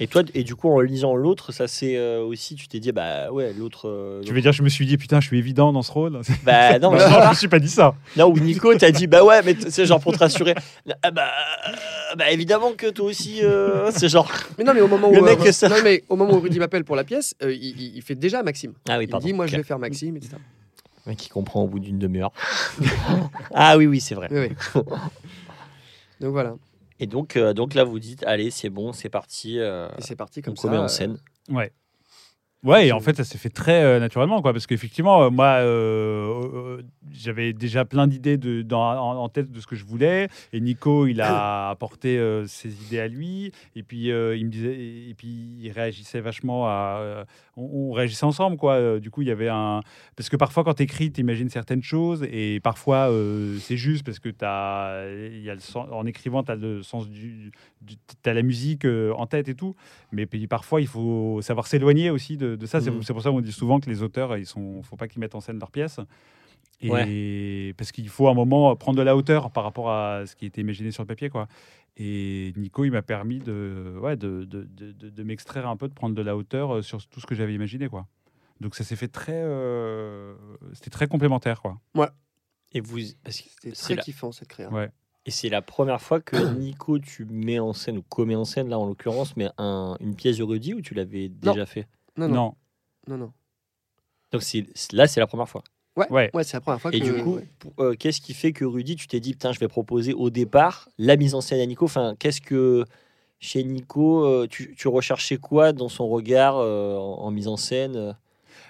Et 0.00 0.06
toi, 0.06 0.22
et 0.32 0.44
du 0.44 0.54
coup, 0.54 0.68
en 0.70 0.80
lisant 0.80 1.16
l'autre, 1.16 1.50
ça 1.50 1.66
c'est 1.66 1.96
euh, 1.96 2.22
aussi, 2.22 2.54
tu 2.54 2.68
t'es 2.68 2.78
dit, 2.78 2.92
bah 2.92 3.32
ouais, 3.32 3.52
l'autre. 3.52 3.88
euh, 3.88 4.22
Tu 4.24 4.32
veux 4.32 4.40
dire, 4.40 4.52
je 4.52 4.62
me 4.62 4.68
suis 4.68 4.86
dit, 4.86 4.96
putain, 4.96 5.20
je 5.20 5.26
suis 5.26 5.38
évident 5.38 5.72
dans 5.72 5.82
ce 5.82 5.90
rôle? 5.90 6.20
Bah 6.44 6.78
non, 6.80 6.92
mais 6.92 6.98
Non, 6.98 7.24
je 7.24 7.28
me 7.30 7.34
suis 7.34 7.48
pas 7.48 7.58
dit 7.58 7.68
ça. 7.68 7.94
Là 8.14 8.28
où 8.28 8.38
Nico 8.38 8.72
t'a 8.76 8.92
dit 8.92 9.06
bah 9.08 9.24
ouais 9.24 9.42
mais 9.44 9.56
c'est 9.68 9.86
genre 9.86 10.00
pour 10.00 10.12
te 10.12 10.18
rassurer 10.18 10.54
ah 11.02 11.10
bah, 11.10 11.28
euh, 11.68 12.14
bah 12.16 12.30
évidemment 12.30 12.72
que 12.72 12.90
toi 12.90 13.06
aussi 13.06 13.40
euh, 13.42 13.90
c'est 13.94 14.08
genre 14.08 14.30
Mais 14.56 14.64
non, 14.64 14.72
mais 14.74 14.80
au 14.80 14.88
moment 14.88 15.10
Le 15.10 15.20
où, 15.20 15.24
mec, 15.24 15.40
euh, 15.44 15.50
ça- 15.52 15.68
non, 15.68 15.76
mais 15.82 16.04
au 16.08 16.14
moment 16.16 16.34
où 16.34 16.40
Rudy 16.40 16.58
m'appelle 16.60 16.84
pour 16.84 16.94
la 16.96 17.04
pièce, 17.04 17.34
euh, 17.42 17.52
il, 17.52 17.80
il- 17.80 17.96
il 17.96 18.02
fait 18.02 18.14
déjà 18.14 18.42
Maxime. 18.44 18.72
ah 18.88 18.98
oui 18.98 19.04
Il 19.04 19.10
pardon 19.10 19.26
dit, 19.26 19.32
moi, 19.32 19.46
je 19.48 19.56
vais 19.56 19.62
faire 19.64 19.78
Maxime, 19.80 20.16
etc. 20.16 20.36
Le 21.06 21.10
mec 21.10 21.18
qui 21.18 21.28
comprend 21.28 21.62
au 21.62 21.66
bout 21.66 21.80
d'une 21.80 21.98
demi-heure 21.98 22.32
ah 23.54 23.76
oui 23.76 23.86
oui 23.86 24.00
c'est 24.00 24.14
vrai 24.14 24.28
Oui, 24.30 24.48
oui. 24.50 24.82
Donc 26.20 26.32
voilà. 26.32 26.54
Et 27.00 27.06
donc 27.06 27.36
euh, 27.36 27.52
donc 27.52 27.74
là 27.74 27.84
vous 27.84 27.98
dites 27.98 28.24
allez 28.24 28.50
c'est 28.50 28.70
bon 28.70 28.92
c'est 28.92 29.08
parti 29.10 29.58
euh, 29.58 29.88
Et 29.98 30.02
c'est 30.02 30.16
parti 30.16 30.40
on 30.40 30.42
comme 30.42 30.56
ça. 30.56 30.62
commet 30.62 30.78
en 30.78 30.84
euh, 30.84 30.88
scène 30.88 31.18
Ouais. 31.50 31.72
Ouais, 32.64 32.88
et 32.88 32.92
en 32.92 32.98
fait, 32.98 33.16
ça 33.16 33.22
s'est 33.22 33.38
fait 33.38 33.50
très 33.50 33.84
euh, 33.84 34.00
naturellement, 34.00 34.42
quoi, 34.42 34.52
parce 34.52 34.66
qu'effectivement, 34.66 35.22
euh, 35.22 35.30
moi, 35.30 35.60
euh, 35.60 36.78
euh, 36.78 36.82
j'avais 37.12 37.52
déjà 37.52 37.84
plein 37.84 38.08
d'idées 38.08 38.36
de, 38.36 38.62
dans- 38.62 38.80
en, 39.00 39.16
en 39.16 39.28
tête 39.28 39.52
de 39.52 39.60
ce 39.60 39.66
que 39.68 39.76
je 39.76 39.84
voulais, 39.84 40.26
et 40.52 40.60
Nico, 40.60 41.06
il 41.06 41.20
a 41.20 41.70
apporté 41.70 42.18
euh, 42.18 42.48
ses 42.48 42.70
idées 42.84 42.98
à 42.98 43.06
lui, 43.06 43.52
et 43.76 43.84
puis 43.84 44.10
euh, 44.10 44.36
il 44.36 44.44
me 44.46 44.50
disait, 44.50 44.74
et 44.74 45.14
puis 45.16 45.28
il 45.60 45.70
réagissait 45.70 46.20
vachement 46.20 46.66
à, 46.66 46.98
euh, 47.00 47.24
on, 47.58 47.90
on 47.90 47.92
réagissait 47.92 48.24
ensemble, 48.24 48.56
quoi. 48.56 48.74
Euh, 48.74 49.00
Du 49.00 49.10
coup, 49.10 49.22
il 49.22 49.28
y 49.28 49.30
avait 49.30 49.48
un. 49.48 49.80
Parce 50.16 50.28
que 50.28 50.36
parfois, 50.36 50.64
quand 50.64 50.74
tu 50.74 50.84
écris, 50.84 51.10
tu 51.12 51.20
imagines 51.20 51.48
certaines 51.48 51.82
choses, 51.82 52.24
et 52.30 52.60
parfois, 52.60 53.10
euh, 53.10 53.58
c'est 53.58 53.76
juste 53.76 54.04
parce 54.04 54.18
que 54.18 54.28
as... 54.42 55.04
Il 55.32 55.42
y 55.42 55.50
a 55.50 55.54
le 55.54 55.60
sens- 55.60 55.88
en 55.90 56.06
écrivant, 56.06 56.42
tu 56.42 56.52
as 56.52 56.56
le 56.56 56.82
sens 56.82 57.08
du. 57.08 57.50
du 57.82 57.94
as 58.24 58.34
la 58.34 58.42
musique 58.42 58.84
euh, 58.84 59.12
en 59.14 59.26
tête 59.26 59.48
et 59.48 59.54
tout. 59.54 59.74
Mais 60.12 60.26
puis, 60.26 60.46
parfois, 60.46 60.80
il 60.80 60.86
faut 60.86 61.40
savoir 61.42 61.66
s'éloigner 61.66 62.10
aussi 62.10 62.36
de, 62.36 62.56
de 62.56 62.66
ça. 62.66 62.80
C'est 62.80 62.90
Mhm. 62.90 63.02
c'est 63.02 63.12
pour 63.12 63.22
ça 63.22 63.30
qu'on 63.30 63.40
dit 63.40 63.52
souvent 63.52 63.80
que 63.80 63.90
les 63.90 64.02
auteurs, 64.02 64.36
ils 64.36 64.46
sont. 64.46 64.82
faut 64.82 64.96
pas 64.96 65.08
qu'ils 65.08 65.20
mettent 65.20 65.34
en 65.34 65.40
scène 65.40 65.58
leurs 65.58 65.70
pièces. 65.72 66.00
Et 66.80 67.74
parce 67.76 67.90
qu'il 67.92 68.08
faut 68.08 68.28
un 68.28 68.34
moment 68.34 68.74
prendre 68.76 68.98
de 68.98 69.02
la 69.02 69.16
hauteur 69.16 69.50
par 69.50 69.64
rapport 69.64 69.90
à 69.90 70.26
ce 70.26 70.36
qui 70.36 70.46
était 70.46 70.60
imaginé 70.60 70.90
sur 70.90 71.02
le 71.02 71.06
papier, 71.08 71.28
quoi. 71.28 71.48
Et 71.96 72.52
Nico, 72.56 72.84
il 72.84 72.92
m'a 72.92 73.02
permis 73.02 73.40
de, 73.40 73.98
ouais, 74.00 74.16
de, 74.16 74.44
de, 74.44 74.62
de, 74.62 74.92
de- 74.92 75.10
de 75.10 75.22
m'extraire 75.24 75.66
un 75.68 75.76
peu, 75.76 75.88
de 75.88 75.94
prendre 75.94 76.14
de 76.14 76.22
la 76.22 76.36
hauteur 76.36 76.76
euh, 76.76 76.82
sur 76.82 77.04
tout 77.08 77.18
ce 77.20 77.26
que 77.26 77.34
j'avais 77.34 77.54
imaginé, 77.54 77.88
quoi. 77.88 78.06
Donc 78.60 78.76
ça 78.76 78.84
s'est 78.84 78.94
fait 78.96 79.08
très, 79.08 79.32
euh, 79.34 80.34
c'était 80.74 80.90
très 80.90 81.08
complémentaire, 81.08 81.60
quoi. 81.60 81.80
Et 82.72 82.80
vous, 82.80 82.98
parce 83.24 83.40
que 83.40 83.48
C'était 83.48 83.74
c'est 83.74 83.82
très 83.82 83.94
la- 83.96 84.02
kiffant 84.02 84.30
cette 84.30 84.46
créa. 84.48 84.70
Ouais. 84.70 84.90
Et 85.26 85.30
c'est 85.32 85.48
la 85.48 85.62
première 85.62 86.00
fois 86.00 86.20
que 86.20 86.36
Nico, 86.58 86.98
tu 87.00 87.24
mets 87.24 87.58
en 87.58 87.72
scène 87.72 87.98
ou 87.98 88.02
commet 88.02 88.36
en 88.36 88.44
scène, 88.44 88.68
là 88.68 88.78
en 88.78 88.86
l'occurrence, 88.86 89.36
mais 89.36 89.48
un, 89.58 89.96
une 90.00 90.14
pièce 90.14 90.36
de 90.38 90.44
Rudy 90.44 90.74
ou 90.74 90.80
tu 90.80 90.94
l'avais 90.94 91.28
Non. 91.42 91.52
déjà 91.52 91.66
fait? 91.66 91.88
Non, 92.16 92.28
non, 92.28 92.34
Non, 92.34 92.54
non, 93.08 93.16
non. 93.18 93.32
Donc 94.30 94.42
là, 94.92 95.06
c'est 95.08 95.20
la 95.20 95.26
première 95.26 95.48
fois. 95.48 95.64
Ouais. 96.10 96.30
Ouais, 96.34 96.44
c'est 96.44 96.56
la 96.56 96.60
première 96.60 96.80
fois 96.80 96.90
Et 96.94 97.00
que. 97.00 97.04
du 97.04 97.22
coup, 97.22 97.38
euh, 97.80 97.94
qu'est-ce 97.98 98.20
qui 98.20 98.34
fait 98.34 98.52
que 98.52 98.64
Rudy, 98.64 98.96
tu 98.96 99.06
t'es 99.06 99.20
dit, 99.20 99.32
putain, 99.32 99.52
je 99.52 99.58
vais 99.58 99.68
proposer 99.68 100.12
au 100.14 100.30
départ 100.30 100.88
la 100.98 101.16
mise 101.16 101.34
en 101.34 101.40
scène 101.40 101.60
à 101.60 101.66
Nico 101.66 101.84
Enfin, 101.84 102.14
qu'est-ce 102.18 102.40
que 102.40 102.84
chez 103.40 103.62
Nico, 103.64 104.24
euh, 104.24 104.46
tu, 104.48 104.74
tu 104.76 104.88
recherchais 104.88 105.36
quoi 105.36 105.72
dans 105.72 105.88
son 105.88 106.08
regard 106.08 106.56
euh, 106.58 106.96
en, 106.96 107.20
en 107.22 107.30
mise 107.30 107.48
en 107.48 107.56
scène 107.56 108.16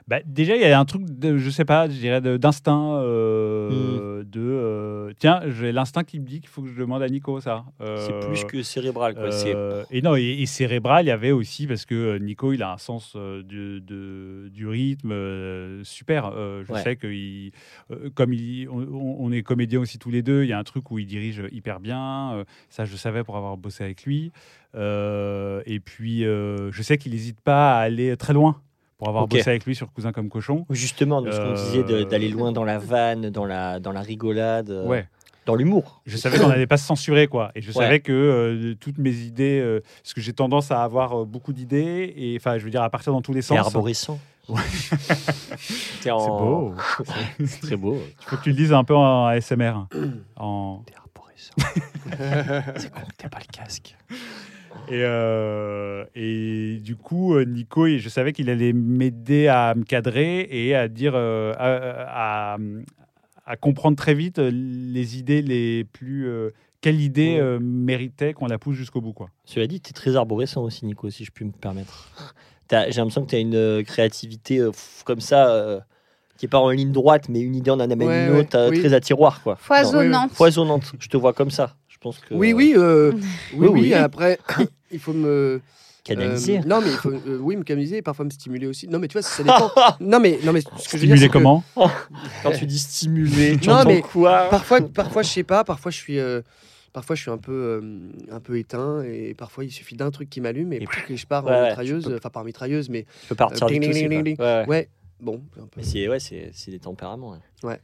Bah, 0.09 0.21
déjà, 0.25 0.57
il 0.57 0.63
y 0.63 0.65
a 0.65 0.81
un 0.81 0.87
truc, 0.87 1.03
de, 1.05 1.37
je 1.37 1.51
sais 1.51 1.67
pas, 1.67 1.87
je 1.87 1.93
dirais 1.99 2.23
d'instinct, 2.39 2.97
Hmm. 2.99 3.03
euh, 3.05 4.25
de 4.25 4.41
euh, 4.41 5.13
tiens, 5.19 5.43
j'ai 5.49 5.71
l'instinct 5.71 6.03
qui 6.03 6.19
me 6.19 6.25
dit 6.25 6.41
qu'il 6.41 6.49
faut 6.49 6.63
que 6.63 6.69
je 6.69 6.79
demande 6.81 7.03
à 7.03 7.09
Nico 7.09 7.39
ça. 7.41 7.65
C'est 7.79 7.85
Euh, 8.15 8.21
plus 8.27 8.45
que 8.45 8.63
cérébral, 8.63 9.15
quoi. 9.15 9.31
C'est 9.31 9.55
et 9.91 10.01
non, 10.01 10.17
et, 10.17 10.23
et 10.41 10.47
cérébral, 10.47 11.05
il 11.05 11.09
y 11.09 11.11
avait 11.11 11.31
aussi 11.31 11.67
parce 11.67 11.85
que 11.85 12.17
Nico, 12.19 12.55
il 12.55 12.63
a 12.63 12.73
un 12.73 12.79
sens 12.79 13.17
du, 13.17 13.83
de- 13.83 14.49
du 14.49 14.67
rythme 14.67 15.13
super. 15.85 16.33
Je 16.33 16.73
Ouais. 16.73 16.83
sais 16.83 16.97
que 16.97 17.07
il, 17.07 17.53
comme 18.15 18.33
il, 18.33 18.67
on, 18.71 19.17
on 19.21 19.31
est 19.31 19.43
comédiens 19.43 19.81
aussi 19.81 19.99
tous 19.99 20.11
les 20.11 20.23
deux, 20.23 20.43
il 20.45 20.49
y 20.49 20.53
a 20.55 20.59
un 20.59 20.65
truc 20.65 20.91
où 20.91 20.99
il 20.99 21.05
dirige 21.07 21.43
hyper 21.53 21.81
bien. 21.81 22.45
ça, 22.71 22.87
je 22.87 22.97
savais 22.97 23.25
pour 23.25 23.37
avoir 23.37 23.59
bossé 23.59 23.85
avec 23.85 24.05
lui. 24.05 24.33
Et 24.75 25.81
puis, 25.85 26.23
je 26.23 26.81
sais 26.83 26.97
qu'il 26.97 27.13
n'hésite 27.13 27.41
pas 27.43 27.77
à 27.77 27.81
aller 27.81 28.17
très 28.17 28.33
loin 28.33 28.63
pour 28.99 29.09
avoir 29.09 29.27
bossé 29.29 29.49
avec 29.49 29.65
lui 29.65 29.75
sur 29.75 29.91
Cousin 29.93 30.13
comme 30.13 30.29
cochon. 30.29 30.67
justement 30.71 31.23
de 31.23 31.31
ce 31.31 31.37
qu'on 31.39 31.57
Euh, 31.57 31.83
disait 31.87 32.05
d'aller 32.05 32.29
loin 32.29 32.53
dans 32.53 32.65
la 32.65 32.79
vanne, 32.79 33.31
dans 33.31 33.45
la, 33.47 33.79
dans 33.81 33.93
la 33.93 34.01
rigolade, 34.03 34.71
euh, 34.71 34.87
Ouais. 34.87 35.07
dans 35.47 35.55
l'humour. 35.55 36.03
Je 36.05 36.17
savais 36.17 36.39
qu'on 36.39 36.49
n'allait 36.49 36.67
pas 36.67 36.77
se 36.77 36.87
censurer, 36.87 37.29
quoi. 37.29 37.53
Et 37.55 37.63
je 37.63 37.69
Ouais. 37.69 37.85
savais 37.85 38.01
que 38.01 38.13
euh, 38.13 38.75
toutes 38.81 38.99
mes 38.99 39.13
idées, 39.15 39.61
euh, 39.61 39.81
parce 40.03 40.13
que 40.15 40.21
j'ai 40.21 40.33
tendance 40.33 40.71
à 40.73 40.83
avoir 40.83 41.21
euh, 41.23 41.25
beaucoup 41.25 41.53
d'idées, 41.53 42.13
et 42.17 42.37
enfin, 42.39 42.59
je 42.59 42.65
veux 42.65 42.71
dire, 42.71 42.83
à 42.83 42.91
partir 42.91 43.13
dans 43.13 43.23
tous 43.23 43.33
les 43.33 43.43
sens. 43.43 43.57
arborescent. 43.59 44.19
Ouais. 44.49 44.61
En- 46.11 46.19
C'est 46.21 46.31
beau. 46.31 46.75
C'est 47.47 47.61
très 47.61 47.77
beau. 47.77 47.99
Il 48.21 48.25
faut 48.25 48.37
que 48.37 48.43
tu 48.43 48.49
le 48.51 48.55
dises 48.57 48.73
un 48.73 48.83
peu 48.83 48.97
en 48.97 49.27
ASMR. 49.27 49.73
En... 50.37 50.83
T'es 50.87 50.95
arborescent. 50.97 51.53
C'est 52.77 52.91
con 52.91 53.01
t'as 53.19 53.29
pas 53.29 53.39
le 53.41 53.53
casque. 53.53 53.95
Et, 54.87 55.03
euh, 55.03 56.05
et 56.15 56.79
du 56.83 56.97
coup, 56.97 57.35
euh, 57.35 57.45
Nico, 57.45 57.87
et 57.87 57.99
je 57.99 58.09
savais 58.09 58.33
qu'il 58.33 58.49
allait 58.49 58.73
m'aider 58.73 59.49
à 59.49 59.75
me 59.75 59.85
cadrer 59.85 60.49
et 60.51 60.75
à 60.75 60.89
dire, 60.89 61.13
euh, 61.15 61.53
à, 61.59 62.55
à- 62.55 62.59
à 63.47 63.57
comprendre 63.57 63.97
très 63.97 64.15
vite 64.15 64.39
les 64.39 65.19
idées 65.19 65.43
les 65.43 65.85
plus. 65.85 66.27
euh, 66.29 66.51
quelle 66.81 67.01
idée 67.01 67.35
Ouais. 67.35 67.41
euh, 67.41 67.59
méritait 67.61 68.33
qu'on 68.35 68.47
la 68.47 68.59
pousse 68.59 68.77
jusqu'au 68.77 69.01
bout, 69.01 69.13
quoi. 69.13 69.31
Cela 69.45 69.67
dit, 69.67 69.81
tu 69.81 69.91
es 69.91 69.93
très 69.93 70.15
arborescent 70.17 70.63
aussi, 70.63 70.87
Nico, 70.87 71.11
si 71.11 71.25
je 71.25 71.33
puis 71.33 71.45
me 71.45 71.51
permettre. 71.51 72.09
J'ai 72.71 72.77
l'impression 73.01 73.25
que 73.25 73.31
tu 73.31 73.37
as 73.37 73.41
une 73.41 73.55
euh, 73.57 73.83
créativité 73.83 74.59
euh, 74.61 74.71
pff, 74.71 75.03
comme 75.05 75.21
ça, 75.21 75.51
euh, 75.51 75.81
qui 76.37 76.45
n'est 76.45 76.51
pas 76.51 76.61
en 76.61 76.71
ligne 76.71 76.93
droite, 76.93 77.29
mais 77.29 77.41
une 77.41 77.57
idée 77.57 77.71
en 77.73 77.81
amène 77.81 78.03
Ouais, 78.07 78.27
une 78.27 78.37
autre, 78.37 78.69
oui. 78.71 78.79
très 78.81 78.93
à 78.95 79.01
tiroir. 79.01 79.43
Quoi. 79.43 79.57
Foisonnante. 79.57 80.13
Non, 80.13 80.29
foisonnante. 80.35 80.93
Je 81.01 81.09
te 81.09 81.17
vois 81.17 81.33
comme 81.33 81.51
ça. 81.51 81.75
Je 81.99 82.03
pense 82.03 82.19
que. 82.21 82.33
Oui, 82.35 82.53
oui, 82.53 82.75
euh, 82.77 83.11
oui, 83.53 83.69
Oui, 83.69 83.81
oui. 83.81 83.93
Après, 83.95 84.39
il 84.93 84.99
faut 85.01 85.13
me. 85.13 85.61
Canaliser. 86.05 86.59
euh, 86.59 86.63
non, 86.63 86.81
mais 86.81 86.93
il 86.93 86.97
faut, 86.97 87.11
euh, 87.11 87.39
oui, 87.39 87.57
me 87.57 87.65
canaliser 87.65 87.99
et 87.99 88.03
parfois 88.03 88.25
me 88.25 88.31
stimuler 88.31 88.67
aussi. 88.67 88.89
Non, 88.89 88.99
mais 88.99 89.09
tu 89.09 89.13
vois, 89.15 89.23
ça 89.23 89.43
dépend. 89.43 89.71
non, 90.01 90.21
mais, 90.21 90.39
non, 90.43 90.53
mais 90.53 90.61
ce 90.61 90.89
que 90.89 90.97
je 90.97 91.03
veux 91.03 91.07
dire, 91.07 91.17
Stimuler 91.17 91.27
que 91.29 91.33
comment 91.33 91.65
Quand 92.43 92.53
tu 92.53 92.65
dis 92.67 92.79
stimuler, 92.79 93.59
tu 93.59 93.69
Non, 93.69 93.85
mais 93.85 94.01
quoi? 94.01 94.49
parfois, 94.49 94.81
parfois, 94.89 95.23
je 95.23 95.29
sais 95.29 95.43
pas, 95.43 95.65
parfois, 95.65 95.91
je 95.91 95.97
suis. 95.99 96.19
euh, 96.19 96.41
Parfois, 96.95 97.15
je 97.15 97.21
suis 97.21 97.31
un 97.31 97.37
peu, 97.37 97.53
euh, 97.53 98.11
un 98.31 98.41
peu 98.41 98.59
éteint 98.59 99.03
et 99.03 99.35
parfois, 99.35 99.65
il 99.65 99.71
suffit 99.71 99.95
d'un 99.95 100.11
truc 100.11 100.31
qui 100.31 100.41
m'allume 100.41 100.73
et, 100.73 100.77
Et 100.77 100.87
pff, 100.87 101.11
et 101.11 101.17
je 101.19 101.27
pars 101.27 101.45
ouais, 101.45 101.53
en 101.55 101.67
mitrailleuse, 101.69 102.05
peux- 102.07 102.17
enfin 102.17 102.31
en 102.41 102.45
mitrailleuse, 102.45 102.89
mais 102.89 103.03
Tu 103.21 103.29
peux 103.29 103.35
partir 103.35 103.67
euh, 103.67 103.69
du 103.69 103.75
ding, 103.79 103.83
tout. 103.83 103.93
ding, 103.93 104.03
c'est 104.03 104.09
ding, 104.09 104.25
ding. 104.25 104.37
Ouais, 104.39 104.45
ouais. 104.45 104.67
ouais, 104.67 104.89
bon, 105.21 105.43
un 105.61 105.67
peu. 105.67 105.69
Mais 105.77 105.83
c'est 105.83 106.09
ouais, 106.09 106.19
c'est 106.19 106.51
c'est 106.55 106.71
des 106.71 106.79
tempéraments. 106.79 107.33
ouais. 107.33 107.69
Ouais. 107.69 107.81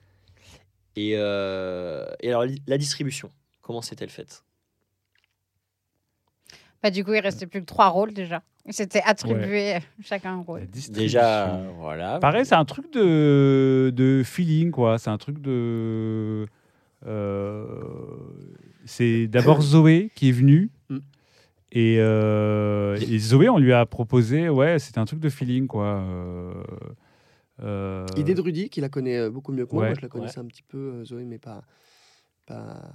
Et, 0.97 1.13
euh, 1.17 2.07
et 2.21 2.31
alors, 2.31 2.47
la 2.67 2.79
distribution, 2.79 3.31
comment 3.65 3.83
s'est-elle 3.83 4.11
faite? 4.11 4.45
Bah, 6.83 6.91
du 6.91 7.03
coup, 7.03 7.15
il 7.15 7.21
restait 7.21 7.47
plus 7.47 7.61
que 7.61 7.67
trois 7.67 7.89
rôles 7.89 8.13
déjà. 8.13 8.43
C'était 8.69 9.01
attribué 9.03 9.79
chacun 10.03 10.35
un 10.35 10.43
rôle. 10.43 10.69
Déjà, 10.91 11.49
euh, 11.49 11.71
voilà. 11.79 12.19
Pareil, 12.19 12.45
c'est 12.45 12.55
un 12.55 12.65
truc 12.67 12.93
de, 12.93 13.91
de 13.95 14.23
feeling, 14.23 14.71
quoi. 14.71 14.99
C'est 14.99 15.11
un 15.11 15.19
truc 15.19 15.41
de. 15.41 16.47
euh, 17.07 17.65
c'est 18.85 19.27
d'abord 19.29 19.61
Zoé 19.63 20.11
qui 20.15 20.29
est 20.29 20.33
venue. 20.33 20.71
Mm. 20.91 20.99
Et, 21.73 21.97
euh, 21.99 22.97
et 23.01 23.19
Zoé, 23.19 23.49
on 23.49 23.59
lui 23.59 23.73
a 23.73 23.85
proposé, 23.87 24.49
ouais, 24.49 24.79
c'était 24.79 24.99
un 24.99 25.07
truc 25.07 25.21
de 25.21 25.31
feeling, 25.31 25.67
quoi. 25.67 26.05
Euh, 26.07 26.53
euh, 27.63 28.07
Idée 28.17 28.35
de 28.35 28.41
Rudy, 28.41 28.69
qui 28.69 28.81
la 28.81 28.89
connaît 28.91 29.29
beaucoup 29.31 29.53
mieux 29.53 29.67
que 29.67 29.73
moi. 29.73 29.83
Ouais, 29.85 29.89
moi, 29.89 29.97
je 29.97 30.03
la 30.03 30.09
connaissais 30.09 30.39
un 30.39 30.45
petit 30.45 30.63
peu, 30.63 31.05
Zoé, 31.05 31.25
mais 31.25 31.39
pas, 31.39 31.63
pas, 32.47 32.93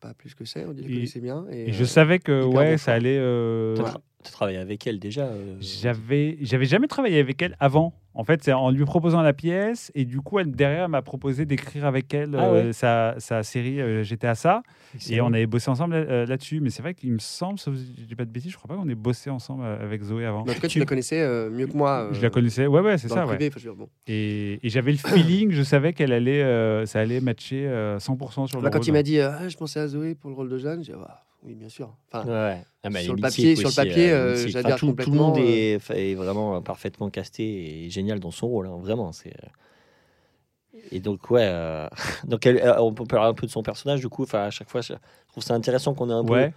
pas 0.00 0.14
plus 0.14 0.34
que 0.34 0.44
ça. 0.44 0.60
On 0.66 0.72
dit 0.72 0.84
Et- 0.86 0.94
connaissait 0.94 1.20
bien. 1.20 1.46
Et, 1.50 1.68
Et 1.68 1.72
je 1.72 1.82
euh, 1.82 1.86
savais 1.86 2.18
que, 2.18 2.42
ouais, 2.44 2.78
ça 2.78 2.94
allait. 2.94 3.18
euh, 3.18 3.76
Tu 4.22 4.28
as 4.28 4.32
travaillé 4.32 4.58
avec 4.58 4.86
elle 4.86 4.98
déjà 4.98 5.22
euh, 5.24 5.56
J'avais, 5.60 6.36
j'avais 6.42 6.66
jamais 6.66 6.86
travaillé 6.88 7.18
avec 7.20 7.40
elle 7.40 7.56
avant. 7.58 7.94
En 8.12 8.24
fait, 8.24 8.42
c'est 8.42 8.52
en 8.52 8.70
lui 8.70 8.84
proposant 8.84 9.22
la 9.22 9.32
pièce 9.32 9.92
et 9.94 10.04
du 10.04 10.20
coup, 10.20 10.40
elle 10.40 10.50
derrière 10.50 10.84
elle 10.84 10.90
m'a 10.90 11.00
proposé 11.00 11.46
d'écrire 11.46 11.86
avec 11.86 12.12
elle 12.12 12.34
Ah 12.36 12.48
euh, 12.48 12.66
ouais. 12.66 12.72
sa, 12.72 13.14
sa 13.18 13.42
série 13.44 13.80
euh, 13.80 14.02
J'étais 14.02 14.26
à 14.26 14.34
ça 14.34 14.62
et 15.08 15.20
on 15.20 15.28
avait 15.32 15.46
bossé 15.46 15.70
ensemble 15.70 15.94
euh, 15.94 16.26
là-dessus. 16.26 16.60
Mais 16.60 16.70
c'est 16.70 16.82
vrai 16.82 16.92
qu'il 16.94 17.12
me 17.12 17.18
semble, 17.18 17.58
sauf 17.60 17.76
si 17.76 17.94
je 17.98 18.04
dis 18.04 18.16
pas 18.16 18.24
de 18.24 18.30
bêtises, 18.30 18.50
je 18.50 18.56
crois 18.58 18.68
pas 18.68 18.82
qu'on 18.82 18.88
ait 18.88 18.94
bossé 18.96 19.30
ensemble 19.30 19.64
avec 19.64 20.02
Zoé 20.02 20.26
avant. 20.26 20.44
mais 20.44 20.50
en 20.50 20.54
tout 20.54 20.60
cas, 20.60 20.66
tu, 20.68 20.74
Tu- 20.74 20.78
la 20.80 20.86
connaissais 20.86 21.22
euh, 21.22 21.48
mieux 21.50 21.68
que 21.68 21.76
moi. 21.76 22.08
je 22.12 22.20
la 22.20 22.30
connaissais, 22.30 22.66
ouais, 22.66 22.80
ouais, 22.80 22.98
c'est 22.98 23.08
ça, 23.08 23.24
ouais. 23.26 23.38
dire, 23.38 23.74
bon. 23.76 23.88
Et, 24.08 24.58
et 24.66 24.68
j'avais 24.68 24.90
le 24.92 24.98
feeling, 24.98 25.52
je 25.52 25.62
savais 25.62 25.92
qu'elle 25.92 26.12
allait, 26.12 26.42
euh, 26.42 26.84
ça 26.86 26.98
allait 27.00 27.20
matcher 27.20 27.66
euh, 27.68 27.98
100% 27.98 28.48
sur 28.48 28.58
le 28.58 28.64
Là, 28.64 28.70
quand 28.70 28.78
rôle. 28.80 28.88
il 28.88 28.92
m'a 28.92 29.02
dit 29.04 29.18
euh, 29.18 29.30
Ah, 29.30 29.48
je 29.48 29.56
pensais 29.56 29.78
à 29.80 29.86
Zoé 29.86 30.14
pour 30.16 30.28
le 30.30 30.36
rôle 30.36 30.48
de 30.50 30.58
Jeanne, 30.58 30.82
j'ai 30.82 30.92
dit 30.92 30.98
Ah, 31.00 31.22
oui, 31.44 31.54
bien 31.54 31.68
sûr. 31.68 31.94
Enfin, 32.12 32.24
Ouais, 32.26 32.32
ouais. 32.32 32.64
Ah, 32.82 33.00
Sur 33.02 33.14
le 33.14 33.20
papier- 33.20 33.56
sur 33.56 33.62
le 33.64 33.68
aussi, 33.68 33.76
papier, 33.76 34.10
euh, 34.10 34.36
euh, 34.36 34.76
tout, 34.76 34.92
tout 34.94 35.10
le 35.10 35.16
monde 35.18 35.36
est, 35.38 35.78
est 35.90 36.14
vraiment 36.14 36.56
euh, 36.56 36.60
parfaitement 36.60 37.10
casté 37.10 37.84
et 37.84 37.90
génial 37.90 38.20
dans 38.20 38.30
son 38.30 38.48
rôle, 38.48 38.66
hein, 38.66 38.78
vraiment. 38.80 39.12
C'est 39.12 39.28
euh. 39.30 40.78
et 40.92 41.00
donc 41.00 41.30
ouais, 41.30 41.44
euh, 41.44 41.88
donc 42.24 42.46
elle- 42.46 42.58
euh, 42.58 42.80
on 42.80 42.92
peut 42.94 43.04
parler 43.04 43.28
un 43.28 43.34
peu 43.34 43.46
de 43.46 43.50
son 43.52 43.62
personnage 43.62 44.00
du 44.00 44.08
coup. 44.08 44.22
Enfin 44.22 44.44
à 44.44 44.50
chaque 44.50 44.70
fois, 44.70 44.80
je 44.80 44.94
trouve 45.28 45.42
ça 45.44 45.54
intéressant 45.54 45.94
qu'on 45.94 46.08
ait 46.10 46.14
un 46.14 46.24
peu 46.24 46.32
Ouais, 46.32 46.52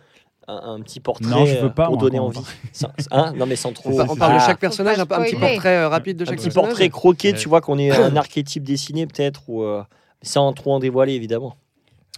un, 0.47 0.75
un 0.75 0.81
petit 0.81 0.99
portrait 0.99 1.29
Non, 1.29 1.45
je 1.45 1.55
veux 1.57 1.65
euh, 1.65 1.69
pas, 1.69 1.85
pour 1.85 1.95
moi, 1.95 2.03
donner 2.03 2.19
envie. 2.19 2.39
Sans- 2.73 2.87
hein 3.11 3.33
non 3.35 3.45
mais 3.45 3.55
sans 3.55 3.73
trop. 3.73 3.99
on, 4.01 4.15
parle 4.15 4.35
de 4.35 4.39
chaque 4.39 4.59
personnage, 4.59 4.97
un, 4.99 5.01
un 5.03 5.05
petit 5.05 5.35
portrait 5.35 5.77
euh, 5.77 5.89
rapide 5.89 6.17
de 6.17 6.23
un 6.23 6.25
chaque 6.27 6.35
petit 6.37 6.45
personnage. 6.45 6.69
portrait 6.69 6.89
croqué, 6.89 7.31
Ouais. 7.31 7.37
tu 7.37 7.49
vois 7.49 7.61
qu'on 7.61 7.77
est 7.77 7.91
un 7.95 8.15
archétype 8.15 8.63
dessiné 8.63 9.07
peut-être 9.07 9.49
ou 9.49 9.63
euh, 9.63 9.83
sans 10.21 10.53
trop 10.53 10.73
en 10.73 10.79
dévoiler 10.79 11.13
évidemment. 11.13 11.55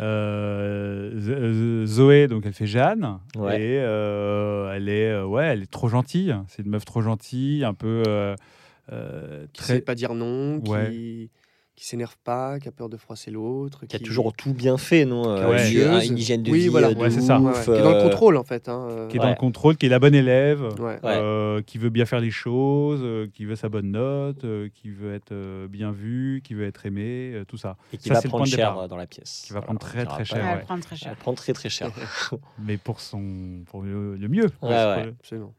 Euh, 0.01 1.11
Z- 1.17 1.85
Zoé, 1.85 2.27
donc 2.27 2.45
elle 2.45 2.53
fait 2.53 2.65
Jeanne, 2.67 3.19
Ouais. 3.37 3.61
et 3.61 3.79
euh, 3.79 4.73
elle 4.73 4.89
est, 4.89 5.09
euh, 5.11 5.25
ouais, 5.25 5.45
elle 5.45 5.63
est 5.63 5.71
trop 5.71 5.87
gentille. 5.87 6.35
C'est 6.47 6.63
une 6.63 6.69
meuf 6.71 6.85
trop 6.85 7.01
gentille, 7.01 7.63
un 7.63 7.73
peu 7.73 8.03
euh, 8.07 8.35
euh, 8.91 9.45
Qui 9.53 9.61
très. 9.63 9.73
sait 9.75 9.81
pas 9.81 9.95
dire 9.95 10.13
non, 10.13 10.57
Ouais. 10.67 10.89
qui 10.89 11.29
qui 11.75 11.85
s'énerve 11.85 12.15
pas, 12.23 12.57
qui 12.59 12.69
a 12.69 12.71
peur 12.71 12.87
de 12.87 12.95
froisser 12.95 13.31
l'autre. 13.31 13.85
Qui 13.85 13.97
a 13.97 13.99
toujours 13.99 14.31
tout 14.33 14.53
bien 14.53 14.77
fait, 14.77 15.03
non 15.03 15.27
euh, 15.27 15.49
Ouais. 15.49 15.69
une-. 15.71 16.11
Une 16.13 16.17
hygiène 16.17 16.41
de 16.41 16.49
Oui, 16.51 16.59
vie 16.61 16.67
voilà. 16.69 16.87
euh, 16.87 16.95
Ouais, 16.95 17.09
c'est 17.09 17.19
ça. 17.19 17.37
Ouais, 17.37 17.47
ouais, 17.47 17.51
ouf, 17.51 17.65
Qui 17.65 17.71
est 17.71 17.81
dans 17.81 17.91
le 17.91 17.97
euh, 17.97 18.01
contrôle, 18.01 18.37
en 18.37 18.43
fait. 18.45 18.69
hein, 18.69 18.87
euh, 18.89 19.07
qui 19.09 19.17
est 19.17 19.19
Ouais. 19.19 19.25
dans 19.25 19.29
le 19.31 19.35
contrôle, 19.35 19.75
qui 19.75 19.85
est 19.85 19.89
la 19.89 19.99
bonne 19.99 20.15
élève, 20.15 20.69
euh, 21.03 21.61
qui 21.63 21.77
veut 21.77 21.89
bien 21.89 22.05
faire 22.05 22.21
les 22.21 22.31
choses, 22.31 23.01
euh, 23.03 23.27
qui 23.33 23.43
veut 23.43 23.57
sa 23.57 23.67
bonne 23.67 23.91
note, 23.91 24.45
euh, 24.45 24.69
qui 24.73 24.89
veut 24.89 25.13
être 25.13 25.33
euh, 25.33 25.67
bien 25.67 25.91
vu, 25.91 26.41
qui 26.45 26.53
veut 26.53 26.65
être 26.65 26.85
aimé, 26.85 27.31
euh, 27.33 27.43
tout 27.45 27.57
ça. 27.57 27.75
Et 27.91 27.97
qui 27.97 28.07
Ça, 28.07 28.15
va 28.15 28.21
prendre 28.21 28.45
cher 28.45 28.77
euh, 28.79 28.87
dans 28.87 28.97
la 28.97 29.05
pièce. 29.07 29.43
Qui 29.45 29.51
va 29.51 29.61
prendre 29.61 29.79
très, 29.79 30.05
très 30.05 30.23
cher, 30.23 30.45
va 30.45 30.57
prendre 30.61 30.81
très 30.83 30.95
Elle 30.95 30.99
cher. 30.99 31.15
prend 31.17 31.33
très 31.33 31.51
très 31.51 31.69
cher. 31.69 31.91
Mais 32.57 32.77
pour 32.77 33.01
son, 33.01 33.63
pour 33.65 33.81
le, 33.81 34.15
le 34.15 34.27
mieux. 34.29 34.49
Ouais, 34.61 34.69
ouais. 34.69 35.13
Absolument. 35.19 35.53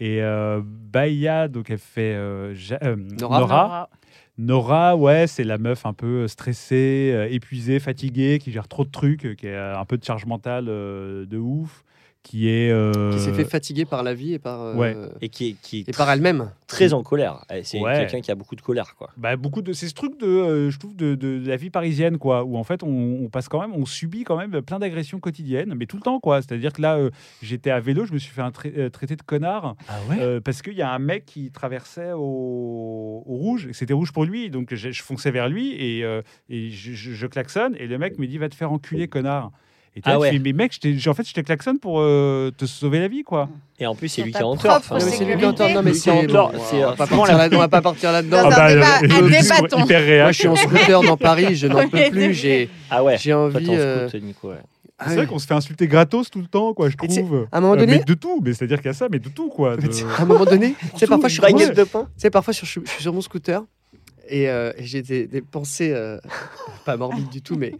Et 0.00 0.22
euh, 0.22 0.62
Baya, 0.64 1.46
donc 1.48 1.68
elle 1.70 1.78
fait 1.78 2.14
euh, 2.14 2.54
Ja- 2.54 2.78
euh, 2.82 2.96
Nora. 2.96 3.38
Nora. 3.40 3.90
Nora, 4.38 4.96
ouais, 4.96 5.26
c'est 5.26 5.44
la 5.44 5.58
meuf 5.58 5.84
un 5.84 5.92
peu 5.92 6.26
stressée, 6.26 7.12
euh, 7.14 7.28
épuisée, 7.30 7.78
fatiguée, 7.78 8.38
qui 8.38 8.50
gère 8.52 8.68
trop 8.68 8.84
de 8.86 8.90
trucs, 8.90 9.36
qui 9.36 9.46
a 9.48 9.78
un 9.78 9.84
peu 9.84 9.98
de 9.98 10.04
charge 10.04 10.24
mentale 10.24 10.66
euh, 10.68 11.26
de 11.26 11.36
ouf, 11.36 11.84
qui 12.22 12.48
est. 12.48 12.70
euh, 12.70 13.12
Qui 13.12 13.18
s'est 13.20 13.32
fait 13.32 13.44
fatiguer 13.44 13.84
par 13.86 14.02
la 14.02 14.12
vie 14.14 14.34
et 14.34 14.38
par, 14.38 14.60
euh, 14.60 14.74
Ouais. 14.74 14.96
Et 15.20 15.28
qui 15.30 15.48
est, 15.48 15.52
qui 15.62 15.80
est 15.80 15.88
et 15.88 15.92
par 15.92 16.10
elle-même. 16.10 16.50
très 16.66 16.92
en 16.92 17.02
colère. 17.02 17.44
Eh, 17.52 17.64
C'est 17.64 17.80
Ouais. 17.80 17.94
quelqu'un 17.94 18.20
qui 18.20 18.30
a 18.30 18.34
beaucoup 18.34 18.54
de 18.56 18.60
colère, 18.60 18.94
quoi. 18.96 19.10
Bah, 19.16 19.36
beaucoup 19.36 19.62
de 19.62 19.72
c'est 19.72 19.88
ce 19.88 19.94
truc 19.94 20.18
de 20.20 20.26
euh, 20.26 20.70
je 20.70 20.78
trouve 20.78 20.94
de, 20.94 21.14
de- 21.14 21.38
de 21.38 21.48
la 21.48 21.56
vie 21.56 21.70
parisienne 21.70 22.18
quoi 22.18 22.44
où 22.44 22.56
en 22.56 22.64
fait 22.64 22.82
on, 22.82 23.20
on 23.24 23.28
passe 23.28 23.48
quand 23.48 23.60
même 23.60 23.72
on 23.74 23.84
subit 23.86 24.24
quand 24.24 24.36
même 24.36 24.60
plein 24.62 24.78
d'agressions 24.78 25.18
quotidiennes 25.18 25.74
mais 25.74 25.86
tout 25.86 25.96
le 25.96 26.02
temps 26.02 26.20
quoi 26.20 26.42
c'est 26.42 26.52
à 26.52 26.58
dire 26.58 26.72
que 26.72 26.82
là 26.82 26.96
euh, 26.96 27.10
j'étais 27.42 27.70
à 27.70 27.80
vélo 27.80 28.04
je 28.04 28.12
me 28.12 28.18
suis 28.18 28.30
fait 28.32 28.42
un 28.42 28.50
traité 28.50 29.16
de 29.16 29.22
connard 29.22 29.74
Ah 29.88 29.94
euh, 30.20 30.40
parce 30.40 30.62
qu'il 30.62 30.74
y 30.74 30.82
a 30.82 30.92
un 30.92 30.98
mec 30.98 31.24
qui 31.26 31.50
traversait 31.50 32.12
au, 32.12 33.22
au 33.26 33.34
rouge 33.36 33.66
et 33.68 33.72
c'était 33.72 33.94
rouge 33.94 34.12
pour 34.12 34.24
lui 34.24 34.50
donc 34.50 34.74
je, 34.74 34.90
je 34.90 35.02
fonçais 35.02 35.30
vers 35.30 35.48
lui 35.48 35.72
et, 35.74 36.04
euh, 36.04 36.22
et 36.48 36.70
je, 36.70 36.92
je- 36.92 37.12
je 37.12 37.26
klaxonne 37.26 37.74
et 37.78 37.86
le 37.86 37.98
mec 37.98 38.18
me 38.18 38.26
dit 38.26 38.38
va 38.38 38.48
te 38.48 38.54
faire 38.54 38.72
enculer 38.72 39.08
connard 39.08 39.50
et 39.96 40.00
Ah 40.04 40.10
là, 40.10 40.16
tu 40.16 40.20
ouais. 40.22 40.30
fais, 40.32 40.38
mais 40.38 40.52
mec 40.52 40.78
en 41.08 41.14
fait 41.14 41.28
je 41.28 41.34
te 41.34 41.40
klaxonne 41.40 41.78
pour 41.78 42.00
euh, 42.00 42.50
te 42.56 42.64
sauver 42.64 43.00
la 43.00 43.08
vie 43.08 43.22
quoi 43.24 43.48
Et 43.80 43.86
en 43.86 43.94
plus, 43.96 44.08
c'est 44.08 44.22
lui 44.22 44.30
qui 44.32 44.38
a 44.38 44.46
en 44.46 44.56
tort. 44.56 44.76
Enfin, 44.78 44.98
Non, 44.98 45.04
mais 45.04 45.10
c'est 45.10 45.24
lui 45.24 45.36
qui 45.36 45.44
a 45.44 45.48
en 45.48 45.52
tort. 45.52 45.70
Non, 45.70 45.82
mais 45.82 45.94
c'est. 45.94 46.10
en 46.10 46.26
tort, 46.26 46.52
c'est, 46.70 46.84
on 46.84 46.88
euh, 46.88 46.94
va 46.94 46.96
pas 46.96 47.06
partir 47.06 47.36
là- 47.36 47.48
on 47.52 47.58
va 47.58 47.68
pas 47.68 47.82
partir 47.82 48.12
là-dedans. 48.12 48.48
Débat 48.48 48.64
à 48.64 49.00
le 49.02 49.28
des 49.30 49.38
discours 49.38 49.62
bâtons. 49.62 49.84
hyper 49.84 50.00
réel. 50.00 50.22
Moi, 50.22 50.32
je 50.32 50.38
suis 50.38 50.48
en 50.48 50.56
scooter 50.56 51.02
dans 51.02 51.16
Paris, 51.16 51.56
je 51.56 51.66
n'en 51.66 51.88
peux 51.88 52.10
plus. 52.10 52.34
J'ai 52.34 52.68
Ah 52.90 53.02
ouais. 53.02 53.18
j'ai 53.18 53.32
envie. 53.34 53.66
euh, 53.70 54.08
ouais. 54.12 54.56
ah 54.98 55.04
c'est 55.06 55.10
oui. 55.10 55.16
vrai 55.16 55.26
qu'on 55.26 55.38
se 55.38 55.46
fait 55.46 55.54
insulter 55.54 55.86
gratos 55.88 56.30
tout 56.30 56.40
le 56.40 56.46
temps 56.46 56.72
quoi 56.74 56.88
je 56.90 56.96
trouve 56.96 57.48
À 57.50 57.58
un 57.58 57.60
moment 57.60 57.72
Euh, 57.74 57.76
donné, 57.78 57.98
mais 57.98 58.04
de 58.04 58.14
tout 58.14 58.40
mais 58.44 58.52
c'est 58.52 58.64
à 58.64 58.68
dire 58.68 58.76
qu'il 58.78 58.86
y 58.86 58.90
a 58.90 58.92
ça 58.94 59.08
mais 59.10 59.18
de 59.18 59.28
tout 59.28 59.48
quoi 59.48 59.76
de- 59.76 59.88
à 60.18 60.22
un 60.22 60.24
moment 60.24 60.44
donné, 60.44 60.74
tu 60.92 60.98
sais, 60.98 61.06
parfois, 61.06 61.28
je 61.28 61.40
suis, 61.40 61.42
tu 61.54 61.74
de 61.74 61.84
pain. 61.84 62.06
sais, 62.16 62.30
parfois, 62.30 62.52
je 62.52 62.64
suis, 62.64 62.80
je 62.84 62.90
suis 62.90 63.02
sur 63.02 63.12
mon 63.12 63.22
scooter 63.22 63.62
et, 64.30 64.48
euh, 64.48 64.72
et 64.76 64.84
j'ai 64.84 65.02
des, 65.02 65.26
des 65.26 65.42
pensées, 65.42 65.92
euh, 65.92 66.18
pas 66.84 66.96
morbides 66.96 67.28
du 67.28 67.42
tout, 67.42 67.56
mais 67.56 67.74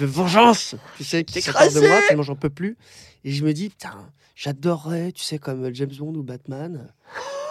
de 0.00 0.06
vengeance, 0.06 0.74
tu 0.96 1.04
sais, 1.04 1.24
qui 1.24 1.40
s'emparent 1.42 1.72
de 1.72 1.80
moi 1.80 1.98
tellement 2.08 2.22
j'en 2.22 2.36
peux 2.36 2.50
plus. 2.50 2.76
Et 3.24 3.32
je 3.32 3.44
me 3.44 3.52
dis, 3.52 3.68
putain, 3.70 4.10
j'adorerais, 4.34 5.12
tu 5.12 5.22
sais, 5.22 5.38
comme 5.38 5.74
James 5.74 5.90
Bond 5.98 6.14
ou 6.14 6.22
Batman, 6.22 6.88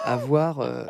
avoir, 0.04 0.60
euh, 0.60 0.84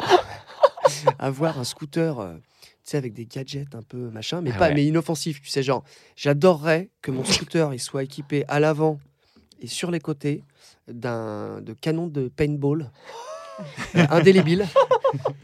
avoir 1.18 1.58
un 1.58 1.64
scooter. 1.64 2.16
tu 2.36 2.62
sais, 2.84 2.96
avec 2.96 3.12
des 3.12 3.26
gadgets 3.26 3.74
un 3.74 3.82
peu 3.82 4.10
machin, 4.10 4.40
mais 4.40 4.50
Ah 4.54 4.58
pas, 4.58 4.68
ouais. 4.68 4.74
mais 4.74 4.84
inoffensif. 4.86 5.40
Tu 5.42 5.48
sais, 5.50 5.62
genre, 5.62 5.84
j'adorerais 6.16 6.90
que 7.02 7.10
mon 7.10 7.24
scooter 7.24 7.74
il 7.74 7.80
soit 7.80 8.04
équipé 8.04 8.44
à 8.48 8.60
l'avant 8.60 8.98
et 9.60 9.66
sur 9.66 9.90
les 9.90 10.00
côtés 10.00 10.44
d'un 10.86 11.60
de 11.62 11.72
canon 11.72 12.06
de 12.06 12.28
paintball 12.28 12.90
indélébile, 14.10 14.66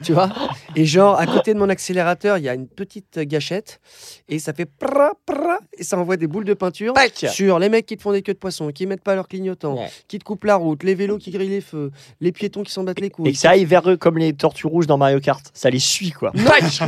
tu 0.03 0.13
vois. 0.13 0.31
Et 0.77 0.85
genre, 0.85 1.19
à 1.19 1.27
côté 1.27 1.55
de 1.55 1.59
mon 1.59 1.69
accélérateur, 1.69 2.39
il 2.39 2.45
y 2.45 2.49
a 2.49 2.55
une 2.55 2.67
petite 2.69 3.19
gâchette 3.21 3.81
et 4.29 4.39
ça 4.39 4.53
fait 4.53 4.67
pra, 4.67 5.13
pra, 5.27 5.59
et 5.79 5.85
ça 5.85 5.99
envoie 5.99 6.17
des 6.17 6.27
boules 6.27 6.45
de 6.45 6.55
peinture 6.55 6.93
Pac 6.95 7.27
sur 7.31 7.59
les 7.59 7.69
mecs 7.69 7.87
qui 7.87 7.97
te 7.97 8.03
font 8.03 8.13
des 8.13 8.23
queues 8.23 8.35
de 8.35 8.39
poisson, 8.39 8.69
qui 8.71 8.87
mettent 8.87 9.03
pas 9.03 9.15
leur 9.15 9.29
clignotant, 9.29 9.77
Ouais. 9.77 9.91
qui 10.09 10.19
te 10.19 10.25
coupent 10.25 10.45
la 10.45 10.57
route, 10.57 10.83
les 10.83 10.95
vélos 10.95 11.19
qui 11.19 11.31
grillent 11.31 11.49
les 11.49 11.61
feux, 11.61 11.91
les 12.21 12.33
piétons 12.33 12.63
qui 12.63 12.73
s'en 12.73 12.85
battent 12.85 13.01
les 13.01 13.11
couilles. 13.11 13.31
Et 13.31 13.33
que 13.33 13.39
ça 13.39 13.51
aille 13.51 13.65
vers 13.65 13.89
eux 13.89 13.97
comme 13.97 14.19
les 14.19 14.33
tortues 14.33 14.67
rouges 14.67 14.87
dans 14.87 14.99
Mario 14.99 15.21
Kart. 15.21 15.45
Ça 15.55 15.71
les 15.71 15.79
suit, 15.79 16.11
quoi. 16.11 16.33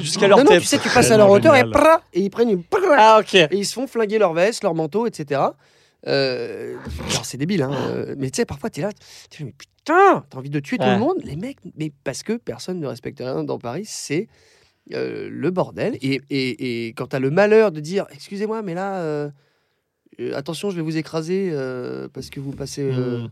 Jusqu'à 0.00 0.28
leur 0.28 0.38
non, 0.38 0.44
non, 0.44 0.50
tête. 0.50 0.60
tu 0.62 0.66
sais, 0.66 0.78
tu 0.78 0.88
passes 0.88 1.10
à 1.10 1.16
leur 1.16 1.30
hauteur 1.30 1.54
et, 1.56 1.64
pra, 1.70 2.02
et 2.12 2.20
ils 2.20 2.30
prennent 2.30 2.50
une 2.50 2.62
pra, 2.62 2.78
Ah, 2.96 3.18
ok. 3.20 3.34
et 3.34 3.48
ils 3.52 3.66
se 3.66 3.74
font 3.74 3.86
flinguer 3.86 4.18
leur 4.18 4.32
veste, 4.34 4.62
leur 4.62 4.74
manteau, 4.74 5.06
etc. 5.06 5.40
Euh, 6.06 6.76
alors, 7.10 7.24
c'est 7.24 7.38
débile, 7.38 7.62
hein, 7.62 7.72
euh, 7.72 8.14
mais 8.18 8.30
tu 8.30 8.36
sais, 8.36 8.44
parfois, 8.44 8.70
tu 8.70 8.80
es 8.80 8.82
là, 8.82 8.90
tu 9.30 9.44
mais 9.44 9.52
putain, 9.52 10.24
t'as 10.28 10.38
envie 10.38 10.50
de 10.50 10.60
tuer 10.60 10.76
tout 10.78 10.84
le 10.84 10.98
monde, 10.98 11.16
les 11.24 11.36
mecs, 11.36 11.58
mais 11.76 11.92
parce 12.04 12.22
que 12.22 12.34
personne 12.34 12.78
ne 12.80 12.86
respecte 12.86 13.18
rien 13.20 13.44
dans 13.44 13.58
Paris, 13.58 13.84
c'est 13.86 14.28
euh, 14.92 15.28
le 15.30 15.50
bordel. 15.50 15.96
Et, 16.02 16.20
et, 16.30 16.86
et 16.86 16.88
quand 16.88 17.06
t'as 17.08 17.18
le 17.20 17.30
malheur 17.30 17.72
de 17.72 17.80
dire, 17.80 18.06
excusez-moi, 18.12 18.62
mais 18.62 18.74
là, 18.74 18.96
euh, 19.00 19.30
attention, 20.34 20.70
je 20.70 20.76
vais 20.76 20.82
vous 20.82 20.96
écraser 20.96 21.50
parce 22.12 22.30
que 22.30 22.40
vous 22.40 22.52
passez 22.52 22.82
euh, 22.82 23.20
Mm. 23.20 23.30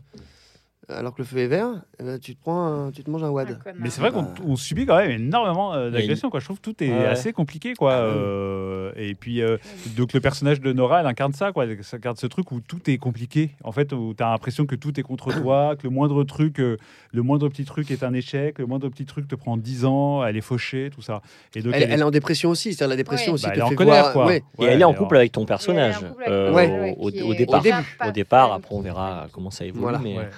Alors 0.89 1.13
que 1.13 1.21
le 1.21 1.25
feu 1.25 1.37
est 1.37 1.47
vert, 1.47 1.69
eh 1.99 2.03
ben, 2.03 2.19
tu 2.19 2.35
te 2.35 2.41
prends, 2.41 2.65
un- 2.87 2.91
tu 2.91 3.03
te 3.03 3.09
manges 3.09 3.23
un 3.23 3.29
wad. 3.29 3.57
Mais 3.79 3.89
c'est 3.89 4.01
vrai 4.01 4.11
qu'on 4.11 4.23
Bah. 4.23 4.33
on 4.45 4.55
subit 4.55 4.85
quand 4.85 4.97
même 4.97 5.11
énormément 5.11 5.73
euh, 5.73 5.89
d'agressions. 5.89 6.29
Quoi. 6.29 6.39
Je 6.39 6.45
trouve 6.45 6.57
que 6.59 6.63
tout 6.71 6.83
est 6.83 6.89
Ouais. 6.89 7.05
assez 7.05 7.31
compliqué. 7.33 7.73
Quoi. 7.73 7.93
Ah. 7.93 7.99
Euh, 8.01 8.91
et 8.95 9.15
puis, 9.15 9.41
euh, 9.41 9.57
donc 9.95 10.13
le 10.13 10.19
personnage 10.19 10.59
de 10.61 10.73
Nora, 10.73 10.99
elle 11.01 11.07
incarne 11.07 11.33
ça. 11.33 11.51
Quoi. 11.51 11.65
Elle 11.65 11.79
incarne 11.93 12.15
ce 12.17 12.27
truc 12.27 12.51
où 12.51 12.59
tout 12.59 12.89
est 12.89 12.97
compliqué. 12.97 13.51
En 13.63 13.71
fait, 13.71 13.93
où 13.93 14.13
tu 14.15 14.23
as 14.23 14.29
l'impression 14.29 14.65
que 14.65 14.75
tout 14.75 14.99
est 14.99 15.03
contre 15.03 15.31
toi, 15.41 15.75
que 15.77 15.83
le 15.83 15.89
moindre 15.89 16.23
truc, 16.23 16.59
euh, 16.59 16.77
le 17.11 17.21
moindre 17.21 17.47
petit 17.49 17.65
truc 17.65 17.89
est 17.91 18.03
un 18.03 18.13
échec, 18.13 18.59
le 18.59 18.65
moindre 18.65 18.89
petit 18.89 19.05
truc 19.05 19.27
te 19.27 19.35
prend 19.35 19.57
10 19.57 19.85
ans, 19.85 20.25
elle 20.25 20.35
est 20.37 20.41
fauchée, 20.41 20.89
tout 20.93 21.01
ça. 21.01 21.21
Et 21.55 21.61
donc, 21.61 21.73
Elle, 21.75 21.83
elle 21.91 21.99
est 21.99 22.03
en 22.03 22.11
dépression 22.11 22.49
aussi, 22.49 22.73
c'est-à-dire 22.73 22.89
la 22.89 22.95
dépression 22.97 23.33
aussi 23.33 23.45
bah, 23.45 23.51
elle 23.53 23.59
est 23.59 23.63
en 23.63 23.69
fait 23.69 23.75
colère. 23.75 24.01
voir- 24.03 24.13
Quoi. 24.13 24.25
ouais. 24.25 24.43
Et 24.59 24.61
Ouais, 24.61 24.67
elle 24.71 24.81
est 24.81 24.83
en 24.85 24.93
couple 24.93 25.15
avec 25.17 25.31
ton 25.31 25.41
Et 25.41 25.43
elle 25.43 25.49
est 25.49 25.53
en 25.53 25.57
personnage 25.57 25.95
couple 25.99 26.23
avec 26.23 26.29
euh, 26.29 26.49
ton 26.49 26.55
Ouais. 26.55 26.67
personnage, 26.67 26.95
au, 26.97 27.03
au 27.03 27.09
est 27.33 27.37
départ. 27.37 27.63
Au 28.03 28.07
Au 28.07 28.11
départ, 28.11 28.53
après 28.53 28.75
on 28.75 28.81
verra 28.81 29.27
comment 29.31 29.49
ça 29.51 29.65
évolue. 29.65 29.81
Voilà. 29.81 29.99
mais, 29.99 30.17
Ouais. 30.17 30.29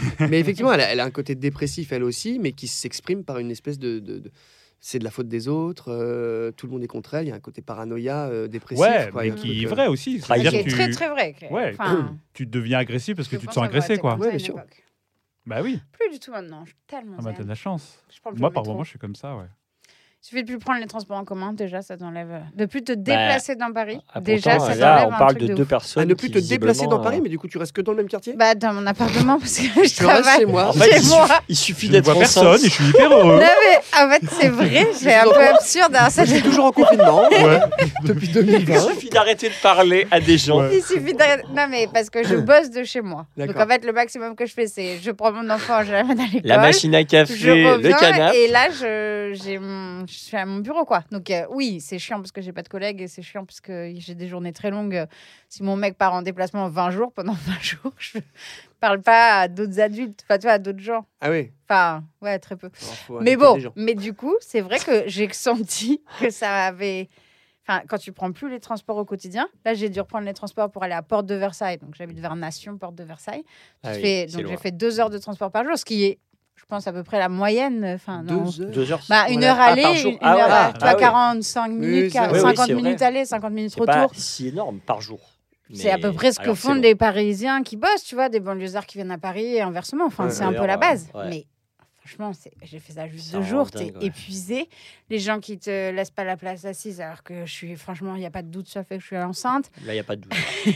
mais 0.20 0.40
effectivement, 0.40 0.72
elle 0.72 0.80
a, 0.80 0.92
elle 0.92 1.00
a 1.00 1.04
un 1.04 1.10
côté 1.10 1.34
dépressif, 1.34 1.92
elle 1.92 2.02
aussi, 2.04 2.38
mais 2.38 2.52
qui 2.52 2.66
s'exprime 2.68 3.24
par 3.24 3.38
une 3.38 3.50
espèce 3.50 3.78
de. 3.78 3.98
de- 3.98 4.18
de- 4.20 4.30
c'est 4.82 4.98
de 4.98 5.04
la 5.04 5.10
faute 5.10 5.28
des 5.28 5.46
autres, 5.46 5.92
euh, 5.92 6.52
tout 6.52 6.64
le 6.66 6.72
monde 6.72 6.82
est 6.82 6.86
contre 6.86 7.12
elle, 7.12 7.26
il 7.26 7.28
y 7.28 7.32
a 7.32 7.34
un 7.34 7.38
côté 7.40 7.60
paranoïa 7.60 8.28
euh, 8.28 8.48
dépressif. 8.48 8.82
Ouais, 8.82 9.10
quoi, 9.12 9.24
mais 9.24 9.34
qui 9.34 9.62
est 9.62 9.66
euh, 9.66 9.68
vrai 9.68 9.88
aussi. 9.88 10.14
Qui 10.14 10.20
C'est-à-dire 10.22 10.54
est 10.54 10.64
que 10.64 10.70
très 10.70 10.86
tu, 10.88 10.94
très 10.94 11.08
vrai. 11.10 11.36
Ouais. 11.50 11.72
Enfin, 11.78 12.16
tu 12.32 12.46
deviens 12.46 12.78
agressif 12.78 13.14
parce 13.14 13.28
que 13.28 13.36
tu 13.36 13.46
te 13.46 13.52
sens 13.52 13.62
agressé. 13.66 13.98
Quoi. 13.98 14.16
Ouais, 14.16 14.30
bien 14.30 14.38
sûr. 14.38 14.56
Bah 15.44 15.60
oui. 15.62 15.80
Plus 15.92 16.08
du 16.10 16.18
tout 16.18 16.30
maintenant. 16.30 16.64
Je 16.64 16.70
suis 16.70 16.78
tellement 16.86 17.16
Ah 17.18 17.22
bah, 17.22 17.34
t'as 17.36 17.42
de 17.42 17.48
la 17.48 17.54
chance. 17.54 18.02
Moi, 18.36 18.50
par 18.50 18.64
moment, 18.64 18.82
je 18.82 18.88
suis 18.90 18.98
comme 18.98 19.14
ça. 19.14 19.36
Ouais. 19.36 19.44
Il 20.22 20.26
suffit 20.26 20.42
de 20.42 20.48
plus 20.48 20.58
prendre 20.58 20.78
les 20.80 20.86
transports 20.86 21.16
en 21.16 21.24
commun, 21.24 21.54
déjà, 21.54 21.80
ça 21.80 21.96
t'enlève. 21.96 22.28
De 22.54 22.66
plus 22.66 22.84
te 22.84 22.92
déplacer 22.92 23.56
dans 23.56 23.72
Paris, 23.72 23.98
Ah, 24.12 24.20
déjà, 24.20 24.56
pourtant, 24.56 24.72
ça 24.74 24.78
là, 24.78 24.96
t'enlève 24.98 25.08
on 25.08 25.14
un 25.14 25.18
parle 25.18 25.30
truc 25.36 25.42
de 25.42 25.46
de 25.48 25.54
deux 25.54 25.62
ouf. 25.62 25.68
personnes. 25.70 26.02
À 26.02 26.06
ne 26.06 26.12
plus 26.12 26.28
te 26.30 26.34
déplacer 26.38 26.58
dans 26.58 26.70
visiblement, 26.98 27.02
Paris, 27.02 27.16
euh, 27.16 27.20
mais 27.22 27.28
du 27.30 27.38
coup, 27.38 27.48
tu 27.48 27.56
restes 27.56 27.72
que 27.72 27.80
dans 27.80 27.92
le 27.92 27.96
même 27.96 28.08
quartier? 28.08 28.34
Bah, 28.36 28.54
dans 28.54 28.74
mon 28.74 28.86
appartement, 28.86 29.38
parce 29.38 29.56
que 29.58 29.82
je 29.82 29.96
travaille 29.96 30.22
chez 30.40 30.44
moi. 30.44 30.66
En 30.68 30.72
fait, 30.74 30.90
chez 30.92 30.98
il 31.00 31.08
moi. 31.08 31.26
suffit, 31.26 31.40
il 31.48 31.56
suffit 31.56 31.88
d'être 31.88 32.12
personne 32.18 32.54
et 32.56 32.64
je 32.64 32.68
suis 32.68 32.84
hyper 32.84 33.10
heureux. 33.10 33.36
Non, 33.36 33.40
mais 33.40 33.98
en 34.04 34.10
fait, 34.10 34.22
c'est 34.38 34.48
vrai, 34.48 34.88
c'est 34.92 35.14
un 35.14 35.24
peu 35.24 35.42
absurde. 35.42 35.96
hein, 35.98 36.10
ça, 36.10 36.26
Je 36.26 36.34
suis 36.34 36.42
toujours 36.42 36.66
en 36.66 36.72
confinement 36.72 37.22
Ouais. 37.30 37.60
depuis 38.04 38.26
Il 38.26 38.32
2020. 38.34 38.78
suffit 38.90 39.08
d'arrêter 39.08 39.48
de 39.48 39.54
parler 39.62 40.06
à 40.10 40.20
des 40.20 40.36
gens. 40.36 40.60
Ouais. 40.60 40.76
Il 40.76 40.82
suffit 40.82 41.14
d'arrêter- 41.14 41.44
Non, 41.56 41.66
mais 41.70 41.88
parce 41.90 42.10
que 42.10 42.22
je 42.24 42.34
bosse 42.36 42.68
de 42.68 42.84
chez 42.84 43.00
moi. 43.00 43.24
Donc, 43.38 43.56
en 43.58 43.66
fait, 43.66 43.86
le 43.86 43.92
maximum 43.94 44.36
que 44.36 44.44
je 44.44 44.52
fais, 44.52 44.66
c'est 44.66 44.98
je 45.02 45.10
prends 45.12 45.32
mon 45.32 45.48
enfant, 45.48 45.82
je 45.82 45.92
l'amène 45.92 46.20
à 46.20 46.24
l'école. 46.24 46.40
La 46.44 46.58
machine 46.58 46.94
à 46.94 47.04
café, 47.04 47.34
je 47.34 47.50
le 47.80 47.98
canapé. 47.98 48.36
et 48.36 48.48
là 48.48 48.68
je, 48.70 49.32
j'ai 49.42 49.58
mon- 49.58 50.04
je 50.10 50.18
suis 50.18 50.36
à 50.36 50.44
mon 50.44 50.58
bureau 50.58 50.84
quoi. 50.84 51.04
Donc 51.10 51.30
euh, 51.30 51.46
oui, 51.50 51.80
c'est 51.80 51.98
chiant 51.98 52.16
parce 52.18 52.32
que 52.32 52.40
j'ai 52.42 52.52
pas 52.52 52.62
de 52.62 52.68
collègues 52.68 53.00
et 53.02 53.08
c'est 53.08 53.22
chiant 53.22 53.44
parce 53.44 53.60
que 53.60 53.92
j'ai 53.96 54.14
des 54.14 54.28
journées 54.28 54.52
très 54.52 54.70
longues. 54.70 55.06
Si 55.48 55.62
mon 55.62 55.76
mec 55.76 55.96
part 55.96 56.12
en 56.14 56.22
déplacement 56.22 56.68
20 56.68 56.90
jours, 56.90 57.12
pendant 57.12 57.32
20 57.46 57.60
jours, 57.60 57.92
je 57.98 58.18
parle 58.80 59.00
pas 59.00 59.40
à 59.40 59.48
d'autres 59.48 59.80
adultes, 59.80 60.24
enfin 60.26 60.38
tu 60.38 60.42
vois, 60.42 60.52
à 60.52 60.58
d'autres 60.58 60.80
gens. 60.80 61.06
Ah 61.20 61.30
oui. 61.30 61.52
Enfin, 61.68 62.04
ouais, 62.20 62.38
très 62.38 62.56
peu. 62.56 62.70
Alors, 63.10 63.22
Mais 63.22 63.36
bon, 63.36 63.54
mais 63.76 63.94
du 63.94 64.12
coup, 64.14 64.34
c'est 64.40 64.60
vrai 64.60 64.78
que 64.78 65.04
j'ai 65.06 65.28
senti 65.32 66.02
que 66.20 66.30
ça 66.30 66.66
avait. 66.66 67.08
Enfin, 67.68 67.82
quand 67.88 67.98
tu 67.98 68.10
prends 68.10 68.32
plus 68.32 68.50
les 68.50 68.58
transports 68.58 68.96
au 68.96 69.04
quotidien, 69.04 69.46
là 69.64 69.74
j'ai 69.74 69.88
dû 69.90 70.00
reprendre 70.00 70.24
les 70.26 70.34
transports 70.34 70.70
pour 70.72 70.82
aller 70.82 70.94
à 70.94 71.02
Porte 71.02 71.26
de 71.26 71.36
Versailles. 71.36 71.78
Donc 71.78 71.94
j'habite 71.94 72.18
vers 72.18 72.34
Nation, 72.34 72.76
Porte 72.78 72.96
de 72.96 73.04
Versailles. 73.04 73.44
Ah 73.84 73.90
oui, 73.94 74.00
fais- 74.00 74.26
donc 74.26 74.40
j'ai 74.48 74.56
fait 74.56 74.72
deux 74.72 74.98
heures 74.98 75.10
de 75.10 75.18
transport 75.18 75.52
par 75.52 75.64
jour, 75.64 75.78
ce 75.78 75.84
qui 75.84 76.04
est, 76.04 76.18
je 76.60 76.66
pense, 76.66 76.86
à 76.86 76.92
peu 76.92 77.02
près 77.02 77.18
la 77.18 77.28
moyenne. 77.28 77.84
Enfin, 77.94 78.22
non. 78.22 78.44
Deux 78.44 78.60
heures. 78.62 78.70
Deux 78.70 78.92
heures. 78.92 79.00
Bah, 79.08 79.28
une 79.30 79.42
heure 79.42 79.56
Ah, 79.58 79.64
aller, 79.66 79.82
par 79.82 79.94
jour. 79.94 80.12
une 80.12 80.18
Ah 80.20 80.34
heure, 80.36 80.46
ouais. 80.46 80.52
à- 80.52 80.66
Ah 80.66 80.72
tu 80.74 80.80
vois, 80.80 80.94
oui. 80.94 81.00
45 81.00 81.68
minutes, 81.68 82.12
ça- 82.12 82.22
oui, 82.26 82.28
oui, 82.34 82.40
50 82.40 82.66
c'est 82.66 82.74
minutes 82.74 82.98
vrai. 82.98 83.06
aller, 83.06 83.24
50 83.24 83.52
minutes 83.52 83.72
C'est 83.74 83.80
retour. 83.80 84.10
si 84.14 84.48
énorme 84.48 84.78
par 84.80 85.00
jour. 85.00 85.20
C'est 85.72 85.90
à 85.90 85.98
peu 85.98 86.12
près 86.12 86.32
ce 86.32 86.40
que 86.40 86.52
font 86.52 86.74
c'est 86.74 86.80
les 86.80 86.94
Parisiens 86.96 87.62
qui 87.62 87.76
bossent, 87.76 88.02
tu 88.04 88.16
vois, 88.16 88.28
des 88.28 88.40
banlieusards 88.40 88.86
qui 88.86 88.98
viennent 88.98 89.12
à 89.12 89.18
Paris 89.18 89.54
et 89.54 89.60
inversement. 89.62 90.04
Enfin, 90.06 90.24
Ouais, 90.24 90.30
c'est 90.30 90.42
un 90.42 90.52
peu 90.52 90.66
la 90.66 90.76
base. 90.76 91.08
ouais. 91.14 91.28
Mais 91.28 91.46
franchement, 92.14 92.32
j'ai 92.62 92.78
fait 92.78 92.92
ça 92.94 93.06
juste 93.08 93.32
deux 93.32 93.42
jours. 93.42 93.70
T'es 93.70 93.84
ouais. 93.84 93.92
épuisé. 94.06 94.68
Les 95.08 95.18
gens 95.18 95.38
qui 95.40 95.58
te 95.58 95.90
laissent 95.90 96.10
pas 96.10 96.24
la 96.24 96.36
place 96.36 96.64
assise, 96.64 97.00
alors 97.00 97.22
que 97.22 97.46
je 97.46 97.52
suis, 97.52 97.76
franchement, 97.76 98.14
il 98.16 98.20
n'y 98.20 98.26
a 98.26 98.30
pas 98.30 98.42
de 98.42 98.48
doute 98.48 98.68
sur 98.68 98.80
le 98.80 98.84
fait 98.84 98.96
que 98.96 99.02
je 99.02 99.06
suis 99.06 99.16
enceinte. 99.16 99.70
Là, 99.86 99.92
il 99.92 99.96
n'y 99.96 100.00
a 100.00 100.04
pas 100.04 100.16
de 100.16 100.22
doute. 100.22 100.32
je 100.64 100.72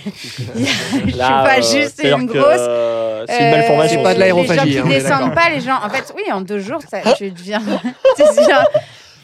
suis 1.11 1.19
pas 1.19 1.59
euh, 1.59 1.63
juste 1.63 2.01
une 2.05 2.27
grosse. 2.27 2.45
euh, 2.59 3.25
C'est 3.29 3.39
une 3.39 3.45
Euh, 3.47 3.51
malformation. 3.59 3.99
C'est 3.99 4.03
pas 4.05 4.15
de 4.15 4.15
Les 4.15 4.21
l'aérophagie, 4.21 4.73
gens 4.73 4.81
hein, 4.81 4.83
on 4.85 4.89
qui 4.89 4.95
est 4.95 5.01
descendent 5.01 5.35
pas, 5.35 5.51
les 5.51 5.61
gens. 5.61 5.79
En 5.83 5.91
fait, 5.91 6.13
oui, 6.17 6.23
en 6.33 6.41
deux 6.41 6.59
jours, 6.61 6.81
ça, 6.89 7.01
tu 7.17 7.31
deviens. 7.31 7.63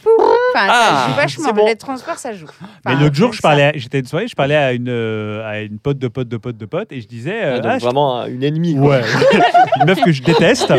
Enfin, 0.03 0.67
Ah, 0.69 1.05
ça 1.05 1.09
joue 1.11 1.15
vachement. 1.17 1.45
c'est 1.47 1.53
bon. 1.53 1.67
Les 1.67 1.77
transports, 1.77 2.17
ça 2.19 2.33
joue. 2.33 2.47
Mais 2.87 2.93
Enfin, 2.93 3.01
l'autre 3.03 3.15
jour, 3.15 3.33
je 3.33 3.39
ça- 3.41 3.43
parlais, 3.49 3.65
à- 3.65 3.73
j'étais 3.75 4.01
une 4.01 4.07
soirée, 4.07 4.27
je 4.29 4.35
parlais 4.35 4.57
à 4.57 4.73
une, 4.73 4.89
euh, 4.89 5.47
à 5.49 5.61
une 5.61 5.79
pote 5.79 5.99
de 5.99 6.09
pote 6.09 6.29
de 6.29 6.37
pote 6.37 6.57
de 6.57 6.67
pote 6.67 6.91
et 6.93 7.01
je 7.01 7.07
disais. 7.09 7.43
euh, 7.45 7.55
Ah, 7.57 7.61
donc 7.61 7.73
ah, 7.75 7.79
je- 7.79 7.85
vraiment 7.85 8.27
une 8.27 8.43
ennemie. 8.43 8.77
quoi. 8.77 8.89
Ouais, 8.99 9.03
une 9.81 9.87
meuf 9.87 10.01
que 10.03 10.13
je 10.13 10.23
déteste. 10.23 10.73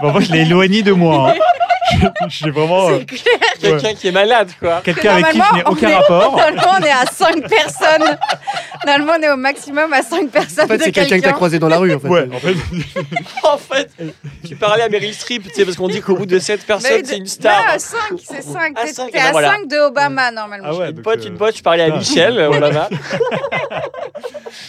bon, 0.00 0.10
moi, 0.12 0.20
je 0.20 0.32
l'ai 0.32 0.40
éloignée 0.42 0.82
de 0.82 0.92
moi. 0.92 1.30
hein. 1.30 1.34
Je- 2.28 2.44
J'ai 2.44 2.50
vraiment 2.50 2.88
euh, 2.88 2.98
C'est 2.98 3.06
clair. 3.06 3.38
Quelqu'un 3.60 3.94
qui 3.94 4.08
est 4.08 4.12
malade, 4.12 4.50
quoi. 4.58 4.80
quelqu'un 4.84 5.12
avec 5.14 5.26
qui 5.26 5.32
je 5.32 5.36
n'ai 5.36 5.38
Normalement, 5.38 5.70
on 5.70 5.72
aucun 5.72 5.88
est- 5.88 5.94
rapport. 5.96 6.36
Normalement, 6.36 6.62
on 6.80 6.84
est 6.84 6.90
à 6.90 7.06
5 7.06 7.48
personnes 7.48 8.16
Normalement, 8.86 9.12
on 9.18 9.22
est 9.22 9.30
au 9.30 9.36
maximum 9.36 9.92
à 9.92 10.02
5 10.02 10.30
personnes 10.30 10.64
En 10.64 10.68
fait, 10.68 10.78
de 10.78 10.82
c'est 10.84 10.92
quelqu'un 10.92 11.18
que 11.18 11.24
t'as 11.24 11.32
croisé 11.32 11.58
dans 11.58 11.68
la 11.68 11.78
rue. 11.78 11.94
En 11.94 12.00
fait. 12.00 12.08
Ouais, 12.08 12.28
en 12.32 12.38
fait, 12.38 12.54
en 13.44 13.58
fait, 13.58 13.90
tu 14.46 14.56
parlais 14.56 14.82
à 14.82 14.88
Meryl 14.88 15.14
Streep, 15.14 15.44
tu 15.48 15.54
sais, 15.54 15.64
parce 15.64 15.76
qu'on 15.76 15.88
dit 15.88 16.00
qu'au 16.00 16.16
bout 16.16 16.26
de 16.26 16.38
7 16.38 16.64
personnes, 16.66 17.02
c'est 17.04 17.16
une 17.18 17.26
star. 17.26 17.78
5, 17.78 17.98
c'est 18.22 18.42
5. 18.42 18.72
Ah, 18.76 18.82
T'es 18.84 18.92
cinq, 18.92 19.10
t'es 19.12 19.18
ah, 19.18 19.28
à 19.28 19.32
voilà. 19.32 19.50
5 19.52 19.68
de 19.68 19.76
Obama, 19.86 20.30
normalement. 20.30 20.68
Ah 20.70 20.74
ouais, 20.74 20.88
Une 20.90 20.96
donc, 20.96 21.04
pote, 21.04 21.20
euh, 21.24 21.28
une 21.28 21.34
pote, 21.36 21.56
je 21.56 21.62
parlais 21.62 21.84
à. 21.84 21.96
Michel, 21.96 22.38
euh, 22.38 22.48
voilà. 22.48 22.88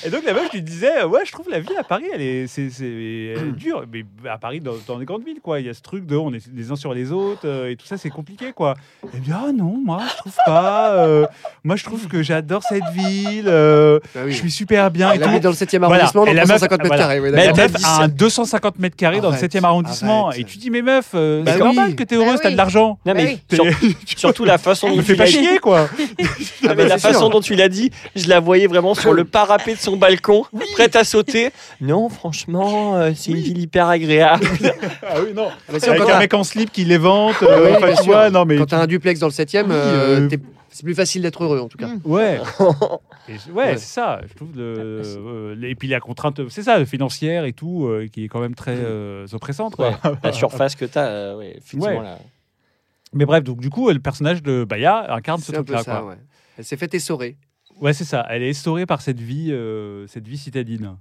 Et 0.05 0.09
donc 0.09 0.23
la 0.25 0.33
meuf 0.33 0.51
lui 0.51 0.61
disait 0.61 0.99
euh, 1.03 1.07
ouais 1.07 1.21
je 1.25 1.31
trouve 1.31 1.49
la 1.49 1.59
vie 1.59 1.75
à 1.77 1.83
Paris 1.83 2.05
elle 2.13 2.21
est 2.21 2.47
c'est 2.47 2.69
c'est 2.69 2.83
elle 2.85 3.47
est 3.49 3.55
dure 3.55 3.83
mais 3.91 4.03
à 4.29 4.37
Paris 4.37 4.59
dans, 4.59 4.73
dans 4.87 4.97
les 4.97 5.05
grandes 5.05 5.23
villes 5.25 5.39
quoi 5.41 5.59
il 5.61 5.65
y 5.65 5.69
a 5.69 5.73
ce 5.73 5.81
truc 5.81 6.05
de 6.05 6.15
on 6.17 6.33
est 6.33 6.45
les 6.53 6.71
uns 6.71 6.75
sur 6.75 6.93
les 6.93 7.11
autres 7.13 7.45
euh, 7.47 7.69
et 7.71 7.75
tout 7.77 7.85
ça 7.85 7.97
c'est 7.97 8.09
compliqué 8.09 8.51
quoi 8.53 8.75
elle 9.13 9.19
me 9.21 9.25
dit 9.25 9.31
ah 9.33 9.51
non 9.53 9.77
moi 9.83 10.01
je 10.11 10.17
trouve 10.17 10.33
pas 10.45 10.91
euh, 10.95 11.25
moi 11.63 11.75
je 11.77 11.83
trouve 11.85 12.07
que 12.07 12.21
j'adore 12.23 12.63
cette 12.63 12.83
ville 12.93 13.45
euh, 13.47 13.99
Bah 14.13 14.21
oui. 14.25 14.31
je 14.33 14.37
suis 14.37 14.51
super 14.51 14.91
bien 14.91 15.11
et 15.11 15.15
Elle 15.15 15.21
tout. 15.21 15.29
habite 15.29 15.43
dans 15.43 15.49
le 15.51 15.55
7e 15.55 15.77
Voilà. 15.79 15.95
arrondissement, 15.95 16.23
Et 16.25 16.27
donc 16.27 16.35
la 16.35 16.41
meuf- 16.41 16.47
350 16.59 16.79
mètres 16.79 16.87
voilà. 16.87 17.03
carrés. 17.03 17.19
ouais, 17.19 17.31
Mais 17.31 17.45
la 17.47 17.53
d'accord. 17.53 17.71
meuf 17.73 17.85
a 17.85 18.03
un 18.03 18.07
250 18.09 18.79
mètres 18.79 18.95
carrés 18.95 19.21
dans 19.21 19.29
le 19.29 19.35
Arrête, 19.35 19.53
7e 19.53 19.63
arrondissement 19.63 20.27
arrête. 20.27 20.39
et 20.41 20.43
tu 20.43 20.57
dis 20.57 20.69
mais 20.69 20.81
meuf 20.81 21.11
euh, 21.15 21.43
Bah 21.43 21.51
c'est 21.53 21.57
oui. 21.61 21.63
normal 21.65 21.95
que 21.95 22.03
t'es 22.03 22.17
Bah 22.17 22.23
heureuse 22.25 22.39
t'as 22.41 22.47
oui. 22.49 22.53
de 22.53 22.57
l'argent 22.57 22.97
Non, 23.05 23.13
mais 23.15 23.39
oui. 23.51 23.55
sur- 23.55 23.65
surtout 24.17 24.45
la 24.45 24.57
façon 24.57 24.89
dont 24.89 24.95
me 24.97 25.01
tu 25.01 25.07
fais 25.07 25.15
pas 25.15 25.25
l'as 25.25 25.29
dit. 25.31 25.37
chier 25.37 25.59
quoi 25.59 25.81
Non, 25.99 26.27
Ah 26.63 26.67
mais 26.69 26.75
bah, 26.75 26.83
la 26.85 26.97
c'est 26.97 27.07
façon 27.09 27.19
sûr. 27.19 27.29
dont 27.29 27.41
tu 27.41 27.55
l'as 27.55 27.69
dit, 27.69 27.91
je 28.15 28.27
la 28.29 28.39
voyais 28.39 28.67
vraiment 28.67 28.93
sur 28.95 29.13
le 29.13 29.25
parapet 29.25 29.73
de 29.75 29.79
son 29.79 29.97
balcon, 29.97 30.45
prête 30.73 30.95
à 30.95 31.03
sauter. 31.03 31.51
Non, 31.81 32.07
franchement, 32.09 32.95
euh, 32.95 33.11
c'est 33.15 33.31
une 33.31 33.37
ville 33.37 33.59
hyper 33.59 33.87
agréable. 33.89 34.47
ah 35.07 35.15
oui 35.21 35.33
non 35.35 35.49
Ah 35.51 35.71
bah 35.73 35.79
si, 35.79 35.89
avec 35.89 35.99
quand 36.01 36.05
un 36.09 36.11
t'as- 36.13 36.19
mec 36.19 36.33
en 36.33 36.43
slip 36.43 36.71
qui 36.71 36.85
les 36.93 36.97
vante 36.97 37.35
Oui, 37.41 37.47
euh, 37.49 37.65
bien 37.67 37.77
enfin, 37.77 37.89
tu 37.89 37.95
sûr. 37.95 38.05
vois 38.05 38.29
non 38.29 38.45
mais 38.45 38.57
Quand 38.57 38.65
t'as 38.67 38.81
un 38.81 38.87
duplex 38.87 39.19
dans 39.19 39.27
le 39.27 39.31
7e, 39.33 39.63
Oui, 39.65 39.71
euh, 39.71 40.27
euh, 40.31 40.37
c'est 40.69 40.83
plus 40.83 40.95
facile 40.95 41.21
d'être 41.21 41.43
heureux 41.43 41.59
en 41.59 41.67
tout 41.67 41.77
cas. 41.77 41.87
Mm. 41.87 42.01
Ouais. 42.05 42.39
Et 43.29 43.33
ouais, 43.51 43.53
Ouais. 43.53 43.77
c'est 43.77 43.93
ça. 43.93 44.21
Je 44.27 44.33
trouve 44.33 44.49
le, 44.55 45.01
euh, 45.05 45.55
et 45.63 45.75
puis 45.75 45.87
la 45.87 45.99
contrainte, 45.99 46.41
c'est 46.49 46.63
ça, 46.63 46.83
financière 46.85 47.45
et 47.45 47.53
tout, 47.53 47.85
euh, 47.87 48.07
qui 48.11 48.25
est 48.25 48.27
quand 48.27 48.39
même 48.41 48.55
très 48.55 48.75
euh, 48.77 49.25
oppressante. 49.33 49.75
Quoi. 49.75 49.91
Ouais, 49.91 50.11
la 50.23 50.33
surface 50.33 50.75
que 50.75 50.85
tu 50.85 50.97
as, 50.97 51.37
ouais, 51.37 51.51
effectivement. 51.57 51.85
Ouais. 51.85 52.03
là. 52.03 52.17
Mais 53.13 53.25
bref, 53.25 53.43
donc 53.43 53.59
du 53.59 53.69
coup, 53.69 53.89
le 53.91 53.99
personnage 53.99 54.41
de 54.41 54.63
Baya 54.63 55.13
incarne 55.13 55.39
ce 55.39 55.51
truc-là. 55.51 55.83
Elle 56.57 56.65
s'est 56.65 56.77
fait 56.77 56.93
essorer. 56.95 57.37
Ouais, 57.79 57.93
c'est 57.93 58.03
ça. 58.03 58.25
Elle 58.29 58.43
est 58.43 58.49
essorée 58.49 58.85
par 58.85 59.01
cette 59.01 59.19
vie, 59.19 59.51
euh, 59.51 60.05
cette 60.07 60.27
vie 60.27 60.37
citadine. 60.37 60.97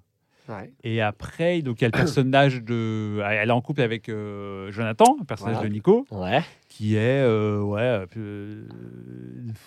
Ouais. 0.48 0.72
Et 0.82 1.00
après, 1.00 1.62
donc 1.62 1.80
il 1.80 1.82
y 1.82 1.84
a 1.84 1.88
le 1.88 1.92
personnage 1.92 2.62
de, 2.62 3.20
elle 3.24 3.48
est 3.48 3.52
en 3.52 3.60
couple 3.60 3.80
avec 3.82 4.08
euh, 4.08 4.72
Jonathan, 4.72 5.16
le 5.20 5.24
personnage 5.24 5.54
Voilà. 5.54 5.68
de 5.68 5.72
Nico, 5.74 6.04
Ouais. 6.10 6.40
qui 6.68 6.96
est 6.96 7.22
euh, 7.22 7.60
ouais 7.60 8.04
euh, 8.16 8.64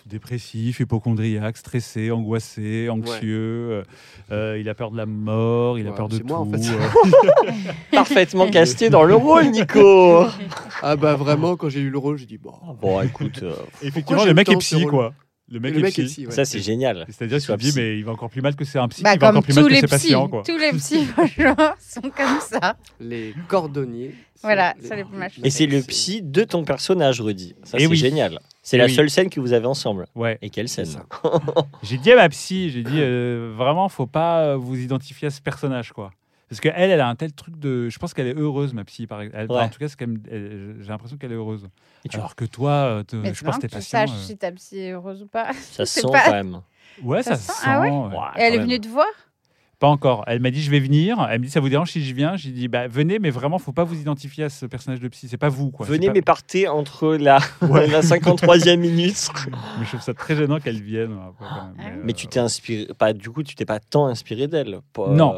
dépressif, 0.05 0.81
hypochondriaque, 0.81 1.55
stressé, 1.57 2.11
angoissé, 2.11 2.89
anxieux. 2.89 3.83
il 4.31 4.67
a 4.69 4.73
peur 4.75 4.91
de 4.91 4.97
la 4.97 5.05
mort, 5.05 5.79
il 5.79 5.87
a 5.87 5.91
peur 5.93 6.09
de 6.09 6.15
c'est 6.15 6.21
tout. 6.21 6.27
moi, 6.27 6.39
en 6.39 6.45
fait. 6.51 6.59
Parfaitement 7.91 8.47
casté 8.49 8.89
dans 8.89 9.03
le 9.03 9.15
rôle, 9.15 9.45
Nico. 9.45 10.25
Ah 10.81 10.95
bah 10.97 11.15
vraiment, 11.15 11.55
quand 11.55 11.69
j'ai 11.69 11.79
eu 11.79 11.89
le 11.89 11.97
rôle, 11.97 12.17
j'ai 12.17 12.25
dit 12.25 12.37
bon. 12.37 12.53
Bon, 12.81 13.01
écoute, 13.01 13.39
euh, 13.43 13.53
Effectivement, 13.81 14.25
le 14.25 14.33
mec 14.33 14.49
est 14.49 14.57
psy, 14.57 14.85
quoi. 14.85 15.13
Le 15.47 15.59
mec, 15.59 15.73
le 15.73 15.79
est, 15.79 15.83
mec 15.83 15.91
psy. 15.93 16.01
est 16.01 16.05
psy, 16.05 16.25
ouais. 16.27 16.31
ça 16.33 16.43
c'est 16.43 16.59
génial. 16.59 17.05
C'est-à-dire 17.07 17.37
dis, 17.57 17.67
psy. 17.69 17.73
mais 17.79 17.99
il 17.99 18.03
va 18.03 18.13
encore 18.13 18.31
plus 18.31 18.41
mal 18.41 18.55
que 18.55 18.65
c'est 18.65 18.79
un 18.79 18.87
psy, 18.87 19.03
Bah, 19.03 19.13
il 19.13 19.19
va 19.19 19.27
comme 19.27 19.37
encore 19.37 19.43
plus 19.43 19.53
mal 19.53 19.63
tous 19.63 19.67
que 19.69 19.73
les 19.75 19.81
ses 19.81 19.87
patients, 19.87 20.27
quoi. 20.27 20.41
Tous 20.43 20.57
les 20.57 20.71
psys, 20.71 21.05
sont 21.79 22.01
comme 22.01 22.39
ça. 22.41 22.75
Les 22.99 23.33
cordonniers. 23.47 24.15
Voilà, 24.41 24.73
ça 24.81 24.95
les 24.95 25.03
plus 25.03 25.17
machins. 25.17 25.45
Et 25.45 25.49
c'est 25.51 25.67
le 25.67 25.81
psy 25.81 26.21
de 26.23 26.43
ton 26.43 26.63
personnage, 26.63 27.21
Rudy. 27.21 27.53
Ça 27.63 27.77
Eh 27.77 27.81
c'est 27.83 27.87
oui. 27.87 27.95
génial. 27.95 28.39
C'est 28.63 28.77
Eh 28.77 28.79
la 28.79 28.85
oui. 28.85 28.93
seule 28.95 29.09
scène 29.11 29.29
que 29.29 29.39
vous 29.39 29.53
avez 29.53 29.67
ensemble. 29.67 30.07
Ouais. 30.15 30.39
Et 30.41 30.49
quelle 30.49 30.67
scène. 30.67 30.87
J'ai 31.83 31.97
dit 31.99 32.11
à 32.11 32.15
ma 32.15 32.29
psy, 32.29 32.71
j'ai 32.71 32.81
dit 32.81 32.97
euh, 32.99 33.53
vraiment, 33.55 33.87
faut 33.87 34.07
pas 34.07 34.55
vous 34.55 34.75
identifier 34.77 35.27
à 35.27 35.31
ce 35.31 35.41
personnage, 35.41 35.91
quoi. 35.93 36.09
Parce 36.49 36.61
qu'elle, 36.61 36.73
elle 36.91 37.01
a 37.01 37.07
un 37.07 37.15
tel 37.15 37.33
truc 37.33 37.57
de. 37.59 37.89
Je 37.89 37.97
pense 37.97 38.13
qu'elle 38.13 38.27
est 38.27 38.35
heureuse, 38.37 38.73
ma 38.73 38.83
psy, 38.83 39.07
par 39.07 39.21
exemple. 39.21 39.51
Ouais. 39.51 39.61
En 39.61 39.69
tout 39.69 39.79
cas, 39.79 39.87
c'est 39.87 39.95
quand 39.97 40.07
même- 40.07 40.21
elle- 40.29 40.77
j'ai 40.81 40.89
l'impression 40.89 41.17
qu'elle 41.17 41.31
est 41.31 41.35
heureuse. 41.35 41.67
Et 42.05 42.09
tu- 42.09 42.17
Alors 42.17 42.35
que 42.35 42.45
toi, 42.45 42.71
euh, 42.71 43.03
te- 43.03 43.15
je 43.33 43.43
pense 43.43 43.55
que 43.55 43.61
t'es 43.61 43.67
tu 43.67 43.75
patient. 43.75 43.99
saches 43.99 44.11
euh, 44.11 44.21
si 44.27 44.37
ta 44.37 44.51
psy 44.51 44.77
est 44.79 44.91
heureuse 44.91 45.23
ou 45.23 45.27
pas. 45.27 45.53
Ça 45.53 45.85
sent 45.85 46.01
pas- 46.11 46.21
quand 46.25 46.31
même. 46.31 46.61
Ouais, 47.03 47.23
ça, 47.23 47.31
Ça 47.35 47.37
se 47.37 47.47
sent, 47.47 47.53
sent. 47.53 47.61
ah 47.65 47.81
ouais 47.81 47.89
ouais, 47.89 48.07
Et 48.37 48.41
elle 48.41 48.53
est 48.55 48.59
venue 48.59 48.79
te 48.79 48.87
voir? 48.87 49.07
Pas 49.79 49.87
encore. 49.87 50.23
Elle 50.27 50.39
m'a 50.39 50.51
dit, 50.51 50.61
je 50.61 50.71
vais 50.71 50.79
venir. 50.79 51.27
Elle 51.29 51.39
me 51.41 51.45
dit, 51.45 51.51
ça 51.51 51.59
vous 51.59 51.67
dérange 51.67 51.91
si 51.91 52.01
je 52.05 52.13
viens? 52.15 52.37
J'ai 52.37 52.51
dit, 52.51 52.69
bah 52.69 52.87
venez, 52.87 53.19
mais 53.19 53.29
vraiment, 53.29 53.57
faut 53.59 53.73
pas 53.73 53.83
vous 53.83 53.99
identifier 53.99 54.45
à 54.45 54.49
ce 54.49 54.65
personnage 54.67 55.01
de 55.01 55.07
psy. 55.09 55.27
C'est 55.27 55.37
pas 55.37 55.49
vous, 55.49 55.69
quoi. 55.71 55.85
Venez, 55.85 56.07
pas- 56.07 56.13
mais 56.13 56.21
partez 56.21 56.67
entre 56.69 57.15
la, 57.15 57.39
Ouais. 57.61 57.85
la 57.87 58.01
53e 58.01 58.79
minute. 58.79 59.27
Mais 59.79 59.83
je 59.83 59.89
trouve 59.89 60.01
ça 60.01 60.13
très 60.13 60.35
gênant 60.37 60.59
qu'elle 60.61 60.81
vienne. 60.81 61.17
après, 61.27 61.45
quand 61.49 61.55
même. 61.65 61.73
Ah 61.79 61.83
Mais, 61.89 62.03
Mais 62.05 62.11
euh, 62.13 62.15
tu 62.15 62.27
t'es 62.27 62.39
inspiré. 62.39 62.87
Pas, 62.97 63.11
du 63.11 63.29
coup, 63.31 63.43
tu 63.43 63.55
t'es 63.55 63.65
pas 63.65 63.79
tant 63.81 64.05
inspiré 64.07 64.47
d'elle. 64.47 64.79
Pas- 64.93 65.09
Non. 65.09 65.33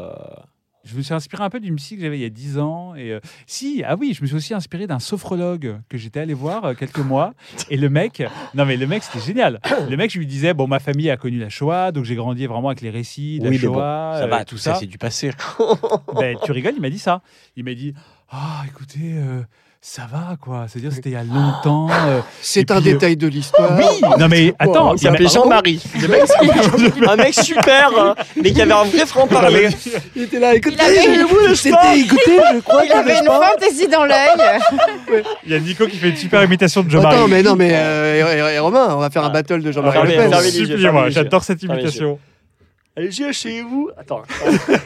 Euh, 0.88 0.92
Je 0.92 0.96
me 0.96 1.02
suis 1.02 1.14
inspiré 1.14 1.42
un 1.44 1.50
peu 1.50 1.60
d'une 1.60 1.76
psy 1.76 1.96
que 1.96 2.02
j'avais 2.02 2.18
il 2.18 2.22
y 2.22 2.26
a 2.26 2.30
10 2.30 2.58
ans. 2.58 2.94
Et 2.94 3.12
euh, 3.12 3.20
si, 3.46 3.82
ah 3.86 3.96
oui, 3.96 4.14
je 4.14 4.22
me 4.22 4.26
suis 4.26 4.36
aussi 4.36 4.54
inspiré 4.54 4.86
d'un 4.86 4.98
sophrologue 4.98 5.78
que 5.88 5.98
j'étais 5.98 6.20
allé 6.20 6.34
voir 6.34 6.64
euh, 6.64 6.74
quelques 6.74 6.98
mois. 6.98 7.34
Et 7.70 7.76
le 7.76 7.88
mec, 7.88 8.22
non 8.54 8.64
mais 8.64 8.76
le 8.76 8.86
mec, 8.86 9.02
c'était 9.02 9.24
génial. 9.24 9.60
Le 9.88 9.96
mec, 9.96 10.10
je 10.10 10.18
lui 10.18 10.26
disais, 10.26 10.54
bon, 10.54 10.66
ma 10.66 10.78
famille 10.78 11.10
a 11.10 11.16
connu 11.16 11.38
la 11.38 11.48
Shoah, 11.48 11.92
donc 11.92 12.04
j'ai 12.04 12.14
grandi 12.14 12.46
vraiment 12.46 12.68
avec 12.68 12.80
les 12.80 12.90
récits 12.90 13.38
de 13.38 13.44
la 13.44 13.50
Oui, 13.50 13.58
mais 13.60 13.68
bon, 13.68 13.74
Shoah. 13.74 14.14
Ça 14.18 14.24
euh, 14.24 14.26
va, 14.26 14.42
et 14.42 14.44
tout 14.44 14.58
ça, 14.58 14.74
c'est 14.74 14.86
du 14.86 14.98
passé. 14.98 15.30
Ben, 16.14 16.36
tu 16.42 16.52
rigoles, 16.52 16.74
il 16.76 16.80
m'a 16.80 16.90
dit 16.90 16.98
ça. 16.98 17.22
Il 17.56 17.64
m'a 17.64 17.74
dit, 17.74 17.94
ah, 18.30 18.62
écoutez, 18.66 19.14
euh, 19.14 19.42
ça 19.80 20.02
va, 20.10 20.36
quoi. 20.40 20.66
C'est-à-dire, 20.68 20.92
c'était 20.92 21.10
il 21.10 21.12
y 21.12 21.16
a 21.16 21.22
longtemps. 21.22 21.88
euh, 21.90 22.18
Et 22.18 22.22
C'est 22.42 22.70
un 22.72 22.80
puis, 22.80 22.90
euh, 22.90 22.92
détail 22.94 23.16
de 23.16 23.26
l'histoire. 23.28 23.78
Oui, 23.78 23.84
non 24.18 24.26
mais 24.28 24.52
attends, 24.58 24.94
Il 24.94 24.98
s'appelait 24.98 25.28
Jean-Marie. 25.28 25.80
Le 26.02 26.08
mec, 26.08 26.22
c'est 26.26 27.08
un 27.08 27.16
mec 27.16 27.34
super, 27.34 27.90
hein, 27.96 28.14
mais 28.42 28.52
qui 28.52 28.60
avait 28.60 28.72
un 28.72 28.84
vrai 28.84 29.06
franc-parler. 29.06 29.68
Il 30.16 30.22
était 30.24 30.40
là, 30.40 30.54
écoutez, 30.56 30.74
Il 30.76 30.80
avait- 30.82 31.14
je 31.14 31.22
vous, 31.22 31.54
c'était, 31.54 32.00
écoutez, 32.00 32.38
je 32.54 32.58
crois 32.60 32.84
Il 32.84 32.92
avait 32.92 33.18
une 33.20 33.26
fantaisie 33.26 33.88
dans 33.88 34.04
l'œil. 34.04 34.28
il 35.46 35.52
y 35.52 35.54
a 35.54 35.60
Nico 35.60 35.86
qui 35.86 35.96
fait 35.96 36.10
une 36.10 36.16
super 36.16 36.42
imitation 36.42 36.82
de 36.82 36.90
Jean-Marie. 36.90 37.16
Attends, 37.16 37.28
mais 37.28 37.42
non, 37.42 37.54
mais 37.56 37.70
euh, 37.72 38.50
et- 38.52 38.54
et 38.56 38.58
Romain, 38.58 38.88
on 38.90 38.98
va 38.98 39.10
faire 39.10 39.22
un 39.24 39.28
Ah. 39.28 39.30
battle 39.30 39.62
de 39.62 39.70
Jean-Marie 39.72 40.16
Le 40.16 40.28
Pen. 40.90 41.10
j'adore 41.10 41.44
cette 41.44 41.62
imitation. 41.62 42.18
Allez-y, 42.98 43.22
asseyez-vous. 43.26 43.90
Attends. 43.96 44.22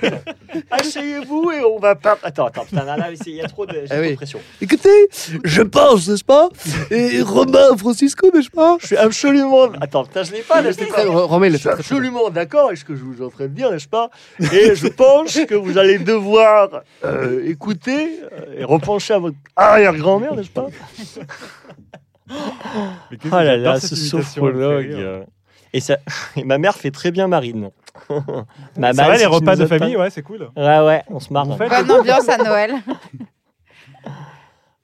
asseyez-vous 0.70 1.50
et 1.50 1.64
on 1.64 1.78
va 1.78 1.94
pas. 1.94 2.18
Attends, 2.22 2.44
attends, 2.44 2.66
putain, 2.66 2.84
là, 2.84 3.08
il 3.10 3.32
y 3.32 3.40
a 3.40 3.48
trop 3.48 3.64
de, 3.64 3.84
Ah 3.88 4.02
de 4.02 4.14
pression. 4.16 4.38
Écoutez, 4.60 5.08
je 5.44 5.62
pense, 5.62 6.06
n'est-ce 6.10 6.22
pas? 6.22 6.50
Et 6.90 7.22
Romain, 7.22 7.74
Francisco, 7.78 8.28
n'est-ce 8.34 8.50
pas? 8.50 8.76
Je 8.80 8.88
suis 8.88 8.96
absolument. 8.98 9.72
Attends, 9.80 10.04
putain, 10.04 10.24
je 10.24 10.32
l'ai 10.32 10.42
pas, 10.42 10.60
l'ai 10.60 10.74
pas. 10.74 11.04
Romain, 11.06 11.48
Je 11.48 11.56
suis 11.56 11.70
absolument 11.70 12.28
d'accord 12.28 12.66
avec 12.66 12.76
ce 12.76 12.84
que 12.84 12.94
je 12.94 13.02
vous 13.02 13.22
entraîne 13.22 13.48
de 13.48 13.54
dire, 13.54 13.70
n'est-ce 13.70 13.88
pas? 13.88 14.10
Et 14.52 14.74
je 14.74 14.88
pense 14.88 15.32
que 15.46 15.54
vous 15.54 15.78
allez 15.78 15.98
devoir 15.98 16.82
euh, 17.06 17.48
écouter 17.48 18.18
euh, 18.30 18.58
et 18.58 18.64
repencher 18.64 19.14
à 19.14 19.20
votre 19.20 19.38
arrière-grand-mère, 19.56 20.34
n'est-ce 20.34 20.50
pas? 20.50 20.66
Oh 22.28 23.30
là 23.30 23.56
là, 23.56 23.80
ce 23.80 23.96
sophrologue. 23.96 25.24
Et, 25.72 25.80
ça... 25.80 25.96
et 26.36 26.44
ma 26.44 26.58
mère 26.58 26.76
fait 26.76 26.90
très 26.90 27.10
bien 27.10 27.26
Marine. 27.26 27.70
Ma 28.76 28.92
Ça 28.92 29.02
mère, 29.02 29.08
va 29.08 29.14
si 29.14 29.20
les 29.20 29.26
repas 29.26 29.56
de 29.56 29.64
pas- 29.66 29.78
famille, 29.78 29.96
ouais, 29.96 30.10
c'est 30.10 30.22
cool. 30.22 30.48
Ouais, 30.56 30.80
ouais, 30.80 31.02
on 31.08 31.20
se 31.20 31.32
marre. 31.32 31.46
Bonne 31.46 31.90
ambiance 31.90 32.28
à 32.28 32.38
Noël. 32.38 32.74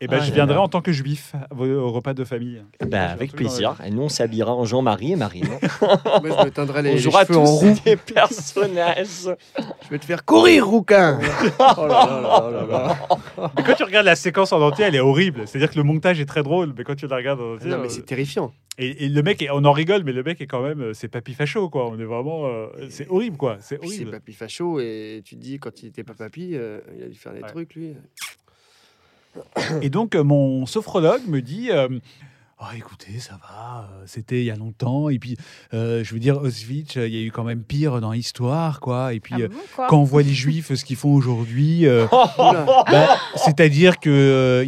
Et 0.01 0.07
ben, 0.07 0.19
Ah 0.21 0.25
je 0.25 0.33
viendrai 0.33 0.57
en 0.59 0.69
tant 0.69 0.81
que 0.81 0.93
juif 0.93 1.33
au, 1.59 1.91
repas 1.91 2.15
de 2.15 2.23
famille. 2.23 2.63
Bah, 2.81 2.87
J'ai 2.89 2.97
un 2.97 3.01
avec 3.09 3.33
plaisir. 3.33 3.75
Et 3.85 3.91
nous, 3.91 4.03
on 4.03 4.09
s'habillera 4.09 4.55
en 4.55 4.65
Jean-Marie 4.65 5.13
et 5.13 5.17
Marine. 5.17 5.45
Moi, 5.81 6.21
je 6.23 6.45
me 6.47 6.51
teindrai 6.51 6.83
les, 6.83 6.91
on 6.91 6.95
les 6.95 6.99
jouera 7.01 7.25
cheveux 7.25 7.39
en 7.39 7.45
tous 7.45 7.51
roux. 7.67 7.75
des 7.85 7.97
personnages. 7.97 9.29
Je 9.85 9.89
vais 9.91 9.99
te 9.99 10.05
faire 10.05 10.25
courir, 10.25 10.67
rouquin. 10.69 11.19
Oh 11.59 11.87
là 11.87 12.07
là 12.07 12.21
là 12.21 12.51
là 12.51 12.67
là. 12.67 13.51
Mais 13.57 13.63
quand 13.65 13.75
tu 13.75 13.83
regardes 13.85 14.07
la 14.07 14.15
séquence 14.17 14.53
en 14.53 14.61
entier, 14.63 14.85
elle 14.85 14.95
est 14.95 15.01
horrible. 15.01 15.49
C'est-à-dire 15.49 15.71
que 15.71 15.77
le 15.77 15.83
montage 15.83 16.21
est 16.21 16.27
très 16.27 16.43
drôle, 16.43 16.73
mais 16.77 16.85
quand 16.85 16.95
tu 16.95 17.07
la 17.09 17.17
regardes 17.17 17.41
en 17.41 17.55
entier, 17.55 17.69
Non, 17.71 17.79
mais 17.79 17.87
euh, 17.87 17.89
c'est 17.89 18.05
terrifiant. 18.07 18.53
et, 18.79 19.05
et 19.05 19.09
le 19.09 19.23
mec, 19.23 19.43
est- 19.43 19.51
on 19.51 19.65
en 19.65 19.73
rigole, 19.73 20.03
mais 20.05 20.13
le 20.13 20.23
mec 20.23 20.41
est 20.41 20.47
quand 20.47 20.63
même, 20.63 20.81
euh, 20.81 20.93
c'est 20.95 21.09
papy 21.09 21.35
facho, 21.35 21.69
quoi. 21.71 21.89
On 21.89 21.99
est 21.99 22.05
vraiment, 22.05 22.47
euh, 22.47 22.67
c'est 22.91 23.09
horrible, 23.09 23.37
quoi. 23.37 23.57
C'est 23.61 23.79
Puis 23.79 23.89
C'est 23.89 23.95
horrible. 23.97 24.11
papy 24.13 24.33
facho 24.33 24.79
et 24.81 25.23
tu 25.25 25.35
te 25.37 25.41
dis, 25.41 25.59
quand 25.59 25.83
il 25.83 25.89
était 25.89 26.05
pas 26.05 26.15
papy, 26.15 26.51
euh, 26.55 26.81
il 26.97 27.03
a 27.05 27.09
dû 27.09 27.19
faire 27.19 27.33
des 27.33 27.41
Ouais. 27.43 27.49
trucs, 27.49 27.75
lui. 27.75 27.95
Et 29.83 29.91
donc, 29.91 30.15
euh, 30.15 30.23
mon 30.25 30.67
sophrologue 30.67 31.23
me 31.27 31.41
dit. 31.43 31.71
euh, 31.71 31.89
Oh, 32.61 32.65
écoutez, 32.77 33.21
ça 33.21 33.35
va, 33.41 33.83
euh, 33.89 34.03
c'était 34.07 34.41
il 34.41 34.45
y 34.45 34.51
a 34.51 34.57
longtemps. 34.57 35.11
Et 35.11 35.21
puis, 35.21 35.37
euh, 35.75 36.03
je 36.03 36.13
veux 36.13 36.19
dire, 36.19 36.39
Auschwitz, 36.39 36.97
euh, 36.97 37.07
il 37.07 37.15
y 37.15 37.19
a 37.19 37.25
eu 37.25 37.31
quand 37.31 37.45
même 37.45 37.63
pire 37.63 38.01
dans 38.01 38.11
l'histoire, 38.11 38.81
quoi. 38.81 39.15
Et 39.15 39.21
puis, 39.21 39.35
Ah 39.37 39.43
euh, 39.43 39.49
bon, 39.49 39.55
quoi? 39.77 39.87
quand 39.89 39.99
on 40.01 40.03
voit 40.03 40.25
les 40.25 40.33
juifs, 40.33 40.75
ce 40.75 40.85
qu'ils 40.85 40.97
font 40.97 41.15
aujourd'hui, 41.15 41.87
euh, 41.87 42.07
bah, 42.37 43.17
c'est-à-dire 43.37 43.99
qu'ils 44.01 44.11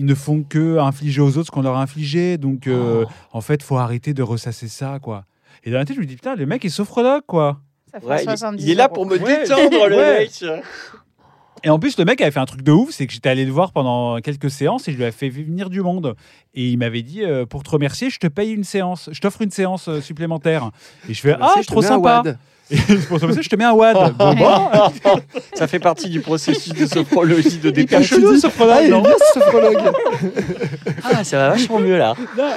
ne 0.05 0.15
font 0.15 0.45
que 0.45 0.79
infliger 0.79 1.21
aux 1.21 1.37
autres 1.37 1.47
ce 1.47 1.51
qu'on 1.51 1.63
leur 1.63 1.77
a 1.77 1.83
infligé. 1.83 2.39
Donc, 2.39 2.69
euh, 2.69 3.05
en 3.33 3.41
fait, 3.41 3.61
faut 3.61 3.77
arrêter 3.77 4.15
de 4.15 4.23
ressasser 4.23 4.69
ça, 4.69 5.01
quoi. 5.03 5.25
Et 5.65 5.73
dans 5.73 5.79
la 5.79 5.85
tête, 5.85 5.97
je 5.97 6.01
me 6.01 6.07
dis, 6.07 6.15
putain, 6.15 6.37
le 6.37 6.47
mec 6.47 6.65
est 6.65 6.69
sophrologue, 6.69 7.25
quoi. 7.27 7.59
Ça 7.93 7.99
fait 7.99 8.07
Ouais, 8.07 8.23
il, 8.23 8.29
est, 8.31 8.37
70 8.37 8.63
il 8.63 8.71
est 8.71 8.75
là 8.77 8.85
euros. 8.85 8.95
pour 8.95 9.07
me 9.07 9.19
Ouais. 9.19 9.41
détendre, 9.43 9.89
le 9.89 9.97
Ouais. 9.97 10.19
mec. 10.21 10.45
Et 11.65 11.71
en 11.71 11.79
plus, 11.79 11.99
le 11.99 12.05
mec 12.05 12.21
avait 12.21 12.31
fait 12.31 12.41
un 12.41 12.47
truc 12.47 12.63
de 12.63 12.73
ouf, 12.73 12.91
c'est 12.91 13.07
que 13.07 13.13
j'étais 13.13 13.29
allé 13.29 13.45
le 13.45 13.53
voir 13.53 13.73
pendant 13.73 14.19
quelques 14.21 14.51
séances 14.51 14.89
et 14.89 14.93
je 14.93 14.97
lui 14.97 15.05
avais 15.05 15.13
fait 15.13 15.29
venir 15.29 15.71
du 15.71 15.83
monde. 15.83 16.17
Et 16.55 16.69
il 16.69 16.79
m'avait 16.79 17.03
dit, 17.03 17.23
euh, 17.23 17.47
pour 17.47 17.63
te 17.63 17.71
remercier, 17.71 18.11
je 18.11 18.19
te 18.19 18.27
paye 18.27 18.53
une 18.53 18.65
séance, 18.65 19.09
je 19.13 19.21
t'offre 19.21 19.43
une 19.43 19.51
séance 19.51 19.89
euh, 19.89 20.01
supplémentaire. 20.01 20.71
Et 21.09 21.15
je 21.15 21.21
fais, 21.21 21.33
ah, 21.35 21.39
Merci, 21.41 21.63
je 21.63 21.67
te 21.67 21.73
trop 21.73 21.83
sympa. 21.83 22.23
Et 22.71 22.77
pour 23.09 23.19
ça, 23.19 23.27
je 23.41 23.49
te 23.49 23.57
mets 23.57 23.65
un 23.65 23.73
WAD. 23.73 23.97
Bon, 24.17 24.35
bah, 24.35 24.93
Ça 25.55 25.67
fait 25.67 25.81
partie 25.81 26.09
du 26.09 26.21
processus 26.21 26.73
de 26.73 26.87
sophrologie 26.87 27.59
de 27.59 27.71
dépêche. 27.71 28.13
Ah, 28.13 28.17
il 28.17 28.39
sophrologue. 28.39 29.93
Ah, 31.03 31.25
ça 31.25 31.37
va 31.39 31.49
vachement 31.51 31.81
mieux 31.81 31.99
là. 31.99 32.15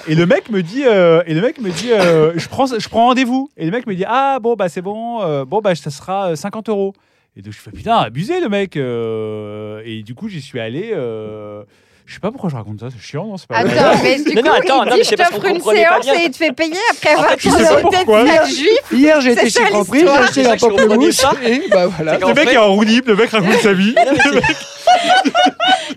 Et 0.08 0.16
le 0.16 0.26
mec 0.26 0.52
me 0.52 0.62
dit, 0.62 0.84
euh, 0.86 1.24
et 1.26 1.34
le 1.34 1.42
mec 1.42 1.60
me 1.60 1.72
dit, 1.72 1.92
euh, 1.92 2.34
je 2.36 2.48
prends, 2.48 2.68
je 2.68 2.90
prends 2.90 3.08
rendez-vous. 3.08 3.50
Et 3.58 3.66
le 3.66 3.72
mec 3.72 3.88
me 3.88 3.96
dit, 3.96 4.06
ah 4.08 4.38
bon 4.40 4.56
bah 4.56 4.70
c'est 4.70 4.82
bon, 4.82 5.22
euh, 5.24 5.46
bon 5.46 5.62
bah 5.62 5.74
ça 5.74 5.90
sera 5.90 6.32
euh, 6.32 6.36
50 6.36 6.70
euros. 6.70 6.94
Et 7.36 7.42
donc 7.42 7.54
je 7.54 7.60
fais 7.60 7.72
putain, 7.72 7.98
abusé 7.98 8.40
le 8.40 8.50
mec. 8.50 8.78
euh, 8.78 9.82
et 9.86 10.04
du 10.04 10.14
coup 10.16 10.28
j'y 10.30 10.42
suis 10.42 10.60
allé. 10.60 10.92
euh, 10.94 11.64
je 12.06 12.14
sais 12.16 12.20
pas 12.20 12.32
pourquoi 12.32 12.50
je 12.50 12.56
raconte 12.56 12.80
ça, 12.82 12.88
c'est 12.92 13.02
chiant, 13.06 13.26
non 13.28 13.38
C'est 13.38 13.48
pas 13.48 13.64
vrai. 13.64 13.78
Attends, 13.78 14.00
mais 14.04 14.16
du 14.24 14.36
Non, 14.36 14.42
coup, 14.42 14.48
non, 14.48 14.54
attends, 14.54 14.84
il 14.84 14.90
non, 14.90 14.96
dit 14.96 14.98
mais 15.00 15.04
je 15.04 15.16
t'offre 15.16 15.46
une 15.46 15.62
séance 15.62 16.08
et 16.08 16.26
il 16.26 16.32
te 16.32 16.38
fait 16.38 16.52
payer 16.52 16.76
après 16.92 17.10
avoir 17.12 17.30
fait, 17.32 17.38
tu 17.38 17.50
ton 17.50 17.58
sais 17.58 17.64
pas 17.64 17.76
tête 17.76 17.84
pourquoi. 18.06 18.24
de 18.24 18.46
juif. 18.50 18.80
Hier, 18.92 19.22
j'ai 19.22 19.32
été 19.32 19.50
chez 19.50 19.66
Franprix, 19.66 20.00
j'ai 20.02 20.10
acheté 20.10 20.46
un 20.48 20.58
pamplemousse 20.58 21.26
et 21.46 21.62
bah 21.72 21.88
voilà. 21.88 22.18
Le 22.18 22.34
mec 22.34 22.50
est 22.50 22.58
en 22.58 22.74
roue 22.74 22.84
libre, 22.84 23.08
le 23.10 23.16
mec 23.16 23.30
raconte 23.32 23.60
sa 23.62 23.74
vie. 23.74 23.96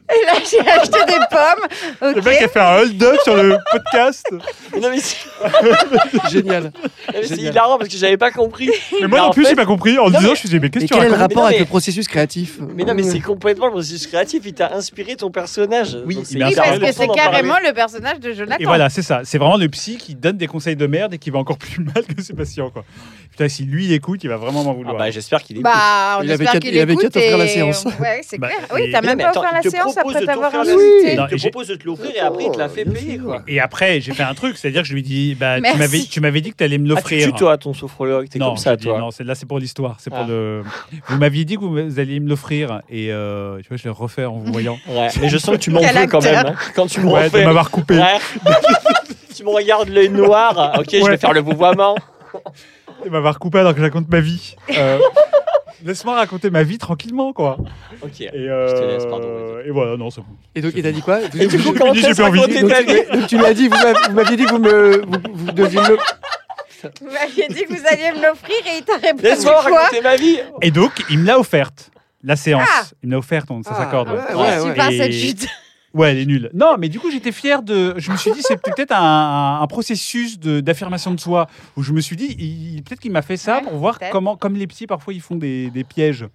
Et 0.09 0.25
là, 0.25 0.33
j'ai 0.49 0.61
acheté 0.61 0.99
des 1.07 1.19
pommes. 1.31 2.13
Le 2.15 2.23
mec 2.23 2.41
a 2.43 2.49
fait 2.49 2.61
un 2.61 2.77
hold-up 2.79 3.17
sur 3.25 3.37
le 3.37 3.57
podcast. 3.73 4.25
non, 4.81 4.89
mais 4.91 5.01
c'est 5.01 5.17
Génial. 6.31 6.73
c'est 7.25 7.37
hilarant 7.37 7.77
parce 7.79 7.91
que 7.91 7.97
j'avais 7.99 8.17
pas 8.17 8.31
compris. 8.31 8.71
Mais 9.01 9.09
moi 9.09 9.21
en 9.23 9.27
non 9.27 9.31
plus, 9.33 9.43
fait- 9.43 9.51
j'ai 9.51 9.57
pas 9.57 9.67
compris. 9.67 9.99
En 9.99 10.05
Non, 10.05 10.19
disant, 10.19 10.21
mais- 10.21 10.27
je 10.27 10.31
me 10.31 10.35
suis 10.37 10.49
dit, 10.49 10.61
mais 10.61 10.71
qu'est-ce 10.71 10.85
que 10.85 10.89
tu 10.91 10.95
quel 10.95 11.05
est 11.07 11.09
le 11.11 11.15
rapport 11.17 11.43
non, 11.43 11.49
avec 11.49 11.59
le 11.59 11.65
processus 11.67 12.07
créatif? 12.09 12.59
Mais 12.75 12.85
non, 12.85 12.95
mais 12.95 13.03
c'est 13.03 13.21
complètement 13.21 13.67
le 13.67 13.73
processus 13.73 14.07
créatif. 14.07 14.43
Il 14.47 14.55
t'a 14.55 14.73
inspiré 14.75 15.17
ton 15.17 15.31
personnage. 15.31 15.96
Oui, 16.05 16.15
Donc, 16.17 16.25
m'a 16.33 16.49
Oui, 16.49 16.55
parce 16.57 16.79
que 16.79 16.87
c'est 16.93 17.07
parler. 17.07 17.13
carrément 17.23 17.57
le 17.65 17.73
personnage 17.73 18.21
de 18.21 18.33
Jonathan. 18.33 18.57
Et 18.61 18.65
voilà, 18.65 18.89
c'est 18.91 19.03
ça. 19.03 19.21
C'est 19.25 19.39
vraiment 19.39 19.57
le 19.57 19.69
psy 19.69 19.97
qui 19.97 20.15
donne 20.15 20.37
des 20.37 20.47
conseils 20.47 20.77
de 20.77 20.87
merde 20.87 21.15
et 21.15 21.19
qui 21.19 21.31
va 21.31 21.39
encore 21.39 21.59
plus 21.59 21.83
mal 21.83 22.05
que 22.05 22.21
ses 22.23 22.35
patients. 22.35 22.71
Quoi. 22.71 22.85
Putain, 23.31 23.49
si 23.49 23.65
lui 23.65 23.93
écoute, 23.93 24.25
il 24.25 24.29
va 24.31 24.37
vraiment 24.37 24.65
m'en 24.65 24.71
Ah 24.71 24.75
vouloir. 24.75 24.97
bah, 24.97 25.11
j'espère 25.11 25.43
qu'il 25.43 25.59
est. 25.59 25.63
Bah, 25.63 26.19
on 26.19 26.23
Il 26.23 26.33
avait 26.33 26.45
qu'à- 26.47 26.59
qu'il 26.59 26.75
il 26.75 26.81
avait 26.81 26.95
qu'à 26.97 27.03
écoute 27.03 27.13
t'offrir 27.13 27.39
la 27.39 27.47
séance. 27.47 27.85
Ouais, 28.01 28.21
c'est 28.23 28.39
Bah, 28.39 28.49
clair. 28.49 28.61
Oui, 28.75 28.91
t'as 28.91 29.03
même 29.03 29.19
pas 29.19 29.31
offert 29.31 29.53
la 29.53 29.63
séance 29.63 29.97
après 29.97 30.25
t'avoir 30.25 30.55
insulté. 30.55 31.13
Il 31.15 31.27
te 31.29 31.37
propose 31.43 31.69
de 31.69 31.75
te 31.75 31.85
l'offrir 31.87 32.11
et 32.15 32.21
après 32.21 32.45
il 32.45 32.51
te 32.53 32.59
l'a 32.59 32.69
fait 32.69 32.85
payer. 32.85 33.19
Quoi. 33.19 33.43
Et 33.47 33.61
après, 33.61 34.01
j'ai 34.01 34.13
fait 34.15 34.23
un 34.23 34.35
truc, 34.35 34.57
c'est-à-dire 34.57 34.83
que 34.83 34.89
je 34.89 34.95
lui 34.95 35.03
dis, 35.03 35.35
bah, 35.35 35.61
tu 35.73 35.77
m'avais, 35.79 36.01
tu 36.01 36.21
m'avais 36.21 36.41
dit 36.41 36.51
que 36.51 36.57
tu 36.57 36.65
allais 36.65 36.79
me 36.79 36.85
Ah, 36.87 36.89
tu 36.89 36.95
l'offrir. 36.95 37.27
tues, 37.29 37.33
toi, 37.35 37.59
ton 37.59 37.75
sophrologue. 37.75 38.29
T'es 38.29 38.39
non, 38.39 38.49
comme 38.49 38.57
ça, 38.57 38.77
toi. 38.77 38.99
non, 38.99 39.11
c'est 39.11 39.25
là, 39.25 39.35
c'est 39.35 39.47
pour 39.47 39.59
l'histoire, 39.59 39.97
c'est 40.01 40.11
Ah. 40.13 40.19
pour 40.21 40.27
le. 40.29 40.63
Vous 41.09 41.19
m'aviez 41.19 41.45
dit 41.45 41.57
que 41.57 41.65
vous 41.65 42.01
alliez 42.01 42.21
me 42.21 42.29
l'offrir 42.31 42.81
et 42.89 43.13
euh, 43.13 43.59
tu 43.61 43.69
vois, 43.69 43.77
je 43.77 43.85
l'ai 43.85 43.91
refait 43.91 44.25
en 44.25 44.37
vous 44.39 44.51
voyant. 44.53 44.79
Mais 45.21 45.29
je 45.29 45.37
sens 45.39 45.57
que 45.57 45.61
tu 45.61 45.71
m'en 45.71 45.81
Quel 45.95 46.09
quand 46.09 46.23
même. 46.23 46.47
hein, 46.47 46.55
Quand 46.75 46.87
tu 46.87 47.01
me 47.01 47.07
Ouais, 47.07 47.21
de 47.21 47.25
refais. 47.27 47.45
m'avoir 47.45 47.71
coupé. 47.71 47.95
Ouais. 47.99 48.19
tu 49.37 49.45
me 49.45 49.51
regardes 49.51 49.89
l'œil 49.89 50.09
noir. 50.11 50.75
Ok, 50.79 50.87
je 50.93 50.99
Ouais. 51.03 51.11
vais 51.11 51.17
faire 51.17 51.33
le 51.33 51.41
vouvoiement. 51.41 51.95
De 53.05 53.11
m'avoir 53.11 53.39
coupé 53.39 53.59
alors 53.61 53.73
que 53.73 53.79
je 53.81 53.85
raconte 53.85 54.09
ma 54.11 54.21
vie. 54.21 54.57
Euh, 54.77 54.99
Laisse-moi 55.85 56.15
raconter 56.17 56.49
ma 56.51 56.63
vie 56.63 56.79
tranquillement, 56.79 57.33
quoi. 57.35 57.59
Ok. 58.03 58.23
Et, 58.23 58.31
euh, 58.35 58.69
Je 58.69 58.75
te 58.81 58.87
laisse, 58.87 59.05
pardon, 59.07 59.29
vas-y. 59.29 59.69
Et 59.69 59.71
voilà, 59.71 59.97
non, 59.99 60.11
c'est 60.11 60.23
bon. 60.23 60.27
Et 60.55 60.63
donc, 60.63 60.73
il 60.75 60.83
t'a 60.83 60.91
dit 60.91 61.03
quoi 61.03 61.19
Et 61.39 61.47
du 61.47 61.59
coup, 61.63 61.73
comment 61.77 61.93
tu 61.93 62.01
donc, 62.01 62.15
ta 62.15 62.31
tu- 62.83 62.87
vie 62.87 63.03
donc, 63.13 63.27
tu 63.27 63.37
m'as 63.37 63.53
dit, 63.53 63.69
vous 63.69 63.77
vous 64.09 64.15
m'aviez 64.15 64.37
dit 64.37 64.45
que 64.47 64.51
vous 64.51 64.59
me, 64.59 65.03
vous, 65.05 65.19
vous 65.35 65.53
deviez 65.53 65.81
me. 65.81 65.97
Vous 67.01 67.11
m'aviez 67.13 67.49
dit 67.49 67.65
que 67.65 67.69
vous 67.75 67.87
alliez 67.91 68.13
me 68.19 68.23
l'offrir 68.27 68.57
et 68.67 68.79
il 68.79 68.85
t'a 68.85 68.95
répondu 68.97 69.23
Laisse-moi 69.23 69.63
quoi 69.67 69.81
raconter 69.83 70.01
ma 70.03 70.17
vie. 70.17 70.39
Et 70.63 70.71
donc, 70.71 70.93
il 71.11 71.19
me 71.19 71.27
l'a 71.27 71.39
offerte, 71.39 71.91
la 72.25 72.37
séance. 72.37 72.67
Ah. 72.73 72.83
Il 73.03 73.09
me 73.09 73.13
l'a 73.13 73.19
offerte, 73.19 73.51
on- 73.51 73.63
ça 73.63 73.71
Ah, 73.75 73.79
s'accorde. 73.79 74.09
ouais, 74.09 74.15
ouais. 74.17 74.35
ouais, 74.35 74.59
ouais. 74.61 74.69
super 74.71 74.91
Et- 74.91 74.99
cette 74.99 75.13
chute. 75.13 75.47
Ouais, 75.97 76.11
elle 76.11 76.19
est 76.19 76.27
nulle. 76.27 76.51
Non, 76.53 76.77
mais 76.79 76.91
du 76.91 77.01
coup, 77.01 77.11
j'étais 77.11 77.33
fier 77.33 77.63
de. 77.63 77.95
Je 77.97 78.13
me 78.13 78.19
suis 78.19 78.31
dit, 78.33 78.43
c'est 78.43 78.61
peut-être 78.61 78.93
un, 78.95 79.67
processus 79.67 80.39
d'affirmation 80.39 81.15
de, 81.15 81.19
soi 81.19 81.47
où 81.75 81.83
je 81.83 81.93
me 81.95 82.03
suis 82.03 82.17
dit, 82.17 82.83
peut-être 82.85 83.01
qu'il 83.01 83.13
m'a 83.13 83.23
fait 83.23 83.39
ça 83.39 83.57
Ouais, 83.57 83.63
pour 83.63 83.79
voir 83.79 83.99
comment, 84.13 84.37
comme 84.37 84.57
les 84.57 84.67
petits, 84.67 84.87
parfois, 84.87 85.15
ils 85.15 85.23
font 85.23 85.37
des, 85.37 85.71
des 85.71 85.85
pièges. 85.85 86.27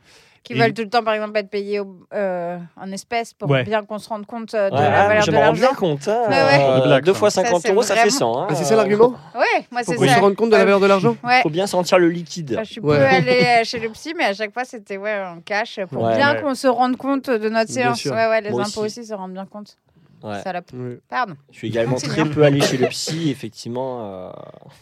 Qui 0.44 0.54
Et- 0.54 0.60
veulent 0.60 0.74
tout 0.74 0.82
le 0.82 0.90
temps, 0.90 1.04
par 1.04 1.14
exemple, 1.14 1.38
être 1.38 1.52
payés 1.52 1.80
au- 1.80 2.00
euh, 2.16 2.58
en 2.76 2.92
espèces 2.92 3.32
pour 3.34 3.48
Ouais. 3.48 3.64
bien 3.64 3.84
qu'on 3.84 4.00
se 4.00 4.10
rende 4.10 4.26
compte 4.26 4.56
euh, 4.56 4.72
de 4.72 4.76
Ouais, 4.76 4.82
la 4.82 5.08
valeur 5.08 5.22
je 5.22 5.28
de 5.28 5.32
m'en 5.36 5.40
rends 5.40 5.46
l'argent. 5.48 5.62
bien 5.68 5.74
compte. 5.76 6.08
Hein. 6.08 6.24
Euh, 6.32 6.78
De 6.80 6.84
blague, 6.88 7.04
deux 7.04 7.14
fois 7.14 7.30
Ça, 7.30 7.44
50 7.44 7.62
c'est 7.62 7.72
euros, 7.72 7.84
ça 7.84 7.94
fait 7.94 8.10
vraiment- 8.10 8.18
100. 8.18 8.42
hein. 8.42 8.48
Ah, 8.50 8.56
c'est 8.56 8.64
ça 8.64 8.76
l'argument? 8.76 9.14
Ouais, 9.36 9.66
moi 9.70 9.82
c'est 9.84 9.94
Pour 9.96 10.04
ça. 10.06 10.16
se 10.16 10.20
rendre 10.20 10.36
compte 10.36 10.50
de 10.50 10.56
la 10.56 10.64
valeur 10.66 10.80
de 10.80 10.88
l'argent? 10.88 11.16
Ouais. 11.24 11.42
Faut 11.44 11.50
bien 11.52 11.68
sentir 11.68 12.00
le 12.00 12.10
liquide. 12.10 12.54
Enfin, 12.54 12.64
je 12.64 12.72
suis 12.72 12.82
Ouais. 12.82 12.98
peu 12.98 13.04
allée 13.06 13.46
euh, 13.62 13.64
chez 13.64 13.78
le 13.78 13.90
psy, 13.90 14.14
mais 14.18 14.24
à 14.26 14.34
chaque 14.34 14.52
fois 14.52 14.64
c'était 14.66 14.98
ouais 14.98 15.22
en 15.24 15.42
cash 15.42 15.80
pour 15.92 16.02
Ouais, 16.04 16.16
bien 16.18 16.34
ouais. 16.34 16.42
qu'on 16.42 16.56
se 16.56 16.68
rende 16.68 16.98
compte 16.98 17.30
de 17.30 17.48
notre 17.50 17.70
séance. 17.72 18.04
Ouais, 18.06 18.12
ouais, 18.28 18.42
les 18.42 18.50
Moi 18.50 18.62
impôts 18.62 18.82
aussi. 18.82 19.00
aussi. 19.02 19.06
se 19.06 19.14
rendent 19.14 19.34
bien 19.34 19.46
compte. 19.46 19.78
Ouais. 20.24 20.42
Salope. 20.42 20.72
Ouais, 20.74 21.00
Pardon. 21.10 21.36
Je 21.52 21.58
suis 21.58 21.68
également 21.70 21.96
très 21.98 22.26
peu 22.26 22.44
allé 22.44 22.62
chez 22.62 22.78
le 22.78 22.88
psy, 22.88 23.30
effectivement. 23.30 24.06
euh, 24.28 24.32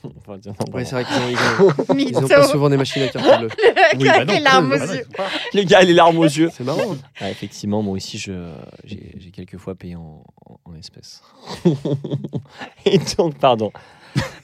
on 0.04 0.32
va 0.32 0.38
dire 0.38 0.54
non, 0.60 0.74
Ouais, 0.76 0.86
c'est 0.86 0.96
vrai 0.96 1.06
qu'ils 1.06 1.16
ont, 1.16 1.30
ils 1.30 1.64
ont, 1.66 1.74
ils 1.90 1.96
Mytho. 1.96 2.26
ont 2.26 2.28
pas 2.28 2.44
souvent 2.44 2.70
des 2.70 2.78
machines 2.78 3.04
à 3.04 3.08
carte 3.08 3.26
bleue. 3.40 3.50
Le 3.94 4.04
gars 4.04 4.14
avec 4.16 4.32
les 4.32 4.40
larmes 4.40 4.72
aux 4.74 4.78
bah 4.78 4.96
yeux. 4.96 5.06
Les 5.54 5.66
gars, 5.66 5.82
les 5.82 5.94
larmes 5.94 6.18
aux 6.20 6.24
yeux. 6.24 6.50
C'est 6.54 6.64
marrant. 6.64 6.96
Ah, 7.22 7.30
effectivement, 7.30 7.82
moi 7.82 7.94
aussi, 7.96 8.18
je, 8.18 8.52
j'ai, 8.84 9.14
j'ai 9.18 9.32
quelques 9.32 9.58
fois 9.58 9.76
payé 9.76 9.96
en, 9.96 10.24
en- 10.46 10.60
en 10.66 10.76
espèces. 10.76 11.22
Et 12.86 13.00
donc, 13.18 13.38
pardon. 13.38 13.72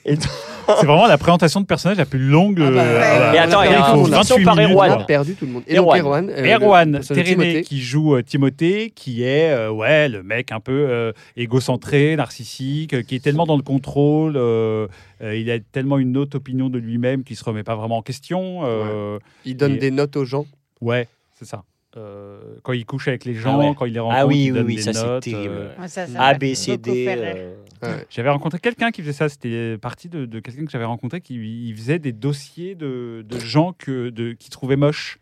Et 0.06 0.14
donc- 0.14 0.24
C'est 0.80 0.86
vraiment 0.86 1.06
la 1.06 1.16
présentation 1.18 1.60
de 1.60 1.66
personnage 1.66 1.96
la 1.98 2.06
plus 2.06 2.18
longue. 2.18 2.58
Ah 2.60 2.70
bah, 2.72 2.82
euh, 2.82 2.98
ouais. 2.98 2.98
voilà. 3.16 3.32
Mais 3.32 3.38
attends, 3.38 3.62
il 3.62 3.70
y 3.70 3.74
a 3.74 3.76
perdu 3.76 3.78
une 3.78 3.84
tout 3.84 3.92
le 3.92 3.96
monde, 3.98 4.10
là. 4.10 4.16
conversation 4.16 4.34
28 4.36 4.44
par 4.44 4.56
minutes, 4.56 4.70
Erwan. 4.72 4.84
On 4.86 4.88
voilà. 4.88 5.02
a 5.02 5.06
perdu 5.06 5.34
tout 5.34 5.46
le 5.46 5.52
monde. 5.52 5.62
Et 5.68 5.76
Erwan. 5.76 6.00
Erwan. 6.00 6.30
euh, 6.30 6.54
Erwan 6.58 7.00
Téréné 7.00 7.62
qui 7.62 7.80
joue 7.80 8.16
euh, 8.16 8.22
Timothée, 8.22 8.90
qui 8.94 9.22
est 9.22 9.50
euh, 9.52 9.70
ouais 9.70 10.08
le 10.08 10.22
mec 10.24 10.50
un 10.50 10.58
peu 10.58 10.72
euh, 10.72 11.12
égocentré, 11.36 12.16
narcissique, 12.16 12.94
euh, 12.94 13.02
qui 13.02 13.14
est 13.14 13.20
tellement 13.20 13.46
dans 13.46 13.56
le 13.56 13.62
contrôle, 13.62 14.36
euh, 14.36 14.88
euh, 15.22 15.36
il 15.36 15.50
a 15.52 15.58
tellement 15.60 15.98
une 15.98 16.16
haute 16.16 16.34
opinion 16.34 16.68
de 16.68 16.78
lui-même 16.78 17.22
qu'il 17.22 17.36
se 17.36 17.44
remet 17.44 17.62
pas 17.62 17.76
vraiment 17.76 17.98
en 17.98 18.02
question. 18.02 18.62
euh, 18.64 19.18
Il 19.44 19.56
donne 19.56 19.74
Et- 19.74 19.78
des 19.78 19.90
notes 19.92 20.16
aux 20.16 20.24
gens. 20.24 20.46
ouais, 20.80 21.06
c'est 21.38 21.44
ça. 21.46 21.62
Euh, 21.96 22.38
quand 22.62 22.72
il 22.74 22.84
couche 22.84 23.08
avec 23.08 23.24
les 23.24 23.34
gens, 23.34 23.58
Ah 23.60 23.68
ouais. 23.68 23.74
quand 23.78 23.86
il 23.86 23.94
les 23.94 24.00
rencontre, 24.00 24.18
Ah 24.20 24.26
oui, 24.26 24.44
il 24.46 24.52
oui, 24.52 24.58
donne 24.58 24.66
oui, 24.66 24.76
des 24.76 24.82
ça 24.82 24.92
c'est 24.92 25.06
notes. 25.06 25.22
terrible. 25.22 25.54
euh, 25.54 25.86
ça, 25.86 26.06
ça 26.06 26.22
A, 26.22 26.34
B, 26.34 26.52
C, 26.54 26.76
D. 26.76 27.06
euh, 27.08 27.54
Ouais. 27.86 28.06
J'avais 28.10 28.30
rencontré 28.30 28.58
quelqu'un 28.58 28.90
qui 28.90 29.02
faisait 29.02 29.12
ça. 29.12 29.28
C'était 29.28 29.78
parti 29.78 30.08
de, 30.08 30.24
de 30.26 30.40
quelqu'un 30.40 30.64
que 30.64 30.70
j'avais 30.70 30.84
rencontré 30.84 31.20
qui 31.20 31.34
il 31.68 31.74
faisait 31.76 31.98
des 31.98 32.12
dossiers 32.12 32.74
de, 32.74 33.24
de 33.28 33.38
gens 33.38 33.72
que, 33.76 34.10
de, 34.10 34.32
qui 34.32 34.50
trouvaient 34.50 34.76
moches. 34.76 35.18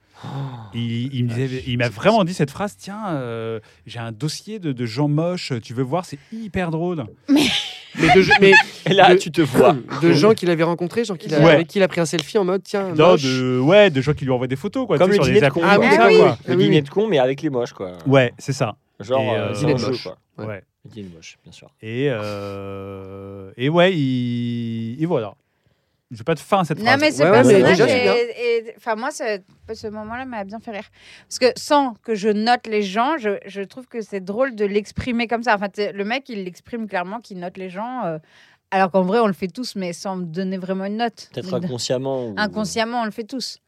Il, 0.74 1.12
il 1.14 1.24
me 1.24 1.28
disait- 1.28 1.64
il 1.66 1.76
m'a 1.76 1.88
vraiment 1.88 2.24
dit 2.24 2.32
cette 2.34 2.50
phrase 2.50 2.76
tiens, 2.78 3.08
euh, 3.08 3.60
j'ai 3.86 3.98
un 3.98 4.12
dossier 4.12 4.58
de, 4.58 4.72
de 4.72 4.86
gens 4.86 5.08
moches, 5.08 5.52
tu 5.62 5.74
veux 5.74 5.82
voir, 5.82 6.04
c'est 6.04 6.18
hyper 6.32 6.70
drôle. 6.70 7.04
Mais 7.28 7.42
de, 7.98 8.40
mais 8.40 8.52
Et 8.86 8.94
là, 8.94 9.12
De- 9.14 9.18
tu 9.18 9.30
te 9.30 9.42
vois. 9.42 9.76
de 10.02 10.12
gens 10.12 10.32
qu'il 10.32 10.50
avait 10.50 10.62
rencontrés, 10.62 11.04
genre 11.04 11.18
qu'il 11.18 11.34
a, 11.34 11.40
Ouais. 11.40 11.50
avec 11.52 11.66
qui 11.66 11.78
il 11.78 11.82
a 11.82 11.88
pris 11.88 12.00
un 12.00 12.06
selfie 12.06 12.38
en 12.38 12.44
mode 12.44 12.62
tiens, 12.62 12.90
Non, 12.94 13.10
moche. 13.12 13.22
de, 13.24 13.58
ouais, 13.58 13.90
de 13.90 14.00
gens 14.00 14.14
qui 14.14 14.24
lui 14.24 14.30
envoient 14.32 14.46
des 14.46 14.56
photos. 14.56 14.86
Quoi, 14.86 14.98
Comme 14.98 15.08
le 15.10 15.14
sur 15.14 15.24
dîner 15.24 15.40
les 15.40 15.46
de 15.46 15.52
con. 15.52 15.60
Ah 15.62 15.78
oui, 15.78 15.86
ça, 15.94 16.06
oui. 16.08 16.16
quoi. 16.16 16.38
Le 16.46 16.54
oui, 16.54 16.62
dîner 16.64 16.76
oui. 16.76 16.82
de 16.82 16.88
con, 16.90 17.06
mais 17.08 17.18
avec 17.18 17.42
les 17.42 17.50
moches, 17.50 17.72
quoi. 17.72 17.92
Ouais, 18.06 18.32
c'est 18.38 18.52
ça. 18.52 18.76
Genre, 19.00 19.20
euh, 19.20 19.50
euh, 19.50 19.52
dîner 19.52 19.74
de 19.74 19.80
moche. 19.80 20.02
quoi. 20.04 20.16
Ouais. 20.38 20.46
Ouais. 20.46 20.62
De 20.84 21.02
moche, 21.14 21.38
bien 21.42 21.52
sûr. 21.52 21.70
Et, 21.80 22.08
euh, 22.10 23.50
et 23.56 23.68
ouais, 23.68 23.94
il, 23.96 25.02
et 25.02 25.06
voilà. 25.06 25.34
Je 26.10 26.18
n'ai 26.18 26.24
pas 26.24 26.34
de 26.34 26.40
fin 26.40 26.60
à 26.60 26.64
cette 26.64 26.78
Non, 26.78 26.84
phrase. 26.84 27.00
mais 27.00 27.10
ce 27.10 27.22
Ouais, 27.22 27.30
ouais, 27.30 27.30
mais 27.38 27.42
personnage, 27.42 27.70
déjà, 27.78 27.88
c'est 27.88 28.02
bien. 28.02 28.12
est- 28.14 28.68
est- 28.68 28.74
enfin 28.76 28.94
moi, 28.94 29.10
ce, 29.10 29.40
ce 29.74 29.86
moment-là 29.88 30.26
m'a 30.26 30.44
bien 30.44 30.60
fait 30.60 30.70
rire. 30.70 30.88
Parce 31.28 31.38
que 31.38 31.46
sans 31.58 31.94
que 32.02 32.14
je 32.14 32.28
note 32.28 32.66
les 32.66 32.82
gens, 32.82 33.16
je, 33.18 33.30
je 33.46 33.62
trouve 33.62 33.86
que 33.88 34.00
c'est 34.02 34.20
drôle 34.20 34.54
de 34.54 34.64
l'exprimer 34.66 35.26
comme 35.26 35.42
ça. 35.42 35.54
Enfin, 35.54 35.68
t'es- 35.70 35.92
le 35.92 36.04
mec, 36.04 36.28
il 36.28 36.44
l'exprime 36.44 36.86
clairement 36.86 37.20
qu'il 37.20 37.38
note 37.40 37.56
les 37.56 37.70
gens, 37.70 38.04
euh, 38.04 38.18
alors 38.70 38.90
qu'en 38.90 39.02
vrai, 39.02 39.18
on 39.20 39.26
le 39.26 39.32
fait 39.32 39.48
tous, 39.48 39.74
mais 39.76 39.92
sans 39.94 40.18
donner 40.18 40.58
vraiment 40.58 40.84
une 40.84 40.98
note. 40.98 41.30
Peut-être 41.32 41.50
Donc, 41.50 41.64
inconsciemment. 41.64 42.28
ou- 42.28 42.34
Inconsciemment, 42.36 43.00
on 43.00 43.04
le 43.06 43.10
fait 43.10 43.24
tous. 43.24 43.58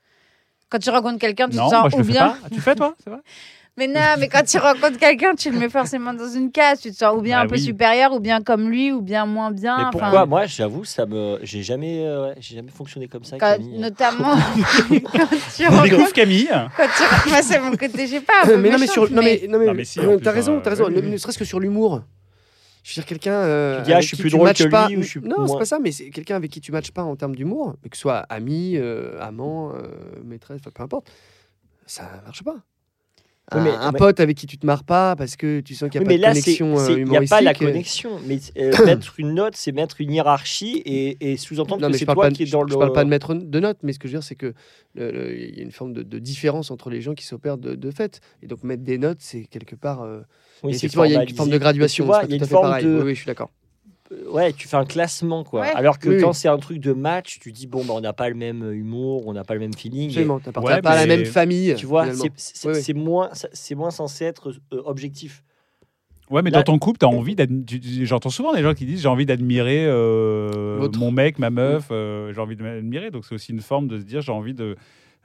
Quand 0.68 0.78
tu 0.78 0.90
rencontres 0.90 1.18
quelqu'un, 1.18 1.48
tu 1.48 1.56
non, 1.56 1.64
te 1.66 1.70
sens 1.70 1.80
moi 1.80 1.88
je 1.90 1.94
ou 1.96 1.98
le 2.00 2.04
fais 2.04 2.12
bien. 2.12 2.28
pas. 2.28 2.48
Tu 2.50 2.56
le 2.56 2.60
fais 2.60 2.74
toi? 2.74 2.94
C'est 3.02 3.10
vrai? 3.10 3.20
Mais 3.78 3.88
non, 3.88 4.00
mais 4.18 4.28
quand 4.28 4.42
tu 4.42 4.56
rencontres 4.56 4.96
quelqu'un, 4.98 5.34
tu 5.34 5.50
le 5.50 5.58
mets 5.58 5.68
forcément 5.68 6.14
dans 6.14 6.28
une 6.30 6.50
case. 6.50 6.80
Tu 6.80 6.90
te 6.92 6.96
sens 6.96 7.14
ou 7.14 7.20
bien 7.20 7.36
Bah 7.40 7.42
un 7.44 7.46
peu 7.46 7.58
supérieur, 7.58 8.12
ou 8.14 8.20
bien 8.20 8.40
comme 8.42 8.70
lui, 8.70 8.90
ou 8.90 9.02
bien 9.02 9.26
moins 9.26 9.50
bien. 9.50 9.76
Mais 9.76 9.82
Enfin, 9.84 9.90
pourquoi? 9.98 10.24
Moi, 10.24 10.46
j'avoue, 10.46 10.84
ça 10.86 11.04
me, 11.04 11.38
j'ai 11.42 11.62
jamais, 11.62 12.06
euh, 12.06 12.32
j'ai 12.38 12.56
jamais 12.56 12.70
fonctionné 12.70 13.06
comme 13.06 13.24
ça. 13.24 13.36
quand- 13.36 13.52
Camille. 13.58 13.78
notamment 13.78 14.34
quand 14.90 15.28
tu 15.54 15.66
On 15.66 15.70
rencontres. 15.70 16.12
Camille. 16.14 16.48
Quand 16.76 16.86
tu... 16.86 17.28
Moi, 17.28 17.42
c'est 17.42 17.60
mon 17.60 17.72
côté, 17.76 18.06
j'ai 18.06 18.20
pas. 18.20 18.44
un 18.44 18.46
peu 18.46 18.56
mais 18.56 18.70
non, 18.70 18.78
mais 18.78 18.86
sur, 18.86 19.10
non, 19.10 19.20
mais, 19.22 19.42
non, 19.46 19.58
mais, 19.58 19.66
Non, 19.66 19.74
mais 19.74 19.84
si, 19.84 20.00
euh, 20.00 20.16
plus, 20.16 20.22
t'as 20.24 20.30
raison, 20.32 20.56
euh, 20.56 20.60
t'as 20.62 20.70
raison. 20.70 20.86
oui, 20.88 21.02
Ne, 21.02 21.16
serait-ce 21.18 21.38
que 21.38 21.44
sur 21.44 21.60
l'humour. 21.60 22.02
Je 22.82 22.92
veux 22.92 22.94
dire, 22.94 23.04
quelqu'un. 23.06 23.32
euh, 23.34 23.78
Tu 23.80 23.82
dis, 23.82 23.92
ah, 23.92 23.96
avec 23.96 24.02
je 24.04 24.08
suis 24.08 24.16
qui 24.16 24.22
plus 24.22 24.30
tu 24.30 24.36
drôle 24.36 24.48
matches 24.48 24.58
que 24.58 24.62
lui, 24.64 24.70
pas. 24.70 24.86
ou 24.88 25.02
je 25.02 25.06
suis 25.06 25.20
Non, 25.20 25.36
moins- 25.38 25.48
c'est 25.48 25.58
pas 25.58 25.64
ça, 25.66 25.78
mais 25.80 25.92
c'est 25.92 26.08
quelqu'un 26.08 26.36
avec 26.36 26.50
qui 26.50 26.62
tu 26.62 26.72
matches 26.72 26.92
pas 26.92 27.02
en 27.02 27.14
termes 27.14 27.34
d'humour, 27.36 27.74
mais 27.84 27.90
que 27.90 27.96
ce 27.96 28.00
soit 28.02 28.20
ami, 28.30 28.76
euh, 28.78 29.20
amant, 29.20 29.72
euh, 29.74 29.88
maîtresse, 30.24 30.60
peu 30.62 30.82
importe. 30.82 31.10
Ça 31.84 32.04
marche 32.24 32.42
pas. 32.42 32.56
Oui, 33.54 33.60
Un, 33.60 33.62
mais- 33.64 33.70
un 33.70 33.92
mais- 33.92 33.98
pote 33.98 34.18
avec 34.18 34.36
qui 34.36 34.46
tu 34.48 34.58
te 34.58 34.66
marres 34.66 34.82
pas 34.82 35.14
parce 35.14 35.36
que 35.36 35.60
tu 35.60 35.76
sens 35.76 35.88
qu'il 35.88 36.00
n'y 36.00 36.06
a 36.06 36.10
Oui, 36.10 36.18
pas 36.20 36.28
là, 36.28 36.34
de 36.34 36.38
c'est, 36.40 36.56
connexion 36.58 36.78
euh, 36.80 36.98
il 36.98 37.04
n'y 37.04 37.16
a 37.16 37.22
pas 37.22 37.40
la 37.40 37.52
euh, 37.52 37.54
connexion. 37.54 38.10
Mais 38.26 38.40
euh, 38.58 38.72
mettre 38.86 39.14
une 39.20 39.34
note, 39.34 39.54
c'est 39.54 39.70
mettre 39.70 40.00
une 40.00 40.10
hiérarchie 40.10 40.82
et, 40.84 41.16
et 41.20 41.36
sous-entendre 41.36 41.86
que 41.86 41.92
c'est 41.92 42.00
je 42.06 42.10
toi 42.12 42.28
qui 42.32 42.42
es 42.42 42.46
je- 42.46 42.50
dans 42.52 42.66
je 42.66 42.72
le. 42.72 42.78
parle 42.80 42.92
pas 42.92 43.04
de 43.04 43.08
mettre 43.08 43.34
de 43.34 43.60
notes, 43.60 43.78
mais 43.84 43.92
ce 43.92 44.00
que 44.00 44.08
je 44.08 44.14
veux 44.14 44.18
dire, 44.18 44.26
c'est 44.26 44.34
que 44.34 44.52
il 44.96 45.54
y 45.56 45.60
a 45.60 45.62
une 45.62 45.70
forme 45.70 45.92
de, 45.92 46.02
de 46.02 46.18
différence 46.18 46.72
entre 46.72 46.90
les 46.90 47.00
gens 47.00 47.14
qui 47.14 47.24
s'opèrent 47.24 47.58
de, 47.58 47.76
de 47.76 47.90
fait. 47.92 48.20
Et 48.42 48.48
donc, 48.48 48.64
mettre 48.64 48.82
des 48.82 48.98
notes, 48.98 49.18
c'est 49.20 49.44
quelque 49.44 49.76
part. 49.76 50.02
euh, 50.02 50.22
Oui, 50.64 50.72
effectivement, 50.74 51.04
il 51.04 51.12
y 51.12 51.16
a 51.16 51.22
une 51.22 51.28
forme 51.36 51.50
de 51.50 51.58
graduation. 51.58 52.06
Il 52.24 52.30
y 52.30 52.32
a 52.32 52.36
une 52.38 52.44
forme 52.46 52.66
pareil. 52.66 52.84
de. 52.84 53.00
Oui, 53.04 53.10
je 53.14 53.20
suis 53.20 53.26
d'accord. 53.26 53.50
Ouais, 54.30 54.52
tu 54.52 54.68
fais 54.68 54.76
un 54.76 54.84
classement 54.84 55.44
quoi. 55.44 55.62
Ouais. 55.62 55.72
Alors 55.74 55.98
que 55.98 56.08
Oui, 56.10 56.20
quand 56.20 56.32
c'est 56.32 56.48
un 56.48 56.58
truc 56.58 56.78
de 56.80 56.92
match, 56.92 57.38
tu 57.40 57.52
dis 57.52 57.66
bon 57.66 57.84
bah 57.84 57.94
on 57.96 58.00
n'a 58.00 58.12
pas 58.12 58.28
le 58.28 58.34
même 58.34 58.72
humour, 58.72 59.26
on 59.26 59.32
n'a 59.32 59.44
pas 59.44 59.54
le 59.54 59.60
même 59.60 59.74
feeling. 59.74 60.02
et 60.02 60.06
Absolument, 60.12 60.40
t'as 60.40 60.52
pas, 60.52 60.60
Ouais, 60.60 60.74
t'as 60.76 60.82
pas 60.82 60.94
la 60.94 61.06
même 61.06 61.24
famille. 61.26 61.74
tu 61.76 61.86
vois, 61.86 62.06
c'est- 62.36 62.72
c'est 62.74 62.92
Oui, 62.94 63.00
moins, 63.00 63.30
c'est 63.52 63.74
moins 63.74 63.90
censé 63.90 64.24
être 64.24 64.52
euh, 64.72 64.82
objectif. 64.84 65.42
Ouais, 66.28 66.42
mais 66.42 66.50
Là- 66.50 66.58
dans 66.58 66.64
ton 66.72 66.78
couple, 66.80 66.98
t'as 66.98 67.06
envie 67.06 67.36
J'entends 68.04 68.30
souvent 68.30 68.52
des 68.52 68.62
gens 68.62 68.74
qui 68.74 68.84
disent 68.84 69.00
j'ai 69.02 69.08
envie 69.08 69.26
d'admirer 69.26 69.84
euh, 69.86 70.88
mon 70.98 71.10
mec, 71.12 71.38
ma 71.38 71.50
meuf, 71.50 71.86
euh, 71.92 72.32
j'ai 72.34 72.40
envie 72.40 72.56
de 72.56 72.62
m'admirer. 72.62 73.10
Donc 73.10 73.24
c'est 73.24 73.34
aussi 73.34 73.52
une 73.52 73.60
forme 73.60 73.86
de 73.88 73.98
se 73.98 74.04
dire 74.04 74.20
j'ai 74.22 74.32
envie 74.32 74.54
de. 74.54 74.76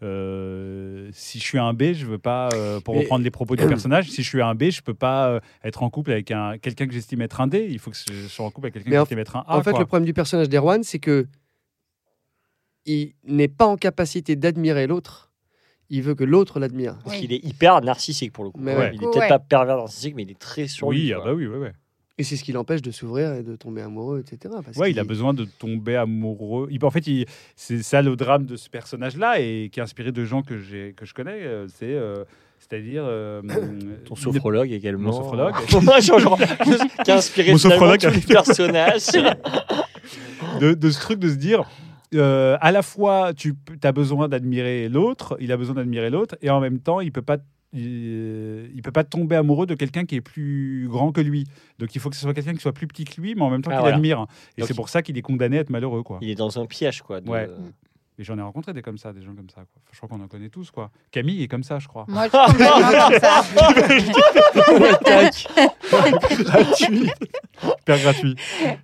Euh, 0.04 1.10
si 1.14 1.40
je 1.40 1.44
suis 1.44 1.58
un 1.60 1.74
B, 1.74 1.94
je 1.94 2.06
veux 2.06 2.18
pas, 2.18 2.50
euh, 2.54 2.80
pour 2.80 2.96
Mais- 2.96 3.02
reprendre 3.02 3.24
les 3.24 3.32
propos 3.32 3.56
du 3.56 3.64
personnage, 3.68 4.10
si 4.10 4.24
je 4.24 4.28
suis 4.30 4.42
un 4.42 4.56
B, 4.56 4.70
je 4.72 4.82
peux 4.82 4.94
pas 4.94 5.30
euh, 5.30 5.40
être 5.64 5.84
en 5.84 5.90
couple 5.90 6.12
avec 6.12 6.32
un 6.32 6.58
quelqu'un 6.58 6.88
que 6.88 6.94
j'estime 6.94 7.22
être 7.22 7.40
un 7.42 7.48
D. 7.48 7.68
Il 7.70 7.80
faut 7.80 7.92
que 7.92 7.98
je 7.98 8.28
sois 8.28 8.46
en 8.46 8.52
couple 8.52 8.68
avec 8.68 8.74
quelqu'un 8.76 8.90
que 8.92 8.98
j'estime 8.98 9.20
être 9.20 9.36
un 9.36 9.44
A. 9.48 9.58
En 9.58 9.64
fait, 9.64 9.72
quoi. 9.72 9.80
le 9.80 9.86
problème 9.86 10.06
du 10.06 10.14
personnage 10.14 10.50
d'Erwan, 10.50 10.84
c'est 10.84 11.00
que 11.00 11.28
il 12.86 13.14
n'est 13.26 13.48
pas 13.48 13.66
en 13.68 13.78
capacité 13.78 14.36
d'admirer 14.36 14.88
l'autre. 14.88 15.32
Il 15.90 16.02
veut 16.04 16.16
que 16.16 16.24
l'autre 16.24 16.60
l'admire. 16.60 16.98
Parce 17.04 17.16
Oui. 17.18 17.22
qu'il 17.22 17.34
est 17.34 17.44
hyper 17.46 17.80
narcissique 17.82 18.32
pour 18.32 18.44
le 18.46 18.50
coup. 18.50 18.60
Mais 18.62 18.76
ouais. 18.76 18.92
Il 18.96 19.04
est 19.04 19.06
Ouais. 19.06 19.12
peut-être 19.14 19.28
pas 19.28 19.40
pervers 19.40 19.78
narcissique, 19.78 20.16
mais 20.16 20.24
il 20.24 20.32
est 20.32 20.40
très 20.40 20.68
sur 20.68 20.90
lui. 20.90 21.02
oui, 21.08 21.14
ah 21.14 21.18
quoi. 21.18 21.26
bah 21.26 21.34
oui, 21.34 21.48
ouais, 21.48 21.58
ouais. 21.58 21.74
Et 22.18 22.24
c'est 22.24 22.36
ce 22.36 22.44
qui 22.44 22.52
l'empêche 22.52 22.82
de 22.82 22.92
s'ouvrir 22.92 23.34
et 23.34 23.42
de 23.44 23.56
tomber 23.56 23.82
amoureux, 23.82 24.20
etc. 24.20 24.54
Parce 24.64 24.78
Ouais, 24.78 24.92
il 24.92 25.00
a 25.00 25.04
besoin 25.04 25.34
de 25.34 25.46
tomber 25.46 25.96
amoureux. 25.96 26.68
Il- 26.70 26.84
en 26.86 26.92
fait, 26.92 27.08
il- 27.08 27.26
c'est 27.56 27.82
ça 27.82 28.02
le 28.02 28.16
drame 28.16 28.46
de 28.46 28.56
ce 28.58 28.70
personnage-là 28.70 29.40
et 29.40 29.70
qui 29.72 29.80
est 29.80 29.84
inspiré 29.84 30.12
de 30.12 30.24
gens 30.26 30.42
que, 30.44 30.58
j'ai, 30.60 30.94
que 30.96 31.06
je 31.06 31.14
connais. 31.14 31.42
euh, 31.42 31.68
c'est, 31.68 31.86
euh, 31.94 32.24
c'est-à-dire. 32.60 33.04
euh, 33.06 33.42
Ton 34.06 34.16
sophrologue 34.16 34.72
également. 34.72 35.10
Mon 35.12 35.18
sophrologue. 35.18 35.56
Qui 37.06 37.12
a 37.12 37.16
inspiré 37.16 37.52
Mon 37.54 37.58
sophrologue. 37.58 38.00
tous 38.02 38.10
les 38.14 38.22
personnages. 38.22 39.08
de, 40.60 40.74
de 40.74 40.90
ce 40.92 41.00
truc 41.00 41.20
de 41.20 41.30
se 41.30 41.36
dire. 41.36 41.64
euh, 42.14 42.58
à 42.60 42.72
la 42.74 42.82
fois, 42.82 43.34
tu 43.34 43.56
as 43.84 43.92
besoin 43.94 44.28
d'admirer 44.28 44.90
l'autre, 44.90 45.38
il 45.40 45.52
a 45.52 45.58
besoin 45.58 45.76
d'admirer 45.76 46.10
l'autre, 46.10 46.36
et 46.42 46.50
en 46.50 46.60
même 46.60 46.80
temps, 46.80 47.00
il 47.00 47.12
peut 47.12 47.22
pas, 47.22 47.38
il, 47.74 48.72
il 48.76 48.82
peut 48.82 48.92
pas 48.92 49.04
tomber 49.04 49.36
amoureux 49.36 49.66
de 49.66 49.76
quelqu'un 49.76 50.06
qui 50.06 50.16
est 50.16 50.22
plus 50.22 50.88
grand 50.90 51.12
que 51.12 51.22
lui. 51.22 51.46
Donc, 51.80 51.96
il 51.96 52.00
faut 52.02 52.10
que 52.10 52.16
ce 52.16 52.22
soit 52.22 52.34
quelqu'un 52.34 52.54
qui 52.54 52.60
soit 52.62 52.74
plus 52.74 52.88
petit 52.88 53.06
que 53.06 53.20
lui, 53.22 53.36
mais 53.36 53.42
en 53.42 53.50
même 53.50 53.62
temps 53.62 53.72
Ah, 53.72 53.76
qu'il 53.76 53.82
voilà. 53.82 53.96
admire. 53.96 54.26
Et 54.58 54.64
c'est 54.64 54.74
pour 54.74 54.90
ça 54.90 55.02
qu'il 55.02 55.18
est 55.18 55.22
condamné 55.22 55.58
à 55.58 55.62
être 55.62 55.70
malheureux, 55.70 56.04
quoi. 56.04 56.20
Il 56.22 56.30
est 56.30 56.36
dans 56.36 56.60
un 56.60 56.66
piège, 56.66 57.02
quoi. 57.02 57.22
de- 57.22 57.30
Ouais. 57.30 57.50
Et 58.22 58.24
j'en 58.24 58.38
ai 58.38 58.42
rencontré 58.44 58.72
des 58.72 58.84
comme 58.84 59.00
ça, 59.00 59.14
des 59.14 59.24
gens 59.24 59.34
comme 59.34 59.50
ça. 59.50 59.56
Quoi. 59.62 59.82
Enfin, 59.82 59.90
je 59.94 59.98
crois 59.98 60.08
qu'on 60.10 60.24
en 60.24 60.28
connaît 60.28 60.50
tous, 60.50 60.70
quoi. 60.70 60.92
Camille 61.10 61.42
est 61.42 61.48
comme 61.48 61.64
ça, 61.64 61.80
je 61.80 61.88
crois. 61.88 62.06
Moi, 62.08 62.26
je 62.26 62.38
suis 62.38 62.56
comme 62.56 63.20
ça. 63.20 63.42
gratuit. 66.44 67.10
Hyper 67.82 68.00
gratuit. 68.00 68.36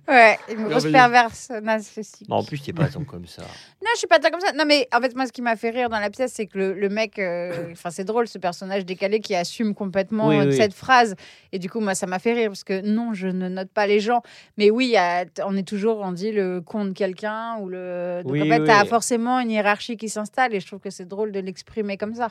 Ouais, 0.08 0.38
une 0.50 0.64
grosse 0.68 0.90
perverse 0.90 1.50
narcissique. 1.62 2.26
Mais 2.28 2.34
en 2.34 2.42
plus, 2.42 2.60
t'es 2.60 2.72
pas 2.72 2.88
tant 2.88 3.04
comme 3.04 3.26
ça. 3.26 3.42
Non, 3.42 3.90
je 3.94 3.98
suis 3.98 4.06
pas 4.08 4.18
tant 4.18 4.30
comme 4.30 4.40
ça. 4.40 4.52
Non, 4.54 4.64
mais 4.66 4.88
en 4.92 5.00
fait, 5.00 5.14
moi, 5.14 5.26
ce 5.26 5.32
qui 5.32 5.42
m'a 5.42 5.54
fait 5.56 5.70
rire 5.70 5.88
dans 5.88 6.00
la 6.00 6.10
pièce, 6.10 6.32
c'est 6.34 6.46
que 6.46 6.58
le, 6.58 6.74
le 6.74 6.88
mec, 6.88 7.18
euh, 7.18 7.68
enfin, 7.72 7.90
c'est 7.90 8.04
drôle, 8.04 8.26
ce 8.28 8.38
personnage 8.38 8.84
décalé 8.84 9.20
qui 9.20 9.34
assume 9.36 9.72
complètement 9.74 10.28
Oui, 10.28 10.38
euh, 10.38 10.46
oui. 10.46 10.56
cette 10.56 10.74
phrase. 10.74 11.14
Et 11.52 11.58
du 11.60 11.70
coup, 11.70 11.78
moi, 11.80 11.94
ça 11.94 12.06
m'a 12.06 12.18
fait 12.18 12.32
rire 12.32 12.50
parce 12.50 12.64
que 12.64 12.80
non, 12.80 13.14
je 13.14 13.28
ne 13.28 13.48
note 13.48 13.70
pas 13.70 13.86
les 13.86 14.00
gens. 14.00 14.22
Mais 14.56 14.70
oui, 14.70 14.96
on 15.44 15.56
est 15.56 15.66
toujours, 15.66 16.00
on 16.00 16.10
dit 16.12 16.32
le 16.32 16.60
con 16.60 16.86
de 16.86 16.92
quelqu'un 16.92 17.56
ou 17.60 17.68
le. 17.68 18.22
Donc 18.24 18.32
Oui, 18.32 18.42
en 18.42 18.46
fait, 18.46 18.60
oui. 18.60 18.66
t'as 18.66 18.84
forcément 18.84 19.27
une 19.40 19.50
hiérarchie 19.50 19.96
qui 19.96 20.08
s'installe 20.08 20.54
et 20.54 20.60
je 20.60 20.66
trouve 20.66 20.80
que 20.80 20.90
c'est 20.90 21.06
drôle 21.08 21.32
de 21.32 21.40
l'exprimer 21.40 21.96
comme 21.96 22.14
ça. 22.14 22.28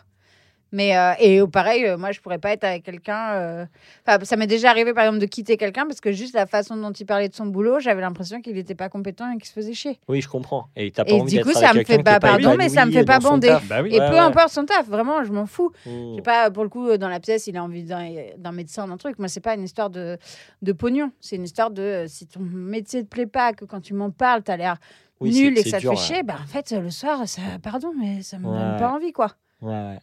Mais 0.73 0.97
euh, 0.97 1.13
et 1.19 1.39
euh, 1.39 1.47
pareil, 1.47 1.85
euh, 1.85 1.97
moi 1.97 2.11
je 2.11 2.19
pourrais 2.19 2.39
pas 2.39 2.51
être 2.51 2.65
avec 2.65 2.83
quelqu'un. 2.83 3.35
euh, 3.35 3.65
enfin, 4.05 4.19
ça 4.25 4.35
m'est 4.35 4.47
déjà 4.47 4.69
arrivé 4.69 4.93
par 4.93 5.05
exemple 5.05 5.19
de 5.21 5.25
quitter 5.25 5.55
quelqu'un 5.55 5.85
parce 5.87 6.01
que 6.01 6.11
juste 6.11 6.35
la 6.35 6.45
façon 6.45 6.75
dont 6.75 6.91
il 6.91 7.05
parlait 7.05 7.29
de 7.29 7.33
son 7.33 7.45
boulot, 7.45 7.79
j'avais 7.79 8.01
l'impression 8.01 8.41
qu'il 8.41 8.55
n'était 8.55 8.75
pas 8.75 8.89
compétent 8.89 9.31
et 9.31 9.37
qu'il 9.37 9.45
se 9.45 9.53
faisait 9.53 9.71
chier. 9.73 9.97
Oui, 10.09 10.19
je 10.19 10.27
comprends. 10.27 10.67
Et 10.75 10.91
t'as 10.91 11.05
pas 11.05 11.11
Et 11.11 11.21
envie 11.21 11.37
du 11.37 11.41
coup, 11.41 11.53
ça 11.53 11.73
me 11.73 11.85
fait 11.85 12.03
pas- 12.03 12.15
est 12.15 12.19
pardon, 12.19 12.55
mais 12.57 12.67
ça 12.67 12.85
me 12.85 12.91
fait 12.91 13.05
pas 13.05 13.21
son 13.21 13.29
bander. 13.29 13.47
taf. 13.47 13.65
Bah 13.69 13.81
oui. 13.81 13.95
Et 13.95 13.99
Ouais, 14.01 14.07
peu 14.09 14.13
ouais. 14.15 14.19
importe 14.19 14.49
son 14.49 14.65
taf, 14.65 14.85
vraiment, 14.89 15.23
je 15.23 15.31
m'en 15.31 15.45
fous. 15.45 15.71
Mmh. 15.85 16.15
J'ai 16.15 16.21
pas, 16.21 16.51
pour 16.51 16.63
le 16.63 16.69
coup, 16.69 16.89
euh, 16.89 16.97
dans 16.97 17.07
la 17.07 17.21
pièce, 17.21 17.47
il 17.47 17.55
a 17.55 17.63
envie 17.63 17.83
d'un 17.85 18.51
médecin, 18.51 18.89
d'un 18.89 18.97
truc. 18.97 19.19
Moi, 19.19 19.29
c'est 19.29 19.39
pas 19.39 19.53
une 19.55 19.63
histoire 19.63 19.89
de, 19.89 20.17
de 20.63 20.71
pognon. 20.73 21.11
C'est 21.21 21.37
une 21.37 21.45
histoire 21.45 21.71
de 21.71 21.81
euh, 21.81 22.07
si 22.09 22.27
ton 22.27 22.41
métier 22.41 23.03
te 23.03 23.07
plaît 23.07 23.25
pas, 23.25 23.53
que 23.53 23.63
quand 23.63 23.79
tu 23.79 23.93
m'en 23.93 24.11
parles, 24.11 24.43
t'as 24.43 24.57
l'air 24.57 24.75
Oui, 25.19 25.31
nul 25.31 25.57
et 25.57 25.63
que 25.63 25.69
ça 25.69 25.77
te 25.77 25.81
dur, 25.81 25.91
fait 25.93 25.97
ouais. 25.99 26.03
chier, 26.03 26.23
bah, 26.23 26.35
en 26.43 26.47
fait, 26.47 26.71
le 26.71 26.89
soir, 26.91 27.27
ça, 27.27 27.41
pardon, 27.63 27.91
mais 27.99 28.21
ça 28.21 28.37
me 28.37 28.47
Ouais, 28.47 28.57
donne 28.57 28.77
pas 28.77 28.89
envie, 28.91 29.11
quoi. 29.11 29.31
Ouais, 29.61 29.71
ouais. 29.71 29.99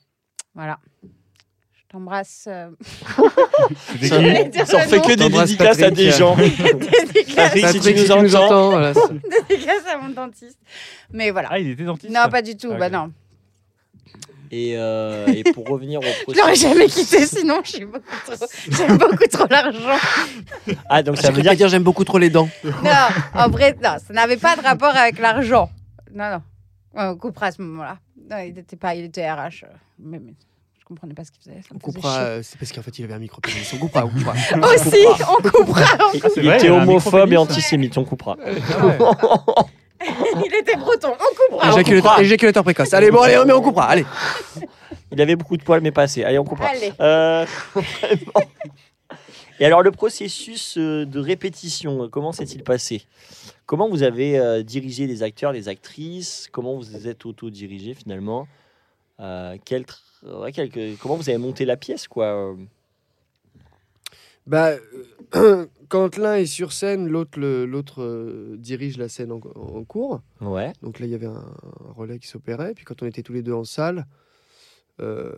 Voilà. 0.54 0.78
Je 1.72 1.82
t'embrasse. 1.88 2.46
euh, 2.48 2.70
Ça, 4.02 4.20
le 4.20 4.88
fait 4.88 5.00
que 5.00 5.14
des 5.14 5.28
dédicaces 5.28 5.82
à 5.82 5.90
des 5.90 6.10
gens. 6.10 6.34
dédicace, 6.36 7.34
Patrick, 7.34 7.66
si 7.66 7.72
tu 7.72 7.78
Patrick, 7.78 7.96
nous 7.96 8.02
si 8.02 8.08
tu 8.08 8.18
nous 8.18 8.36
entends. 8.36 8.44
entends, 8.46 8.70
voilà, 8.70 8.94
c'est- 8.94 9.48
dédicace 9.48 9.86
à 9.92 9.98
mon 9.98 10.08
dentiste. 10.08 10.58
Mais 11.12 11.30
voilà. 11.30 11.48
Ah, 11.52 11.58
il 11.58 11.70
était 11.70 11.84
dentiste 11.84 12.12
non, 12.12 12.28
pas 12.30 12.42
du 12.42 12.56
tout. 12.56 12.70
Ah, 12.72 12.78
Bah 12.78 12.88
non. 12.90 13.12
Et, 14.50 14.74
euh, 14.76 15.26
et 15.26 15.42
pour 15.52 15.66
revenir 15.66 16.00
au 16.00 16.32
Je 16.32 16.38
l'aurais 16.38 16.54
jamais 16.54 16.86
quitté, 16.86 17.26
sinon 17.26 17.60
beaucoup 17.90 18.00
trop. 18.26 18.46
J'aime 18.70 18.98
beaucoup 18.98 19.26
trop 19.30 19.46
l'argent. 19.50 19.98
Ah, 20.88 21.02
donc 21.02 21.16
Ça 21.18 21.28
veut 21.30 21.34
dire 21.42 21.52
dire 21.52 21.56
dire 21.56 21.68
j'aime 21.68 21.82
beaucoup 21.82 22.04
trop 22.04 22.18
les 22.18 22.30
dents. 22.30 22.48
Non, 22.62 22.72
en 23.34 23.48
vrai, 23.48 23.76
non, 23.82 23.96
ça 24.06 24.12
n'avait 24.14 24.36
pas 24.36 24.54
de 24.56 24.62
rapport 24.62 24.94
avec 24.94 25.18
l'argent. 25.18 25.70
Non, 26.12 26.30
non. 26.30 26.42
Ouais, 27.00 27.08
on 27.08 27.16
coupera 27.16 27.46
à 27.46 27.52
ce 27.52 27.60
moment-là. 27.62 27.98
Non, 28.30 28.38
il 28.38 28.56
était 28.58 28.76
pas, 28.76 28.94
il 28.94 29.04
était 29.04 29.28
RH. 29.30 29.64
euh, 29.64 29.66
Mais, 29.98 30.20
mais 30.20 30.34
je 30.78 30.84
comprenais 30.84 31.14
pas 31.14 31.24
ce 31.24 31.32
qu'il 31.32 31.40
faisait. 31.42 31.60
ça 31.62 31.68
On 31.74 31.78
coupera, 31.78 32.18
euh, 32.20 32.40
c'est 32.44 32.58
parce 32.58 32.70
qu'en 32.70 32.82
fait 32.82 32.96
il 32.98 33.04
avait 33.04 33.14
un 33.14 33.18
micro 33.18 33.40
pénis. 33.40 33.68
On 33.74 33.78
coupera, 33.78 34.04
on 34.04 34.10
coupera. 34.10 34.32
Aussi, 34.74 35.04
on 35.08 35.42
coupera. 35.42 35.86
on 36.00 36.12
il, 36.14 36.20
coupera. 36.20 36.28
c'est 36.34 36.40
il 36.40 36.46
vrai, 36.46 36.56
était 36.58 36.70
homophobe 36.70 37.32
et 37.32 37.36
antisémite, 37.36 37.96
on 37.98 38.04
coupera. 38.04 38.36
il 40.46 40.54
était 40.54 40.76
breton. 40.76 41.12
On 41.12 41.52
coupera. 41.52 41.68
Éjaculateur, 41.72 42.10
coupera. 42.10 42.22
éjaculateur 42.22 42.64
précoce. 42.64 42.92
Allez, 42.94 43.10
bon, 43.10 43.20
allez, 43.20 43.42
mais 43.46 43.52
on 43.52 43.62
coupera. 43.62 43.84
Allez. 43.86 44.04
Il 45.12 45.20
avait 45.20 45.36
beaucoup 45.36 45.56
de 45.56 45.62
poils, 45.62 45.80
mais 45.80 45.90
pas 45.92 46.02
assez. 46.02 46.24
Allez, 46.24 46.38
on 46.38 46.44
coupera. 46.44 46.68
Allez. 46.68 46.92
Euh, 47.00 47.46
vraiment. 47.74 48.32
Et 49.60 49.64
alors, 49.64 49.82
le 49.82 49.92
processus 49.92 50.76
euh, 50.78 51.06
de 51.06 51.20
répétition, 51.20 52.02
euh, 52.04 52.08
comment 52.08 52.32
s'est-il 52.32 52.64
passé? 52.64 53.04
Comment 53.66 53.88
vous 53.88 54.02
avez 54.02 54.36
euh, 54.38 54.62
dirigé 54.64 55.06
les 55.06 55.22
acteurs, 55.22 55.52
les 55.52 55.68
actrices? 55.68 56.48
Comment 56.50 56.74
vous 56.74 56.82
vous 56.82 57.06
êtes 57.08 57.24
auto-dirigé 57.24 57.94
finalement? 57.94 58.48
Euh, 59.20 59.56
quel 59.64 59.82
tr- 59.84 60.00
ouais, 60.40 60.50
quelques- 60.50 60.98
Comment 60.98 61.14
vous 61.14 61.28
avez 61.28 61.38
monté 61.38 61.64
la 61.64 61.76
pièce 61.76 62.08
quoi? 62.08 62.24
euh 62.26 62.54
Bah, 64.46 64.72
euh, 65.34 65.66
quand 65.88 66.16
l'un 66.16 66.36
est 66.36 66.46
sur 66.46 66.72
scène, 66.72 67.08
l'autre 67.08 68.02
euh, 68.02 68.56
dirige 68.58 68.98
la 68.98 69.08
scène 69.08 69.32
en, 69.32 69.40
en 69.54 69.84
cours. 69.84 70.20
Ouais. 70.40 70.72
Donc 70.82 70.98
là, 71.00 71.06
il 71.06 71.12
y 71.12 71.14
avait 71.14 71.26
un, 71.26 71.32
un 71.32 71.92
relais 71.92 72.18
qui 72.18 72.26
s'opérait. 72.26 72.74
Puis 72.74 72.84
quand 72.84 73.02
on 73.02 73.06
était 73.06 73.22
tous 73.22 73.32
les 73.32 73.42
deux 73.42 73.52
en 73.52 73.64
salle, 73.64 74.06
euh, 75.00 75.34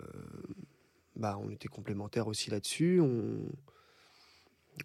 bah, 1.14 1.38
on 1.40 1.50
était 1.50 1.68
complémentaires 1.68 2.26
aussi 2.26 2.50
là-dessus. 2.50 3.00
On, 3.00 3.38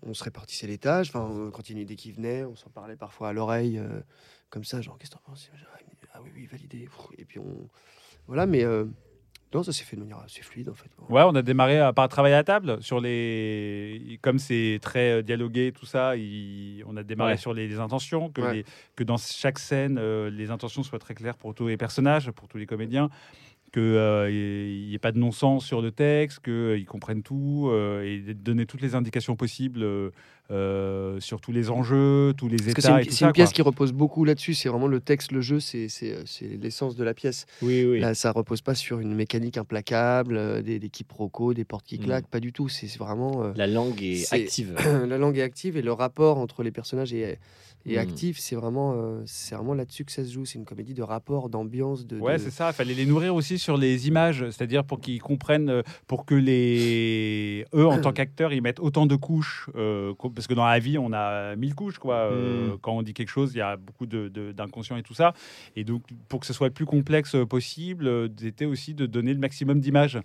on 0.03 0.13
se 0.13 0.23
répartissait 0.23 0.67
les 0.67 0.77
tâches. 0.77 1.09
Enfin, 1.09 1.21
on 1.23 1.51
continuait 1.51 1.85
dès 1.85 1.95
qu'il 1.95 2.13
venait. 2.13 2.43
On 2.45 2.55
s'en 2.55 2.69
parlait 2.69 2.95
parfois 2.95 3.29
à 3.29 3.33
l'oreille, 3.33 3.81
comme 4.49 4.63
ça, 4.63 4.81
genre, 4.81 4.97
qu'est-ce 4.97 5.11
que 5.11 5.15
t'en 5.15 5.23
penses? 5.23 5.49
Ah 6.13 6.21
oui, 6.23 6.29
oui, 6.35 6.45
validé. 6.45 6.87
Et 7.17 7.25
puis 7.25 7.39
on. 7.39 7.67
Voilà, 8.27 8.45
mais. 8.45 8.63
Euh, 9.53 9.57
non, 9.57 9.63
ça 9.63 9.71
s'est 9.71 9.83
fait 9.83 9.95
de 9.95 10.01
manière 10.01 10.19
assez 10.19 10.41
fluide, 10.41 10.69
en 10.69 10.73
fait. 10.73 10.89
Ouais, 11.09 11.23
on 11.25 11.35
a 11.35 11.41
démarré 11.41 11.79
à- 11.79 11.93
par 11.93 12.07
travailler 12.09 12.35
à 12.35 12.43
table 12.43 12.77
sur 12.81 12.99
les. 12.99 14.19
Comme 14.21 14.39
c'est 14.39 14.79
très 14.81 15.19
euh, 15.19 15.21
dialogué, 15.21 15.71
tout 15.71 15.85
ça, 15.85 16.15
il- 16.15 16.83
on 16.87 16.95
a 16.97 17.03
démarré 17.03 17.33
Ouais. 17.33 17.37
sur 17.37 17.53
les, 17.53 17.67
les 17.67 17.79
intentions, 17.79 18.29
que, 18.29 18.41
Ouais. 18.41 18.53
les- 18.53 18.65
que 18.95 19.03
dans 19.03 19.17
chaque 19.17 19.59
scène, 19.59 19.97
euh, 19.99 20.29
les 20.29 20.51
intentions 20.51 20.83
soient 20.83 20.99
très 20.99 21.13
claires 21.15 21.37
pour 21.37 21.53
tous 21.55 21.67
les 21.67 21.77
personnages, 21.77 22.31
pour 22.31 22.47
tous 22.47 22.57
les 22.57 22.65
comédiens, 22.65 23.09
qu'il 23.73 23.81
n'y 23.83 24.93
ait 24.93 24.99
pas 24.99 25.11
de 25.13 25.17
non-sens 25.19 25.65
sur 25.65 25.81
le 25.81 25.91
texte, 25.91 26.39
qu'ils 26.43 26.85
comprennent 26.85 27.23
tout, 27.23 27.69
euh, 27.71 28.03
et 28.03 28.19
de 28.19 28.33
donner 28.33 28.65
toutes 28.65 28.81
les 28.81 28.95
indications 28.95 29.35
possibles 29.37 29.83
euh, 30.51 31.19
sur 31.19 31.39
tous 31.41 31.51
les 31.51 31.69
enjeux, 31.69 32.33
tous 32.37 32.47
les 32.47 32.57
Parce 32.57 32.69
états 32.69 32.81
c'est 32.81 32.87
et 32.89 32.97
une, 32.99 33.05
tout 33.05 33.09
c'est 33.11 33.17
ça. 33.19 33.27
une 33.27 33.31
pièce 33.33 33.49
quoi. 33.49 33.53
qui 33.53 33.61
repose 33.61 33.93
beaucoup 33.93 34.25
là-dessus. 34.25 34.53
C'est 34.53 34.69
vraiment 34.69 34.87
le 34.87 34.99
texte, 34.99 35.31
le 35.31 35.41
jeu, 35.41 35.59
c'est 35.59 35.87
c'est, 35.87 36.11
euh, 36.13 36.23
l'essence 36.61 36.95
de 36.95 37.03
la 37.03 37.13
pièce. 37.13 37.45
Oui, 37.61 37.85
oui. 37.85 37.99
Là, 37.99 38.13
ça 38.13 38.31
repose 38.31 38.61
pas 38.61 38.75
sur 38.75 38.99
une 38.99 39.13
mécanique 39.15 39.57
implacable, 39.57 40.35
euh, 40.37 40.61
des, 40.61 40.77
des 40.79 40.89
quiproquos, 40.89 41.53
des 41.53 41.63
portes 41.65 41.85
qui 41.85 41.97
Mm. 41.99 42.03
claquent, 42.03 42.27
pas 42.27 42.39
du 42.39 42.51
tout. 42.53 42.67
C'est 42.69 42.87
c'est 42.87 42.99
vraiment 42.99 43.43
euh, 43.43 43.53
La 43.55 43.67
langue 43.67 44.01
est, 44.03 44.31
active. 44.33 44.75
la 45.07 45.17
langue 45.17 45.37
est 45.37 45.41
active 45.43 45.77
et 45.77 45.81
le 45.81 45.93
rapport 45.93 46.37
entre 46.37 46.63
les 46.63 46.71
personnages 46.71 47.13
est, 47.13 47.39
est 47.85 47.95
Mm. 47.95 47.97
actif. 47.97 48.37
C'est 48.39 48.55
vraiment, 48.55 48.93
euh, 48.95 49.21
c'est 49.25 49.55
vraiment 49.55 49.73
là-dessus 49.73 50.05
que 50.05 50.11
ça 50.11 50.23
se 50.25 50.31
joue. 50.31 50.45
C'est 50.45 50.59
une 50.59 50.65
comédie 50.65 50.93
de 50.93 51.01
rapport, 51.03 51.49
d'ambiance, 51.49 52.05
de. 52.05 52.19
Ouais, 52.19 52.33
de- 52.37 52.43
c'est 52.43 52.51
ça. 52.51 52.69
Il 52.69 52.73
fallait 52.73 52.93
les 52.93 53.05
nourrir 53.05 53.33
aussi 53.35 53.57
sur 53.57 53.77
les 53.77 54.07
images, 54.07 54.45
c'est-à-dire 54.49 54.83
pour 54.83 54.99
qu'ils 54.99 55.21
comprennent, 55.21 55.81
pour 56.07 56.25
que 56.25 56.35
les 56.35 57.65
eux 57.73 57.87
en 57.87 57.99
tant 57.99 58.11
qu'acteurs, 58.13 58.53
ils 58.53 58.61
mettent 58.61 58.79
autant 58.79 59.05
de 59.05 59.15
couches, 59.15 59.69
euh, 59.75 60.13
co- 60.15 60.29
parce 60.41 60.47
que 60.47 60.53
dans 60.55 60.65
la 60.65 60.79
vie, 60.79 60.97
on 60.97 61.13
a 61.13 61.55
mille 61.55 61.75
couches, 61.75 61.99
quoi. 61.99 62.15
Euh, 62.15 62.69
Mm. 62.73 62.77
Quand 62.81 62.93
on 62.93 63.03
dit 63.03 63.13
quelque 63.13 63.29
chose, 63.29 63.51
il 63.53 63.59
y 63.59 63.61
a 63.61 63.77
beaucoup 63.77 64.07
de- 64.07 64.27
de- 64.27 64.51
d'inconscient 64.51 64.97
et 64.97 65.03
tout 65.03 65.13
ça. 65.13 65.33
Et 65.75 65.83
donc, 65.83 66.01
pour 66.29 66.39
que 66.39 66.47
ce 66.47 66.53
soit 66.53 66.67
le 66.67 66.73
plus 66.73 66.85
complexe 66.87 67.35
possible, 67.47 68.07
euh, 68.07 68.27
c'était 68.37 68.65
aussi 68.65 68.95
de 68.95 69.05
donner 69.05 69.33
le 69.35 69.39
maximum 69.39 69.79
d'images. 69.79 70.17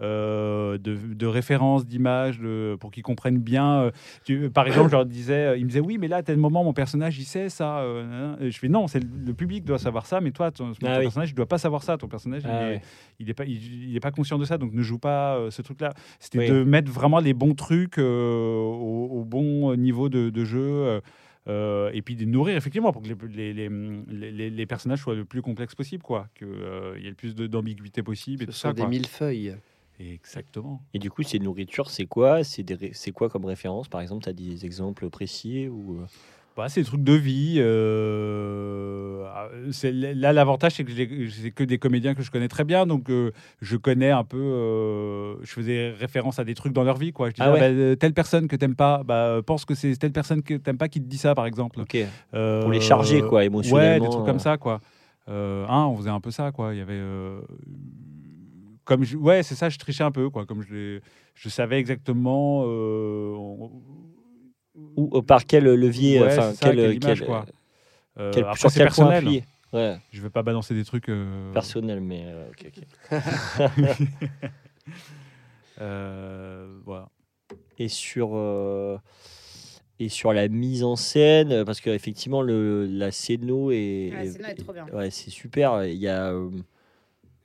Euh, 0.00 0.76
de, 0.78 0.96
de 0.96 1.26
références, 1.26 1.86
d'images, 1.86 2.40
pour 2.80 2.90
qu'ils 2.90 3.02
comprennent 3.02 3.38
bien. 3.38 3.82
euh, 3.82 3.90
tu- 4.24 4.50
par 4.50 4.66
exemple, 4.66 4.88
je 4.90 4.96
leur 4.96 5.06
disais, 5.06 5.46
euh, 5.46 5.56
ils 5.56 5.64
me 5.64 5.68
disaient 5.68 5.80
oui, 5.80 5.98
mais 5.98 6.08
là, 6.08 6.16
à 6.16 6.22
tel 6.22 6.36
moment, 6.36 6.64
mon 6.64 6.72
personnage, 6.72 7.18
il 7.18 7.24
sait 7.24 7.48
ça. 7.48 7.78
euh, 7.78 8.36
je 8.50 8.58
fais 8.58 8.68
non, 8.68 8.86
c'est 8.88 9.00
le, 9.00 9.08
le 9.26 9.34
public 9.34 9.64
doit 9.64 9.78
savoir 9.78 10.06
ça, 10.06 10.20
mais 10.20 10.30
toi, 10.32 10.50
ton, 10.50 10.72
ton 10.72 10.86
Ah 10.86 10.96
oui. 10.98 11.02
personnage, 11.04 11.30
il 11.30 11.34
doit 11.34 11.46
pas 11.46 11.58
savoir 11.58 11.82
ça. 11.82 11.96
Ton 11.96 12.08
personnage, 12.08 12.42
Ah 12.44 12.70
il, 12.70 12.74
est, 12.76 12.82
il 13.20 13.30
est 13.30 13.34
pas, 13.34 13.44
il, 13.44 13.90
il 13.90 13.96
est 13.96 14.00
pas 14.00 14.10
conscient 14.10 14.38
de 14.38 14.44
ça, 14.44 14.58
donc 14.58 14.72
ne 14.72 14.82
joue 14.82 14.98
pas 14.98 15.36
euh, 15.36 15.50
ce 15.50 15.62
truc-là. 15.62 15.92
C'était 16.18 16.38
Oui. 16.38 16.48
de 16.48 16.64
mettre 16.64 16.90
vraiment 16.90 17.20
les 17.20 17.34
bons 17.34 17.54
trucs 17.54 17.98
euh, 17.98 18.56
au, 18.58 19.20
au 19.20 19.24
bon 19.24 19.76
niveau 19.76 20.08
de, 20.08 20.30
de 20.30 20.44
jeu. 20.44 20.60
euh, 20.60 21.00
euh, 21.46 21.90
et 21.92 22.00
puis 22.00 22.16
de 22.16 22.24
nourrir 22.24 22.56
effectivement 22.56 22.90
pour 22.90 23.02
que 23.02 23.08
les, 23.08 23.52
les, 23.52 23.68
les, 24.08 24.30
les- 24.32 24.48
les 24.48 24.66
personnages 24.66 25.00
soient 25.00 25.14
le 25.14 25.26
plus 25.26 25.42
complexes 25.42 25.74
possible, 25.74 26.02
quoi, 26.02 26.26
qu'il 26.34 26.48
y 26.48 27.06
ait 27.06 27.10
le 27.10 27.14
plus 27.14 27.34
de- 27.34 27.46
d'ambiguïté 27.46 28.02
possible 28.02 28.44
et 28.44 28.46
Ce 28.46 28.50
tout 28.50 28.56
sont 28.56 28.68
ça. 28.68 28.72
des 28.72 28.80
quoi. 28.80 28.88
millefeuilles. 28.88 29.54
Exactement. 30.00 30.82
Et 30.92 30.98
du 30.98 31.10
coup, 31.10 31.22
ces 31.22 31.38
nourritures, 31.38 31.90
c'est 31.90 32.06
quoi? 32.06 32.42
C'est 32.44 32.64
ré- 32.72 32.92
quoi 33.12 33.28
comme 33.28 33.44
référence? 33.44 33.88
Par 33.88 34.00
exemple, 34.00 34.24
tu 34.24 34.28
as 34.28 34.32
des 34.32 34.64
exemples 34.64 35.08
précis 35.08 35.68
ou 35.68 36.00
euh, 36.00 36.06
Bah, 36.56 36.68
c'est 36.68 36.80
des 36.80 36.86
trucs 36.86 37.02
de 37.04 37.12
vie. 37.12 37.56
euh, 37.58 39.24
ah, 39.32 39.48
là, 39.92 40.32
l'avantage, 40.32 40.72
c'est 40.74 40.84
que 40.84 40.92
c'est 41.30 41.50
que 41.50 41.64
des 41.64 41.78
comédiens 41.78 42.14
que 42.14 42.22
je 42.22 42.30
connais 42.30 42.48
très 42.48 42.64
bien. 42.64 42.86
Donc, 42.86 43.08
euh, 43.10 43.30
je 43.60 43.76
connais 43.76 44.10
un 44.10 44.24
peu. 44.24 44.36
euh, 44.38 45.36
je 45.42 45.52
faisais 45.52 45.90
référence 45.92 46.38
à 46.38 46.44
des 46.44 46.54
trucs 46.54 46.72
dans 46.72 46.84
leur 46.84 46.96
vie. 46.96 47.12
Quoi. 47.12 47.28
Je 47.30 47.34
disais, 47.34 47.46
Ah 47.46 47.52
ouais. 47.52 47.58
ah, 47.62 47.68
bah, 47.70 47.74
euh, 47.76 47.94
telle 47.96 48.14
personne 48.14 48.48
que 48.48 48.56
t'aimes 48.56 48.76
pas, 48.76 49.02
bah, 49.04 49.40
pense 49.46 49.64
que 49.64 49.74
c'est 49.74 49.96
telle 49.96 50.12
personne 50.12 50.42
que 50.42 50.54
t'aimes 50.54 50.78
pas 50.78 50.88
qui 50.88 51.00
te 51.00 51.06
dit 51.06 51.18
ça, 51.18 51.34
par 51.34 51.46
exemple. 51.46 51.80
Ok. 51.80 51.96
Euh, 52.34 52.62
Pour 52.62 52.72
les 52.72 52.80
charger, 52.80 53.20
quoi, 53.22 53.40
Ouais, 53.40 53.46
émotionnellement. 53.46 54.04
des 54.04 54.10
trucs 54.10 54.26
comme 54.26 54.40
ça, 54.40 54.56
quoi. 54.58 54.80
Hein, 55.26 55.86
on 55.88 55.96
faisait 55.96 56.10
un 56.10 56.20
peu 56.20 56.30
ça, 56.30 56.52
quoi. 56.52 56.74
Il 56.74 56.78
y 56.78 56.82
avait. 56.82 57.00
Euh, 58.84 58.86
comme 58.86 59.04
je- 59.04 59.16
ouais, 59.16 59.42
c'est 59.42 59.54
ça, 59.54 59.68
je 59.68 59.78
trichais 59.78 60.04
un 60.04 60.10
peu, 60.12 60.30
quoi. 60.30 60.46
Comme 60.46 60.62
je, 60.62 61.00
je 61.34 61.48
savais 61.48 61.78
exactement. 61.78 62.64
euh, 62.66 63.34
on- 63.36 63.70
Ou 64.96 65.10
euh, 65.18 65.22
par 65.22 65.46
quel 65.46 65.64
levier 65.64 66.20
Ouais, 66.20 66.26
Enfin, 66.38 66.52
ça, 66.52 66.66
quel, 66.66 66.76
quelle 66.76 66.94
image, 66.94 67.18
quel, 67.18 67.26
quoi. 67.26 67.46
Euh, 68.18 68.30
quel- 68.32 68.44
après, 68.44 68.56
sur 68.58 68.70
c'est 68.70 68.80
quel 68.80 68.86
point 68.90 69.08
personnel. 69.08 69.16
appuyer 69.24 69.44
Ouais, 69.72 69.98
Je 70.12 70.22
vais 70.22 70.30
pas 70.30 70.42
balancer 70.44 70.74
des 70.74 70.84
trucs. 70.84 71.08
euh, 71.08 71.52
personnel, 71.52 72.00
mais 72.00 72.24
euh, 72.26 72.50
ok, 72.50 72.66
ok. 72.68 72.84
euh, 75.80 76.78
voilà. 76.84 77.08
Et 77.78 77.88
sur 77.88 78.30
euh, 78.36 78.98
et 79.98 80.08
sur 80.08 80.32
la 80.32 80.48
mise 80.48 80.84
en 80.84 80.94
scène, 80.96 81.50
euh, 81.52 81.64
parce 81.64 81.80
qu'effectivement, 81.80 82.42
le 82.42 82.86
la 82.86 83.10
scéno 83.10 83.70
est, 83.72 84.10
Ouais, 84.12 84.24
la 84.24 84.30
scéno 84.32 84.44
est 84.48 84.54
trop 84.54 84.72
bien. 84.72 84.86
ouais, 84.92 85.10
c'est 85.10 85.30
super. 85.30 85.84
Il 85.84 85.98
y 85.98 86.06
a 86.08 86.30
euh, 86.32 86.50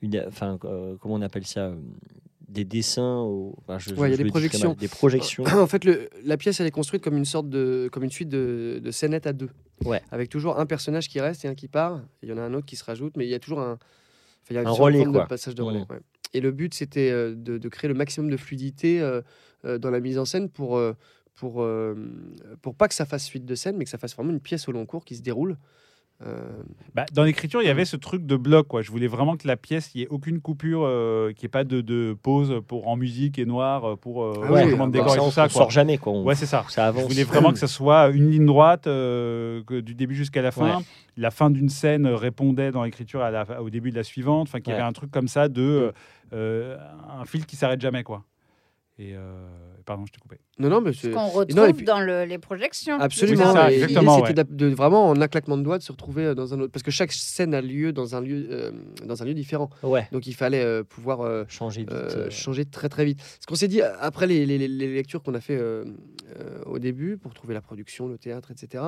une, 0.02 0.24
enfin, 0.26 0.58
euh, 0.64 0.96
comment 1.00 1.14
on 1.14 1.22
appelle 1.22 1.46
ça 1.46 1.66
euh, 1.68 1.76
Des 2.48 2.64
dessins, 2.64 3.18
au- 3.20 3.54
enfin, 3.58 3.78
je- 3.78 3.94
Ouais, 3.94 4.08
il 4.08 4.10
y 4.10 4.14
a 4.14 4.16
des 4.16 4.28
projections. 4.30 4.74
des 4.74 4.88
projections. 4.88 5.44
en 5.54 5.66
fait, 5.68 5.84
le- 5.84 6.08
la 6.24 6.36
pièce, 6.36 6.58
elle 6.60 6.66
est 6.66 6.70
construite 6.72 7.02
comme 7.02 7.16
une 7.16 7.24
sorte 7.24 7.48
de, 7.48 7.88
comme 7.92 8.02
une 8.02 8.10
suite 8.10 8.28
de, 8.28 8.80
de 8.82 8.90
scénettes 8.90 9.26
à 9.28 9.32
deux. 9.32 9.50
Ouais. 9.84 10.02
Avec 10.10 10.28
toujours 10.30 10.58
un 10.58 10.66
personnage 10.66 11.08
qui 11.08 11.20
reste 11.20 11.44
et 11.44 11.48
un 11.48 11.54
qui 11.54 11.68
part. 11.68 12.02
Il 12.22 12.28
y 12.28 12.32
en 12.32 12.38
a 12.38 12.42
un 12.42 12.52
autre 12.54 12.66
qui 12.66 12.74
se 12.76 12.84
rajoute, 12.84 13.16
mais 13.16 13.24
il 13.24 13.30
y 13.30 13.34
a 13.34 13.38
toujours 13.38 13.60
un, 13.60 13.74
enfin, 13.74 13.80
il 14.50 14.54
y 14.54 14.58
a 14.58 14.62
Un 14.68 14.70
relais, 14.70 15.04
de 15.04 15.10
quoi. 15.10 15.26
passage 15.26 15.54
de 15.54 15.62
relais. 15.62 15.78
Mhm. 15.80 15.86
ouais. 15.90 16.00
Et 16.34 16.40
le 16.40 16.50
but, 16.50 16.74
c'était 16.74 17.10
euh, 17.10 17.34
de, 17.36 17.56
de 17.58 17.68
créer 17.68 17.88
le 17.88 17.94
maximum 17.94 18.30
de 18.30 18.36
fluidité 18.36 19.00
euh, 19.00 19.20
euh, 19.64 19.78
dans 19.78 19.90
la 19.90 20.00
mise 20.00 20.18
en 20.18 20.24
scène 20.24 20.48
pour, 20.48 20.80
pour, 21.36 21.64
pour 22.62 22.74
pas 22.74 22.88
que 22.88 22.94
ça 22.94 23.04
fasse 23.06 23.24
suite 23.24 23.44
de 23.46 23.54
scène, 23.54 23.76
mais 23.76 23.84
que 23.84 23.90
ça 23.90 23.98
fasse 23.98 24.14
vraiment 24.16 24.30
une 24.32 24.40
pièce 24.40 24.68
au 24.68 24.72
long 24.72 24.86
cours 24.86 25.04
qui 25.04 25.14
se 25.14 25.22
déroule. 25.22 25.56
Euh, 26.26 26.50
Bah, 26.94 27.06
dans 27.14 27.24
l'écriture, 27.24 27.62
il 27.62 27.66
y 27.66 27.70
avait 27.70 27.84
ce 27.86 27.96
truc 27.96 28.26
de 28.26 28.36
bloc. 28.36 28.68
Quoi. 28.68 28.82
Je 28.82 28.90
voulais 28.90 29.06
vraiment 29.06 29.36
que 29.36 29.46
la 29.48 29.56
pièce, 29.56 29.90
il 29.94 29.98
n'y 29.98 30.04
ait 30.04 30.08
aucune 30.08 30.40
coupure, 30.40 30.82
euh, 30.84 31.32
qu'il 31.32 31.44
n'y 31.44 31.46
ait 31.46 31.48
pas 31.48 31.64
de, 31.64 31.80
de 31.80 32.14
pause 32.22 32.60
pour 32.68 32.88
en 32.88 32.96
musique 32.96 33.38
et 33.38 33.46
noir 33.46 33.84
euh, 33.92 33.96
pour 33.96 34.24
Ah 34.26 34.52
oui, 34.52 34.60
changement 34.62 34.86
de 34.86 34.92
bah, 34.92 34.98
décor 34.98 35.10
ça, 35.14 35.16
et 35.16 35.24
tout 35.24 35.30
ça. 35.30 35.42
on 35.44 35.48
quoi. 35.48 35.52
sort 35.62 35.70
jamais, 35.70 35.96
quoi. 35.98 36.12
On- 36.12 36.24
Ouais, 36.24 36.34
c'est 36.34 36.46
ça. 36.46 36.64
ça 36.68 36.92
Je 36.94 37.00
voulais 37.02 37.24
vraiment 37.24 37.52
que 37.52 37.58
ça 37.58 37.66
soit 37.68 38.08
une 38.10 38.30
ligne 38.30 38.44
droite 38.46 38.84
que 38.84 39.80
du 39.80 39.94
début 39.94 40.14
jusqu'à 40.14 40.42
la 40.42 40.50
fin. 40.50 40.78
Ouais. 40.78 40.84
La 41.16 41.30
fin 41.30 41.50
d'une 41.50 41.68
scène 41.68 42.06
répondait 42.06 42.70
dans 42.70 42.84
l'écriture 42.84 43.22
au 43.60 43.70
début 43.70 43.90
de 43.90 43.96
la 43.96 44.04
suivante. 44.04 44.48
Enfin, 44.48 44.60
qu'il 44.60 44.72
y 44.72 44.76
Ouais. 44.76 44.80
avait 44.80 44.88
un 44.88 44.92
truc 44.92 45.10
comme 45.10 45.28
ça 45.28 45.48
de 45.48 45.92
euh, 46.32 46.76
un 47.18 47.24
fil 47.24 47.46
qui 47.46 47.56
s'arrête 47.56 47.80
jamais, 47.80 48.02
quoi. 48.04 48.24
Et 48.98 49.14
euh, 49.16 49.46
pardon, 49.90 50.06
je 50.06 50.12
t'ai 50.12 50.20
coupé. 50.20 50.38
non, 50.60 50.68
non, 50.68 50.80
mais 50.80 50.92
Ce 50.92 51.08
qu'on 51.08 51.26
retrouve 51.26 51.56
non, 51.56 51.66
et 51.66 51.72
puis- 51.72 51.84
dans 51.84 51.98
le- 52.00 52.24
les 52.24 52.38
projections. 52.38 52.96
Absolument. 53.00 53.52
ça, 53.52 53.72
et 53.72 53.74
exactement, 53.82 54.16
l'idée, 54.18 54.28
c'était 54.28 54.44
de, 54.44 54.68
de 54.70 54.74
vraiment 54.74 55.08
en 55.08 55.20
un 55.20 55.26
claquement 55.26 55.58
de 55.58 55.62
doigts 55.64 55.78
de 55.78 55.82
se 55.82 55.90
retrouver 55.90 56.26
euh, 56.26 56.34
dans 56.36 56.54
un 56.54 56.60
autre, 56.60 56.70
parce 56.70 56.84
que 56.84 56.92
chaque 56.92 57.10
scène 57.10 57.52
a 57.54 57.60
lieu 57.60 57.92
dans 57.92 58.14
un 58.14 58.20
lieu, 58.20 58.46
euh, 58.50 58.70
dans 59.04 59.20
un 59.22 59.26
lieu 59.26 59.34
différent. 59.34 59.68
Ouais, 59.82 60.06
Donc 60.12 60.28
il 60.28 60.34
fallait 60.34 60.62
euh, 60.62 60.84
pouvoir 60.84 61.22
euh, 61.22 61.44
changer 61.48 61.80
vite. 61.80 61.90
euh, 61.92 62.26
euh, 62.26 62.30
changer 62.30 62.64
très 62.64 62.88
très 62.88 63.04
vite. 63.04 63.20
Ce 63.40 63.46
qu'on 63.46 63.56
s'est 63.56 63.66
dit 63.68 63.82
après 63.82 64.26
les, 64.28 64.46
les- 64.46 64.58
les- 64.58 64.68
les 64.68 64.94
lectures 64.94 65.22
qu'on 65.24 65.34
a 65.34 65.40
fait 65.40 65.56
euh, 65.58 65.84
euh, 66.38 66.62
au 66.66 66.78
début 66.78 67.16
pour 67.18 67.34
trouver 67.34 67.54
la 67.54 67.60
production, 67.60 68.06
le 68.06 68.16
théâtre, 68.18 68.52
etc. 68.52 68.84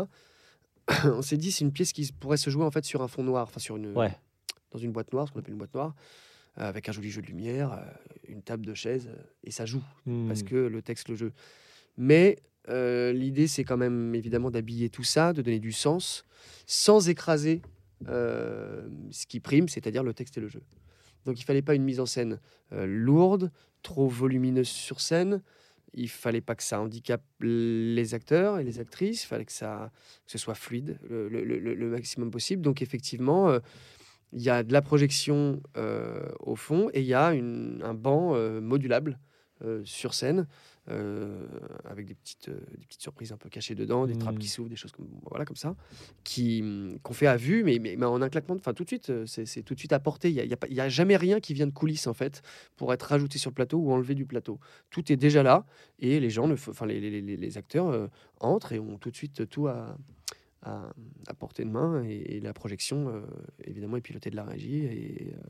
on 1.04 1.22
s'est 1.22 1.36
dit 1.36 1.52
c'est 1.52 1.64
une 1.64 1.72
pièce 1.72 1.92
qui 1.92 2.10
pourrait 2.12 2.36
se 2.36 2.50
jouer 2.50 2.64
en 2.64 2.70
fait 2.70 2.84
sur 2.84 3.02
un 3.02 3.08
fond 3.08 3.22
noir, 3.24 3.44
enfin 3.48 3.60
sur 3.60 3.76
une 3.76 3.92
Ouais. 3.96 4.12
dans 4.72 4.78
une 4.78 4.92
boîte 4.92 5.12
noire, 5.12 5.26
ce 5.28 5.32
qu'on 5.32 5.40
appelle 5.40 5.52
une 5.52 5.58
boîte 5.58 5.74
noire, 5.74 5.94
avec 6.56 6.88
un 6.88 6.92
joli 6.92 7.10
jeu 7.10 7.22
de 7.22 7.26
lumière, 7.26 7.72
euh, 7.72 7.78
une 8.28 8.42
table 8.42 8.66
de 8.66 8.74
chaise 8.74 9.08
euh, 9.08 9.22
et 9.44 9.50
ça 9.50 9.64
joue 9.66 9.82
parce 10.28 10.42
hmm. 10.42 10.48
que 10.48 10.56
le 10.56 10.82
texte 10.82 11.08
le 11.08 11.16
jeu. 11.16 11.32
Mais 11.96 12.38
euh, 12.68 13.12
l'idée, 13.12 13.48
c'est 13.48 13.64
quand 13.64 13.76
même 13.76 14.14
évidemment 14.14 14.50
d'habiller 14.50 14.88
tout 14.88 15.02
ça, 15.04 15.32
de 15.32 15.42
donner 15.42 15.58
du 15.60 15.72
sens, 15.72 16.24
sans 16.66 17.08
écraser 17.08 17.62
euh, 18.08 18.88
ce 19.10 19.26
qui 19.26 19.40
prime, 19.40 19.68
c'est-à-dire 19.68 20.02
le 20.02 20.14
texte 20.14 20.38
et 20.38 20.40
le 20.40 20.48
jeu. 20.48 20.62
Donc 21.24 21.40
il 21.40 21.44
fallait 21.44 21.62
pas 21.62 21.74
une 21.74 21.84
mise 21.84 22.00
en 22.00 22.06
scène 22.06 22.40
euh, 22.72 22.86
lourde, 22.86 23.50
trop 23.82 24.08
volumineuse 24.08 24.68
sur 24.68 25.00
scène. 25.00 25.42
Il 25.94 26.08
fallait 26.08 26.40
pas 26.40 26.54
que 26.54 26.62
ça 26.62 26.80
handicape 26.80 27.22
les 27.40 28.14
acteurs 28.14 28.58
et 28.58 28.64
les 28.64 28.78
actrices. 28.80 29.24
Il 29.24 29.26
fallait 29.26 29.44
que, 29.44 29.52
ça, 29.52 29.90
que 30.24 30.32
ce 30.32 30.38
soit 30.38 30.54
fluide 30.54 30.98
le, 31.08 31.28
le- 31.28 31.44
le- 31.44 31.74
le 31.74 31.88
maximum 31.90 32.30
possible. 32.30 32.62
Donc 32.62 32.80
effectivement, 32.80 33.50
euh, 33.50 33.58
il 34.32 34.40
y 34.42 34.50
a 34.50 34.62
de 34.62 34.72
la 34.72 34.82
projection 34.82 35.60
euh, 35.76 36.28
au 36.40 36.56
fond 36.56 36.88
et 36.94 37.00
il 37.00 37.06
y 37.06 37.14
a 37.14 37.32
une- 37.34 37.80
un 37.84 37.94
banc 37.94 38.34
euh, 38.34 38.60
modulable 38.60 39.18
euh, 39.62 39.82
sur 39.84 40.14
scène 40.14 40.46
avec 41.84 42.06
des 42.06 42.14
petites, 42.14 42.50
des 42.50 42.86
petites 42.86 43.02
surprises 43.02 43.30
un 43.32 43.36
peu 43.36 43.48
cachées 43.48 43.74
dedans, 43.76 44.06
des 44.06 44.14
trappes 44.18 44.38
qui 44.38 44.48
s'ouvrent, 44.48 44.68
des 44.68 44.74
choses 44.76 44.90
comme, 44.92 45.06
voilà, 45.30 45.44
comme 45.44 45.56
ça, 45.56 45.76
qui, 46.24 46.60
hum, 46.62 46.98
qu'on 47.02 47.12
fait 47.12 47.28
à 47.28 47.36
vue, 47.36 47.62
mais, 47.62 47.78
mais, 47.78 47.94
mais 47.96 48.06
en 48.06 48.20
un 48.20 48.28
claquement, 48.28 48.56
enfin 48.56 48.74
tout 48.74 48.82
de 48.82 48.88
suite, 48.88 49.12
c'est, 49.26 49.46
c'est 49.46 49.62
tout 49.62 49.74
de 49.74 49.78
suite 49.78 49.92
apporté. 49.92 50.30
Il 50.30 50.34
n'y 50.34 50.40
a, 50.40 50.44
y 50.44 50.52
a 50.52 50.56
pas- 50.56 50.66
y 50.68 50.80
a 50.80 50.88
jamais 50.88 51.16
rien 51.16 51.38
qui 51.38 51.54
vient 51.54 51.66
de 51.68 51.72
coulisses 51.72 52.06
en 52.08 52.14
fait 52.14 52.42
pour 52.76 52.92
être 52.92 53.02
rajouté 53.04 53.38
sur 53.38 53.50
le 53.50 53.54
plateau 53.54 53.78
ou 53.78 53.92
enlevé 53.92 54.14
du 54.16 54.26
plateau. 54.26 54.58
Tout 54.90 55.12
est 55.12 55.16
déjà 55.16 55.42
là 55.44 55.64
et 56.00 56.18
les 56.18 56.30
gens, 56.30 56.50
enfin 56.50 56.86
les, 56.86 56.98
les, 57.00 57.20
les- 57.20 57.36
les 57.36 57.58
acteurs 57.58 58.08
entrent 58.40 58.72
et 58.72 58.80
ont 58.80 58.98
tout 58.98 59.10
de 59.10 59.16
suite 59.16 59.48
tout 59.48 59.68
à, 59.68 59.96
à, 60.62 60.82
à 61.26 61.34
portée 61.34 61.64
de 61.64 61.70
main 61.70 62.02
et, 62.04 62.36
et 62.36 62.40
la 62.40 62.52
projection 62.52 63.08
euh, 63.08 63.20
évidemment 63.64 63.96
est 63.96 64.00
pilotée 64.00 64.30
de 64.30 64.36
la 64.36 64.44
régie 64.44 64.84
et, 64.84 65.32
euh, 65.34 65.40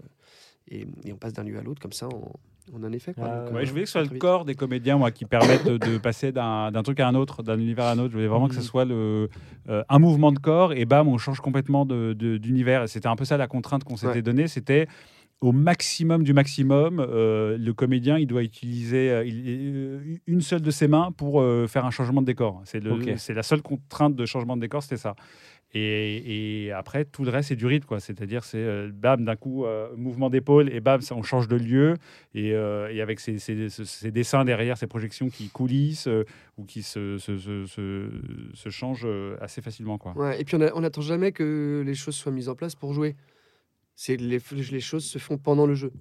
et, 0.68 0.86
et 1.04 1.12
on 1.12 1.16
passe 1.16 1.32
d'un 1.32 1.44
lieu 1.44 1.58
à 1.58 1.62
l'autre 1.62 1.80
comme 1.82 1.92
ça 1.92 2.08
en, 2.08 2.32
en 2.72 2.82
un 2.84 2.92
effet. 2.92 3.12
Quoi. 3.12 3.28
Donc, 3.28 3.48
ouais, 3.48 3.52
Ouais, 3.56 3.62
euh, 3.62 3.64
je 3.66 3.70
voulais 3.70 3.82
que 3.82 3.88
ce 3.88 3.92
soit 4.00 4.10
le 4.12 4.18
corps 4.18 4.44
des 4.44 4.54
comédiens 4.54 4.96
moi, 4.96 5.10
qui 5.10 5.24
permettent 5.24 5.64
de, 5.66 5.76
de 5.78 5.98
passer 5.98 6.32
d'un 6.32 6.70
truc 6.84 7.00
à 7.00 7.08
un 7.08 7.14
autre, 7.14 7.42
d'un 7.42 7.58
univers 7.58 7.84
à 7.86 7.92
un 7.92 7.98
autre. 7.98 8.10
Je 8.10 8.16
voulais 8.16 8.28
vraiment 8.28 8.48
que 8.48 8.54
ce 8.54 8.60
Mhm. 8.60 8.64
soit 8.66 8.84
le, 8.84 9.28
un 9.68 9.98
mouvement 9.98 10.32
de 10.32 10.38
corps 10.38 10.72
et 10.72 10.84
bam, 10.84 11.08
on 11.08 11.18
change 11.18 11.40
complètement 11.40 11.84
de- 11.84 12.12
de- 12.14 12.38
d'univers. 12.38 12.88
C'était 12.88 13.08
un 13.08 13.16
peu 13.16 13.24
ça 13.24 13.36
la 13.36 13.48
contrainte 13.48 13.84
qu'on 13.84 13.96
s'était 13.96 14.12
Ouais. 14.14 14.22
donnée. 14.22 14.46
C'était 14.48 14.86
au 15.42 15.52
maximum 15.52 16.22
du 16.22 16.32
maximum, 16.32 17.00
euh, 17.00 17.58
le 17.58 17.72
comédien, 17.74 18.16
il 18.18 18.26
doit 18.26 18.42
utiliser 18.42 19.10
euh, 19.10 19.24
il- 19.24 19.42
euh, 19.74 20.00
une 20.26 20.40
seule 20.40 20.62
de 20.62 20.70
ses 20.70 20.88
mains 20.88 21.10
pour 21.12 21.40
euh, 21.40 21.66
faire 21.66 21.84
un 21.84 21.90
changement 21.90 22.20
de 22.22 22.26
décor. 22.26 22.62
C'est 22.64 22.80
la 23.34 23.42
seule 23.42 23.60
contrainte 23.62 24.14
de 24.14 24.24
changement 24.24 24.56
de 24.56 24.60
décor, 24.62 24.82
c'était 24.82 24.96
ça. 24.96 25.14
Et, 25.74 26.66
et 26.66 26.72
après, 26.72 27.06
tout 27.06 27.24
le 27.24 27.30
reste, 27.30 27.48
c'est 27.48 27.56
du 27.56 27.64
rythme, 27.66 27.86
quoi. 27.86 27.98
C'est-à-dire, 27.98 28.44
c'est 28.44 28.88
bam, 28.92 29.24
d'un 29.24 29.36
coup, 29.36 29.64
mouvement 29.96 30.28
d'épaule, 30.28 30.68
et 30.70 30.80
bam, 30.80 31.00
ça, 31.00 31.14
on 31.16 31.22
change 31.22 31.48
de 31.48 31.56
lieu. 31.56 31.94
Et, 32.34 32.48
et 32.50 33.00
avec 33.00 33.18
ces, 33.20 33.38
ces- 33.38 33.70
ces- 33.70 33.84
ces 33.86 34.10
dessins 34.10 34.44
derrière, 34.44 34.76
ces 34.76 34.86
projections 34.86 35.30
qui 35.30 35.48
coulissent 35.48 36.08
ou 36.58 36.64
qui 36.64 36.82
se, 36.82 37.16
se, 37.16 37.38
se- 37.38 37.64
se- 37.66 38.10
se 38.52 38.68
changent 38.68 39.08
assez 39.40 39.62
facilement, 39.62 39.96
quoi. 39.96 40.12
Ouais, 40.14 40.38
et 40.40 40.44
puis 40.44 40.56
on 40.56 40.80
n'attend 40.80 41.00
jamais 41.00 41.32
que 41.32 41.82
les 41.86 41.94
choses 41.94 42.14
soient 42.16 42.32
mises 42.32 42.50
en 42.50 42.54
place 42.54 42.74
pour 42.74 42.92
jouer. 42.92 43.16
C'est 44.04 44.16
les, 44.16 44.40
les 44.72 44.80
choses 44.80 45.04
se 45.04 45.18
font 45.20 45.38
pendant 45.38 45.64
le 45.64 45.74
jeu. 45.76 45.92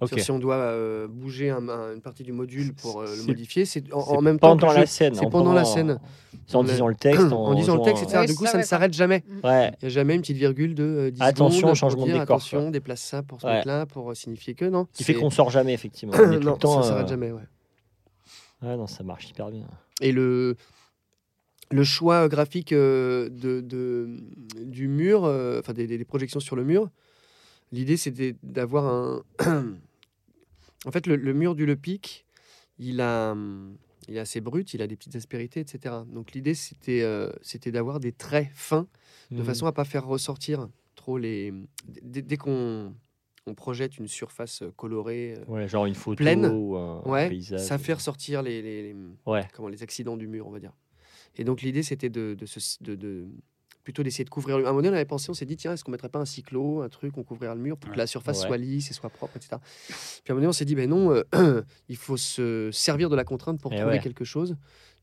Ok. 0.00 0.08
C'est-à-dire, 0.08 0.24
Si 0.24 0.30
on 0.32 0.40
doit 0.40 0.56
euh, 0.56 1.06
bouger 1.06 1.50
un- 1.50 1.68
un- 1.68 1.94
une 1.94 2.00
partie 2.00 2.24
du 2.24 2.32
module 2.32 2.72
pour 2.74 3.02
euh, 3.02 3.06
le 3.16 3.22
modifier, 3.22 3.64
c'est 3.66 3.84
en, 3.92 4.20
même 4.20 4.40
temps 4.40 4.56
pendant 4.56 4.72
la 4.72 4.80
jeu. 4.80 4.86
scène. 4.86 5.14
C'est 5.14 5.26
en 5.26 5.30
pendant 5.30 5.52
la 5.52 5.64
scène. 5.64 6.00
C'est 6.48 6.56
en 6.56 6.60
On 6.60 6.64
disant 6.64 6.86
a- 6.86 6.88
le 6.88 6.94
texte. 6.96 7.32
en 7.32 7.54
disant 7.54 7.76
le 7.76 7.82
texte, 7.82 8.02
etc. 8.02 8.18
Oui, 8.22 8.26
du 8.26 8.34
coup, 8.34 8.46
ça, 8.46 8.52
ça 8.52 8.58
ne 8.58 8.62
s'arrête 8.64 8.92
jamais. 8.94 9.22
euh, 9.44 9.48
Ouais. 9.48 9.72
Il 9.80 9.84
n'y 9.84 9.86
a 9.86 9.88
jamais 9.90 10.16
une 10.16 10.22
petite 10.22 10.38
virgule 10.38 10.74
de 10.74 10.82
euh, 10.82 11.10
10 11.12 11.22
Attention, 11.22 11.60
secondes 11.60 11.74
changement 11.76 12.02
de 12.06 12.12
décor, 12.12 12.22
Attention, 12.22 12.62
quoi. 12.62 12.70
déplace 12.72 13.00
ça 13.02 13.22
pour 13.22 13.40
ce 13.40 13.46
Ouais. 13.46 13.56
truc-là, 13.58 13.86
pour 13.86 14.10
euh, 14.10 14.14
signifier 14.14 14.54
que 14.54 14.64
non. 14.64 14.88
Qui 14.92 15.04
fait 15.04 15.14
qu'on 15.14 15.30
sort 15.30 15.50
jamais, 15.50 15.72
effectivement. 15.74 16.14
On 16.18 16.32
est 16.32 16.40
tout 16.40 16.46
non, 16.46 16.52
le 16.54 16.58
temps, 16.58 16.82
ça 16.82 16.88
s'arrête 16.88 17.06
euh, 17.06 17.10
jamais. 17.10 17.30
Ouais. 17.30 17.46
Ouais, 18.62 18.76
non, 18.76 18.88
ça 18.88 19.04
marche 19.04 19.28
hyper 19.30 19.50
bien. 19.50 19.66
Et 20.00 20.10
le, 20.10 20.56
le 21.70 21.84
choix 21.84 22.26
graphique 22.28 22.72
euh, 22.72 23.28
de, 23.28 23.60
de- 23.60 24.08
du 24.64 24.88
mur, 24.88 25.24
euh, 25.26 25.60
enfin 25.60 25.72
des, 25.74 25.86
des- 25.86 25.98
des 25.98 26.04
projections 26.04 26.40
sur 26.40 26.56
le 26.56 26.64
mur, 26.64 26.88
l'idée 27.72 27.96
c'était 27.96 28.36
d'avoir 28.42 28.86
un, 28.86 29.22
En 30.86 30.90
fait, 30.92 31.06
le, 31.06 31.16
le 31.16 31.34
mur 31.34 31.54
du 31.54 31.66
Le 31.66 31.76
Pic, 31.76 32.24
il, 32.78 33.00
a, 33.02 33.36
il 34.08 34.16
est 34.16 34.20
assez 34.20 34.40
brut, 34.40 34.72
il 34.72 34.80
a 34.80 34.86
des 34.86 34.96
petites 34.96 35.14
aspérités, 35.16 35.60
etc. 35.60 35.94
Donc 36.06 36.32
l'idée, 36.32 36.54
c'était 36.54 37.02
euh, 37.02 37.30
c'était 37.42 37.70
d'avoir 37.70 38.00
des 38.00 38.12
traits 38.12 38.48
fins, 38.54 38.86
de 39.30 39.36
Mhm. 39.38 39.44
façon 39.44 39.66
à 39.66 39.72
pas 39.72 39.84
faire 39.84 40.06
ressortir 40.06 40.68
trop 40.94 41.18
les... 41.18 41.52
Dès, 42.02 42.22
dès 42.22 42.36
qu'on 42.38 42.94
on 43.46 43.54
projette 43.54 43.98
une 43.98 44.08
surface 44.08 44.62
euh, 44.62 44.70
colorée, 44.76 45.34
euh, 45.36 45.44
Ouais, 45.52 45.68
genre 45.68 45.84
une 45.86 45.94
photo 45.94 46.16
Pleine. 46.16 46.46
ou 46.46 46.76
un 46.76 47.02
ouais, 47.02 47.28
paysage. 47.28 47.60
ça 47.66 47.76
fait 47.78 47.94
ressortir 47.94 48.42
les, 48.42 48.62
les- 48.62 48.82
les- 48.92 48.96
Ouais. 49.26 49.46
comment, 49.54 49.68
les 49.68 49.82
accidents 49.82 50.16
du 50.16 50.28
mur, 50.28 50.46
on 50.46 50.50
va 50.50 50.60
dire. 50.60 50.72
Et 51.36 51.44
donc 51.44 51.60
l'idée, 51.60 51.82
c'était 51.82 52.08
de- 52.08 52.36
de- 52.38 53.26
plutôt 53.90 54.02
d'essayer 54.04 54.24
de 54.24 54.30
couvrir. 54.30 54.56
le- 54.58 54.64
À 54.64 54.68
un 54.68 54.70
moment 54.70 54.82
donné, 54.82 54.90
on 54.90 54.96
avait 54.96 55.04
pensé, 55.04 55.30
on 55.30 55.34
s'est 55.34 55.46
dit, 55.46 55.56
tiens, 55.56 55.72
est-ce 55.72 55.82
qu'on 55.82 55.90
mettrait 55.90 56.08
pas 56.08 56.20
un 56.20 56.24
cyclo, 56.24 56.82
un 56.82 56.88
truc, 56.88 57.18
on 57.18 57.24
couvrirait 57.24 57.54
le 57.56 57.60
mur 57.60 57.76
pour 57.76 57.90
que 57.92 57.98
la 57.98 58.06
surface 58.06 58.40
Ouais. 58.42 58.46
soit 58.46 58.56
lisse 58.56 58.90
et 58.90 58.94
soit 58.94 59.10
propre, 59.10 59.36
etc. 59.36 59.56
Puis 59.88 59.96
à 60.28 60.32
un 60.32 60.34
moment 60.34 60.36
donné, 60.42 60.46
on 60.46 60.52
s'est 60.52 60.64
dit, 60.64 60.74
ben 60.76 60.88
non, 60.88 61.12
euh, 61.34 61.62
il 61.88 61.96
faut 61.96 62.16
se 62.16 62.70
servir 62.72 63.10
de 63.10 63.16
la 63.16 63.24
contrainte 63.24 63.60
pour 63.60 63.72
Eh 63.72 63.76
trouver 63.76 63.94
ouais. 63.94 64.00
quelque 64.00 64.24
chose 64.24 64.56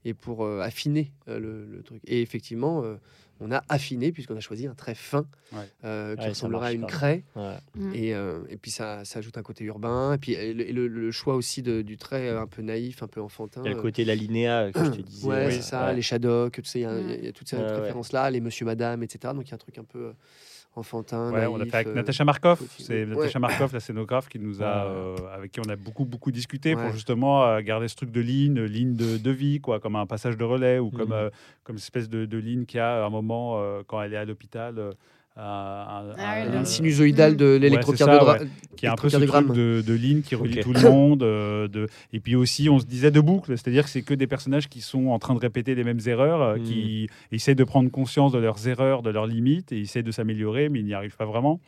et 0.05 0.13
pour 0.13 0.45
euh, 0.45 0.61
affiner 0.61 1.11
euh, 1.27 1.37
le, 1.39 1.65
le 1.65 1.83
truc. 1.83 2.01
Et 2.07 2.21
effectivement, 2.21 2.83
on 3.39 3.51
a 3.51 3.63
affiné 3.69 4.11
puisqu'on 4.11 4.35
a 4.35 4.39
choisi 4.39 4.67
un 4.67 4.73
trait 4.73 4.95
fin 4.95 5.25
Ouais. 5.53 5.59
euh, 5.85 6.15
qui 6.15 6.23
Ouais, 6.23 6.29
ressemblera 6.29 6.67
à 6.67 6.71
une 6.73 6.85
craie. 6.85 7.23
Ouais. 7.35 7.55
Mm. 7.75 7.93
Et, 7.95 8.13
euh, 8.13 8.39
et 8.49 8.57
puis 8.57 8.71
ça, 8.71 9.05
ça 9.05 9.19
ajoute 9.19 9.37
un 9.37 9.43
côté 9.43 9.63
urbain. 9.65 10.13
Et 10.13 10.17
puis 10.17 10.33
et 10.33 10.53
le, 10.53 10.67
et 10.69 10.73
le- 10.73 10.87
le 10.87 11.11
choix 11.11 11.35
aussi 11.35 11.61
de- 11.61 11.81
du 11.81 11.97
trait 11.97 12.29
euh, 12.29 12.41
un 12.41 12.47
peu 12.47 12.61
naïf, 12.61 13.03
un 13.03 13.07
peu 13.07 13.21
enfantin. 13.21 13.61
Il 13.63 13.67
y 13.67 13.69
a 13.69 13.73
le 13.73 13.79
euh, 13.79 13.81
côté 13.81 14.03
l'alinéa 14.05 14.71
que 14.71 14.83
je 14.83 14.89
te 14.91 15.01
disais. 15.01 15.27
Ouais, 15.27 15.51
c'est 15.51 15.61
ça, 15.61 15.87
ouais. 15.87 15.95
les 15.95 16.01
ça, 16.67 16.79
il 16.79 16.81
y, 16.81 16.85
a- 16.85 16.99
y 17.23 17.27
toutes 17.33 17.47
ces 17.49 17.55
Ouais, 17.57 17.63
ouais. 17.63 17.79
références-là, 17.79 18.29
les 18.31 18.41
Monsieur 18.41 18.65
Madame, 18.65 19.03
etc. 19.03 19.33
Donc 19.33 19.47
il 19.47 19.49
y 19.49 19.53
a 19.53 19.55
un 19.55 19.57
truc 19.59 19.77
un 19.77 19.83
peu 19.83 19.99
euh, 19.99 20.13
enfantin. 20.77 21.31
Ouais, 21.31 21.45
on 21.47 21.59
a 21.59 21.65
fait 21.65 21.75
avec 21.75 21.87
euh, 21.87 21.93
Natacha 21.93 22.23
Markov. 22.25 22.61
C'est 22.77 23.03
ouais. 23.03 23.05
Natacha 23.05 23.39
Markov, 23.39 23.73
la 23.73 23.79
scénographe, 23.79 24.29
qui 24.29 24.39
nous 24.39 24.61
a, 24.61 24.85
euh, 24.85 25.15
avec 25.33 25.51
qui 25.51 25.59
on 25.59 25.69
a 25.69 25.75
beaucoup, 25.75 26.05
beaucoup 26.05 26.31
discuté 26.31 26.75
pour 26.75 26.91
justement 26.91 27.43
euh, 27.45 27.61
garder 27.61 27.87
ce 27.87 27.95
truc 27.95 28.11
de 28.11 28.21
ligne, 28.21 28.61
ligne 28.63 28.95
de, 28.95 29.17
de 29.17 29.31
vie, 29.31 29.59
quoi, 29.59 29.79
comme 29.79 29.95
un 29.95 30.05
passage 30.05 30.37
de 30.37 30.43
relais 30.43 30.79
ou 30.79 30.89
comme, 30.91 31.09
Mhm. 31.09 31.13
euh, 31.13 31.29
comme 31.63 31.75
une 31.75 31.79
espèce 31.81 32.09
de, 32.09 32.25
de 32.25 32.37
ligne 32.37 32.65
qu'il 32.65 32.77
y 32.77 32.81
a 32.81 33.03
à 33.03 33.05
un 33.07 33.09
moment 33.09 33.61
quand 33.87 34.01
elle 34.01 34.13
est 34.13 34.17
à 34.17 34.25
l'hôpital. 34.25 34.91
Euh, 35.37 36.13
Ah 36.17 36.35
euh, 36.37 36.49
ligne 36.49 36.65
sinusoïdale 36.65 37.35
de 37.35 37.53
c'est 37.53 37.59
l'électrocardiogramme. 37.59 38.39
ça, 38.39 38.45
qui 38.75 38.85
est 38.85 38.89
un 38.89 38.95
peu 38.95 39.09
ce 39.09 39.17
truc 39.17 39.51
de, 39.53 39.83
de 39.85 39.93
ligne 39.93 40.21
qui 40.21 40.35
relie 40.35 40.59
tout 40.59 40.73
le 40.73 40.81
monde. 40.81 41.23
euh, 41.23 41.67
de... 41.67 41.87
Et 42.13 42.19
puis 42.19 42.35
aussi, 42.35 42.69
on 42.69 42.79
se 42.79 42.85
disait 42.85 43.11
de 43.11 43.21
boucle, 43.21 43.57
c'est-à-dire 43.57 43.83
que 43.83 43.89
c'est 43.89 44.01
que 44.01 44.13
des 44.13 44.27
personnages 44.27 44.67
qui 44.67 44.81
sont 44.81 45.07
en 45.07 45.19
train 45.19 45.35
de 45.35 45.39
répéter 45.39 45.75
les 45.75 45.83
mêmes 45.83 45.99
erreurs, 46.05 46.41
euh, 46.41 46.57
qui 46.57 47.09
essaient 47.31 47.55
de 47.55 47.63
prendre 47.63 47.89
conscience 47.91 48.31
de 48.31 48.39
leurs 48.39 48.67
erreurs, 48.67 49.01
de 49.01 49.09
leurs 49.09 49.27
limites, 49.27 49.71
et 49.71 49.81
essaient 49.81 50.03
de 50.03 50.11
s'améliorer, 50.11 50.69
mais 50.69 50.79
ils 50.79 50.85
n'y 50.85 50.93
arrivent 50.93 51.17
pas 51.17 51.25
vraiment. 51.25 51.59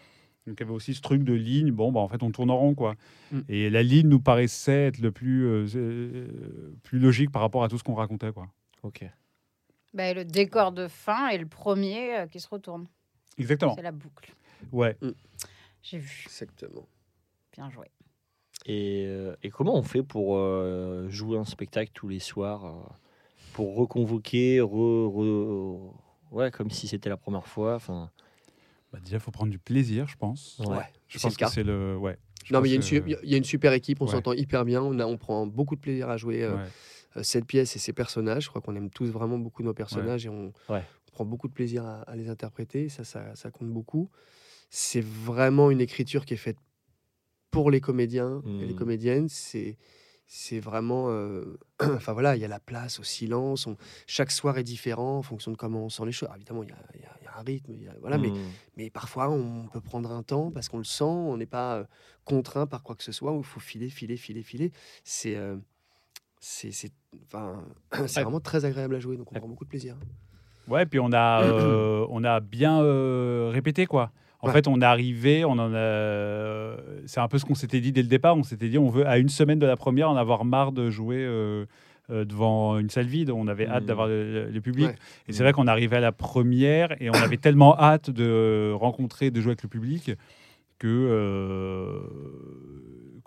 Donc 0.48 0.58
il 0.60 0.62
y 0.62 0.64
avait 0.64 0.74
aussi 0.74 0.96
ce 0.96 1.02
truc 1.02 1.24
de 1.24 1.34
ligne, 1.34 1.72
bon, 1.72 1.92
bah, 1.92 2.00
en 2.00 2.08
fait, 2.08 2.24
on 2.24 2.32
tourne 2.32 2.50
en 2.50 2.58
rond, 2.58 2.74
quoi. 2.74 2.96
Mm. 3.32 3.40
Et 3.50 3.70
la 3.70 3.84
ligne 3.84 4.08
nous 4.08 4.20
paraissait 4.20 4.88
être 4.88 5.00
le 5.00 5.12
plus, 5.12 5.46
euh, 5.46 6.28
plus 6.82 6.98
logique 6.98 7.32
par 7.32 7.42
rapport 7.42 7.64
à 7.64 7.70
tout 7.70 7.78
ce 7.78 7.84
qu'on 7.84 7.94
racontait, 7.94 8.32
quoi. 8.32 8.48
Ok. 8.82 9.06
Bah, 9.94 10.14
le 10.14 10.26
décor 10.26 10.72
de 10.72 10.88
fin 10.88 11.30
est 11.30 11.38
le 11.38 11.46
premier 11.46 12.16
euh, 12.16 12.28
qui 12.28 12.40
se 12.40 12.48
retourne. 12.48 12.88
Exactement. 13.38 13.76
C'est 13.76 13.82
la 13.82 13.92
boucle. 13.92 14.34
Ouais. 14.72 14.98
J'ai 15.82 15.98
vu. 16.00 16.24
Exactement. 16.26 16.88
Bien 17.54 17.70
joué. 17.70 17.88
Et, 18.66 19.06
euh, 19.08 19.36
et 19.42 19.50
comment 19.50 19.76
on 19.76 19.84
fait 19.84 20.04
pour 20.04 20.36
euh, 20.36 21.08
jouer 21.10 21.38
un 21.38 21.46
spectacle 21.46 21.92
tous 21.94 22.10
les 22.10 22.20
soirs 22.20 22.66
euh, 22.66 22.72
Pour 23.54 23.76
reconvoquer, 23.78 24.60
re, 24.60 24.68
re- 25.08 25.94
ouais, 26.32 26.52
comme 26.52 26.70
si 26.70 26.88
c'était 26.88 27.10
la 27.10 27.18
première 27.18 27.48
fois. 27.48 27.76
Enfin, 27.76 28.12
Bah, 28.92 29.00
déjà, 29.04 29.18
il 29.18 29.20
faut 29.22 29.32
prendre 29.32 29.52
du 29.52 29.60
plaisir, 29.60 30.08
je 30.08 30.18
pense. 30.18 30.60
Ouais. 30.60 30.84
Je 31.08 31.20
pense 31.20 31.32
le 31.34 31.38
cas. 31.38 31.46
que 31.48 31.54
c'est 31.54 31.64
le. 31.64 31.96
Ouais. 31.98 32.18
Non, 32.52 32.62
mais 32.62 32.70
il 32.70 32.72
y, 32.72 32.74
a 32.74 32.78
une 32.78 33.04
que- 33.04 33.26
y 33.26 33.34
a 33.34 33.38
une 33.38 33.44
super 33.44 33.74
équipe, 33.74 34.02
on 34.02 34.06
Ouais. 34.06 34.12
s'entend 34.12 34.34
hyper 34.34 34.66
bien, 34.66 34.82
on, 34.82 34.98
a, 35.00 35.06
on 35.06 35.18
prend 35.18 35.46
beaucoup 35.46 35.76
de 35.76 35.82
plaisir 35.82 36.10
à 36.10 36.18
jouer 36.18 36.48
ouais. 36.48 37.24
cette 37.24 37.46
pièce 37.46 37.76
et 37.76 37.80
ses 37.80 37.94
personnages. 37.94 38.44
Je 38.46 38.50
crois 38.50 38.62
qu'on 38.62 38.76
aime 38.76 38.90
tous 38.90 39.06
vraiment 39.10 39.38
beaucoup 39.38 39.62
nos 39.64 39.74
personnages 39.74 40.26
et 40.26 40.30
on, 40.30 40.52
Ouais. 41.20 41.24
on 41.24 41.26
prend 41.26 41.30
beaucoup 41.30 41.48
de 41.48 41.54
plaisir 41.54 41.86
à, 41.86 42.02
à 42.04 42.16
les 42.16 42.30
interpréter. 42.30 42.90
Ça, 42.90 43.04
ça, 43.04 43.36
ça 43.36 43.52
compte 43.52 43.70
beaucoup. 43.70 44.10
C'est 44.70 45.02
vraiment 45.04 45.72
une 45.72 45.82
écriture 45.82 46.26
qui 46.26 46.34
est 46.36 46.38
faite 46.38 46.58
pour 47.52 47.72
les 47.72 47.82
comédiens 47.82 48.42
et 48.46 48.66
les 48.66 48.74
Mhm. 48.74 48.76
comédiennes. 48.76 49.30
C'est 49.30 49.78
c'est 50.32 50.60
vraiment. 50.60 51.10
euh, 51.10 51.58
Enfin 51.82 52.14
voilà, 52.14 52.36
il 52.36 52.42
y 52.42 52.46
a 52.46 52.48
la 52.48 52.60
place 52.60 53.00
au 53.00 53.04
silence. 53.04 53.66
on- 53.66 53.78
Chaque 54.06 54.30
soir 54.32 54.60
est 54.60 54.64
différent 54.64 55.18
en 55.18 55.24
fonction 55.24 55.52
de 55.52 55.58
comment 55.58 55.84
on 55.86 55.90
sent 55.90 56.06
les 56.06 56.12
choses. 56.12 56.28
Alors, 56.28 56.36
évidemment, 56.38 56.62
il 56.64 56.70
y 56.70 57.00
y 57.00 57.02
y 57.24 57.28
a 57.28 57.36
un 57.38 57.42
rythme. 57.42 57.74
il 57.74 57.84
y 57.84 57.88
a- 57.88 57.96
voilà, 58.00 58.20
mais 58.20 58.30
hmm, 58.30 58.52
mais 58.78 58.90
parfois, 58.92 59.28
on 59.30 59.68
peut 59.68 59.82
prendre 59.82 60.12
un 60.12 60.22
temps 60.22 60.52
parce 60.52 60.70
qu'on 60.70 60.78
le 60.78 60.84
sent, 60.84 61.04
on 61.04 61.36
n'est 61.38 61.48
pas 61.48 61.78
euh, 61.80 61.84
contraint 62.26 62.68
par 62.68 62.84
quoi 62.84 62.96
que 62.96 63.04
ce 63.04 63.12
soit, 63.12 63.32
où 63.34 63.40
il 63.40 63.44
faut 63.44 63.60
filer, 63.60 63.90
filer, 63.90 64.18
filer, 64.18 64.44
filer. 64.44 64.72
C'est 65.04 65.36
euh, 65.36 65.58
c'est 66.40 66.72
c'est- 66.72 66.94
enfin, 67.26 67.66
c'est 68.08 68.18
Ouais. 68.20 68.24
vraiment 68.24 68.40
très 68.40 68.66
agréable 68.66 68.94
à 68.96 69.00
jouer, 69.00 69.18
donc 69.18 69.32
on 69.32 69.34
Ouais. 69.36 69.40
prend 69.42 69.50
beaucoup 69.50 69.66
de 69.66 69.70
plaisir. 69.70 69.98
Ouais, 70.70 70.86
puis 70.86 71.00
on 71.00 71.12
a, 71.14 71.42
euh, 71.44 72.06
on 72.10 72.24
a 72.24 72.40
bien 72.40 72.82
euh, 72.82 73.50
répété, 73.52 73.86
quoi. 73.86 74.12
En 74.42 74.48
Ouais. 74.48 74.54
fait, 74.54 74.68
on 74.70 74.80
est 74.80 74.86
arrivé, 74.86 75.44
on 75.44 75.52
en 75.60 75.74
a. 75.74 76.76
C'est 77.08 77.20
un 77.20 77.28
peu 77.28 77.38
ce 77.40 77.46
qu'on 77.46 77.56
s'était 77.56 77.82
dit 77.82 77.92
dès 77.92 78.02
le 78.02 78.08
départ. 78.08 78.38
On 78.38 78.44
s'était 78.44 78.70
dit, 78.70 78.78
on 78.78 78.90
veut 78.90 79.06
à 79.06 79.18
une 79.18 79.28
semaine 79.30 79.60
de 79.60 79.66
la 79.66 79.76
première 79.76 80.10
en 80.10 80.16
avoir 80.16 80.46
marre 80.46 80.72
de 80.72 80.90
jouer 80.90 81.18
euh, 81.20 81.66
euh, 82.10 82.24
devant 82.24 82.78
une 82.80 82.90
salle 82.90 83.08
vide. 83.08 83.32
On 83.32 83.48
avait 83.50 83.68
hâte 83.68 83.82
Mhm. 83.82 83.88
d'avoir 83.88 84.08
le, 84.08 84.50
le 84.50 84.62
public. 84.62 84.88
Ouais. 84.88 84.96
Et 85.28 85.34
c'est 85.34 85.44
vrai 85.44 85.52
qu'on 85.52 85.68
arrivait 85.68 85.98
à 85.98 86.00
la 86.00 86.14
première 86.14 86.94
et 87.02 87.10
on 87.10 87.14
avait 87.14 87.36
tellement 87.38 87.78
hâte 87.78 88.10
de 88.12 88.72
rencontrer, 88.74 89.30
de 89.30 89.42
jouer 89.42 89.50
avec 89.52 89.64
le 89.64 89.70
public 89.70 90.12
que. 90.80 90.88
euh, 90.88 92.00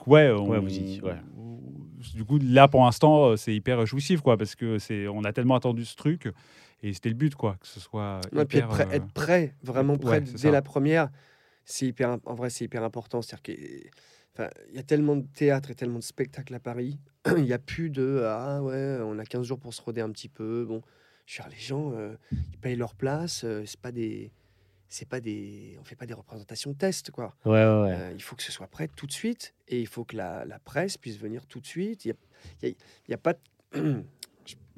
que 0.03 0.11
ouais, 0.11 0.31
on- 0.31 0.49
Ouais, 0.49 0.59
vous 0.61 0.69
y- 0.73 1.01
ouais. 1.03 1.17
Du 2.15 2.25
coup, 2.25 2.39
là, 2.43 2.67
pour 2.69 2.85
l'instant, 2.85 3.27
euh, 3.27 3.37
c'est 3.37 3.55
hyper 3.55 3.85
jouissif, 3.87 4.21
quoi, 4.23 4.37
parce 4.37 4.57
que 4.57 4.79
c'est, 4.79 5.07
on 5.09 5.23
a 5.25 5.33
tellement 5.33 5.55
attendu 5.55 5.85
ce 5.85 5.95
truc 5.95 6.29
et 6.83 6.93
c'était 6.93 7.09
le 7.09 7.15
but, 7.15 7.35
quoi, 7.35 7.57
que 7.61 7.67
ce 7.67 7.81
soit. 7.81 8.21
Ouais, 8.33 8.45
puis 8.45 8.59
être 8.59 8.65
hyper, 8.65 8.69
prêt, 8.69 8.87
euh, 8.89 8.93
être 8.97 9.13
prêt, 9.13 9.55
vraiment 9.63 9.95
ouais, 9.95 9.99
prêt 9.99 10.23
c'est 10.27 10.33
dès 10.33 10.39
ça. 10.39 10.51
la 10.51 10.63
première, 10.63 11.11
c'est 11.65 11.87
hyper, 11.87 12.19
en 12.25 12.35
vrai, 12.35 12.51
c'est 12.51 12.65
hyper 12.65 12.83
important. 12.83 13.23
C'est-à-dire 13.23 13.43
qu'il 13.43 13.91
enfin, 14.35 14.49
y 14.73 14.79
a 14.79 14.83
tellement 14.83 15.17
de 15.17 15.27
théâtre 15.35 15.71
et 15.71 15.75
tellement 15.75 15.99
de 15.99 16.05
spectacles 16.05 16.55
à 16.55 16.61
Paris, 16.61 16.99
il 17.37 17.45
n'y 17.45 17.53
a 17.53 17.59
plus 17.59 17.91
de 17.91 18.23
ah 18.27 18.63
ouais, 18.63 18.99
on 19.03 19.19
a 19.19 19.25
15 19.25 19.47
jours 19.47 19.59
pour 19.61 19.73
se 19.75 19.81
roder 19.83 20.01
un 20.01 20.11
petit 20.11 20.29
peu. 20.29 20.65
Bon, 20.65 20.83
je 21.27 21.41
veux 21.43 21.49
dire, 21.49 21.57
les 21.57 21.63
gens, 21.63 21.93
euh, 21.93 22.17
ils 22.33 22.59
payent 22.59 22.77
leur 22.77 22.95
place, 22.95 23.45
euh, 23.45 23.63
c'est 23.65 23.81
pas 23.81 23.93
des, 23.93 24.33
c'est 24.89 25.09
pas 25.09 25.21
des, 25.21 25.77
on 25.81 25.85
fait 25.85 25.95
pas 25.97 26.07
des 26.07 26.15
représentations 26.15 26.75
test, 26.75 27.11
quoi. 27.13 27.37
Ouais, 27.45 27.53
ouais, 27.53 27.83
ouais. 27.83 27.95
Euh, 27.97 28.13
il 28.15 28.23
faut 28.23 28.35
que 28.35 28.43
ce 28.43 28.51
soit 28.53 28.67
prêt 28.67 28.89
tout 28.89 29.07
de 29.07 29.13
suite 29.13 29.55
et 29.69 29.81
il 29.81 29.87
faut 29.87 30.05
que 30.05 30.17
la, 30.17 30.45
la 30.45 30.59
presse 30.59 30.99
puisse 30.99 31.17
venir 31.19 31.47
tout 31.47 31.61
de 31.61 31.67
suite. 31.67 32.05
Il 32.05 32.09
y 32.09 32.11
a, 32.11 32.15
y 32.63 32.71
a- 32.73 32.75
il 33.07 33.11
y 33.11 33.15
a 33.15 33.19
pas. 33.19 33.35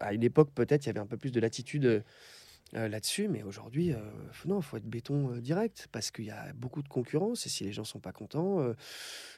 à 0.00 0.12
une 0.12 0.22
époque, 0.22 0.50
peut-être, 0.54 0.84
il 0.84 0.88
y 0.88 0.90
avait 0.90 1.00
un 1.00 1.06
peu 1.06 1.16
plus 1.16 1.32
de 1.32 1.40
latitude 1.40 1.86
euh, 1.86 2.00
euh, 2.74 2.88
là-dessus, 2.88 3.28
mais 3.28 3.42
aujourd'hui, 3.42 3.92
euh, 3.92 3.98
non, 4.46 4.58
il 4.58 4.62
faut 4.62 4.76
être 4.76 4.86
béton 4.86 5.36
direct 5.36 5.88
parce 5.92 6.10
qu'il 6.10 6.24
y 6.24 6.30
a 6.30 6.52
beaucoup 6.54 6.82
de 6.82 6.88
concurrence 6.88 7.46
et 7.46 7.48
si 7.48 7.62
les 7.62 7.72
gens 7.72 7.84
sont 7.84 8.00
pas 8.00 8.12
contents, 8.12 8.66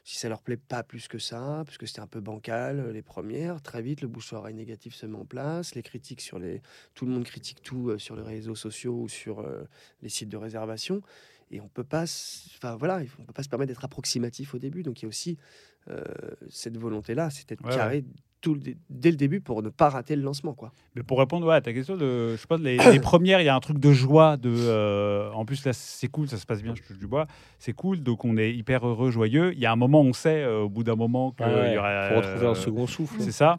si 0.04 0.16
ça 0.16 0.28
leur 0.28 0.42
plaît 0.42 0.56
pas 0.56 0.82
plus 0.82 1.08
que 1.08 1.18
ça, 1.18 1.62
parce 1.66 1.76
que 1.76 1.86
c'était 1.86 2.00
un 2.00 2.06
peu 2.06 2.20
bancal 2.20 2.90
les 2.90 3.02
premières, 3.02 3.60
très 3.60 3.82
vite, 3.82 4.00
le 4.00 4.08
bouche 4.08 4.32
à 4.32 4.36
oreille 4.36 4.54
négatif 4.54 4.94
se 4.94 5.06
met 5.06 5.18
en 5.18 5.24
place, 5.24 5.74
les 5.74 5.82
critiques 5.82 6.20
sur 6.20 6.38
les. 6.38 6.62
Tout 6.94 7.04
le 7.04 7.12
monde 7.12 7.24
critique 7.24 7.62
tout 7.62 7.98
sur 7.98 8.16
les 8.16 8.22
réseaux 8.22 8.54
sociaux 8.54 9.02
ou 9.02 9.08
sur 9.08 9.46
les 10.02 10.08
sites 10.08 10.28
de 10.28 10.36
réservation. 10.36 11.02
Et 11.50 11.60
on 11.60 11.68
peut 11.68 11.84
pas, 11.84 12.04
enfin 12.56 12.76
voilà, 12.76 13.02
on 13.18 13.24
peut 13.24 13.32
pas 13.32 13.42
se 13.42 13.48
permettre 13.48 13.68
d'être 13.68 13.84
approximatif 13.84 14.54
au 14.54 14.58
début. 14.58 14.82
Donc 14.82 15.00
il 15.00 15.04
y 15.04 15.06
a 15.06 15.08
aussi 15.08 15.36
euh, 15.88 16.02
cette 16.50 16.76
volonté-là, 16.76 17.30
c'est 17.30 17.48
d'être 17.48 17.64
Ouais, 17.64 17.74
carré 17.74 18.04
tout 18.40 18.54
le 18.54 18.60
dé- 18.60 18.76
dès 18.90 19.10
le 19.10 19.16
début 19.16 19.40
pour 19.40 19.62
ne 19.62 19.68
pas 19.70 19.88
rater 19.88 20.14
le 20.14 20.22
lancement, 20.22 20.52
quoi. 20.54 20.72
Mais 20.94 21.02
pour 21.02 21.18
répondre 21.18 21.46
ouais, 21.46 21.54
à 21.54 21.60
ta 21.60 21.72
question, 21.72 21.96
de, 21.96 22.32
je 22.32 22.36
sais 22.36 22.46
pas, 22.46 22.58
les, 22.58 22.76
les 22.76 23.00
premières, 23.10 23.40
il 23.40 23.44
y 23.44 23.48
a 23.48 23.54
un 23.56 23.60
truc 23.60 23.78
de 23.78 23.92
joie. 23.92 24.36
De, 24.36 24.50
euh, 24.52 25.30
en 25.32 25.44
plus, 25.44 25.64
là, 25.64 25.72
c'est 25.72 26.08
cool, 26.08 26.28
ça 26.28 26.36
se 26.36 26.46
passe 26.46 26.62
bien, 26.62 26.74
je 26.74 26.82
touche 26.82 26.98
du 26.98 27.06
bois. 27.06 27.26
C'est 27.58 27.72
cool, 27.72 28.02
donc 28.02 28.24
on 28.24 28.36
est 28.36 28.52
hyper 28.54 28.86
heureux, 28.86 29.10
joyeux. 29.10 29.52
Il 29.54 29.58
y 29.58 29.66
a 29.66 29.72
un 29.72 29.76
moment, 29.76 30.00
on 30.02 30.12
sait, 30.12 30.42
euh, 30.42 30.60
au 30.62 30.68
bout 30.68 30.84
d'un 30.84 30.96
moment, 30.96 31.32
qu'il 31.32 31.46
Ouais, 31.46 31.74
y 31.74 31.78
aura. 31.78 32.08
Faut 32.10 32.16
retrouver 32.16 32.46
un 32.46 32.50
euh, 32.50 32.54
second 32.54 32.86
souffle. 32.86 33.16
C'est 33.20 33.32
ça. 33.32 33.58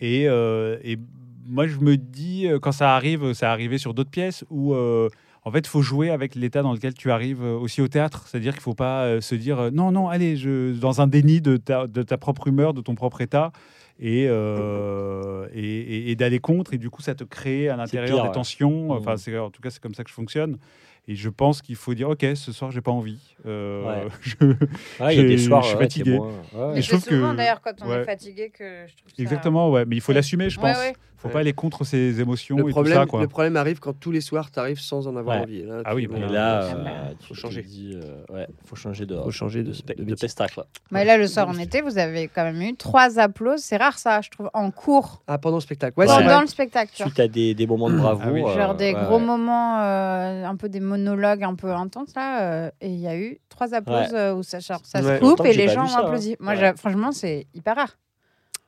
Et, 0.00 0.28
euh, 0.28 0.78
et 0.82 0.98
moi, 1.46 1.66
je 1.66 1.78
me 1.78 1.96
dis, 1.96 2.46
quand 2.62 2.72
ça 2.72 2.94
arrive, 2.96 3.32
ça 3.34 3.52
arrivé 3.52 3.78
sur 3.78 3.94
d'autres 3.94 4.10
pièces 4.10 4.44
où. 4.50 4.74
euh, 4.74 5.08
en 5.46 5.50
fait, 5.50 5.58
il 5.58 5.68
faut 5.68 5.82
jouer 5.82 6.08
avec 6.08 6.34
l'état 6.36 6.62
dans 6.62 6.72
lequel 6.72 6.94
tu 6.94 7.10
arrives 7.10 7.42
aussi 7.42 7.82
au 7.82 7.88
théâtre. 7.88 8.26
C'est-à-dire 8.26 8.52
qu'il 8.54 8.60
ne 8.60 8.64
faut 8.64 8.72
pas 8.74 9.20
se 9.20 9.34
dire 9.34 9.70
non, 9.74 9.92
non, 9.92 10.08
allez, 10.08 10.38
je, 10.38 10.72
dans 10.72 11.02
un 11.02 11.06
déni 11.06 11.42
de 11.42 11.58
ta, 11.58 11.86
de 11.86 12.02
ta 12.02 12.16
propre 12.16 12.48
humeur, 12.48 12.72
de 12.72 12.80
ton 12.80 12.94
propre 12.94 13.20
état, 13.20 13.52
et, 14.00 14.26
euh, 14.28 15.46
et, 15.54 15.60
et- 15.62 16.10
et 16.10 16.16
d'aller 16.16 16.38
contre. 16.40 16.74
Et 16.74 16.78
du 16.78 16.90
coup, 16.90 17.02
ça 17.02 17.14
te 17.14 17.24
crée 17.24 17.68
à 17.68 17.76
l'intérieur 17.76 18.22
des 18.22 18.28
ouais. 18.28 18.32
tensions. 18.34 18.90
Enfin, 18.90 19.12
Mhm. 19.12 19.16
c'est, 19.18 19.38
en 19.38 19.50
tout 19.50 19.60
cas, 19.62 19.70
c'est 19.70 19.80
comme 19.82 19.94
ça 19.94 20.04
que 20.04 20.10
je 20.10 20.14
fonctionne. 20.14 20.58
Et 21.06 21.16
je 21.16 21.28
pense 21.28 21.60
qu'il 21.60 21.76
faut 21.76 21.92
dire 21.92 22.08
ok, 22.08 22.24
ce 22.34 22.50
soir, 22.50 22.70
j'ai 22.70 22.80
pas 22.80 22.90
envie. 22.90 23.18
Euh, 23.44 23.84
Ouais. 24.04 24.08
je- 24.22 25.10
il 25.12 25.16
y 25.16 25.20
a 25.20 25.22
des 25.24 25.36
soirs, 25.38 25.62
je 25.62 25.68
suis 25.68 25.76
fatigué. 25.78 26.16
moins- 26.16 26.28
ouais, 26.28 26.74
Mais 26.74 26.82
je 26.82 26.86
c'est 26.90 26.96
trouve 26.96 27.04
souvent 27.04 27.32
que- 27.32 27.36
d'ailleurs 27.36 27.60
quand 27.60 27.74
on 27.82 27.88
ouais. 27.90 27.96
est 28.00 28.04
fatigué 28.04 28.50
que 28.50 28.86
je 28.88 28.96
trouve 28.96 29.10
ça. 29.14 29.22
Exactement, 29.22 29.70
ouais. 29.70 29.84
Mais 29.84 29.96
il 29.96 30.00
faut 30.00 30.12
Ouais. 30.12 30.16
l'assumer, 30.16 30.48
je 30.48 30.58
Ouais, 30.60 30.72
pense. 30.72 30.92
Faut 31.24 31.28
Ouais. 31.28 31.32
pas 31.32 31.38
aller 31.40 31.54
contre 31.54 31.84
ses 31.84 32.20
émotions 32.20 32.56
Le 32.58 32.68
et 32.68 32.70
problème, 32.70 32.94
tout 32.96 33.00
ça, 33.00 33.06
quoi. 33.06 33.20
le 33.22 33.28
problème 33.28 33.56
arrive 33.56 33.80
quand 33.80 33.94
tous 33.98 34.10
les 34.10 34.20
soirs 34.20 34.50
tu 34.50 34.58
arrives 34.58 34.78
sans 34.78 35.06
en 35.08 35.16
avoir 35.16 35.36
Ouais. 35.38 35.42
envie. 35.42 35.62
Là, 35.62 35.80
Ah 35.86 35.94
oui, 35.94 36.06
dis, 36.06 36.12
mais 36.12 36.20
Et 36.20 36.28
là, 36.28 36.62
euh, 36.64 36.74
bah, 36.84 36.90
tu 37.18 37.26
faut 37.28 37.34
changer. 37.34 37.62
dis, 37.62 37.92
euh, 37.94 38.22
ouais, 38.34 38.46
faut 38.66 38.76
changer 38.76 39.06
de, 39.06 39.16
faut 39.18 39.30
changer 39.30 39.62
de, 39.62 39.72
de, 39.72 40.04
de 40.04 40.14
pestacle. 40.14 40.62
Mais 40.90 41.04
là, 41.06 41.16
le 41.16 41.26
soir 41.26 41.48
en 41.48 41.56
été, 41.58 41.80
vous 41.80 41.96
avez 41.96 42.28
quand 42.28 42.44
même 42.44 42.60
eu 42.60 42.76
trois 42.76 43.18
applauses. 43.18 43.60
C'est 43.62 43.78
rare 43.78 43.98
ça, 43.98 44.20
je 44.20 44.28
trouve, 44.28 44.50
en 44.52 44.70
cours. 44.70 45.22
Ah, 45.26 45.38
pendant 45.38 45.56
le 45.56 45.62
spectacle. 45.62 45.98
Ouais, 45.98 46.04
Pendant 46.04 46.42
le 46.42 46.46
spectacle. 46.46 46.92
tu 46.94 47.02
vois. 47.02 47.06
Suite 47.10 47.20
à 47.20 47.28
des, 47.28 47.54
des 47.54 47.66
moments 47.66 47.88
de 47.88 47.96
bravoure. 47.96 48.24
Ah 48.26 48.30
oui. 48.32 48.42
euh, 48.44 48.54
Genre 48.54 48.74
des 48.74 48.92
ouais, 48.92 49.02
gros 49.04 49.18
ouais. 49.18 49.24
moments, 49.24 49.80
euh, 49.80 50.44
un 50.44 50.56
peu 50.56 50.68
des 50.68 50.80
monologues 50.80 51.42
un 51.42 51.54
peu 51.54 51.72
intenses 51.72 52.14
là. 52.14 52.42
euh, 52.42 52.70
et 52.82 52.88
il 52.88 53.00
y 53.00 53.06
a 53.08 53.16
eu 53.16 53.38
trois 53.48 53.72
applauses 53.72 54.12
Ouais. 54.12 54.30
où 54.32 54.42
ça, 54.42 54.60
ça 54.60 54.76
Ouais. 54.94 55.16
se 55.16 55.20
coupe 55.20 55.44
et 55.46 55.54
les 55.54 55.68
gens 55.68 55.86
ont 55.86 55.96
applaudi. 55.96 56.36
Moi, 56.38 56.54
franchement, 56.76 57.12
c'est 57.12 57.46
hyper 57.54 57.76
rare 57.76 57.96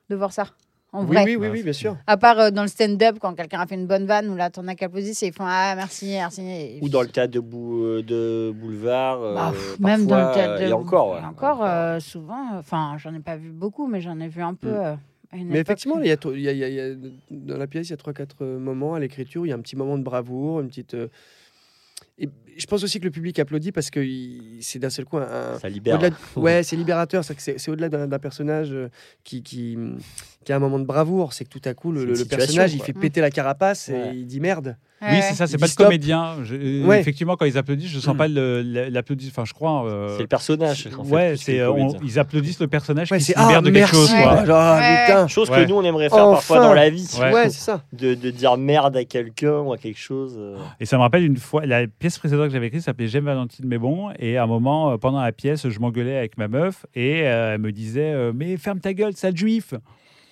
de 0.08 0.16
voir 0.16 0.32
ça. 0.32 0.46
En 0.92 1.00
Oui, 1.04 1.14
vrai. 1.16 1.24
oui, 1.24 1.36
oui, 1.36 1.48
oui, 1.48 1.62
bien 1.62 1.72
sûr. 1.72 1.96
À 2.06 2.16
part 2.16 2.38
euh, 2.38 2.50
dans 2.50 2.62
le 2.62 2.68
stand-up, 2.68 3.16
quand 3.20 3.34
quelqu'un 3.34 3.60
a 3.60 3.66
fait 3.66 3.74
une 3.74 3.86
bonne 3.86 4.06
vanne, 4.06 4.30
où 4.30 4.36
là, 4.36 4.50
t'en 4.50 4.66
as 4.68 4.72
et 4.72 5.26
ils 5.26 5.32
font 5.32 5.44
Ah, 5.46 5.74
merci, 5.76 6.06
merci. 6.06 6.42
Et 6.42 6.78
Ou 6.80 6.88
dans 6.88 7.02
le 7.02 7.08
théâtre 7.08 7.32
de, 7.32 7.40
bou- 7.40 7.82
euh, 7.84 8.02
de 8.02 8.52
boulevard. 8.54 9.20
euh, 9.20 9.34
Bah, 9.34 9.50
pff, 9.52 9.78
même 9.80 10.06
dans 10.06 10.28
le 10.28 10.32
théâtre 10.34 10.62
de. 10.62 10.68
Et 10.68 10.72
encore, 10.72 11.10
ouais. 11.12 11.20
et 11.20 11.24
encore 11.24 11.62
euh, 11.64 11.98
souvent, 12.00 12.54
euh, 12.54 12.60
enfin, 12.60 12.96
j'en 12.98 13.12
ai 13.14 13.20
pas 13.20 13.36
vu 13.36 13.50
beaucoup, 13.50 13.86
mais 13.88 14.00
j'en 14.00 14.18
ai 14.20 14.28
vu 14.28 14.40
un 14.42 14.54
peu. 14.54 14.70
Mm. 14.70 14.74
euh, 14.74 14.94
Mais 15.44 15.58
effectivement, 15.58 15.98
il 16.00 16.06
y 16.06 16.12
a, 16.12 16.16
il 16.32 16.40
y 16.40 16.48
a- 16.48 16.52
il 16.52 16.58
y 16.58 16.64
a- 16.64 16.68
il 16.68 16.74
y 16.74 16.80
a- 16.80 16.94
dans 17.30 17.58
la 17.58 17.66
pièce, 17.66 17.88
il 17.88 17.90
y 17.90 17.94
a 17.94 17.96
3-4 17.98 18.44
moments 18.46 18.94
à 18.94 19.00
l'écriture. 19.00 19.44
Il 19.44 19.48
y 19.50 19.52
a 19.52 19.56
un 19.56 19.60
petit 19.60 19.76
moment 19.76 19.98
de 19.98 20.04
bravoure, 20.04 20.60
une 20.60 20.68
petite. 20.68 20.94
euh, 20.94 21.08
Et 22.18 22.28
je 22.58 22.66
pense 22.66 22.82
aussi 22.84 22.98
que 23.00 23.04
le 23.04 23.10
public 23.10 23.38
applaudit 23.38 23.72
parce 23.72 23.90
que 23.90 24.04
c'est 24.60 24.78
d'un 24.78 24.90
seul 24.90 25.04
coup 25.04 25.18
un. 25.18 25.58
Ça 25.60 25.68
libère. 25.68 25.98
de- 25.98 26.10
ouais, 26.36 26.62
c'est 26.62 26.76
libérateur. 26.76 27.22
C'est 27.24 27.68
au-delà 27.68 27.88
d'un 27.88 28.18
personnage 28.18 28.68
euh, 28.72 28.88
qui, 29.24 29.42
qui, 29.42 29.76
qui 30.44 30.52
a 30.52 30.56
un 30.56 30.60
moment 30.60 30.78
de 30.78 30.84
bravoure. 30.84 31.32
C'est 31.32 31.44
que 31.44 31.50
tout 31.50 31.62
à 31.64 31.74
coup, 31.74 31.92
le, 31.92 32.06
personnage, 32.24 32.74
il 32.74 32.82
fait 32.82 32.92
péter 32.92 33.20
la 33.20 33.30
carapace 33.30 33.88
Ouais. 33.88 34.10
et 34.14 34.16
il 34.18 34.26
dit 34.26 34.40
merde. 34.40 34.76
Ouais, 35.02 35.08
Oui, 35.12 35.18
c'est 35.20 35.34
ça, 35.34 35.46
c'est 35.46 35.58
pas 35.58 35.66
le 35.66 35.70
stop. 35.70 35.86
comédien. 35.86 36.36
Je- 36.42 36.54
euh, 36.54 36.86
Ouais. 36.86 36.98
Effectivement, 37.00 37.36
quand 37.36 37.44
ils 37.44 37.58
applaudissent, 37.58 37.90
je 37.90 38.00
sens 38.00 38.16
pas 38.16 38.28
le- 38.28 38.62
le- 38.62 38.88
l'applaudissement. 38.88 39.42
Enfin, 39.42 39.44
je 39.44 39.52
crois. 39.52 39.86
euh, 39.86 40.16
C'est 40.16 40.22
le 40.22 40.26
personnage. 40.26 40.88
en 40.98 41.04
fait, 41.04 41.12
ouais, 41.14 41.34
c'est 41.36 41.60
euh, 41.60 41.88
ils 42.02 42.18
applaudissent 42.18 42.60
le 42.60 42.66
personnage 42.66 43.12
Ouais, 43.12 43.18
qui 43.18 43.24
c'est 43.24 43.34
se 43.34 43.38
libère 43.38 43.58
ah, 43.58 43.60
de 43.60 43.66
quelque 43.66 43.74
merci. 43.74 43.94
chose. 43.94 44.10
Ouais. 44.12 44.22
quoi. 44.22 44.42
Ah, 44.48 44.78
Ouais. 44.78 45.04
putain. 45.06 45.28
Chose 45.28 45.50
Ouais. 45.50 45.64
que 45.64 45.68
nous, 45.68 45.74
on 45.76 45.82
aimerait 45.82 46.08
faire 46.08 46.30
parfois 46.30 46.58
Enfin. 46.60 46.68
dans 46.68 46.72
la 46.74 46.88
vie. 46.88 47.06
Ouais. 47.20 47.30
Ouais, 47.34 47.50
c'est 47.50 47.60
ça. 47.60 47.82
De, 47.92 48.14
de 48.14 48.30
dire 48.30 48.56
merde 48.56 48.96
à 48.96 49.04
quelqu'un 49.04 49.58
ou 49.60 49.74
à 49.74 49.76
quelque 49.76 49.98
chose. 50.00 50.36
euh. 50.38 50.56
Et 50.80 50.86
ça 50.86 50.96
me 50.96 51.02
rappelle 51.02 51.24
une 51.24 51.36
fois, 51.36 51.66
la 51.66 51.86
pièce 51.86 52.18
précédente 52.18 52.45
que 52.46 52.52
j'avais 52.52 52.68
écrite 52.68 52.82
s'appelait 52.82 53.08
J'aime 53.08 53.24
Valentine 53.24 53.66
mais 53.66 53.78
bon. 53.78 54.10
Et 54.18 54.36
à 54.36 54.44
un 54.44 54.46
moment, 54.46 54.92
euh, 54.92 54.96
pendant 54.96 55.20
la 55.20 55.32
pièce, 55.32 55.68
je 55.68 55.78
m'engueulais 55.80 56.16
avec 56.16 56.38
ma 56.38 56.48
meuf 56.48 56.86
et 56.94 57.22
euh, 57.26 57.54
elle 57.54 57.60
me 57.60 57.72
disait 57.72 58.12
euh, 58.12 58.32
Mais 58.34 58.56
ferme 58.56 58.80
ta 58.80 58.94
gueule, 58.94 59.14
sale 59.14 59.36
juif 59.36 59.74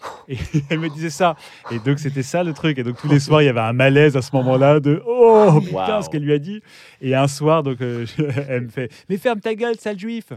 Et 0.28 0.36
elle 0.70 0.80
me 0.80 0.88
disait 0.88 1.10
ça. 1.10 1.36
Et 1.70 1.78
donc, 1.78 1.98
c'était 1.98 2.22
ça 2.22 2.42
le 2.42 2.52
truc. 2.52 2.78
Et 2.78 2.82
donc, 2.82 2.96
tous 2.98 3.08
les 3.08 3.20
soirs, 3.20 3.42
il 3.42 3.46
y 3.46 3.48
avait 3.48 3.60
un 3.60 3.72
malaise 3.72 4.16
à 4.16 4.22
ce 4.22 4.34
moment-là 4.36 4.80
de 4.80 5.02
Oh 5.06 5.60
putain, 5.60 6.02
ce 6.02 6.08
qu'elle 6.08 6.22
lui 6.22 6.32
a 6.32 6.38
dit. 6.38 6.60
Et 7.00 7.14
un 7.14 7.28
soir, 7.28 7.62
donc, 7.62 7.80
euh, 7.80 8.06
elle 8.48 8.62
me 8.62 8.68
fait 8.68 8.90
Mais 9.08 9.16
ferme 9.16 9.40
ta 9.40 9.54
gueule, 9.54 9.76
sale 9.76 9.98
juif 9.98 10.32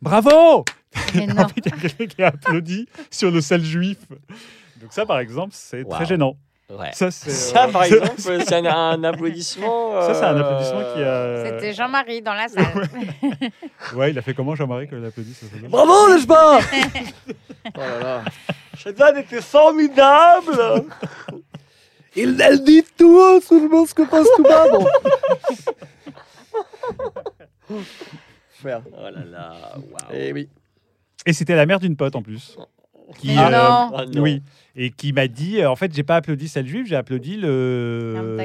Bravo 0.00 0.64
il 1.14 1.26
y 1.26 1.30
a 1.30 1.44
quelqu'un 1.44 2.06
qui 2.06 2.22
a 2.22 2.28
applaudi 2.28 2.88
sur 3.10 3.30
le 3.30 3.40
sale 3.40 3.62
juif. 3.62 3.98
Donc, 4.80 4.92
ça, 4.92 5.04
par 5.04 5.18
exemple, 5.18 5.50
c'est 5.52 5.84
très 5.84 6.06
gênant. 6.06 6.36
Ouais. 6.70 6.90
Ça. 6.92 7.10
Ça, 7.10 7.64
euh, 7.64 7.72
par 7.72 7.84
exemple, 7.84 8.12
c'est 8.18 8.52
un, 8.52 8.66
un 8.66 9.04
applaudissement. 9.04 10.02
Ça, 10.02 10.14
c'est 10.14 10.24
un 10.24 10.36
euh, 10.36 10.40
applaudissement 10.40 10.94
qui 10.94 11.02
a. 11.02 11.44
C'était 11.46 11.72
Jean-Marie 11.72 12.20
dans 12.20 12.34
la 12.34 12.48
salle. 12.48 12.88
Ouais, 13.94 14.10
il 14.12 14.18
a 14.18 14.22
fait 14.22 14.34
comment 14.34 14.54
Jean-Marie 14.54 14.86
quand 14.88 14.96
il 14.98 15.04
a 15.04 15.08
applaudi 15.08 15.32
ça 15.32 15.46
fait 15.46 15.60
bien 15.60 15.68
Bravo, 15.70 16.12
n'est-ce 16.12 16.26
pas 16.26 16.60
Oh 17.74 17.80
là 17.80 17.98
là. 18.00 18.24
Cette 18.76 18.98
vanne 18.98 19.16
était 19.16 19.40
formidable 19.40 20.84
Il 22.14 22.38
elle 22.40 22.62
dit 22.62 22.84
tout 22.96 23.18
haut 23.18 23.40
seulement 23.40 23.86
ce 23.86 23.94
que 23.94 24.02
pense 24.02 24.26
tout 24.36 24.42
bas. 24.42 24.68
Bon. 24.68 24.86
Frère. 28.60 28.82
Oh 28.92 29.02
là 29.04 29.24
là, 29.24 29.52
waouh. 29.76 30.12
Eh 30.12 30.32
oui. 30.32 30.48
Et 31.24 31.32
c'était 31.32 31.56
la 31.56 31.64
mère 31.66 31.80
d'une 31.80 31.96
pote 31.96 32.14
en 32.14 32.22
plus. 32.22 32.56
Qui, 33.18 33.28
Mais 33.28 33.38
euh, 33.38 33.50
non. 33.50 33.90
Ah 33.96 34.04
non. 34.12 34.22
Oui. 34.22 34.42
Et 34.76 34.90
qui 34.90 35.12
m'a 35.12 35.28
dit, 35.28 35.60
euh, 35.60 35.70
en 35.70 35.76
fait, 35.76 35.94
j'ai 35.94 36.02
pas 36.02 36.16
applaudi 36.16 36.46
celle 36.48 36.66
juive, 36.66 36.86
j'ai 36.86 36.96
applaudi 36.96 37.36
le, 37.36 38.36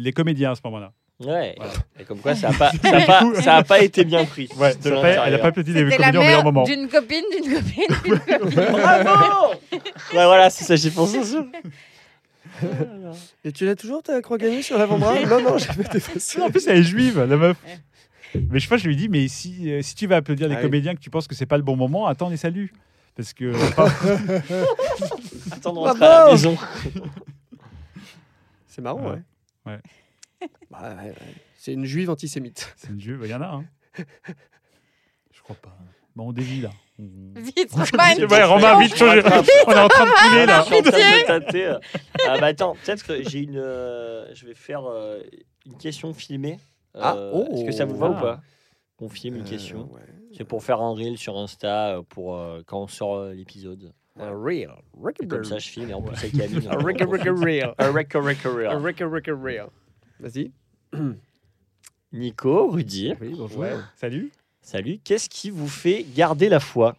les 0.00 0.12
comédiens 0.12 0.52
à 0.52 0.54
ce 0.54 0.60
moment-là. 0.64 0.92
Ouais. 1.18 1.54
Voilà. 1.56 1.72
Et 1.98 2.04
comme 2.04 2.18
quoi, 2.18 2.34
ça 2.34 2.50
a 2.50 2.52
pas, 2.52 2.70
ça 2.82 2.96
a 2.96 3.00
pas, 3.06 3.34
ça 3.42 3.56
a 3.56 3.62
pas 3.64 3.80
été 3.80 4.04
bien 4.04 4.24
pris. 4.26 4.48
Ouais, 4.58 4.72
elle 4.84 4.92
a 4.92 4.96
l'intérieur. 4.96 5.40
pas 5.40 5.48
applaudi 5.48 5.72
les 5.72 5.82
comédiens 5.84 6.20
au 6.20 6.22
meilleur 6.24 6.44
moment. 6.44 6.64
d'une 6.64 6.88
copine, 6.88 7.24
d'une 7.32 7.54
copine, 7.54 7.84
d'une 8.04 8.38
copine. 8.38 8.64
Bravo 8.72 9.54
Ouais, 9.72 10.24
voilà, 10.26 10.50
c'est 10.50 10.64
ça, 10.64 10.76
j'ai 10.76 10.90
pensé 10.90 11.22
ça. 11.24 11.46
Et 13.44 13.52
tu 13.52 13.64
l'as 13.66 13.76
toujours 13.76 14.02
ta 14.02 14.20
croix 14.22 14.38
gagnée 14.38 14.62
sur 14.62 14.78
l'avant-bras 14.78 15.14
Non, 15.26 15.40
non, 15.42 15.58
j'ai 15.58 15.66
pas 15.82 15.88
défacé. 15.90 16.40
En 16.40 16.50
plus, 16.50 16.66
elle 16.68 16.78
est 16.78 16.82
juive, 16.82 17.18
la 17.28 17.36
meuf. 17.36 17.56
Mais 18.34 18.58
je 18.58 18.64
sais 18.64 18.68
pas, 18.68 18.76
je 18.76 18.86
lui 18.86 18.96
dis, 18.96 19.08
mais 19.08 19.28
si, 19.28 19.72
euh, 19.72 19.80
si 19.82 19.94
tu 19.94 20.06
vas 20.06 20.16
applaudir 20.16 20.48
les 20.48 20.54
Ah 20.54 20.58
oui. 20.58 20.64
comédiens 20.64 20.94
que 20.94 21.00
tu 21.00 21.08
penses 21.10 21.26
que 21.26 21.34
c'est 21.34 21.46
pas 21.46 21.56
le 21.56 21.62
bon 21.62 21.76
moment, 21.76 22.06
attends 22.06 22.28
les 22.28 22.36
saluts. 22.36 22.72
Parce 23.16 23.32
que. 23.32 23.74
pas- 23.74 23.86
Attends 25.56 25.72
de 25.72 25.78
rentrer 25.78 26.04
à 26.04 26.24
la 26.26 26.30
maison. 26.32 26.56
C'est 28.66 28.82
marrant, 28.82 29.10
Ouais. 29.10 29.22
ouais. 29.66 29.80
Ouais. 30.42 30.48
Bah, 30.70 30.94
ouais, 30.96 31.08
ouais. 31.08 31.14
C'est 31.56 31.72
une 31.72 31.86
juive 31.86 32.10
antisémite. 32.10 32.72
c'est 32.76 32.90
une 32.90 33.00
juive, 33.00 33.20
il 33.24 33.30
y 33.30 33.34
en 33.34 33.40
a, 33.40 33.46
hein. 33.46 33.64
Je 35.32 35.40
crois 35.42 35.56
pas. 35.56 35.76
Bon, 36.14 36.28
on 36.28 36.32
dévie 36.32 36.60
là. 36.60 36.70
On- 36.98 37.40
Vite, 37.40 37.72
Roman. 37.72 38.28
Ouais, 38.30 38.44
Romain, 38.44 38.80
vite, 38.80 38.96
changer. 38.96 39.22
On 39.66 39.72
est 39.72 39.78
en 39.78 39.88
train 39.88 40.06
de 40.06 40.28
couler 40.28 40.46
là. 40.46 40.60
Je 40.60 40.66
suis 40.66 40.76
en 40.76 40.82
train 40.82 40.90
Pitié. 40.92 41.22
de 41.22 41.26
tâter, 41.26 41.66
euh. 41.66 41.78
Ah 42.26 42.38
bah 42.38 42.46
attends, 42.46 42.74
peut-être 42.84 43.04
que 43.06 43.22
j'ai 43.28 43.40
une. 43.40 43.56
euh, 43.58 44.26
je 44.34 44.46
vais 44.46 44.54
faire 44.54 44.84
euh, 44.86 45.20
une 45.66 45.76
question 45.76 46.12
filmée. 46.14 46.58
Ah, 46.94 47.14
Euh, 47.16 47.30
oh. 47.34 47.48
Est-ce 47.54 47.64
que 47.66 47.72
ça 47.72 47.84
vous 47.84 47.96
va 47.96 48.10
ou 48.10 48.14
pas? 48.14 48.40
On 48.98 49.08
filme 49.10 49.36
une 49.36 49.46
Euh, 49.46 49.48
question. 49.48 49.92
ouais. 49.92 50.00
C'est 50.36 50.44
pour 50.44 50.62
faire 50.62 50.80
un 50.80 50.92
reel 50.94 51.16
sur 51.16 51.36
Insta 51.38 51.96
euh, 51.96 52.02
pour 52.08 52.36
euh, 52.36 52.62
quand 52.66 52.82
on 52.82 52.86
sort 52.88 53.16
euh, 53.16 53.32
l'épisode. 53.32 53.92
Un 54.18 54.30
real. 54.30 54.70
Et 55.22 55.26
Comme 55.26 55.44
ça, 55.44 55.58
je 55.58 55.68
filme 55.68 55.90
et 55.90 55.94
en 55.94 56.02
plus 56.02 56.16
avec 56.16 56.32
Camille. 56.32 56.56
Un 56.70 56.78
filme. 56.78 57.44
real. 57.44 57.74
Un 57.78 57.90
reel. 57.92 58.66
Un 58.68 58.82
ricka 58.82 59.34
real. 59.34 59.66
Vas-y. 60.20 60.50
Nico, 62.12 62.68
Rudy, 62.70 63.14
Oui, 63.20 63.34
bonjour. 63.36 63.58
Ouais. 63.58 63.74
Salut. 63.96 64.30
salut. 64.62 64.98
Qu'est-ce 65.04 65.28
qui 65.28 65.50
vous 65.50 65.68
fait 65.68 66.06
garder 66.14 66.48
la 66.48 66.60
foi? 66.60 66.96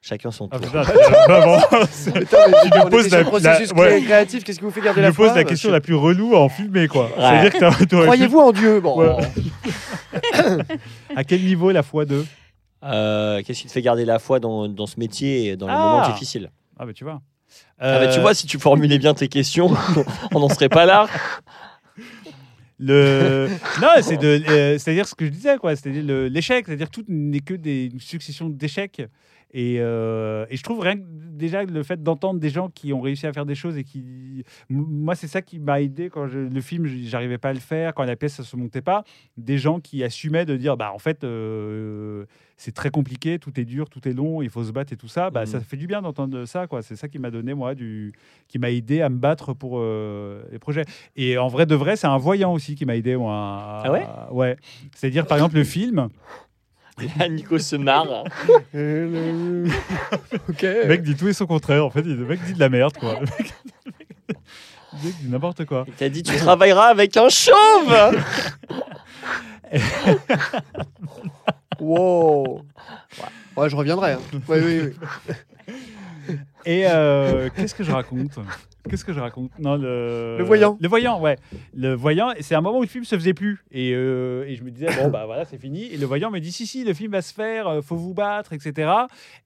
Chacun 0.00 0.30
son 0.30 0.48
Ah 0.52 0.60
tour. 0.60 0.70
mais 0.76 2.22
Tu 2.22 2.80
on 2.84 2.88
poses 2.88 3.10
la- 3.10 3.24
processus 3.24 3.72
la- 3.74 3.80
ouais. 3.80 3.88
cré- 3.96 4.02
créatif. 4.04 4.44
Qu'est-ce 4.44 4.58
qui 4.58 4.64
vous 4.64 4.70
fait 4.70 4.80
garder 4.80 5.00
la 5.02 5.08
lui 5.08 5.16
pose 5.16 5.26
foi? 5.28 5.36
la 5.36 5.44
question 5.44 5.70
la 5.72 5.80
plus 5.80 5.96
relou 5.96 6.36
à 6.36 6.40
en 6.40 6.48
filmer, 6.48 6.86
quoi. 6.86 7.06
Ouais. 7.06 7.12
C'est-à-dire 7.18 7.78
que 7.88 8.04
Croyez-vous 8.04 8.38
en 8.38 8.52
Dieu 8.52 8.80
Bon. 8.80 9.18
À 11.16 11.24
quel 11.24 11.42
niveau 11.44 11.70
la 11.70 11.82
foi 11.82 12.04
de 12.04 12.24
Euh, 12.84 13.42
Qu'est-ce 13.44 13.62
qui 13.62 13.66
te 13.66 13.72
fait 13.72 13.82
garder 13.82 14.04
la 14.04 14.18
foi 14.18 14.38
dans, 14.40 14.68
dans 14.68 14.86
ce 14.86 14.98
métier 15.00 15.46
et 15.48 15.56
dans 15.56 15.66
les 15.66 15.72
Ah. 15.74 15.78
moments 15.78 16.12
difficiles? 16.12 16.50
Ah, 16.78 16.86
bah 16.86 16.92
tu 16.92 17.04
vois. 17.04 17.20
Ah 17.78 17.98
bah, 18.00 18.06
tu 18.08 18.18
Euh, 18.18 18.22
vois, 18.22 18.34
si 18.34 18.46
tu 18.46 18.58
formulais 18.58 18.98
bien 18.98 19.14
tes 19.14 19.28
questions, 19.28 19.70
on 20.34 20.38
n'en 20.40 20.48
serait 20.48 20.68
pas 20.68 20.86
là. 20.86 21.06
Le... 22.80 23.48
Non, 23.82 23.88
c'est 24.02 24.16
de, 24.18 24.40
euh, 24.48 24.78
c'est-à-dire 24.78 25.08
ce 25.08 25.14
que 25.16 25.24
je 25.24 25.30
disais, 25.30 25.56
quoi. 25.58 25.74
C'est-à-dire 25.74 26.04
le- 26.04 26.28
l'échec, 26.28 26.64
c'est-à-dire 26.66 26.90
tout 26.90 27.04
n'est 27.08 27.40
que 27.40 27.54
des 27.54 27.86
une 27.92 27.98
succession 28.00 28.48
d'échecs. 28.48 29.02
Et, 29.52 29.76
euh, 29.80 30.44
et 30.50 30.56
je 30.56 30.62
trouve 30.62 30.80
rien 30.80 30.96
que 30.96 31.02
déjà 31.02 31.64
le 31.64 31.82
fait 31.82 32.02
d'entendre 32.02 32.38
des 32.40 32.50
gens 32.50 32.68
qui 32.68 32.92
ont 32.92 33.00
réussi 33.00 33.26
à 33.26 33.32
faire 33.32 33.46
des 33.46 33.54
choses 33.54 33.78
et 33.78 33.84
qui, 33.84 34.44
moi, 34.68 35.14
c'est 35.14 35.26
ça 35.28 35.40
qui 35.40 35.58
m'a 35.58 35.80
aidé 35.80 36.10
quand 36.10 36.26
je- 36.26 36.38
le 36.40 36.60
film, 36.60 36.84
j'arrivais 36.86 37.38
pas 37.38 37.50
à 37.50 37.52
le 37.54 37.60
faire, 37.60 37.94
quand 37.94 38.04
la 38.04 38.16
pièce 38.16 38.34
ça 38.34 38.42
se 38.42 38.56
montait 38.56 38.82
pas. 38.82 39.04
Des 39.36 39.56
gens 39.56 39.80
qui 39.80 40.04
assumaient 40.04 40.44
de 40.44 40.56
dire, 40.56 40.76
bah 40.76 40.90
en 40.92 40.98
fait, 40.98 41.24
euh, 41.24 42.24
c'est 42.56 42.74
très 42.74 42.90
compliqué, 42.90 43.38
tout 43.38 43.58
est 43.58 43.64
dur, 43.64 43.88
tout 43.88 44.06
est 44.08 44.12
long, 44.12 44.42
il 44.42 44.50
faut 44.50 44.64
se 44.64 44.72
battre 44.72 44.92
et 44.92 44.96
tout 44.96 45.08
ça. 45.08 45.30
Bah 45.30 45.46
ça 45.46 45.60
fait 45.60 45.76
du 45.76 45.86
bien 45.86 46.02
d'entendre 46.02 46.44
ça, 46.44 46.66
quoi. 46.66 46.82
C'est 46.82 46.96
ça 46.96 47.08
qui 47.08 47.18
m'a 47.18 47.30
donné 47.30 47.54
moi 47.54 47.74
du, 47.74 48.12
qui 48.48 48.58
m'a 48.58 48.70
aidé 48.70 49.00
à 49.00 49.08
me 49.08 49.18
battre 49.18 49.54
pour 49.54 49.78
euh, 49.78 50.42
les 50.50 50.58
projets. 50.58 50.84
Et 51.16 51.38
en 51.38 51.48
vrai 51.48 51.64
de 51.66 51.74
vrai, 51.76 51.96
c'est 51.96 52.06
un 52.08 52.18
voyant 52.18 52.52
aussi 52.52 52.74
qui 52.74 52.84
m'a 52.84 52.96
aidé, 52.96 53.16
moi. 53.16 53.32
à- 53.34 53.82
Ah 53.86 53.92
ouais? 53.92 54.06
Ouais. 54.32 54.56
C'est-à-dire, 54.94 55.26
par 55.26 55.38
exemple, 55.38 55.54
le 55.54 55.64
film, 55.64 56.08
Là, 57.18 57.28
Nico 57.28 57.58
se 57.58 57.76
marre. 57.76 58.24
Le 58.74 59.68
mec 60.86 61.02
dit 61.02 61.14
tout 61.16 61.28
et 61.28 61.32
son 61.32 61.46
contraire. 61.46 61.84
En 61.84 61.90
fait, 61.90 62.02
le 62.02 62.16
mec 62.24 62.42
dit 62.44 62.54
de 62.54 62.58
la 62.60 62.68
merde, 62.68 62.96
quoi. 62.98 63.14
Le 63.14 63.20
mec, 63.20 63.54
le 64.28 64.34
mec 65.04 65.16
dit 65.20 65.28
n'importe 65.28 65.64
quoi. 65.64 65.84
Il 65.88 65.94
t'a 65.94 66.08
dit 66.08 66.22
tu 66.22 66.36
travailleras 66.36 66.86
avec 66.88 67.16
un 67.16 67.28
chauve 67.28 68.16
Wow. 71.80 72.62
Ouais, 73.56 73.70
je 73.70 73.76
reviendrai. 73.76 74.12
hein. 74.12 74.20
Oui, 74.48 74.58
oui, 74.62 74.80
oui. 76.28 76.34
Et 76.66 76.84
euh, 76.86 77.48
qu'est-ce 77.54 77.74
que 77.74 77.84
je 77.84 77.90
raconte? 77.92 78.38
Qu'est-ce 78.88 79.04
que 79.04 79.12
je 79.12 79.20
raconte? 79.20 79.50
Non, 79.58 79.76
le... 79.76 80.36
Le 80.38 80.44
voyant. 80.44 80.76
Le 80.80 80.88
voyant, 80.88 81.20
ouais. 81.20 81.36
Le 81.74 81.94
voyant, 81.94 82.32
c'est 82.40 82.54
un 82.54 82.60
moment 82.60 82.78
où 82.78 82.82
le 82.82 82.88
film 82.88 83.04
se 83.04 83.14
faisait 83.16 83.34
plus. 83.34 83.64
Et, 83.70 83.92
euh, 83.94 84.44
et 84.46 84.56
je 84.56 84.64
me 84.64 84.70
disais, 84.70 84.88
bon, 85.00 85.08
bah 85.08 85.26
voilà, 85.26 85.44
c'est 85.44 85.58
fini. 85.58 85.84
Et 85.84 85.96
le 85.96 86.06
voyant 86.06 86.30
me 86.30 86.38
dit, 86.38 86.52
si, 86.52 86.66
si, 86.66 86.84
le 86.84 86.94
film 86.94 87.12
va 87.12 87.22
se 87.22 87.32
faire, 87.32 87.68
euh, 87.68 87.82
faut 87.82 87.96
vous 87.96 88.14
battre, 88.14 88.52
etc. 88.52 88.90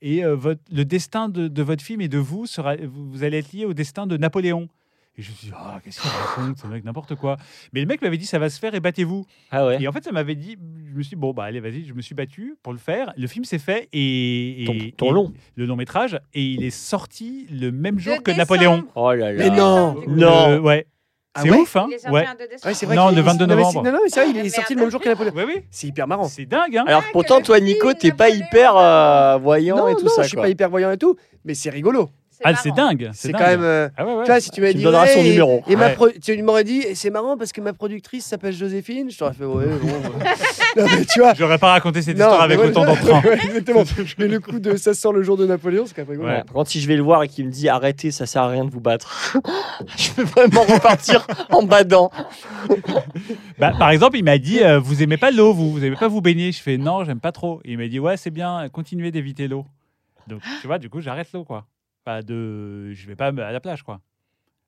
Et 0.00 0.24
euh, 0.24 0.34
votre, 0.34 0.60
le 0.72 0.84
destin 0.84 1.28
de, 1.28 1.48
de 1.48 1.62
votre 1.62 1.82
film 1.82 2.00
et 2.00 2.08
de 2.08 2.18
vous, 2.18 2.46
sera, 2.46 2.76
vous, 2.76 3.10
vous 3.10 3.24
allez 3.24 3.38
être 3.38 3.52
lié 3.52 3.64
au 3.64 3.74
destin 3.74 4.06
de 4.06 4.16
Napoléon. 4.16 4.68
Et 5.18 5.22
je 5.22 5.30
me 5.30 5.36
suis 5.36 5.48
dit, 5.48 5.52
ah, 5.54 5.78
qu'est-ce 5.84 6.00
qu'il 6.00 6.10
raconte, 6.10 6.56
ce 6.58 6.66
mec, 6.66 6.84
n'importe 6.84 7.14
quoi. 7.16 7.36
Mais 7.74 7.80
le 7.80 7.86
mec 7.86 8.00
m'avait 8.00 8.16
dit, 8.16 8.24
ça 8.24 8.38
va 8.38 8.48
se 8.48 8.58
faire 8.58 8.74
et 8.74 8.80
battez-vous. 8.80 9.26
Ah 9.50 9.66
ouais. 9.66 9.82
Et 9.82 9.86
en 9.86 9.92
fait, 9.92 10.02
ça 10.02 10.10
m'avait 10.10 10.34
dit, 10.34 10.56
je 10.90 10.96
me 10.96 11.02
suis 11.02 11.10
dit, 11.10 11.16
bon, 11.16 11.32
bah 11.34 11.44
allez, 11.44 11.60
vas-y, 11.60 11.84
je 11.84 11.92
me 11.92 12.00
suis 12.00 12.14
battu 12.14 12.56
pour 12.62 12.72
le 12.72 12.78
faire. 12.78 13.12
Le 13.18 13.26
film 13.26 13.44
s'est 13.44 13.58
fait 13.58 13.90
et. 13.92 14.64
Ton, 14.66 14.72
et- 14.72 14.92
ton 14.96 15.10
et- 15.10 15.12
long. 15.12 15.32
Le 15.54 15.66
long 15.66 15.76
métrage, 15.76 16.18
et 16.32 16.42
il 16.42 16.64
est 16.64 16.70
sorti 16.70 17.46
le 17.50 17.70
même 17.70 17.98
jour 17.98 18.16
que 18.22 18.30
décembre. 18.30 18.38
Napoléon. 18.38 18.84
Oh 18.94 19.12
là 19.12 19.32
là. 19.32 19.38
Mais 19.38 19.50
non. 19.54 19.96
Non. 20.08 20.48
Le- 20.52 20.60
ouais. 20.60 20.86
Ah 21.34 21.40
c'est 21.42 21.50
ouais 21.50 21.58
ouf, 21.60 21.76
hein 21.76 21.86
Il 21.88 21.94
est 21.94 21.98
sorti 21.98 22.14
Ouais. 22.14 22.26
un 22.26 22.34
2 22.34 22.38
décembre. 22.46 22.66
Ouais, 22.66 22.74
c'est 22.74 22.84
vrai 22.86 22.96
Non, 22.96 23.10
le 23.10 23.20
22 23.22 23.46
non, 23.46 23.56
mais 23.56 23.62
c'est- 23.62 23.66
novembre. 23.68 23.84
Non, 23.86 23.92
non, 23.92 23.98
mais 24.04 24.08
c'est 24.10 24.20
vrai, 24.24 24.30
il 24.38 24.46
est 24.46 24.48
sorti 24.50 24.74
le 24.74 24.80
même 24.82 24.90
jour 24.90 25.00
que 25.00 25.08
Napoléon. 25.08 25.32
Ouais, 25.34 25.44
oui. 25.46 25.62
C'est 25.70 25.86
hyper 25.86 26.06
marrant. 26.06 26.24
C'est 26.24 26.44
dingue, 26.46 26.76
hein 26.76 26.84
Alors 26.86 27.02
pourtant, 27.12 27.40
toi, 27.40 27.58
Nico, 27.60 27.92
t'es 27.94 28.12
pas 28.12 28.28
hyper 28.30 28.76
euh, 28.76 29.38
voyant 29.38 29.76
Non, 29.76 29.88
et 29.88 29.94
tout 29.94 30.04
non, 30.04 30.10
ça. 30.10 30.22
je 30.22 30.28
suis 30.28 30.36
pas 30.36 30.48
hyper 30.50 30.68
voyant 30.70 30.90
et 30.90 30.98
tout, 30.98 31.16
mais 31.44 31.52
c'est 31.54 31.70
rigolo. 31.70 32.08
Ah, 32.44 32.54
c'est 32.56 32.70
dingue. 32.72 33.10
C'est 33.12 33.32
dingue. 33.32 33.40
quand 33.40 33.46
même. 33.46 33.62
euh, 33.62 33.88
Ah 33.96 34.04
ouais, 34.06 34.14
ouais. 34.14 34.24
Tu 34.24 34.30
vois, 34.30 34.40
si 34.40 34.50
tu 34.50 34.60
me 34.60 34.72
dit. 34.72 34.82
donneras 34.82 35.06
son 35.08 35.20
et- 35.20 35.30
numéro. 35.30 35.62
Et 35.68 35.76
ma 35.76 35.86
Ouais. 35.88 35.94
pro- 35.94 36.08
tu 36.22 36.42
m'aurais 36.42 36.64
dit, 36.64 36.80
et 36.80 36.94
c'est 36.94 37.10
marrant 37.10 37.36
parce 37.36 37.52
que 37.52 37.60
ma 37.60 37.72
productrice 37.72 38.24
s'appelle 38.26 38.52
Joséphine. 38.54 39.10
Je 39.10 39.18
t'aurais 39.18 39.32
fait, 39.34 39.44
ouais, 39.44 39.66
bon. 39.66 39.88
non, 40.76 40.86
mais 40.98 41.04
tu 41.04 41.20
vois. 41.20 41.34
J'aurais 41.34 41.58
pas 41.58 41.72
raconté 41.72 42.02
cette 42.02 42.16
Non, 42.18 42.24
histoire 42.26 42.42
avec 42.42 42.58
ouais, 42.58 42.66
autant 42.68 42.84
d'entrain. 42.84 43.22
Exactement. 43.44 43.84
Mais 44.18 44.28
le 44.28 44.40
coup 44.40 44.58
de 44.58 44.76
ça 44.76 44.94
sort 44.94 45.12
le 45.12 45.22
jour 45.22 45.36
de 45.36 45.46
Napoléon, 45.46 45.84
c'est 45.86 45.94
quand 45.94 46.02
même 46.02 46.10
rigolo. 46.10 46.28
Ouais. 46.28 46.34
Ouais. 46.38 46.44
Par 46.44 46.52
contre, 46.54 46.70
si 46.70 46.80
je 46.80 46.88
vais 46.88 46.96
le 46.96 47.02
voir 47.02 47.22
et 47.22 47.28
qu'il 47.28 47.46
me 47.46 47.50
dit 47.50 47.68
arrêtez, 47.68 48.10
ça 48.10 48.26
sert 48.26 48.42
à 48.42 48.48
rien 48.48 48.64
de 48.64 48.70
vous 48.70 48.80
battre, 48.80 49.36
je 49.96 50.10
peux 50.12 50.22
vraiment 50.24 50.62
repartir 50.62 51.26
en 51.50 51.62
badant. 51.62 52.10
Bah, 53.58 53.72
par 53.78 53.90
exemple, 53.90 54.16
il 54.16 54.24
m'a 54.24 54.38
dit 54.38 54.60
euh, 54.62 54.78
Vous 54.78 55.02
aimez 55.02 55.16
pas 55.16 55.30
l'eau, 55.30 55.52
vous 55.52 55.70
Vous 55.72 55.84
aimez 55.84 55.96
pas 55.96 56.08
vous 56.08 56.20
baigner 56.20 56.52
Je 56.52 56.60
fais 56.60 56.76
Non, 56.78 57.04
j'aime 57.04 57.20
pas 57.20 57.32
trop. 57.32 57.60
Et 57.64 57.72
il 57.72 57.78
m'a 57.78 57.88
dit 57.88 57.98
Ouais, 58.00 58.16
c'est 58.16 58.30
bien, 58.30 58.68
continuez 58.72 59.10
d'éviter 59.10 59.48
l'eau. 59.48 59.64
Donc, 60.28 60.40
tu 60.60 60.66
vois, 60.66 60.78
du 60.78 60.88
coup, 60.88 61.00
j'arrête 61.00 61.28
l'eau, 61.32 61.44
quoi. 61.44 61.64
Pas 62.04 62.22
de. 62.22 62.92
Je 62.92 63.06
vais 63.06 63.16
pas 63.16 63.26
à 63.28 63.52
la 63.52 63.60
plage, 63.60 63.82
quoi. 63.82 64.00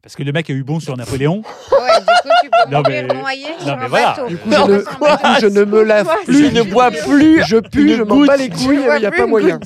Parce 0.02 0.16
que 0.16 0.23
le 0.23 0.32
mec 0.32 0.51
a 0.51 0.52
eu 0.52 0.62
bon 0.65 0.81
sur 0.81 0.97
Napoléon. 0.97 1.43
Ouais, 1.73 2.01
du 2.01 2.06
coup, 2.06 2.28
tu 2.43 2.51
peux 2.51 2.70
Non, 2.70 2.82
mais- 2.86 3.02
non, 3.02 3.15
sur 3.61 3.77
mais 3.77 3.85
un 3.85 3.89
voilà. 3.89 4.11
bateau. 4.12 4.28
Du 4.28 4.36
coup, 4.36 4.48
Non, 4.48 4.66
je, 4.66 4.73
ne, 4.73 4.77
mais 4.78 4.85
quoi 4.98 5.16
du 5.16 5.23
coup, 5.23 5.40
je 5.40 5.47
ne 5.47 5.65
me 5.65 5.82
lave 5.82 6.05
Quoi 6.06 6.16
plus. 6.24 6.35
Je 6.51 6.55
ne 6.55 6.62
bois 6.62 6.90
plus. 6.90 7.43
Je 7.44 7.56
pue, 7.59 7.97
je 7.97 8.02
m'en 8.02 8.24
bats 8.27 8.36
les 8.36 8.48
couilles, 8.51 8.85
il 8.94 9.01
n'y 9.01 9.06
a 9.06 9.11
pas 9.11 9.27
moyen. 9.27 9.59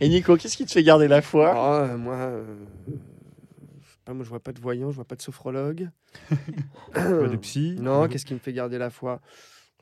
Et 0.00 0.08
Nico, 0.08 0.36
qu'est-ce 0.36 0.56
qui 0.56 0.64
te 0.66 0.72
fait 0.72 0.82
garder 0.82 1.08
la 1.08 1.22
foi? 1.22 1.52
Ah, 1.54 1.84
euh, 1.84 1.96
moi, 1.96 2.14
euh, 2.14 2.44
je 2.88 2.92
sais 2.92 3.98
pas, 4.04 4.12
moi, 4.12 4.24
je 4.24 4.28
vois 4.28 4.40
pas 4.40 4.52
de 4.52 4.60
voyant, 4.60 4.90
je 4.90 4.96
vois 4.96 5.04
pas 5.06 5.16
de 5.16 5.22
sophrologue. 5.22 5.88
Pas 6.92 7.00
de 7.28 7.36
psy. 7.36 7.76
Non, 7.80 8.06
qu'est-ce 8.08 8.26
qui 8.26 8.34
me 8.34 8.38
fait 8.38 8.52
garder 8.52 8.78
la 8.78 8.90
foi? 8.90 9.20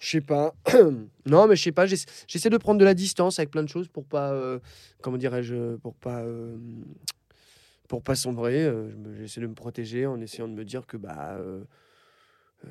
Je 0.03 0.09
sais 0.11 0.21
pas. 0.21 0.53
non, 1.27 1.47
mais 1.47 1.55
je 1.55 1.63
sais 1.63 1.71
pas. 1.73 1.87
j'essa- 1.87 2.09
J'essaie 2.27 2.51
de 2.51 2.57
prendre 2.57 2.81
de 2.81 2.85
la 2.85 2.93
distance 2.95 3.39
avec 3.39 3.53
plein 3.53 3.63
de 3.63 3.69
choses 3.69 3.87
pour 3.87 4.05
pas, 4.05 4.33
euh, 4.33 4.59
comment 5.01 5.17
dirais-je, 5.17 5.77
pour 5.77 5.95
pas, 5.95 6.23
euh, 6.23 6.57
pour 7.89 8.03
pas 8.03 8.17
sombrer. 8.17 8.65
euh, 8.65 8.91
J'essaie 9.21 9.41
de 9.41 9.47
me 9.47 9.55
protéger 9.55 10.07
en 10.07 10.21
essayant 10.21 10.49
de 10.49 10.55
me 10.55 10.65
dire 10.65 10.87
que 10.89 10.97
bah 10.97 11.37
euh, 11.39 11.63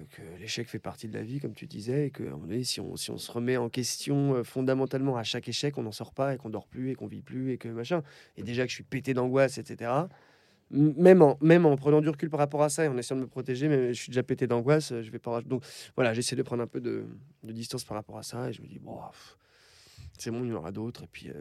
que 0.09 0.21
l'échec 0.39 0.67
fait 0.69 0.79
partie 0.79 1.07
de 1.07 1.13
la 1.13 1.23
vie, 1.23 1.39
comme 1.39 1.53
tu 1.53 1.67
disais, 1.67 2.07
et 2.07 2.11
que 2.11 2.23
à 2.23 2.27
un 2.27 2.31
moment 2.31 2.47
donné, 2.47 2.63
si 2.63 2.79
on, 2.79 2.95
si 2.95 3.11
on 3.11 3.17
se 3.17 3.31
remet 3.31 3.57
en 3.57 3.69
question 3.69 4.35
euh, 4.35 4.43
fondamentalement 4.43 5.17
à 5.17 5.23
chaque 5.23 5.47
échec, 5.47 5.77
on 5.77 5.83
n'en 5.83 5.91
sort 5.91 6.13
pas 6.13 6.33
et 6.33 6.37
qu'on 6.37 6.49
dort 6.49 6.67
plus 6.67 6.91
et 6.91 6.95
qu'on 6.95 7.07
vit 7.07 7.21
plus 7.21 7.51
et 7.51 7.57
que 7.57 7.67
machin. 7.69 8.01
Et 8.37 8.43
déjà 8.43 8.63
que 8.63 8.69
je 8.69 8.75
suis 8.75 8.83
pété 8.83 9.13
d'angoisse, 9.13 9.57
etc. 9.57 9.91
Même 10.71 11.21
en, 11.21 11.37
même 11.41 11.65
en 11.65 11.75
prenant 11.75 12.01
du 12.01 12.09
recul 12.09 12.29
par 12.29 12.39
rapport 12.39 12.63
à 12.63 12.69
ça 12.69 12.85
et 12.85 12.87
en 12.87 12.97
essayant 12.97 13.17
de 13.17 13.25
me 13.25 13.29
protéger, 13.29 13.67
mais 13.67 13.93
je 13.93 14.01
suis 14.01 14.09
déjà 14.09 14.23
pété 14.23 14.47
d'angoisse, 14.47 14.93
je 15.01 15.11
vais 15.11 15.19
pas. 15.19 15.41
Donc 15.41 15.63
voilà, 15.95 16.13
j'essaie 16.13 16.35
de 16.35 16.43
prendre 16.43 16.63
un 16.63 16.67
peu 16.67 16.79
de, 16.79 17.05
distance 17.43 17.83
par 17.83 17.97
rapport 17.97 18.17
à 18.17 18.23
ça 18.23 18.49
et 18.49 18.53
je 18.53 18.61
me 18.61 18.67
dis, 18.67 18.79
bon, 18.79 18.97
c'est 20.21 20.29
bon, 20.31 20.41
il 20.43 20.49
y 20.49 20.53
en 20.53 20.57
aura 20.57 20.71
d'autres. 20.71 21.01
Et 21.03 21.07
puis. 21.11 21.27
euh, 21.29 21.33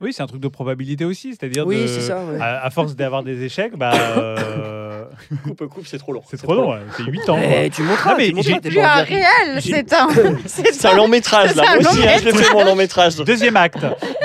Oui, 0.00 0.12
c'est 0.12 0.22
un 0.22 0.26
truc 0.26 0.40
de 0.40 0.48
probabilité 0.48 1.04
aussi. 1.04 1.30
C'est-à-dire, 1.30 1.66
Oui, 1.66 1.82
de- 1.82 1.86
c'est 1.86 2.00
ça. 2.00 2.24
ouais. 2.24 2.38
à, 2.40 2.64
à 2.64 2.70
force 2.70 2.96
d'avoir 2.96 3.22
des 3.22 3.42
échecs, 3.44 3.76
bah, 3.76 3.92
euh, 4.18 5.04
Coupe, 5.44 5.66
coupe, 5.68 5.86
c'est 5.86 5.98
trop 5.98 6.12
long. 6.12 6.22
c'est 6.28 6.36
trop 6.36 6.54
long. 6.54 6.74
C'est 6.96 7.04
8 7.04 7.28
ans. 7.30 7.38
quoi. 7.38 7.70
Tu 7.70 7.82
mais 7.82 8.32
en 8.80 8.84
un 8.84 9.02
réel, 9.02 9.60
c'est 9.62 9.92
un. 9.92 10.08
C'est 10.46 10.72
C'est 10.72 10.88
un 10.88 10.96
long 10.96 11.06
métrage 11.08 11.54
là. 11.54 11.62
Moi 11.80 11.90
aussi, 11.92 12.06
hein, 12.06 12.16
je 12.20 12.24
l'ai 12.24 12.32
fait 12.32 12.52
mon 12.52 12.64
long 12.64 12.74
métrage. 12.74 13.16
Deuxième 13.16 13.56
acte. 13.56 13.78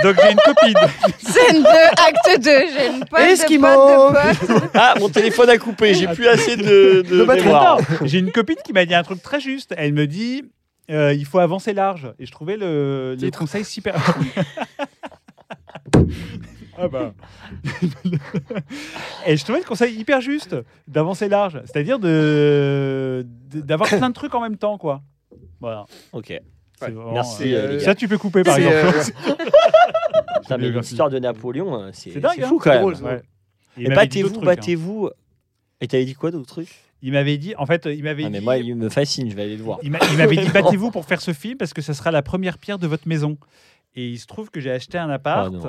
Donc, 0.03 0.15
j'ai 0.23 0.31
une 0.31 0.39
copine. 0.43 0.73
Scène 1.19 1.61
2, 1.61 1.67
acte 1.67 2.43
2. 2.43 2.49
J'ai 2.49 2.87
une 2.87 3.05
pote 3.05 3.19
Esquimau. 3.19 3.67
de 3.67 4.13
pote 4.13 4.41
de 4.49 4.53
pote. 4.59 4.69
Ah, 4.73 4.95
mon 4.99 5.09
téléphone 5.09 5.49
a 5.49 5.57
coupé. 5.57 5.93
J'ai 5.93 6.07
plus 6.07 6.27
assez 6.27 6.55
de, 6.57 7.01
de 7.07 7.27
j'ai 8.05 8.19
une 8.19 8.31
copine 8.31 8.55
qui 8.65 8.73
m'a 8.73 8.85
dit 8.85 8.95
un 8.95 9.03
truc 9.03 9.21
très 9.21 9.39
juste. 9.39 9.73
Elle 9.77 9.93
me 9.93 10.07
dit 10.07 10.43
euh, 10.89 11.13
il 11.13 11.25
faut 11.25 11.39
avancer 11.39 11.73
large. 11.73 12.11
Et 12.19 12.25
je 12.25 12.31
trouvais 12.31 12.57
le, 12.57 13.15
le 13.19 13.31
conseil 13.31 13.63
super. 13.65 13.95
ah 16.77 16.87
bah. 16.87 17.13
Et 19.27 19.35
je 19.37 19.43
trouvais 19.43 19.59
le 19.59 19.65
conseil 19.65 19.95
hyper 19.95 20.21
juste 20.21 20.55
d'avancer 20.87 21.27
large. 21.29 21.61
C'est-à-dire 21.65 21.99
de, 21.99 23.25
d'avoir 23.53 23.89
plein 23.89 24.09
de 24.09 24.13
trucs 24.13 24.33
en 24.35 24.41
même 24.41 24.57
temps, 24.57 24.77
quoi. 24.77 25.01
Voilà. 25.59 25.85
Ok. 26.13 26.27
C'est 26.27 26.85
Ouais. 26.85 26.91
vraiment, 26.91 27.11
Merci, 27.11 27.53
euh, 27.53 27.57
euh, 27.57 27.67
les 27.71 27.77
gars. 27.79 27.83
ça, 27.83 27.95
tu 27.95 28.07
peux 28.07 28.17
couper, 28.17 28.41
par 28.43 28.55
exemple. 28.57 28.73
euh, 28.75 28.91
Putain, 30.41 30.55
mais 30.57 30.63
biographie. 30.63 30.89
l'histoire 30.91 31.09
de 31.09 31.19
Napoléon, 31.19 31.81
euh, 31.83 31.89
c'est 31.91 32.11
C'est 32.11 32.21
dingue, 32.21 32.31
c'est 32.37 32.43
hein, 32.43 32.47
fou 32.47 32.57
quand 32.57 32.71
c'est 32.71 33.03
même. 33.03 33.13
Ouais. 33.15 33.21
Et 33.77 33.83
d'autres 33.83 33.95
battez-vous, 33.95 34.29
trucs, 34.29 34.43
hein. 34.43 34.45
battez-vous. 34.45 35.09
Et 35.81 35.87
t'avais 35.89 36.05
dit 36.05 36.13
quoi 36.15 36.31
d'autre 36.31 36.45
truc 36.47 36.69
Il 37.01 37.13
m'avait 37.13 37.37
dit, 37.37 37.53
en 37.57 37.65
fait, 37.65 37.85
il 37.85 38.03
m'avait 38.03 38.23
Ah, 38.23 38.27
dit. 38.27 38.31
mais 38.33 38.41
moi, 38.41 38.57
il 38.57 38.75
me 38.75 38.89
fascine. 38.89 39.29
Je 39.29 39.35
vais 39.35 39.43
aller 39.43 39.55
le 39.57 39.63
voir. 39.63 39.79
Il 39.83 39.91
m'a- 39.91 39.99
il 40.11 40.17
m'avait 40.17 40.35
dit 40.35 40.49
battez-vous 40.53 40.91
pour 40.91 41.05
faire 41.05 41.21
ce 41.21 41.31
film 41.33 41.57
parce 41.57 41.73
que 41.73 41.81
ça 41.81 41.93
sera 41.93 42.11
la 42.11 42.21
première 42.21 42.57
pierre 42.57 42.77
de 42.79 42.87
votre 42.87 43.07
maison. 43.07 43.37
Et 43.95 44.07
il 44.09 44.19
se 44.19 44.27
trouve 44.27 44.49
que 44.51 44.59
j'ai 44.59 44.71
acheté 44.71 44.97
un 44.97 45.09
appart. 45.09 45.53
Oh 45.63 45.67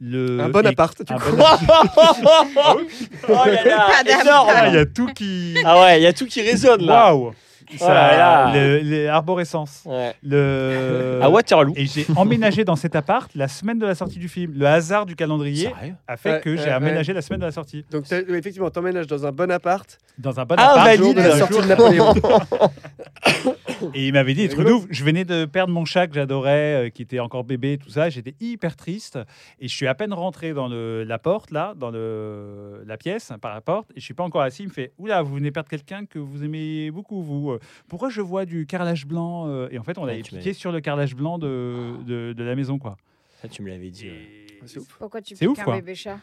le, 0.00 0.40
un 0.40 0.48
bon 0.48 0.64
et- 0.64 0.68
appart. 0.70 1.00
Un 1.08 1.18
coup. 1.18 1.36
bon 1.36 1.44
oh 3.28 3.32
là 3.46 3.64
là, 3.64 3.88
Madame. 4.02 4.20
énorme. 4.22 4.48
Ah, 4.52 4.68
il 4.68 4.74
y 4.74 4.78
a 4.78 4.86
tout 4.86 5.06
qui. 5.14 5.54
Ah 5.64 5.80
ouais, 5.80 6.00
il 6.00 6.02
y 6.02 6.06
a 6.06 6.12
tout 6.12 6.26
qui 6.26 6.42
résonne 6.42 6.84
là. 6.84 7.14
Waouh 7.14 7.32
Ça, 7.78 7.94
là. 7.94 8.52
le- 8.54 8.78
Les 8.78 9.06
arborescences. 9.06 9.82
Ouais. 9.86 10.14
Le... 10.22 11.18
À 11.22 11.28
Waterloo. 11.30 11.72
Et 11.76 11.86
j'ai 11.86 12.06
emménagé 12.16 12.64
dans 12.64 12.76
cet 12.76 12.94
appart 12.96 13.30
la 13.34 13.48
semaine 13.48 13.78
de 13.78 13.86
la 13.86 13.94
sortie 13.94 14.18
du 14.18 14.28
film. 14.28 14.52
Le 14.56 14.66
hasard 14.66 15.06
du 15.06 15.16
calendrier 15.16 15.68
Sérieux 15.74 15.94
a 16.08 16.16
fait 16.16 16.32
Ouais, 16.32 16.40
que 16.40 16.56
j'ai 16.56 16.64
ouais, 16.64 16.70
aménagé 16.70 17.12
la 17.12 17.22
semaine 17.22 17.40
de 17.40 17.46
la 17.46 17.52
sortie. 17.52 17.84
Donc 17.90 18.04
effectivement, 18.12 18.70
t'emménages 18.70 19.06
dans 19.06 19.26
un 19.26 19.32
bon 19.32 19.50
appart. 19.50 19.98
Dans 20.18 20.38
un 20.40 20.44
bon 20.44 20.54
Ah, 20.58 20.70
appart. 20.72 20.86
valide. 20.86 21.02
jour 21.02 21.14
de 21.14 21.20
la 21.20 21.38
sortie 21.38 21.60
de 21.60 21.66
Napoléon. 21.66 22.14
Et 23.94 24.06
il 24.08 24.12
m'avait 24.12 24.34
dit 24.34 24.42
des 24.46 24.48
trucs 24.54 24.68
ouf. 24.68 24.86
Je 24.90 25.04
venais 25.04 25.24
de 25.24 25.44
perdre 25.44 25.72
mon 25.72 25.84
chat 25.84 26.06
que 26.06 26.14
j'adorais, 26.14 26.86
euh, 26.86 26.90
qui 26.90 27.02
était 27.02 27.18
encore 27.20 27.44
bébé, 27.44 27.78
tout 27.78 27.88
ça. 27.90 28.10
J'étais 28.10 28.34
hyper 28.40 28.76
triste. 28.76 29.18
Et 29.60 29.68
je 29.68 29.74
suis 29.74 29.86
à 29.86 29.94
peine 29.94 30.12
rentré 30.12 30.52
dans 30.52 30.68
le, 30.68 31.04
la 31.04 31.18
porte, 31.18 31.50
là, 31.50 31.74
dans 31.76 31.90
le, 31.90 32.82
la 32.86 32.96
pièce, 32.96 33.30
hein, 33.30 33.38
par 33.38 33.52
la 33.54 33.60
porte. 33.60 33.90
Et 33.92 34.00
je 34.00 34.04
suis 34.04 34.14
pas 34.14 34.24
encore 34.24 34.42
assis. 34.42 34.62
Il 34.62 34.68
me 34.68 34.72
fait 34.72 34.92
Oula, 34.98 35.22
vous 35.22 35.34
venez 35.34 35.50
perdre 35.50 35.68
quelqu'un 35.68 36.06
que 36.06 36.18
vous 36.18 36.44
aimez 36.44 36.90
beaucoup, 36.90 37.22
vous. 37.22 37.50
Euh, 37.52 37.58
Pourquoi 37.88 38.08
je 38.10 38.20
vois 38.20 38.44
du 38.44 38.66
carrelage 38.66 39.06
blanc 39.06 39.48
euh? 39.48 39.68
Et 39.70 39.78
en 39.78 39.82
fait, 39.82 39.98
on 39.98 40.04
Ouais, 40.04 40.12
avait 40.12 40.22
piqué 40.22 40.52
sur 40.52 40.72
le 40.72 40.80
carrelage 40.80 41.14
blanc 41.14 41.38
de, 41.38 41.96
de, 42.06 42.32
de 42.32 42.44
la 42.44 42.54
maison, 42.54 42.78
quoi. 42.78 42.96
Ça, 43.40 43.48
tu 43.48 43.62
me 43.62 43.68
l'avais 43.70 43.90
dit. 43.90 44.06
ouais. 44.08 44.12
Et- 44.14 44.46
C'est 44.66 44.78
ouf. 44.78 44.86
Pourquoi 44.98 45.20
tu 45.20 45.34
piques 45.34 45.48
ouf, 45.50 45.58
un 45.58 45.64
quoi. 45.64 45.74
bébé 45.76 45.94
chat? 45.96 46.18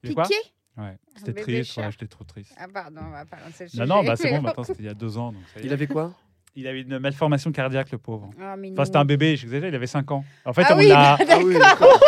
Piqué 0.00 0.34
Ouais, 0.78 0.96
c'était 1.16 1.32
bébé 1.32 1.42
triste. 1.60 1.76
ouais, 1.76 1.90
J'étais 1.90 2.06
trop 2.06 2.24
triste. 2.24 2.52
Ah 2.58 2.64
pardon, 2.72 3.00
on 3.06 3.10
va 3.10 3.24
pas 3.26 3.36
lancer 3.44 3.64
le 3.64 3.64
Non, 3.64 3.70
sujet. 3.70 3.86
non, 3.86 4.04
bah 4.04 4.16
c'est 4.16 4.30
bon, 4.30 4.40
maintenant 4.42 4.64
c'était 4.64 4.82
il 4.82 4.86
y 4.86 4.88
a 4.88 4.94
deux 4.94 5.18
ans. 5.18 5.32
Donc 5.32 5.42
ça 5.54 5.60
y 5.60 5.64
est. 5.64 5.66
Il 5.66 5.72
avait 5.72 5.86
quoi? 5.86 6.12
Il 6.56 6.66
avait 6.66 6.80
une 6.82 6.98
malformation 6.98 7.50
cardiaque, 7.52 7.90
le 7.92 7.98
pauvre. 7.98 8.30
Oh, 8.38 8.56
mignon. 8.58 8.74
Enfin, 8.74 8.84
c'était 8.84 8.98
un 8.98 9.04
bébé, 9.06 9.36
j'exagère, 9.36 9.68
il 9.70 9.74
avait 9.74 9.86
5 9.86 10.10
ans. 10.10 10.22
En 10.44 10.52
fait, 10.52 10.62
Ah 10.66 10.74
on 10.74 10.78
oui, 10.78 10.90
a. 10.92 11.16
Ah 11.18 11.38
oui, 11.42 11.54
d'accord. 11.58 11.98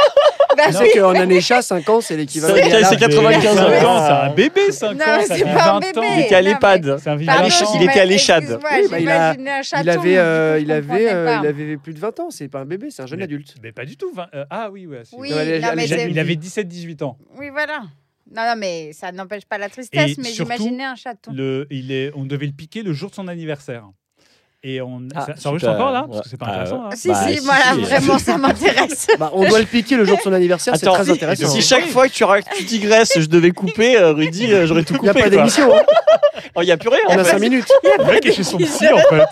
Bah 0.57 0.65
Tu 0.69 0.77
oui. 0.77 0.89
sais 0.93 1.01
qu'en 1.01 1.15
année 1.15 1.41
chat, 1.41 1.63
5 1.63 1.89
ans, 1.89 2.01
c'est 2.01 2.17
l'équivalent. 2.17 2.55
C'est- 2.55 2.63
de 2.63 2.69
c'est 2.69 2.81
l'âge. 2.81 2.99
95 2.99 3.59
ans. 3.59 3.67
c'est 4.07 4.13
un 4.13 4.35
bébé, 4.35 4.71
5 4.71 4.93
Non, 4.95 5.01
ans. 5.05 5.21
c'est 5.27 5.45
pas 5.45 5.71
un 5.77 5.81
20 5.81 5.81
bébé. 5.81 5.99
ans. 5.99 6.03
Il 6.17 6.21
était 6.25 6.35
à 6.35 6.43
Non, 6.43 6.49
l'EHPad. 6.49 6.85
Il 6.85 6.89
était 6.89 7.09
à 7.09 7.17
bah, 8.59 8.79
il 9.83 9.91
avait, 9.91 10.19
euh, 10.19 10.59
il, 10.61 10.71
avait, 10.73 11.13
euh, 11.13 11.39
il 11.43 11.47
avait 11.47 11.77
plus 11.77 11.95
de 11.95 11.99
20 11.99 12.21
ans. 12.21 12.31
C'est 12.31 12.49
pas 12.49 12.61
un 12.61 12.65
bébé, 12.67 12.91
c'est 12.91 13.03
un 13.03 13.07
jeune 13.07 13.19
Mais- 13.19 13.25
adulte. 13.25 13.55
Mais 13.63 13.73
pas 13.73 13.85
du 13.85 13.97
tout. 13.97 14.13
20 14.15 14.27
euh, 14.35 14.45
ah 14.51 14.69
oui. 14.71 14.87
Oui, 14.87 15.31
Non, 15.31 15.37
non, 15.37 15.43
Il 16.09 16.19
avait 16.19 16.37
17-18 16.37 17.03
ans. 17.03 17.19
Oui, 17.39 17.49
voilà. 17.51 17.83
Non, 18.31 18.43
non, 18.43 18.55
mais 18.57 18.93
ça 18.93 19.13
n'empêche 19.13 19.45
pas 19.45 19.59
la 19.59 19.69
tristesse, 19.69 20.13
Et 20.13 20.21
mais 20.21 20.31
j'imaginais 20.33 20.85
un 20.85 20.95
chaton. 20.97 21.33
Le, 21.35 21.67
il 21.71 21.93
est, 21.93 22.11
on 22.17 22.25
devait 22.25 22.47
le 22.47 22.53
piquer 22.53 22.83
le 22.83 22.93
jour 22.93 23.11
de 23.11 23.15
son 23.15 23.29
anniversaire. 23.29 23.85
Et 24.67 24.81
on, 24.81 25.03
Ah, 25.15 25.27
ça, 25.27 25.37
ça 25.37 25.49
enregistre 25.51 25.73
encore 25.75 25.91
là 25.93 26.07
Parce 26.11 26.23
que 26.23 26.29
c'est 26.31 26.39
pas 26.39 26.47
Ah, 26.49 26.53
intéressant. 26.63 26.85
hein. 26.87 26.91
Si, 26.97 27.09
Bah, 27.09 27.27
si, 27.29 27.35
si, 27.37 27.45
voilà, 27.45 27.75
si. 27.75 27.81
vraiment, 27.83 28.19
ça 28.19 28.39
m'intéresse. 28.39 29.09
Bah, 29.19 29.31
on 29.35 29.47
doit 29.47 29.59
le 29.59 29.67
piquer 29.67 29.97
le 29.99 30.07
jour 30.07 30.17
de 30.17 30.23
son 30.23 30.33
anniversaire, 30.33 30.75
c'est 30.77 30.87
très 30.87 31.11
intéressant. 31.11 31.49
Si 31.51 31.59
hein. 31.59 31.61
chaque 31.61 31.87
fois 31.91 32.09
que 32.09 32.15
tu, 32.15 32.25
tu 32.57 32.65
digresses, 32.65 33.13
je 33.21 33.27
devais 33.27 33.51
couper, 33.51 33.99
euh, 33.99 34.13
Rudy, 34.15 34.51
euh, 34.51 34.67
j'aurais 34.67 34.85
tout 34.85 34.95
Il 34.95 35.01
coupé. 35.01 35.13
n'y 35.13 35.21
a 35.21 35.23
pas 35.25 35.29
d'émission, 35.31 35.75
hein. 35.77 35.83
Oh, 36.57 36.63
Il 36.63 36.67
n'y 36.67 36.73
a 36.73 36.79
plus 36.79 36.89
rien. 36.89 37.01
on 37.09 37.19
a 37.19 37.25
fait. 37.25 37.33
5 37.33 37.41
minutes. 37.41 37.69
Le 37.99 38.05
mec 38.07 38.25
est 38.25 38.33
chez 38.33 38.43
son 38.43 38.57
psy 38.57 38.87
en 38.89 38.99
fait. 38.99 39.25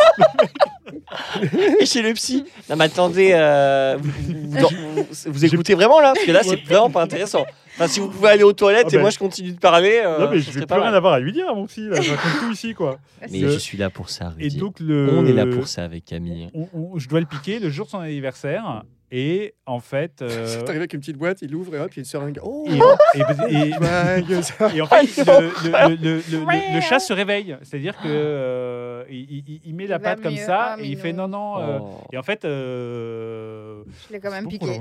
Et 1.81 1.87
chez 1.87 2.03
le 2.03 2.13
psy. 2.15 2.45
Non, 2.69 2.77
mais 2.77 2.85
attendez, 2.85 3.31
euh, 3.33 3.97
vous, 4.01 4.11
vous- 4.13 4.95
vous- 4.95 5.33
vous 5.33 5.45
écoutez 5.45 5.75
vraiment 5.75 6.01
là? 6.01 6.13
Parce 6.15 6.27
que 6.27 6.33
là, 6.33 6.41
c'est 6.43 6.63
vraiment 6.65 6.91
pas 6.91 7.03
intéressant. 7.03 7.45
Enfin, 7.75 7.89
si 7.89 8.01
vous 8.01 8.09
pouvez 8.09 8.29
aller 8.29 8.43
aux 8.43 8.53
toilettes 8.53 8.87
Ah 8.87 8.93
et 8.93 8.97
ben- 8.97 9.01
moi 9.01 9.11
je 9.11 9.19
continue 9.19 9.53
de 9.53 9.59
parler. 9.59 10.03
euh, 10.05 10.19
non, 10.27 10.31
mais 10.31 10.39
je 10.41 10.51
vais 10.51 10.61
plus 10.61 10.67
pas 10.67 10.81
rien 10.81 10.93
avoir 10.93 11.15
à 11.15 11.21
lui 11.21 11.33
dire 11.33 11.49
à 11.49 11.55
mon 11.55 11.67
psy. 11.67 11.89
Là. 11.89 12.01
Je 12.01 12.11
raconte 12.11 12.41
tout 12.41 12.53
ici, 12.53 12.75
quoi. 12.75 12.99
Mais 13.31 13.41
je 13.41 13.59
suis 13.59 13.79
là 13.79 13.89
pour 13.91 14.11
ça, 14.11 14.35
Et 14.39 14.51
donc, 14.51 14.79
le... 14.81 15.11
On 15.15 15.25
est 15.27 15.33
là 15.33 15.47
pour 15.47 15.67
ça 15.67 15.85
avec 15.85 16.05
Camille. 16.05 16.51
on- 16.55 16.69
on- 16.75 16.99
je 16.99 17.09
dois 17.09 17.21
le 17.21 17.27
piquer 17.27 17.59
le 17.61 17.71
jour 17.71 17.87
de 17.87 17.91
son 17.91 17.99
anniversaire. 18.01 18.85
Et 19.15 19.53
en 19.67 19.79
fait. 19.79 20.13
euh, 20.23 20.47
C'est 20.47 20.63
arrivé 20.63 20.79
avec 20.79 20.95
une 20.95 21.01
petite 21.01 21.19
boîte, 21.19 21.43
il 21.43 21.55
ouvre 21.55 21.77
et 21.77 21.81
hop, 21.81 21.91
il 21.93 21.97
y 21.97 21.99
a 21.99 22.01
une 22.01 22.05
seringue. 22.07 22.41
Oh 22.43 22.67
et, 22.67 23.19
et- 23.19 23.55
et- 23.55 23.69
Et 24.77 24.81
en 24.81 24.87
fait, 24.87 25.17
le, 25.27 25.51
le- 25.65 25.97
le- 25.97 25.97
le- 25.97 26.23
le- 26.31 26.75
le 26.75 26.81
chat 26.81 26.99
se 26.99 27.13
réveille. 27.13 27.57
C'est-à-dire 27.63 27.95
que 27.99 28.09
euh, 28.09 29.05
il, 29.11 29.45
il- 29.47 29.61
il 29.67 29.75
met 29.75 29.87
la 29.87 29.97
Il 29.97 30.03
patte 30.03 30.23
comme 30.23 30.33
mieux. 30.35 30.41
ça 30.41 30.77
Ah, 30.77 30.77
et 30.81 30.87
il 30.87 30.97
fait 30.97 31.13
non, 31.13 31.29
non. 31.29 31.59
euh, 31.59 31.79
Oh. 31.83 32.01
Et 32.13 32.17
en 32.19 32.23
fait, 32.23 32.45
euh, 32.47 33.83
Je 34.09 34.15
l'ai 34.15 34.21
quand 34.21 34.31
même 34.31 34.49
piqué. 34.49 34.79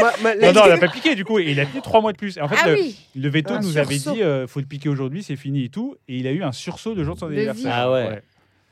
ma- 0.00 0.12
ma- 0.22 0.34
non, 0.36 0.52
non, 0.52 0.62
elle 0.64 0.70
n'a 0.72 0.78
pas 0.78 0.88
piqué 0.88 1.14
du 1.14 1.24
coup. 1.24 1.38
Et 1.38 1.50
il 1.50 1.60
a 1.60 1.66
tenu 1.66 1.80
trois 1.82 2.00
mois 2.00 2.12
de 2.12 2.16
plus. 2.18 2.36
Et 2.36 2.40
en 2.40 2.48
fait, 2.48 2.56
Ah 2.62 2.68
le, 2.68 2.74
oui, 2.74 2.96
le 3.14 3.28
veto 3.28 3.54
Un 3.54 3.60
nous 3.60 3.78
avait 3.78 3.98
dit 3.98 4.22
euh, 4.22 4.46
faut 4.46 4.60
le 4.60 4.66
piquer 4.66 4.88
aujourd'hui, 4.88 5.22
c'est 5.22 5.36
fini 5.36 5.64
et 5.64 5.68
tout. 5.68 5.96
Et 6.08 6.16
il 6.16 6.26
a 6.26 6.32
eu 6.32 6.42
un 6.42 6.52
sursaut 6.52 6.94
le 6.94 7.04
jour 7.04 7.14
de 7.14 7.20
son 7.20 7.26
anniversaire. 7.26 7.72
Ah 7.74 7.92
ouais. 7.92 8.22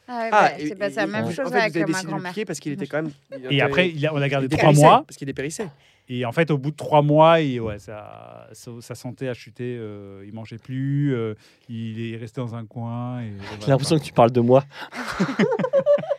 Ah 0.09 0.19
ouais, 0.23 0.29
Ah, 0.33 0.49
bah, 0.49 0.51
c'est 0.59 0.74
passé 0.79 0.97
la 0.97 1.07
même 1.07 1.24
en 1.24 1.31
chose 1.31 1.51
fait, 1.51 1.59
avec 1.59 1.73
vous 1.73 1.79
avez 1.79 1.81
ma 1.81 1.87
décidé 1.87 2.03
de 2.03 2.07
le 2.16 2.23
grand-mère. 2.23 2.47
parce 2.47 2.61
qu'il 2.61 2.73
était 2.73 2.87
quand 2.87 3.03
même. 3.03 3.12
Et 3.51 3.61
après, 3.62 3.91
il 3.91 4.07
a- 4.07 4.12
on 4.15 4.20
a 4.20 4.29
gardé 4.29 4.49
trois 4.49 4.73
mois. 4.73 5.05
Parce 5.07 5.16
qu'il 5.16 5.27
dépérissait. 5.27 5.69
Et 6.09 6.24
en 6.27 6.33
fait, 6.33 6.51
au 6.51 6.59
bout 6.59 6.73
de 6.73 6.77
trois 6.77 7.01
mois, 7.01 7.41
il, 7.41 7.61
ouais, 7.61 7.79
sa, 7.79 8.49
sa, 8.53 8.70
sa 8.81 8.95
santé 8.97 9.29
a 9.29 9.35
chuté. 9.35 9.77
euh, 9.79 10.24
il 10.27 10.33
mangeait 10.35 10.59
plus. 10.59 11.15
euh, 11.15 11.35
il 11.69 12.12
est 12.12 12.16
resté 12.16 12.41
dans 12.41 12.55
un 12.57 12.66
coin. 12.66 13.23
J'ai 13.61 13.69
l'impression 13.70 13.97
que 13.99 14.03
tu 14.05 14.12
parles 14.12 14.33
de 14.33 14.41
moi. 14.41 14.65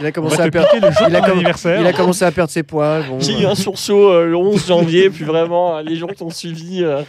Il 0.00 0.06
a 0.06 0.12
commencé 0.12 0.40
à 0.40 0.50
perdre. 0.50 0.68
le 0.74 0.90
jour 0.92 1.06
Il 1.08 1.16
a, 1.16 1.20
ton 1.20 1.26
com- 1.26 1.32
anniversaire. 1.34 1.80
il 1.80 1.86
a 1.86 1.92
commencé 1.92 2.24
à 2.24 2.30
perdre 2.32 2.50
ses 2.50 2.62
poils. 2.62 3.04
Bon, 3.08 3.18
J'ai 3.20 3.34
euh, 3.36 3.40
eu 3.40 3.46
un 3.46 3.54
sursaut 3.54 4.10
euh, 4.10 4.26
le 4.26 4.36
11 4.36 4.66
janvier, 4.66 5.08
puis 5.10 5.24
vraiment, 5.24 5.76
euh, 5.78 5.82
les 5.82 5.96
jours 5.96 6.10
qui 6.12 6.22
ont 6.22 6.30
suivi. 6.30 6.84
euh, 6.84 7.02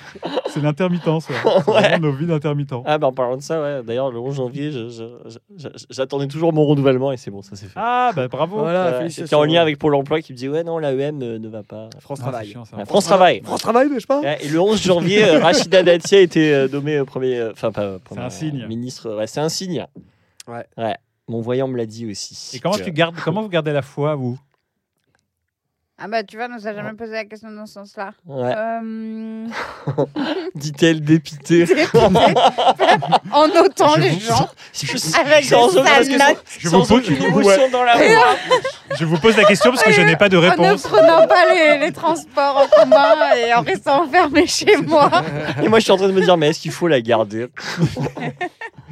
C'est 0.49 0.61
l'intermittence. 0.61 1.27
ouais. 1.29 1.35
C'est 1.81 1.99
nos 1.99 2.11
vies 2.11 2.25
d'intermittents. 2.25 2.83
Ah, 2.85 2.97
bah 2.97 3.07
en 3.07 3.11
parlant 3.13 3.37
de 3.37 3.41
ça, 3.41 3.61
ouais, 3.61 3.83
d'ailleurs, 3.83 4.11
le 4.11 4.19
11 4.19 4.35
janvier, 4.37 4.71
je- 4.71 4.89
je- 4.89 5.29
je- 5.29 5.37
je- 5.57 5.85
j'attendais 5.89 6.27
toujours 6.27 6.53
mon 6.53 6.65
renouvellement 6.65 7.11
et 7.11 7.17
c'est 7.17 7.31
bon, 7.31 7.41
ça 7.41 7.55
s'est 7.55 7.65
fait. 7.65 7.73
Ah, 7.75 8.11
bah 8.15 8.27
bravo. 8.27 8.57
Voilà, 8.59 8.99
Ouais, 8.99 9.09
C'était 9.09 9.35
en 9.35 9.43
lien 9.43 9.61
avec 9.61 9.77
Pôle 9.77 9.95
emploi 9.95 10.21
qui 10.21 10.31
me 10.33 10.37
dit 10.37 10.47
Ouais, 10.47 10.63
non, 10.63 10.77
l'AEM 10.77 11.21
euh, 11.21 11.39
ne 11.39 11.47
va 11.49 11.63
pas. 11.63 11.89
France 11.99 12.19
Ah, 12.21 12.27
Travail. 12.29 12.45
c'est 12.47 12.51
chiant, 12.53 12.65
ça. 12.65 12.77
Ouais, 12.77 12.85
France 12.85 13.05
Travail. 13.05 13.41
France 13.43 13.61
Travail, 13.61 13.87
mais 13.89 13.95
je 13.95 14.01
sais 14.01 14.07
pas. 14.07 14.21
Et 14.41 14.47
le 14.47 14.59
11 14.59 14.81
janvier, 14.81 15.23
euh, 15.25 15.39
Rachida 15.39 15.83
Dati 15.83 16.15
a 16.15 16.19
été 16.21 16.53
euh, 16.53 16.67
nommée 16.71 16.97
euh, 16.97 17.05
premier. 17.05 17.37
euh, 17.39 17.51
Enfin, 17.51 17.71
pas. 17.71 17.81
euh, 17.81 17.97
premier, 18.03 18.21
un 18.21 18.29
signe. 18.29 18.61
euh, 18.63 18.67
Ministre. 18.67 19.13
Ouais, 19.15 19.27
c'est 19.27 19.39
un 19.41 19.49
signe. 19.49 19.85
Ouais. 20.47 20.65
Ouais. 20.77 20.95
Mon 21.27 21.41
voyant 21.41 21.67
me 21.67 21.75
l'a 21.77 21.85
dit 21.85 22.09
aussi. 22.09 22.55
Et 22.55 22.59
comment, 22.59 22.75
Que- 22.77 22.83
tu 22.83 22.91
gardes, 22.91 23.15
comment 23.23 23.41
vous 23.41 23.49
gardez 23.49 23.73
la 23.73 23.81
foi, 23.81 24.15
vous? 24.15 24.39
Ah 25.99 26.07
bah 26.07 26.23
tu 26.23 26.37
vois, 26.37 26.45
on 26.45 26.53
nous 26.53 26.67
a 26.67 26.73
jamais 26.75 26.93
posé 26.93 27.13
la 27.13 27.25
question 27.25 27.49
dans 27.49 27.65
ce 27.65 27.73
sens-là. 27.73 28.11
Ouais. 28.27 28.53
Euh, 28.55 29.47
Dit-elle 30.55 31.01
dépitée. 31.01 31.65
en 33.31 33.47
notant 33.47 33.95
Je 33.95 34.01
les 34.01 34.09
vous- 34.11 34.19
gens 34.19 34.47
Je- 34.73 35.19
avec 35.19 35.45
sans 35.45 35.67
des 35.73 35.73
sans- 36.17 36.35
Je 36.59 36.69
sans 36.69 36.91
aucune 36.91 37.19
Ouais. 37.19 37.27
émotion 37.27 37.69
dans 37.71 37.83
la 37.83 37.97
voix. 37.97 38.35
Je 38.99 39.05
vous 39.05 39.18
pose 39.18 39.35
la 39.38 39.43
question 39.43 39.72
parce 39.72 39.84
que 39.84 39.91
je 39.91 40.01
n'ai 40.01 40.15
pas 40.15 40.30
de 40.30 40.38
en 40.38 40.41
ne 40.41 40.49
réponse. 40.49 40.84
prenant 40.84 41.27
pas 41.27 41.53
les, 41.53 41.77
les 41.80 41.91
transports 41.91 42.57
en 42.57 42.68
commun 42.84 43.15
et 43.35 43.53
en 43.53 43.61
restant 43.61 44.03
enfermé 44.05 44.47
chez 44.47 44.77
moi. 44.77 45.09
Et 45.64 45.68
moi, 45.68 45.80
je 45.80 45.84
suis 45.84 45.91
en 45.91 45.97
train 45.97 46.07
de 46.07 46.14
me 46.14 46.22
dire 46.22 46.38
Mais 46.38 46.49
est-ce 46.49 46.59
qu'il 46.61 46.72
faut 46.72 46.88
la 46.88 47.01
garder? 47.01 47.47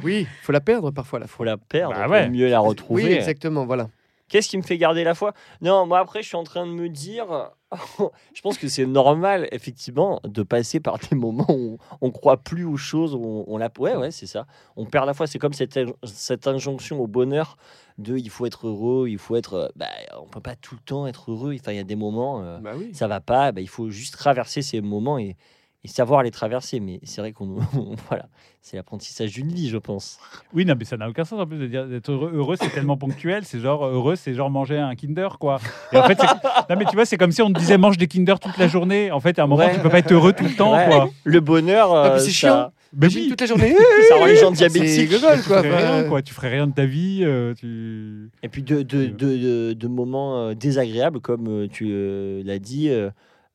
Oui, 0.02 0.26
faut 0.42 0.52
la 0.52 0.60
perdre 0.60 0.90
parfois 0.90 1.18
la 1.18 1.26
Faut 1.26 1.44
la 1.44 1.56
perdre 1.56 1.94
Bah 1.94 2.02
pour 2.04 2.12
ouais. 2.12 2.28
mieux 2.28 2.48
la 2.48 2.60
Oui, 2.62 2.68
retrouver. 2.68 3.14
exactement, 3.16 3.64
voilà. 3.64 3.88
Qu'est-ce 4.28 4.48
qui 4.48 4.56
me 4.56 4.62
fait 4.62 4.78
garder 4.78 5.04
la 5.04 5.14
foi? 5.14 5.32
Non, 5.60 5.86
moi 5.86 6.00
après, 6.00 6.22
je 6.22 6.28
suis 6.28 6.36
en 6.36 6.44
train 6.44 6.66
de 6.66 6.72
me 6.72 6.88
dire, 6.88 7.50
je 8.34 8.40
pense 8.42 8.58
que 8.58 8.68
c'est 8.68 8.86
normal, 8.86 9.48
effectivement, 9.52 10.20
de 10.24 10.42
passer 10.42 10.80
par 10.80 10.98
des 10.98 11.14
moments 11.16 11.46
où 11.50 11.78
on, 12.00 12.10
croit 12.10 12.36
plus 12.38 12.64
aux 12.64 12.76
choses, 12.76 13.14
où 13.14 13.22
on, 13.24 13.44
on 13.46 13.56
la, 13.56 13.70
ouais, 13.78 13.94
ouais, 13.94 14.10
c'est 14.10 14.26
ça. 14.26 14.46
On 14.76 14.84
perd 14.84 15.06
la 15.06 15.14
foi. 15.14 15.26
C'est 15.26 15.38
comme 15.38 15.52
cette, 15.52 15.78
cette 16.04 16.46
injonction 16.46 17.00
au 17.00 17.06
bonheur 17.06 17.56
de, 17.98 18.16
il 18.18 18.30
faut 18.30 18.46
être 18.46 18.66
heureux, 18.66 19.08
il 19.08 19.18
faut 19.18 19.36
être, 19.36 19.54
euh, 19.54 19.68
bah, 19.76 19.86
on 20.20 20.26
peut 20.26 20.40
pas 20.40 20.56
tout 20.56 20.74
le 20.74 20.80
temps 20.80 21.06
être 21.06 21.30
heureux. 21.30 21.54
Enfin, 21.54 21.72
il 21.72 21.76
y 21.76 21.80
a 21.80 21.84
des 21.84 21.96
moments, 21.96 22.42
euh, 22.42 22.58
Bah 22.58 22.72
oui. 22.76 22.90
ça 22.94 23.06
va 23.08 23.20
pas. 23.20 23.52
bah, 23.52 23.60
il 23.60 23.68
faut 23.68 23.90
juste 23.90 24.14
traverser 24.16 24.62
ces 24.62 24.80
moments 24.80 25.18
et, 25.18 25.36
et 25.84 25.88
savoir 25.88 26.22
les 26.22 26.30
traverser. 26.30 26.80
Mais 26.80 27.00
c'est 27.04 27.20
vrai 27.20 27.32
qu'on, 27.32 27.56
voilà, 28.08 28.26
c'est 28.62 28.76
l'apprentissage 28.76 29.32
d'une 29.32 29.48
vie, 29.52 29.68
je 29.68 29.76
pense. 29.78 30.18
Oui, 30.52 30.64
non, 30.64 30.74
mais 30.78 30.84
ça 30.84 30.96
n'a 30.96 31.08
aucun 31.08 31.24
sens 31.24 31.40
en 31.40 31.46
plus 31.46 31.58
de 31.58 31.66
dire 31.66 31.86
d'être 31.86 32.10
heureux. 32.10 32.30
Heureux, 32.34 32.56
c'est 32.60 32.70
tellement 32.70 32.96
ponctuel. 32.96 33.44
C'est 33.44 33.60
genre 33.60 33.84
heureux, 33.86 34.16
c'est 34.16 34.34
genre 34.34 34.50
manger 34.50 34.78
un 34.78 34.94
Kinder, 34.94 35.28
quoi. 35.38 35.60
Et 35.92 35.96
en 35.98 36.04
fait, 36.04 36.18
c'est- 36.20 36.26
non, 36.70 36.76
mais 36.78 36.84
tu 36.86 36.96
vois, 36.96 37.04
c'est 37.04 37.16
comme 37.18 37.32
si 37.32 37.42
on 37.42 37.52
te 37.52 37.58
disait 37.58 37.78
mange 37.78 37.98
des 37.98 38.08
Kinder 38.08 38.34
toute 38.40 38.56
la 38.58 38.68
journée. 38.68 39.10
En 39.12 39.20
fait, 39.20 39.38
à 39.38 39.44
un 39.44 39.46
moment, 39.46 39.64
Ouais. 39.64 39.74
tu 39.74 39.80
peux 39.80 39.88
pas 39.90 39.98
être 40.00 40.12
heureux 40.12 40.32
tout 40.32 40.44
le 40.44 40.54
temps, 40.56 40.74
Ouais. 40.76 40.86
quoi. 40.88 41.10
Le 41.24 41.40
bonheur, 41.40 41.94
Ah, 41.94 42.08
mais 42.08 42.14
euh, 42.16 42.18
c'est 42.18 42.24
ça- 42.26 42.30
chiant. 42.32 42.72
Ben 42.92 43.10
J'ai 43.10 43.22
oui. 43.22 43.28
toute 43.28 43.40
la 43.40 43.46
journée. 43.46 43.74
Ça 44.08 44.14
rend 44.16 44.24
les 44.26 44.36
gens 44.36 44.50
diabétiques. 44.52 45.10
gogol, 45.10 45.36
Tu 45.42 45.48
quoi. 45.48 45.62
ferais 45.62 45.76
rien, 46.00 46.08
quoi. 46.08 46.22
Tu 46.22 46.32
ferais 46.32 46.48
rien 46.50 46.66
de 46.66 46.72
ta 46.72 46.86
vie. 46.86 47.20
euh, 47.24 47.52
tu... 47.52 48.30
Et 48.42 48.48
puis 48.48 48.62
de, 48.62 48.82
de, 48.82 49.06
de, 49.06 49.36
de- 49.36 49.72
de 49.74 49.88
moments 49.88 50.38
euh, 50.48 50.54
désagréables, 50.54 51.20
comme 51.20 51.46
euh, 51.48 51.68
tu 51.70 51.88
euh, 51.90 52.42
l'as 52.44 52.58
dit, 52.60 52.88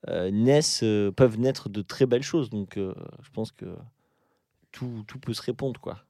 naissent, 0.07 0.83
euh, 0.83 1.11
peuvent 1.11 1.39
naître 1.39 1.69
de 1.69 1.81
très 1.81 2.05
belles 2.05 2.23
choses. 2.23 2.49
Donc 2.49 2.77
euh, 2.77 2.93
je 3.21 3.29
pense 3.31 3.51
que 3.51 3.65
tout, 4.71 5.03
tout 5.07 5.19
peut 5.19 5.33
se 5.33 5.41
répondre. 5.41 5.79
quoi. 5.79 6.03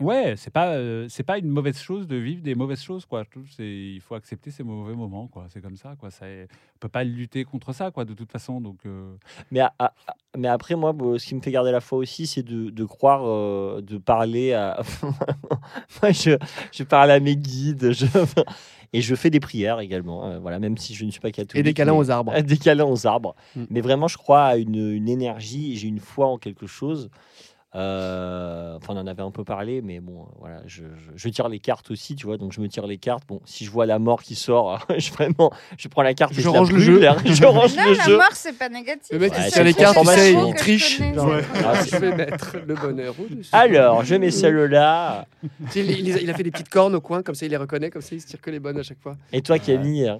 Ouais, 0.00 0.34
c'est 0.38 0.50
pas, 0.50 0.76
euh, 0.76 1.06
c'est 1.10 1.22
pas 1.24 1.36
une 1.36 1.50
mauvaise 1.50 1.78
chose 1.78 2.06
de 2.06 2.16
vivre 2.16 2.40
des 2.40 2.54
mauvaises 2.54 2.80
choses, 2.82 3.04
quoi. 3.04 3.24
Il 3.58 4.00
faut 4.00 4.14
accepter 4.14 4.50
ces 4.50 4.62
mauvais 4.62 4.94
moments, 4.94 5.26
quoi. 5.28 5.44
C'est 5.50 5.60
comme 5.60 5.76
ça, 5.76 5.94
quoi. 5.94 6.10
Ça, 6.10 6.24
on 6.24 6.78
peut 6.80 6.88
pas 6.88 7.04
lutter 7.04 7.44
contre 7.44 7.74
ça, 7.74 7.90
quoi, 7.90 8.06
de 8.06 8.14
toute 8.14 8.32
façon. 8.32 8.62
Donc, 8.62 8.78
euh, 8.86 9.14
Mais, 9.50 9.60
mais 10.38 10.48
après, 10.48 10.74
moi, 10.74 10.94
ce 11.18 11.26
qui 11.26 11.34
me 11.34 11.42
fait 11.42 11.50
garder 11.50 11.70
la 11.70 11.82
foi 11.82 11.98
aussi, 11.98 12.26
c'est 12.26 12.42
de, 12.42 12.70
de 12.70 12.84
croire, 12.86 13.26
euh, 13.26 13.82
de 13.82 13.98
parler 13.98 14.54
à. 14.54 14.80
moi, 16.02 16.12
je, 16.12 16.38
je 16.72 16.82
parle 16.82 17.10
à 17.10 17.20
mes 17.20 17.36
guides. 17.36 17.92
Je... 17.92 18.06
Et 18.92 19.02
je 19.02 19.14
fais 19.14 19.30
des 19.30 19.40
prières 19.40 19.80
également. 19.80 20.26
euh, 20.26 20.38
voilà, 20.40 20.58
même 20.58 20.76
si 20.76 20.94
je 20.94 21.04
ne 21.04 21.10
suis 21.10 21.20
pas 21.20 21.30
catholique. 21.30 21.60
Et 21.60 21.62
des 21.62 21.74
câlins 21.74 21.94
aux 21.94 22.10
arbres. 22.10 22.34
Des 22.42 22.56
câlins 22.56 22.86
aux 22.86 23.06
arbres. 23.06 23.36
Mm. 23.54 23.64
Mais 23.70 23.80
vraiment, 23.80 24.08
je 24.08 24.16
crois 24.16 24.44
à 24.44 24.56
une, 24.56 24.92
une 24.92 25.08
énergie, 25.08 25.76
j'ai 25.76 25.88
une 25.88 26.00
foi 26.00 26.26
en 26.26 26.38
quelque 26.38 26.66
chose. 26.66 27.08
Euh, 27.76 28.76
enfin, 28.76 28.94
on 28.94 28.98
en 28.98 29.06
avait 29.06 29.22
un 29.22 29.30
peu 29.30 29.44
parlé, 29.44 29.80
mais 29.80 30.00
bon, 30.00 30.26
voilà, 30.40 30.60
je, 30.66 30.82
je- 30.82 31.10
je 31.14 31.28
tire 31.28 31.48
les 31.48 31.60
cartes 31.60 31.90
aussi, 31.92 32.16
tu 32.16 32.26
vois. 32.26 32.36
Donc, 32.36 32.52
je 32.52 32.60
me 32.60 32.68
tire 32.68 32.86
les 32.86 32.98
cartes. 32.98 33.22
Bon, 33.28 33.40
si 33.44 33.64
je 33.64 33.70
vois 33.70 33.86
la 33.86 33.98
mort 34.00 34.22
qui 34.22 34.34
sort, 34.34 34.84
je 34.98 35.12
vraiment, 35.12 35.52
je 35.78 35.86
prends 35.86 36.02
la 36.02 36.14
carte 36.14 36.32
et 36.32 36.40
Je 36.42 36.48
la 36.50 36.58
range 36.58 36.72
le 36.72 36.80
jeu. 36.80 37.08
hein, 37.08 37.16
je 37.24 37.44
range 37.46 37.76
Non, 37.76 37.84
le 37.90 37.96
la 37.96 38.04
jeu. 38.04 38.16
mort, 38.16 38.30
c'est 38.32 38.58
pas 38.58 38.68
négatif. 38.68 39.12
Le 39.12 39.18
mec, 39.20 39.32
Ouais, 39.32 39.48
tire 39.50 39.62
les 39.64 39.74
cartes, 39.74 39.96
tu 39.98 40.04
sais, 40.04 40.32
transformation. 40.34 40.46
il 40.48 40.52
je 40.52 40.58
triche. 40.58 40.98
Genre, 41.14 41.30
c'est 41.54 41.64
Ah, 41.64 41.84
je 41.84 41.96
vais 41.96 42.16
mettre 42.16 42.56
le 42.66 42.74
bonheur 42.74 43.14
au-dessus. 43.20 43.50
Alors, 43.52 44.04
je 44.04 44.14
mets 44.16 44.30
celle-là. 44.32 45.26
Il- 45.76 46.08
il 46.08 46.30
a 46.30 46.34
fait 46.34 46.42
des 46.42 46.50
petites 46.50 46.68
cornes 46.70 46.94
au 46.96 47.00
coin, 47.00 47.22
comme 47.22 47.34
ça 47.36 47.46
il 47.46 47.50
les 47.50 47.56
reconnaît, 47.56 47.90
comme 47.90 48.02
ça 48.02 48.14
il 48.16 48.20
se 48.20 48.26
tire 48.26 48.40
que 48.40 48.50
les 48.50 48.58
bonnes 48.58 48.78
à 48.78 48.82
chaque 48.82 49.00
fois. 49.00 49.16
Et 49.32 49.42
toi, 49.42 49.58
Camille 49.60 50.12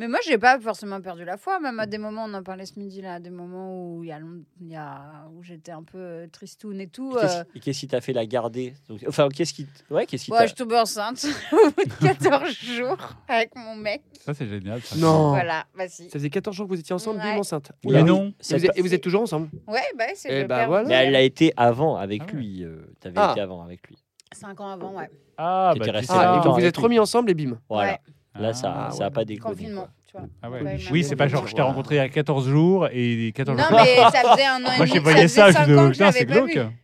Mais 0.00 0.06
moi, 0.06 0.20
j'ai 0.24 0.38
pas 0.38 0.60
forcément 0.60 1.00
perdu 1.00 1.24
la 1.24 1.36
foi. 1.36 1.58
Même 1.58 1.80
à 1.80 1.86
des 1.86 1.98
moments, 1.98 2.24
on 2.26 2.34
en 2.34 2.42
parlait 2.44 2.66
ce 2.66 2.78
midi 2.78 3.02
là, 3.02 3.14
à 3.14 3.20
des 3.20 3.30
moments 3.30 3.94
où 3.96 4.04
il 4.04 4.08
y 4.10 4.12
a, 4.12 4.20
long- 4.20 4.44
il 4.60 4.68
y 4.68 4.76
a 4.76 5.26
où 5.34 5.42
j'étais 5.42 5.72
un 5.72 5.82
peu 5.82 5.98
euh, 5.98 6.26
tristoune 6.30 6.80
et 6.80 6.86
tout. 6.86 7.16
Et 7.16 7.20
qu'est-ce- 7.20 7.38
euh, 7.38 7.44
et 7.56 7.60
qu'est-ce 7.60 7.80
qui 7.80 7.88
t'a 7.88 8.00
fait 8.00 8.12
la 8.12 8.24
garder? 8.24 8.74
Donc, 8.88 9.04
Enfin, 9.08 9.28
qu'est-ce 9.28 9.52
qui, 9.52 9.66
ouais, 9.90 10.06
qu'est-ce 10.06 10.26
qui 10.26 10.30
ouais, 10.30 10.38
t'a- 10.38 10.46
je 10.46 10.54
tombe 10.54 10.72
enceinte 10.74 11.26
au 11.52 11.70
bout 11.70 11.84
de 11.84 12.06
14 12.06 12.48
jours 12.76 12.96
avec 13.26 13.56
mon 13.56 13.74
mec. 13.74 14.02
ça, 14.20 14.34
c'est 14.34 14.46
génial. 14.46 14.80
ça. 14.82 14.94
Non. 14.96 15.30
Voilà, 15.30 15.64
bah 15.76 15.88
si. 15.88 16.04
Ça 16.04 16.10
faisait 16.18 16.30
14 16.30 16.54
jours 16.56 16.66
que 16.68 16.74
vous 16.74 16.80
étiez 16.80 16.94
ensemble, 16.94 17.18
Ouais. 17.18 17.32
bim 17.34 17.38
enceinte. 17.40 17.72
Mais 17.84 17.96
oui. 17.96 18.04
non. 18.04 18.28
Et 18.28 18.34
vous, 18.40 18.54
êtes, 18.54 18.66
t'a- 18.72 18.78
et 18.78 18.82
vous 18.82 18.94
êtes 18.94 19.02
toujours 19.02 19.22
ensemble? 19.22 19.48
Ouais, 19.66 19.80
bah 19.98 20.04
c'est 20.14 20.28
Eh 20.30 20.42
le 20.42 20.46
bah 20.46 20.58
père 20.58 20.68
voilà. 20.68 20.88
Mais 20.88 20.94
elle 20.94 21.16
a 21.16 21.22
été 21.22 21.52
avant 21.56 21.96
avec 21.96 22.22
Ah 22.22 22.26
ouais. 22.34 22.38
lui. 22.40 22.62
euh, 22.64 22.86
T'avais 23.00 23.14
Ah. 23.18 23.30
été 23.32 23.40
avant 23.40 23.62
avec 23.62 23.84
lui. 23.88 23.96
5 24.32 24.60
ans 24.60 24.68
avant, 24.68 24.94
ouais. 24.96 25.10
Ah, 25.38 25.74
bah, 25.76 25.86
resté. 25.90 26.12
Ah, 26.16 26.22
et 26.34 26.36
longtemps 26.36 26.52
vous 26.52 26.64
êtes 26.64 26.76
remis 26.76 26.98
ensemble 27.00 27.30
et 27.30 27.34
bim. 27.34 27.58
Voilà. 27.68 27.92
Ouais. 27.92 27.98
Là, 28.38 28.52
ça, 28.52 28.86
Ah, 28.88 28.90
ça 28.90 29.04
a 29.04 29.06
ouais. 29.08 29.12
pas 29.12 29.24
déconné. 29.24 29.54
Confinement, 29.54 29.88
tu 30.06 30.12
vois. 30.16 30.26
Ah 30.42 30.50
ouais. 30.50 30.62
Ouais, 30.62 30.78
Oui, 30.92 31.02
c'est 31.04 31.16
pas 31.16 31.28
genre 31.28 31.46
je 31.46 31.54
t'ai 31.54 31.62
rencontré 31.62 31.96
il 31.96 31.98
y 31.98 32.00
a 32.00 32.08
14 32.08 32.48
jours 32.48 32.86
et 32.88 33.16
les 33.16 33.32
14 33.32 33.56
Non, 33.58 33.64
jours. 33.68 33.78
mais 33.82 33.96
ça 33.96 34.32
faisait 34.32 34.46
un 34.46 34.56
an 34.64 34.72
et 34.72 34.76
Moi, 34.76 34.86
demi. 34.86 35.28
ça, 35.28 35.46
faisait 35.46 35.58
je 35.60 35.64
dis, 35.64 35.72
ans 35.78 35.86
que 35.88 35.92
je 35.94 35.98
putain, 35.98 36.12
c'est 36.12 36.24
l'avais 36.24 36.26
pas 36.26 36.46
glauque. 36.46 36.50
vu. 36.68 36.74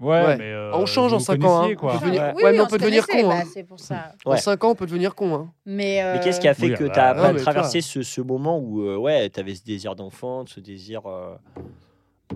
Ouais, 0.00 0.24
Ouais. 0.26 0.36
mais. 0.36 0.52
euh, 0.52 0.70
On 0.74 0.86
change 0.86 1.12
en 1.12 1.18
vous 1.18 1.24
5 1.24 1.42
ans. 1.44 1.62
Hein. 1.62 1.74
quoi. 1.74 1.94
devenir- 1.94 2.20
Ouais. 2.22 2.28
Ouais, 2.28 2.42
Oui, 2.44 2.50
mais 2.52 2.60
on 2.60 2.66
peut 2.66 2.78
devenir 2.78 3.06
con. 3.06 3.28
bah, 3.28 3.34
hein. 3.40 3.44
c'est 3.52 3.64
pour 3.64 3.80
ça. 3.80 4.14
En 4.24 4.30
Ouais. 4.32 4.36
5 4.36 4.62
ans, 4.62 4.70
on 4.70 4.74
peut 4.76 4.86
devenir 4.86 5.14
con. 5.16 5.34
Hein. 5.34 5.52
Mais, 5.66 6.00
Mais 6.14 6.20
qu'est-ce 6.22 6.38
qui 6.38 6.46
euh, 6.46 6.52
a 6.52 6.54
fait 6.54 6.66
Oui, 6.66 6.74
que 6.74 6.84
bah, 6.84 6.92
tu 6.94 7.00
as 7.00 7.14
non, 7.14 7.22
pas 7.22 7.32
mais 7.32 7.40
traversé 7.40 7.80
ce, 7.80 8.02
ce 8.02 8.20
moment 8.20 8.58
où 8.60 8.82
euh, 8.82 8.96
ouais, 8.96 9.28
tu 9.30 9.40
avais 9.40 9.54
ce 9.56 9.64
désir 9.64 9.96
d'enfant, 9.96 10.44
ce 10.46 10.60
désir 10.60 11.06
euh, 11.06 11.34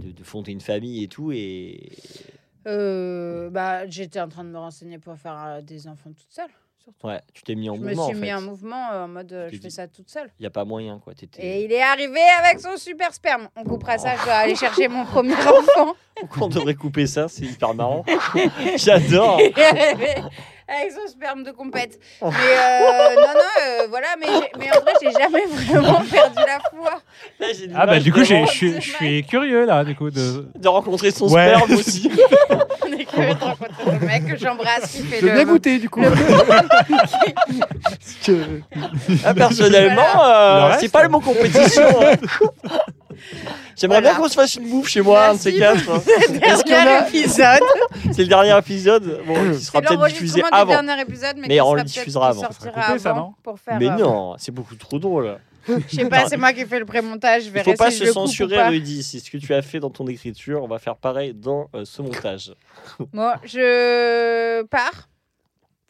de, 0.00 0.10
de 0.10 0.24
fonder 0.24 0.50
une 0.52 0.60
famille 0.60 1.04
et 1.04 1.08
tout 1.08 1.30
et 1.32 1.92
euh, 2.66 3.50
bah, 3.50 3.86
j'étais 3.88 4.20
en 4.20 4.28
train 4.28 4.42
de 4.44 4.48
me 4.48 4.58
renseigner 4.58 4.98
pour 4.98 5.16
faire 5.16 5.36
euh, 5.46 5.60
des 5.60 5.86
enfants 5.86 6.10
toute 6.10 6.30
seule. 6.30 6.46
Surtout. 6.82 7.06
Ouais, 7.06 7.20
tu 7.32 7.42
t'es 7.42 7.54
mis 7.54 7.70
en 7.70 7.74
Je 7.76 7.80
me 7.80 7.88
mouvement 7.88 8.06
suis 8.09 8.16
en 8.16 8.20
mis 8.20 8.26
fait. 8.28 8.34
en 8.34 8.40
mouvement 8.42 8.90
euh, 8.92 9.04
en 9.04 9.09
mode 9.09 9.32
euh, 9.32 9.46
je 9.50 9.56
fais 9.56 9.68
dit- 9.68 9.70
ça 9.70 9.86
toute 9.88 10.10
seule. 10.10 10.30
Il 10.38 10.42
y 10.42 10.46
a 10.46 10.50
pas 10.50 10.64
moyen 10.64 10.98
quoi. 10.98 11.14
T'étais- 11.14 11.42
Et 11.46 11.64
il 11.64 11.72
est 11.72 11.82
arrivé 11.82 12.20
avec 12.44 12.60
son 12.60 12.76
super 12.76 13.12
sperme. 13.14 13.48
On 13.56 13.64
coupera 13.64 13.98
ça, 13.98 14.16
je 14.18 14.24
dois 14.24 14.34
aller 14.34 14.54
chercher 14.54 14.88
mon 14.88 15.04
premier 15.04 15.34
enfant. 15.36 15.94
Pourquoi 16.16 16.46
on 16.46 16.48
devrait 16.48 16.74
couper 16.74 17.06
ça 17.06 17.28
C'est 17.28 17.44
hyper 17.44 17.74
marrant. 17.74 18.04
J'adore. 18.76 19.40
Il 19.40 19.46
est 19.59 19.64
arrivé 19.64 20.14
avec 20.68 20.92
son 20.92 21.06
sperme 21.10 21.42
de 21.42 21.50
compète. 21.50 21.98
Mais 22.22 22.28
euh, 22.28 23.14
non, 23.16 23.22
non, 23.34 23.40
euh, 23.62 23.86
voilà, 23.88 24.09
mais, 24.18 24.26
mais 24.59 24.70
en 24.74 24.80
vrai, 24.80 24.92
j'ai 25.02 25.10
jamais 25.10 25.44
vraiment 25.46 26.00
perdu 26.10 26.36
la 26.46 26.60
foi. 26.70 27.00
Là, 27.40 27.46
Ah 27.74 27.86
bah 27.86 27.98
du 28.00 28.12
coup, 28.12 28.24
je 28.24 28.46
suis- 28.46 28.74
je 28.80 28.80
suis 28.80 29.24
curieux 29.24 29.64
là, 29.66 29.84
du 29.84 29.94
coup. 29.94 30.10
De... 30.10 30.46
de 30.54 30.68
rencontrer 30.68 31.10
son 31.10 31.28
Ouais. 31.30 31.48
sperme 31.54 31.72
aussi. 31.72 32.10
Est 33.12 33.16
curieux 33.16 33.34
de 33.34 33.44
rencontrer 33.44 33.98
le 34.01 34.06
mec 34.06 34.26
que 34.26 34.36
j'embrasse 34.36 34.90
qui 34.93 35.02
fait 35.02 35.20
Je 35.20 35.26
le. 35.26 35.32
vais 35.32 35.44
goûter 35.44 35.78
du 35.78 35.89
coup. 35.90 36.01
Que- 38.24 38.60
Ah, 39.24 39.34
personnellement, 39.34 40.02
euh, 40.24 40.59
Le 40.59 40.64
reste 40.66 40.80
c'est 40.80 40.89
pas 40.93 41.02
le 41.02 41.09
mot 41.09 41.20
compétition. 41.20 41.82
hein. 42.02 42.14
J'aimerais 43.76 44.01
Voilà. 44.01 44.14
bien 44.14 44.14
qu'on 44.22 44.28
se 44.28 44.34
fasse 44.34 44.55
une 44.56 44.68
bouffe 44.68 44.89
chez 44.89 45.01
moi, 45.01 45.28
un 45.28 45.34
de 45.34 45.39
ces 45.39 45.52
Merci 45.59 45.84
quatre. 45.84 45.90
hein. 45.97 46.02
Est-ce 46.43 46.62
qu'il 46.64 46.72
y 46.72 46.76
en 46.76 46.82
Dernier 46.84 46.90
a 46.97 47.09
épisode. 47.09 47.60
C'est 48.12 48.22
le 48.22 48.28
dernier 48.28 48.59
épisode, 48.59 49.20
bon, 49.26 49.34
qui 49.52 49.60
sera 49.64 49.78
C'est 49.80 49.86
peut-être 49.89 50.06
diffusé 50.09 50.40
l'enregistrement 50.40 50.48
du 50.66 50.72
avant. 50.72 50.82
dernier 50.82 51.02
épisode, 51.02 51.36
mais, 51.36 51.48
Mais 51.48 51.55
qui 51.55 51.60
on 51.60 51.64
sera 51.66 51.76
le 51.76 51.82
peut-être- 51.82 51.93
diffusera 51.94 52.26
qui 52.26 52.39
avant. 52.39 52.40
sortira 52.43 52.64
Ça 52.64 52.70
sera 52.80 52.86
coupé, 52.86 52.98
ça, 52.98 53.10
avant 53.10 53.20
non 53.20 53.34
pour 53.43 53.59
faire. 53.59 53.76
Mais 53.78 53.89
euh, 53.89 53.97
non, 53.97 54.34
c'est 54.39 54.52
beaucoup 54.52 54.74
trop 54.74 54.98
drôle. 54.98 55.36
Je 55.89 55.97
sais 55.97 56.09
pas, 56.09 56.26
c'est 56.28 56.36
moi 56.36 56.52
qui 56.52 56.64
fais 56.66 56.78
le 56.78 56.84
pré-montage. 56.84 57.43
Je 57.43 57.47
Il 57.48 57.52
verrai 57.52 57.70
faut 57.72 57.76
pas 57.76 57.90
si 57.90 57.98
se 57.98 58.05
je 58.06 58.10
censurer, 58.12 58.56
pas. 58.56 58.68
Rudy. 58.68 59.02
C'est 59.02 59.18
ce 59.20 59.30
que 59.30 59.36
tu 59.39 59.52
as 59.55 59.62
fait 59.62 59.80
dans 59.80 59.90
ton 59.90 60.06
écriture. 60.06 60.62
On 60.62 60.68
va 60.68 60.78
faire 60.78 60.97
pareil 60.97 61.34
dans 61.34 61.68
euh, 61.74 61.84
ce 61.84 62.02
montage. 62.02 62.52
Bon, 63.12 63.32
je 63.44 64.62
pars 64.64 65.09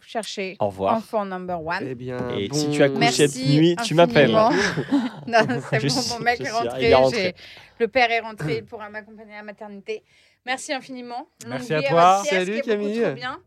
chercher 0.04 0.56
Au 0.60 0.66
revoir. 0.66 0.94
enfant 0.96 1.24
number 1.24 1.64
one. 1.64 1.86
Eh 1.88 1.94
bien, 1.94 2.18
Et 2.36 2.48
bon- 2.48 2.54
si 2.56 2.70
tu 2.70 2.82
as 2.82 2.88
couché 2.88 2.98
Merci 3.00 3.28
cette 3.28 3.46
nuit, 3.46 3.76
tu 3.84 3.94
m'appelles. 3.94 4.30
non, 5.26 5.38
c'est 5.70 5.86
bon, 5.86 5.94
mon 6.10 6.18
mec 6.20 6.40
est 6.40 6.50
rentré. 6.50 6.78
il 6.80 6.84
est 6.86 6.94
rentré. 6.94 7.22
j'ai- 7.22 7.34
Le 7.78 7.88
père 7.88 8.10
est 8.10 8.20
rentré 8.20 8.60
pour 8.62 8.78
m'accompagner 8.80 9.32
à 9.34 9.36
la 9.38 9.42
maternité. 9.42 10.02
Merci 10.44 10.72
infiniment. 10.74 11.28
Merci 11.48 11.72
Longue 11.72 11.84
à 11.84 11.88
toi. 11.88 12.20
pièce, 12.28 12.46
Salut, 12.46 12.60
Camille. 12.60 13.14
bien. 13.14 13.38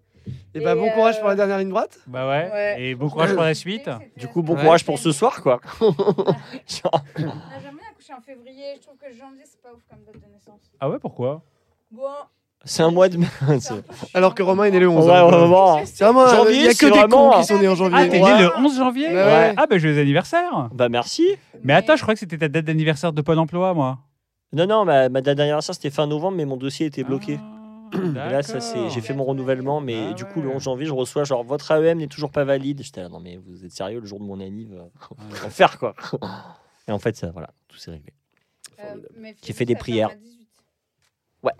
Eh 0.58 0.62
ben, 0.62 0.76
bon 0.76 0.86
Et, 0.88 0.92
courage 0.94 1.18
euh, 1.18 1.20
pour 1.20 1.28
la 1.30 1.36
dernière 1.36 1.58
ligne 1.60 1.70
droite. 1.70 2.00
Bah 2.08 2.28
ouais. 2.30 2.50
Ouais. 2.52 2.76
Et 2.82 2.96
bon 2.96 3.10
courage 3.10 3.34
pour 3.34 3.44
la 3.44 3.54
suite. 3.54 3.90
Du 4.18 4.28
coup, 4.28 4.42
bon 4.42 4.56
Ouais. 4.56 4.62
courage 4.64 4.86
pour 4.86 4.98
ce 4.98 5.12
soir, 5.12 5.42
quoi. 5.42 5.60
Genre, 5.82 6.92
Ah, 6.94 7.00
bien 7.20 7.72
accoucher 7.92 8.14
en 8.18 8.22
février. 8.22 8.64
Je 8.78 8.82
trouve 8.88 8.96
que 8.98 9.08
janvier, 9.18 9.44
c'est 9.46 9.62
pas 9.62 9.70
ouf 9.74 9.82
comme 9.90 10.00
date 10.06 10.16
de 10.16 10.34
naissance. 10.34 10.62
Ah 10.80 10.90
ouais, 10.90 10.98
pourquoi? 11.00 11.42
Bon. 11.92 12.02
c'est 12.64 12.82
un 12.84 12.90
mois 12.92 13.10
de. 13.10 13.18
Alors 14.14 14.34
que 14.34 14.42
Romain, 14.44 14.68
il 14.68 14.76
est 14.76 14.80
le 14.80 14.90
11. 14.90 15.06
Ouais, 15.06 15.14
hein. 15.14 15.26
vraiment. 15.26 15.82
C'est 15.86 16.04
vraiment. 16.04 16.28
Janvier, 16.28 16.56
Il 16.56 16.64
y 16.64 16.68
a 16.68 16.74
que 16.74 16.86
des 16.86 16.92
vraiment- 16.92 17.32
cons 17.32 17.38
qui 17.40 17.46
sont 17.46 17.60
nés 17.60 17.68
en 17.68 17.76
janvier. 17.76 17.98
Ah, 18.00 18.08
t'es 18.08 18.22
Ouais. 18.22 18.34
né 18.38 18.42
le 18.44 18.50
11 18.58 18.78
janvier? 18.78 19.08
Ouais, 19.10 19.14
ouais. 19.14 19.54
Ah 19.58 19.66
bah 19.70 19.78
joyeux 19.78 20.00
anniversaire 20.00 20.70
Bah 20.74 20.90
merci. 20.90 21.28
Mais 21.64 21.74
attends, 21.74 21.96
je 21.96 22.02
crois 22.02 22.14
que 22.16 22.20
c'était 22.22 22.38
ta 22.38 22.48
date 22.48 22.66
d'anniversaire 22.66 23.12
de 23.14 23.22
Pôle 23.22 23.40
emploi, 23.40 23.74
moi. 23.74 24.00
Non, 24.54 24.66
non, 24.68 24.86
ma, 24.86 25.10
ma 25.10 25.22
date 25.22 25.38
d'anniversaire 25.38 25.76
c'était 25.76 25.90
fin 25.90 26.08
novembre, 26.08 26.38
mais 26.38 26.46
mon 26.46 26.56
dossier 26.58 26.86
était 26.88 27.04
bloqué. 27.04 27.40
Ah, 27.42 27.44
Et 27.44 27.55
là, 28.14 28.44
ça 28.44 28.60
c'est, 28.60 28.90
j'ai 28.90 29.02
fait 29.02 29.14
mon 29.14 29.24
renouvellement, 29.26 29.82
mais 29.82 30.08
Ah 30.10 30.14
du 30.14 30.26
coup 30.26 30.40
ouais. 30.40 30.46
le 30.48 30.52
11 30.56 30.64
janvier, 30.64 30.86
je 30.86 30.94
reçois 30.94 31.24
genre 31.24 31.44
votre 31.44 31.72
AEM 31.72 31.98
n'est 32.00 32.08
toujours 32.08 32.32
pas 32.32 32.44
valide. 32.44 32.82
J'étais 32.84 33.02
là, 33.02 33.10
non 33.10 33.20
mais 33.20 33.38
vous 33.38 33.64
êtes 33.66 33.72
sérieux 33.72 34.00
le 34.00 34.06
jour 34.06 34.20
de 34.20 34.26
mon 34.26 34.40
anniv, 34.40 34.74
euh, 34.74 34.84
on 35.18 35.24
va 35.36 35.50
faire 35.50 35.78
quoi. 35.80 35.96
Et 36.88 36.92
en 36.92 37.00
fait, 37.00 37.16
ça, 37.16 37.32
voilà, 37.32 37.50
tout 37.68 37.78
s'est 37.78 37.92
réglé. 37.92 38.14
Euh, 38.80 38.96
mais 39.18 39.36
J'ai 39.44 39.54
fait 39.54 39.66
des 39.66 39.76
prières. 39.76 40.10
ferme 40.10 40.22
à 40.22 40.26
18. 40.26 40.48
Ouais. 41.44 41.54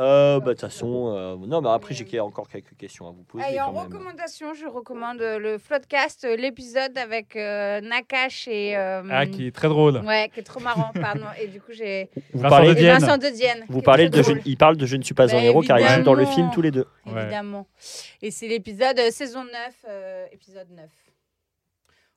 Euh, 0.00 0.40
bah 0.40 0.46
de 0.46 0.50
toute 0.52 0.60
façon, 0.62 1.14
euh, 1.14 1.36
non, 1.46 1.60
mais 1.60 1.68
après 1.68 1.94
j'ai 1.94 2.18
encore 2.20 2.48
quelques 2.48 2.74
questions 2.76 3.06
à 3.06 3.10
vous 3.12 3.22
poser. 3.22 3.44
Ah, 3.46 3.52
et 3.52 3.60
en 3.60 3.66
quand 3.66 3.72
même. 3.72 3.82
recommandation, 3.92 4.54
je 4.54 4.66
recommande 4.66 5.20
euh, 5.20 5.38
le 5.38 5.58
Floodcast, 5.58 6.24
euh, 6.24 6.36
l'épisode 6.36 6.96
avec 6.96 7.36
euh, 7.36 7.80
Nakash 7.82 8.48
et. 8.48 8.76
euh, 8.76 9.02
Ah, 9.10 9.26
qui 9.26 9.46
est 9.46 9.54
très 9.54 9.68
drôle. 9.68 9.98
Ouais, 9.98 10.30
qui 10.32 10.40
est 10.40 10.44
trop 10.44 10.60
marrant, 10.60 10.90
pardon. 10.94 11.26
Et 11.40 11.48
du 11.48 11.60
coup, 11.60 11.72
j'ai. 11.72 12.08
Vous 12.32 12.40
Vincent 12.40 12.48
parlez, 12.56 12.68
de 12.70 12.74
Dienne. 12.74 12.98
Vincent 12.98 13.18
de 13.18 13.28
Dienne. 13.28 13.64
vous 13.68 13.82
parlez 13.82 14.08
de, 14.08 14.22
je, 14.22 14.32
il 14.46 14.56
parle 14.56 14.76
de 14.76 14.86
Je 14.86 14.96
ne 14.96 15.02
suis 15.02 15.14
pas 15.14 15.26
Bah, 15.26 15.36
un 15.36 15.40
héros 15.42 15.60
car 15.62 15.78
ils 15.78 15.86
jouent 15.86 16.02
dans 16.02 16.14
le 16.14 16.24
film 16.26 16.50
tous 16.52 16.62
les 16.62 16.70
deux. 16.70 16.86
Ouais. 17.06 17.20
Évidemment. 17.22 17.66
Et 18.22 18.30
c'est 18.30 18.48
l'épisode 18.48 18.98
euh, 18.98 19.10
saison 19.10 19.44
9, 19.44 19.52
euh, 19.88 20.26
épisode 20.32 20.70
9. 20.70 20.88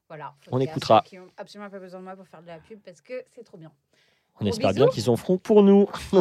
Voilà. 0.08 0.34
On 0.52 0.60
écoutera. 0.60 1.02
Qui 1.06 1.18
ont 1.20 1.28
absolument 1.38 1.70
pas 1.70 1.80
besoin 1.80 2.00
de 2.00 2.06
moi 2.06 2.16
pour 2.16 2.28
faire 2.28 2.42
de 2.42 2.48
la 2.48 2.60
pub 2.60 2.80
parce 2.86 3.02
que 3.02 3.24
c'est 3.36 3.44
trop 3.44 3.58
bien. 3.58 3.72
On 4.40 4.46
Gros 4.46 4.50
espère 4.54 4.70
bisous. 4.72 4.86
bien 4.86 4.94
qu'ils 4.94 5.10
en 5.12 5.16
feront 5.16 5.38
pour 5.38 5.62
nous. 5.64 5.88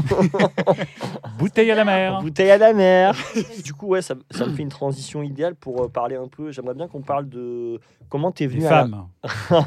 Bouteille 1.38 1.70
à 1.70 1.74
la 1.74 1.84
mer. 1.84 2.20
Bouteille 2.20 2.50
à 2.50 2.58
la 2.58 2.72
mer. 2.74 3.14
du 3.64 3.72
coup, 3.72 3.86
ouais, 3.88 4.02
ça, 4.02 4.14
ça 4.30 4.44
me 4.46 4.54
fait 4.54 4.62
une 4.62 4.68
transition 4.68 5.22
idéale 5.22 5.54
pour 5.54 5.82
euh, 5.82 5.88
parler 5.88 6.16
un 6.16 6.28
peu. 6.28 6.52
J'aimerais 6.52 6.74
bien 6.74 6.88
qu'on 6.88 7.00
parle 7.00 7.28
de 7.28 7.80
comment 8.10 8.30
t'es 8.30 8.44
Les 8.44 8.48
venu 8.54 8.66
à 8.66 8.68
femmes. 8.68 9.06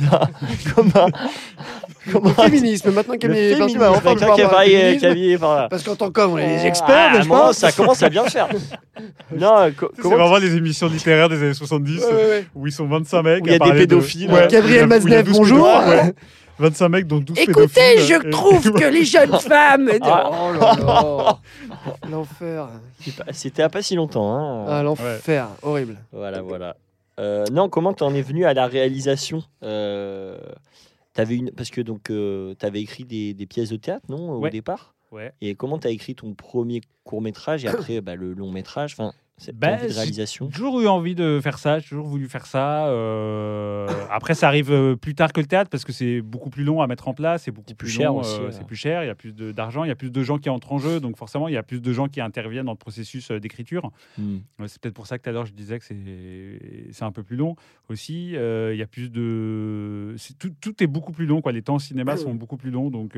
la... 0.00 0.20
comment 0.74 1.08
comment 2.12 2.28
Le 2.28 2.34
féminisme. 2.50 2.90
Maintenant, 2.92 3.14
le 3.14 3.18
Camille 3.18 3.38
est 3.38 3.56
partie, 3.58 3.74
féminisme. 3.74 3.78
bah, 3.80 3.90
enfin, 3.90 4.10
Quelqu'un 4.10 4.26
pouvoir 4.26 4.36
qui 4.36 4.42
a 4.42 4.46
de 4.46 4.52
euh, 4.52 4.98
féminisme. 4.98 5.00
Camille. 5.08 5.38
Parce 5.70 5.82
qu'en 5.82 5.96
tant 5.96 6.10
qu'homme, 6.10 6.32
on 6.32 6.38
est 6.38 6.46
des 6.46 6.62
Ah, 6.62 6.66
experts, 6.66 7.12
n'est-ce 7.14 7.28
pas 7.28 7.52
Ça 7.54 7.72
commence 7.72 8.02
à 8.02 8.10
bien 8.10 8.24
faire. 8.24 8.48
non, 9.36 9.72
co- 9.76 9.90
C'est 9.96 10.02
comment 10.02 10.16
vraiment 10.16 10.36
les 10.36 10.54
émissions 10.56 10.88
littéraires 10.88 11.28
des 11.30 11.42
années 11.42 11.54
70 11.54 11.98
Ouais, 11.98 12.04
ouais, 12.06 12.14
ouais. 12.14 12.46
où 12.54 12.66
ils 12.66 12.72
sont 12.72 12.86
25 12.86 13.22
mecs. 13.22 13.42
Où 13.44 13.46
il 13.46 13.50
y 13.50 13.52
a 13.52 13.54
à 13.54 13.58
des 13.58 13.64
parler 13.64 13.74
de- 13.74 13.94
pédophiles. 13.94 14.30
Ouais, 14.30 14.46
Gabriel 14.48 14.62
où 14.62 14.66
il 14.66 14.72
y 14.74 14.78
a- 14.78 14.84
y 14.84 14.86
Maznev, 14.88 15.24
12 15.24 15.38
bonjour. 15.38 15.66
ouais. 15.66 16.12
25 16.62 16.88
mecs, 16.88 17.06
dont 17.06 17.18
12 17.18 17.38
Écoutez, 17.38 17.98
je 17.98 18.26
Et- 18.26 18.30
trouve 18.30 18.72
que 18.80 18.84
les 18.84 19.04
jeunes 19.04 19.38
femmes. 19.38 19.90
Ah. 20.00 20.30
Oh 20.32 20.52
là 20.52 20.74
là. 20.76 21.38
L'enfer. 22.10 22.68
C'était 23.32 23.62
à 23.62 23.68
pas 23.68 23.82
si 23.82 23.94
longtemps. 23.94 24.32
Hein. 24.34 24.64
Ah, 24.68 24.82
l'enfer. 24.82 25.48
Horrible. 25.62 25.98
Voilà, 26.12 26.40
voilà. 26.42 26.76
Euh, 27.20 27.44
non, 27.52 27.68
comment 27.68 27.92
t'en 27.92 28.14
es 28.14 28.22
venu 28.22 28.44
à 28.46 28.54
la 28.54 28.66
réalisation 28.66 29.42
euh, 29.62 30.38
T'avais 31.12 31.34
une 31.36 31.50
parce 31.50 31.68
que 31.70 31.82
donc 31.82 32.08
euh, 32.10 32.54
t'avais 32.54 32.80
écrit 32.80 33.04
des, 33.04 33.34
des 33.34 33.44
pièces 33.46 33.68
de 33.68 33.76
théâtre, 33.76 34.06
non, 34.08 34.30
au 34.32 34.38
Ouais. 34.38 34.50
départ? 34.50 34.94
Ouais. 35.10 35.32
Et 35.42 35.54
comment 35.54 35.76
t'as 35.78 35.90
écrit 35.90 36.14
ton 36.14 36.32
premier 36.32 36.80
court 37.04 37.20
métrage 37.20 37.66
et 37.66 37.68
après 37.68 38.00
bah, 38.00 38.14
le 38.14 38.32
long 38.32 38.50
métrage 38.50 38.94
Enfin, 38.98 39.12
cette 39.38 39.56
envie 39.64 39.82
de 39.82 39.88
j'ai 39.88 39.94
réalisation. 39.94 40.46
J'ai 40.46 40.52
toujours 40.52 40.80
eu 40.80 40.86
envie 40.86 41.14
de 41.14 41.40
faire 41.42 41.58
ça, 41.58 41.78
j'ai 41.78 41.88
toujours 41.88 42.06
voulu 42.06 42.28
faire 42.28 42.46
ça. 42.46 42.86
euh, 42.86 43.88
Après, 44.10 44.34
ça 44.34 44.46
arrive 44.46 44.70
euh, 44.70 44.94
plus 44.94 45.14
tard 45.14 45.32
que 45.32 45.40
le 45.40 45.46
théâtre 45.46 45.70
parce 45.70 45.84
que 45.84 45.92
c'est 45.92 46.20
beaucoup 46.20 46.50
plus 46.50 46.64
long 46.64 46.80
à 46.80 46.86
mettre 46.86 47.08
en 47.08 47.14
place, 47.14 47.44
c'est 47.44 47.50
beaucoup 47.50 47.74
plus, 47.74 47.86
plus 47.86 47.88
cher 47.88 48.12
euh, 48.16 48.50
c'est 48.50 48.64
plus 48.66 48.76
cher, 48.76 49.02
il 49.02 49.06
y 49.06 49.10
a 49.10 49.14
plus 49.14 49.32
d'argent, 49.32 49.84
il 49.84 49.88
y 49.88 49.90
a 49.90 49.96
plus 49.96 50.10
de 50.12 50.22
gens 50.22 50.38
qui 50.38 50.48
entrent 50.50 50.72
en 50.72 50.78
jeu, 50.78 51.00
donc 51.00 51.16
forcément, 51.16 51.48
il 51.48 51.54
y 51.54 51.56
a 51.56 51.62
plus 51.62 51.80
de 51.80 51.92
gens 51.92 52.08
qui 52.08 52.20
interviennent 52.20 52.66
dans 52.66 52.72
le 52.72 52.78
processus 52.78 53.30
d'écriture. 53.30 53.90
Hmm. 54.18 54.38
C'est 54.66 54.80
peut-être 54.80 54.94
pour 54.94 55.06
ça 55.06 55.18
que 55.18 55.24
tout 55.24 55.30
à 55.30 55.32
l'heure 55.32 55.46
je 55.46 55.52
disais 55.52 55.78
que 55.78 55.84
c'est 55.84 57.04
un 57.04 57.12
peu 57.12 57.22
plus 57.22 57.36
long 57.36 57.56
aussi. 57.88 58.36
Euh, 58.36 58.72
Il 58.74 58.78
y 58.78 58.82
a 58.82 58.86
plus 58.86 59.10
de. 59.10 60.14
Tout, 60.38 60.52
tout 60.60 60.82
est 60.82 60.86
beaucoup 60.86 61.12
plus 61.12 61.26
long. 61.26 61.40
Quoi. 61.40 61.52
Les 61.52 61.62
temps 61.62 61.76
au 61.76 61.80
cinéma 61.80 62.16
sont 62.16 62.34
beaucoup 62.34 62.56
plus 62.56 62.70
longs. 62.70 62.90
Donc 62.90 63.16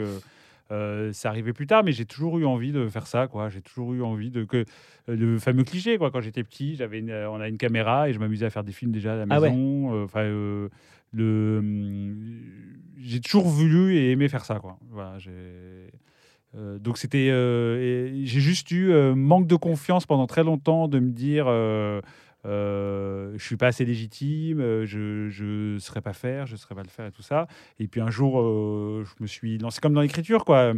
euh, 0.70 0.74
euh, 0.74 1.12
ça 1.12 1.28
arrivait 1.28 1.52
plus 1.52 1.66
tard, 1.66 1.84
mais 1.84 1.92
j'ai 1.92 2.04
toujours 2.06 2.38
eu 2.38 2.46
envie 2.46 2.72
de 2.72 2.88
faire 2.88 3.06
ça. 3.06 3.26
quoi. 3.28 3.48
J'ai 3.50 3.60
toujours 3.60 3.92
eu 3.94 4.02
envie 4.02 4.30
de. 4.30 4.44
que 4.44 4.64
euh, 5.08 5.16
Le 5.16 5.38
fameux 5.38 5.64
cliché, 5.64 5.98
quoi. 5.98 6.10
quand 6.10 6.20
j'étais 6.20 6.42
petit, 6.44 6.74
j'avais 6.76 6.98
une- 7.00 7.12
on 7.12 7.40
a 7.40 7.48
une 7.48 7.58
caméra 7.58 8.08
et 8.08 8.12
je 8.12 8.18
m'amusais 8.18 8.46
à 8.46 8.50
faire 8.50 8.64
des 8.64 8.72
films 8.72 8.92
déjà 8.92 9.12
à 9.14 9.16
la 9.16 9.26
Ah 9.28 9.40
maison. 9.40 9.94
Euh, 9.94 10.04
Enfin. 10.04 10.20
euh, 10.20 10.68
le, 11.12 11.58
hum, 11.58 12.16
j'ai 12.98 13.20
toujours 13.20 13.46
voulu 13.46 13.94
et 13.96 14.10
aimé 14.10 14.28
faire 14.28 14.44
ça, 14.44 14.58
quoi. 14.58 14.78
Voilà, 14.90 15.18
j'ai, 15.18 15.30
euh, 16.56 16.78
donc 16.78 16.98
c'était, 16.98 17.28
euh, 17.30 18.10
j'ai 18.24 18.40
juste 18.40 18.70
eu 18.70 18.90
euh, 18.90 19.14
manque 19.14 19.46
de 19.46 19.56
confiance 19.56 20.06
pendant 20.06 20.26
très 20.26 20.42
longtemps 20.44 20.88
de 20.88 20.98
me 20.98 21.10
dire, 21.10 21.44
euh, 21.48 22.00
euh, 22.46 23.32
je 23.36 23.44
suis 23.44 23.56
pas 23.56 23.68
assez 23.68 23.84
légitime, 23.84 24.60
euh, 24.60 24.84
je 24.86 25.28
je 25.30 25.78
saurais 25.78 26.00
pas 26.02 26.12
faire, 26.12 26.46
je 26.46 26.56
saurais 26.56 26.74
pas 26.74 26.82
le 26.82 26.88
faire 26.88 27.06
et 27.06 27.10
tout 27.10 27.22
ça. 27.22 27.46
Et 27.78 27.88
puis 27.88 28.00
un 28.00 28.10
jour, 28.10 28.40
euh, 28.40 29.04
je 29.06 29.22
me 29.22 29.26
suis 29.26 29.58
lancé 29.58 29.80
comme 29.80 29.94
dans 29.94 30.00
l'écriture, 30.02 30.44
quoi. 30.44 30.72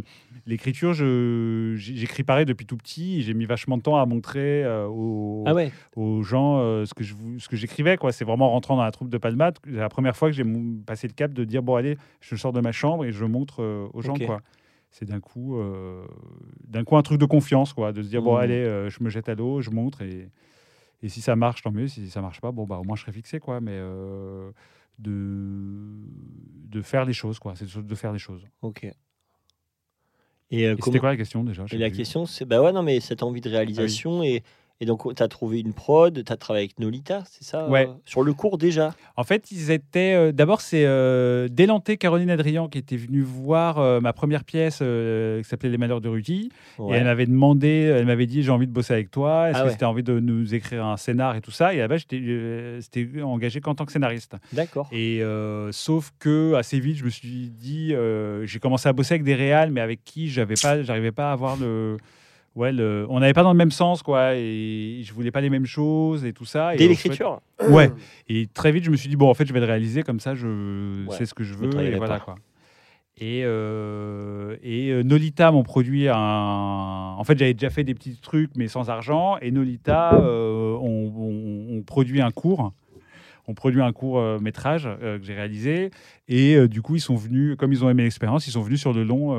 L'écriture, 0.45 0.93
j'écris 0.93 2.23
pareil 2.23 2.45
depuis 2.45 2.65
tout 2.65 2.77
petit. 2.77 3.19
et 3.19 3.21
J'ai 3.21 3.33
mis 3.33 3.45
vachement 3.45 3.77
de 3.77 3.81
temps 3.81 3.97
à 3.97 4.05
montrer 4.05 4.63
euh, 4.63 4.87
aux, 4.87 5.43
Ah 5.45 5.53
ouais. 5.53 5.71
aux 5.95 6.23
gens 6.23 6.57
ce 6.85 6.93
que 6.93 7.03
je 7.03 7.13
ce 7.37 7.47
que 7.49 7.55
j'écrivais 7.55 7.97
quoi 7.97 8.11
c'est 8.11 8.25
vraiment 8.25 8.47
en 8.47 8.51
rentrant 8.51 8.75
dans 8.77 8.83
la 8.83 8.91
troupe 8.91 9.09
de 9.09 9.17
Palmat 9.17 9.53
la 9.65 9.89
première 9.89 10.15
fois 10.15 10.29
que 10.29 10.35
j'ai 10.35 10.43
passé 10.85 11.07
le 11.07 11.13
cap 11.13 11.33
de 11.33 11.43
dire 11.43 11.61
bon 11.63 11.75
allez 11.75 11.97
je 12.21 12.35
sors 12.35 12.53
de 12.53 12.61
ma 12.61 12.71
chambre 12.71 13.05
et 13.05 13.11
je 13.11 13.25
montre 13.25 13.89
aux 13.93 14.01
gens 14.01 14.15
quoi 14.15 14.41
c'est 14.91 15.05
d'un 15.05 15.19
coup 15.19 15.57
euh, 15.59 16.05
d'un 16.67 16.83
coup 16.83 16.95
un 16.97 17.01
truc 17.01 17.19
de 17.19 17.25
confiance 17.25 17.73
quoi 17.73 17.91
de 17.91 18.01
se 18.01 18.07
dire 18.09 18.21
bon 18.21 18.35
Mhm. 18.35 18.41
allez 18.41 18.55
euh, 18.63 18.89
je 18.89 19.03
me 19.03 19.09
jette 19.09 19.29
à 19.29 19.35
l'eau 19.35 19.61
je 19.61 19.69
montre 19.69 20.01
et 20.01 20.29
et 21.01 21.09
si 21.09 21.21
ça 21.21 21.35
marche 21.35 21.61
tant 21.61 21.71
mieux 21.71 21.87
si 21.87 22.09
ça 22.09 22.21
marche 22.21 22.41
pas 22.41 22.51
bon 22.51 22.65
bah 22.65 22.77
au 22.77 22.83
moins 22.83 22.95
je 22.95 23.01
serai 23.01 23.11
fixé 23.11 23.39
quoi. 23.39 23.61
Mais 23.61 23.73
euh, 23.75 24.51
de 24.99 25.91
de 26.69 26.81
faire 26.81 27.05
les 27.05 27.13
choses 27.13 27.39
quoi. 27.39 27.55
C'est 27.55 27.65
de 27.77 27.95
faire 27.95 28.11
les 28.13 28.19
choses. 28.19 28.45
Ok. 28.61 28.83
Et, 30.49 30.65
euh, 30.65 30.73
et 30.73 30.75
comment- 30.75 30.85
c'était 30.85 30.99
quoi 30.99 31.09
la 31.09 31.17
question 31.17 31.43
déjà? 31.43 31.65
Et 31.71 31.77
la 31.77 31.89
plus. 31.89 31.97
question, 31.97 32.25
c'est 32.25 32.45
bah 32.45 32.61
ouais, 32.61 32.71
non, 32.71 32.81
mais 32.83 32.99
cette 32.99 33.21
envie 33.21 33.41
de 33.41 33.49
réalisation 33.49 34.23
et 34.23 34.43
Et 34.79 34.85
donc, 34.85 35.11
tu 35.15 35.23
as 35.23 35.27
trouvé 35.27 35.59
une 35.59 35.73
prod, 35.73 36.23
tu 36.23 36.31
as 36.31 36.37
travaillé 36.37 36.65
avec 36.65 36.77
Nolita, 36.79 37.23
c'est 37.31 37.43
ça 37.43 37.67
Ouais. 37.67 37.87
euh, 37.87 37.93
Sur 38.05 38.21
le 38.21 38.31
cours 38.33 38.59
déjà? 38.59 38.93
En 39.15 39.23
fait, 39.23 39.49
ils 39.51 39.71
étaient. 39.71 40.13
euh, 40.13 40.31
D'abord, 40.31 40.61
c'est 40.61 40.85
euh, 40.85 41.47
Délanté 41.47 41.97
Caroline 41.97 42.29
Adrian 42.29 42.67
qui 42.67 42.77
était 42.77 42.95
venue 42.95 43.21
voir 43.23 43.79
euh, 43.79 43.99
ma 44.01 44.13
première 44.13 44.43
pièce 44.43 44.79
euh, 44.83 45.41
qui 45.41 45.49
s'appelait 45.49 45.69
Les 45.69 45.79
Malheurs 45.79 45.99
de 45.99 46.09
Rudy. 46.09 46.49
Et 46.77 46.81
Ouais. 46.83 46.97
elle 46.97 47.05
m'avait 47.05 47.25
demandé, 47.25 47.67
elle 47.91 48.05
m'avait 48.05 48.27
dit 48.27 48.43
j'ai 48.43 48.51
envie 48.51 48.67
de 48.67 48.71
bosser 48.71 48.93
avec 48.93 49.09
toi. 49.09 49.49
Est-ce 49.49 49.57
Ah 49.57 49.63
que 49.63 49.67
ouais. 49.69 49.77
tu 49.77 49.83
as 49.83 49.89
envie 49.89 50.03
de 50.03 50.19
nous 50.19 50.53
écrire 50.53 50.85
un 50.85 50.97
scénar 50.97 51.35
et 51.35 51.41
tout 51.41 51.49
ça? 51.49 51.73
Et 51.73 51.77
là-bas, 51.77 51.97
j'étais 51.97 52.21
euh, 52.21 52.79
c'était 52.79 53.07
engagé 53.23 53.61
qu'en 53.61 53.73
tant 53.73 53.85
que 53.85 53.91
scénariste. 53.91 54.35
D'accord. 54.53 54.87
Et 54.91 55.23
euh, 55.23 55.71
sauf 55.71 56.11
que 56.19 56.53
assez 56.53 56.79
vite, 56.79 56.97
je 56.97 57.03
me 57.03 57.09
suis 57.09 57.49
dit, 57.49 57.95
euh, 57.95 58.45
j'ai 58.45 58.59
commencé 58.59 58.87
à 58.87 58.93
bosser 58.93 59.15
avec 59.15 59.23
des 59.23 59.33
réals, 59.33 59.71
mais 59.71 59.81
avec 59.81 60.03
qui 60.03 60.29
j'avais 60.29 60.53
pas, 60.61 60.83
j'arrivais 60.83 61.11
pas 61.11 61.29
à 61.29 61.33
avoir 61.33 61.57
le. 61.57 61.97
Ouais, 62.57 62.71
le- 62.71 63.05
on 63.09 63.19
n'avait 63.19 63.33
pas 63.33 63.43
dans 63.43 63.51
le 63.51 63.57
même 63.57 63.69
sens, 63.71 64.01
quoi, 64.01 64.33
et 64.35 65.01
je 65.03 65.13
voulais 65.13 65.29
pas 65.31 65.41
les 65.41 65.49
mêmes 65.51 65.67
choses 65.67 66.25
et 66.25 66.33
tout 66.33 66.43
ça. 66.45 66.73
Et 66.73 66.77
Dès 66.77 66.87
l'écriture 66.87 67.39
fait- 67.61 67.67
Ouais. 67.71 67.91
Et 68.27 68.47
très 68.47 68.71
vite, 68.71 68.83
je 68.83 68.89
me 68.89 68.95
suis 68.97 69.07
dit, 69.09 69.15
bon, 69.15 69.29
en 69.29 69.33
fait, 69.35 69.45
je 69.45 69.53
vais 69.53 69.59
le 69.59 69.65
réaliser 69.67 70.01
comme 70.01 70.19
ça, 70.19 70.33
je 70.33 71.05
Ouais, 71.05 71.15
sais 71.15 71.25
ce 71.27 71.33
que 71.35 71.43
je 71.43 71.53
veux, 71.53 71.67
et 71.67 71.69
travaillerai 71.69 71.97
voilà, 71.97 72.15
pas. 72.15 72.25
quoi. 72.25 72.35
Et, 73.19 73.41
euh, 73.45 74.55
et 74.63 74.89
euh, 74.89 75.01
Nolita 75.03 75.51
m'ont 75.51 75.63
produit 75.63 76.07
un. 76.07 76.15
En 77.17 77.23
fait, 77.23 77.37
j'avais 77.37 77.53
déjà 77.53 77.69
fait 77.71 77.83
des 77.83 77.93
petits 77.95 78.15
trucs, 78.21 78.51
mais 78.55 78.67
sans 78.67 78.89
argent. 78.91 79.37
Et 79.41 79.49
Nolita 79.51 80.13
euh, 80.15 80.75
ont, 80.75 81.77
ont 81.77 81.81
produit 81.81 82.21
un 82.21 82.29
cours. 82.31 82.73
On 83.47 83.53
produit 83.53 83.81
un 83.81 83.93
court 83.93 84.19
euh, 84.19 84.39
métrage 84.39 84.87
euh, 84.87 85.17
que 85.17 85.25
j'ai 85.25 85.33
réalisé. 85.33 85.91
Et 86.27 86.55
euh, 86.55 86.67
du 86.67 86.81
coup, 86.81 86.95
ils 86.95 87.01
sont 87.01 87.15
venus, 87.15 87.55
comme 87.57 87.71
ils 87.71 87.83
ont 87.85 87.89
aimé 87.89 88.03
l'expérience, 88.03 88.45
ils 88.47 88.51
sont 88.51 88.61
venus 88.61 88.81
sur 88.81 88.91
le 88.91 89.03
long. 89.03 89.33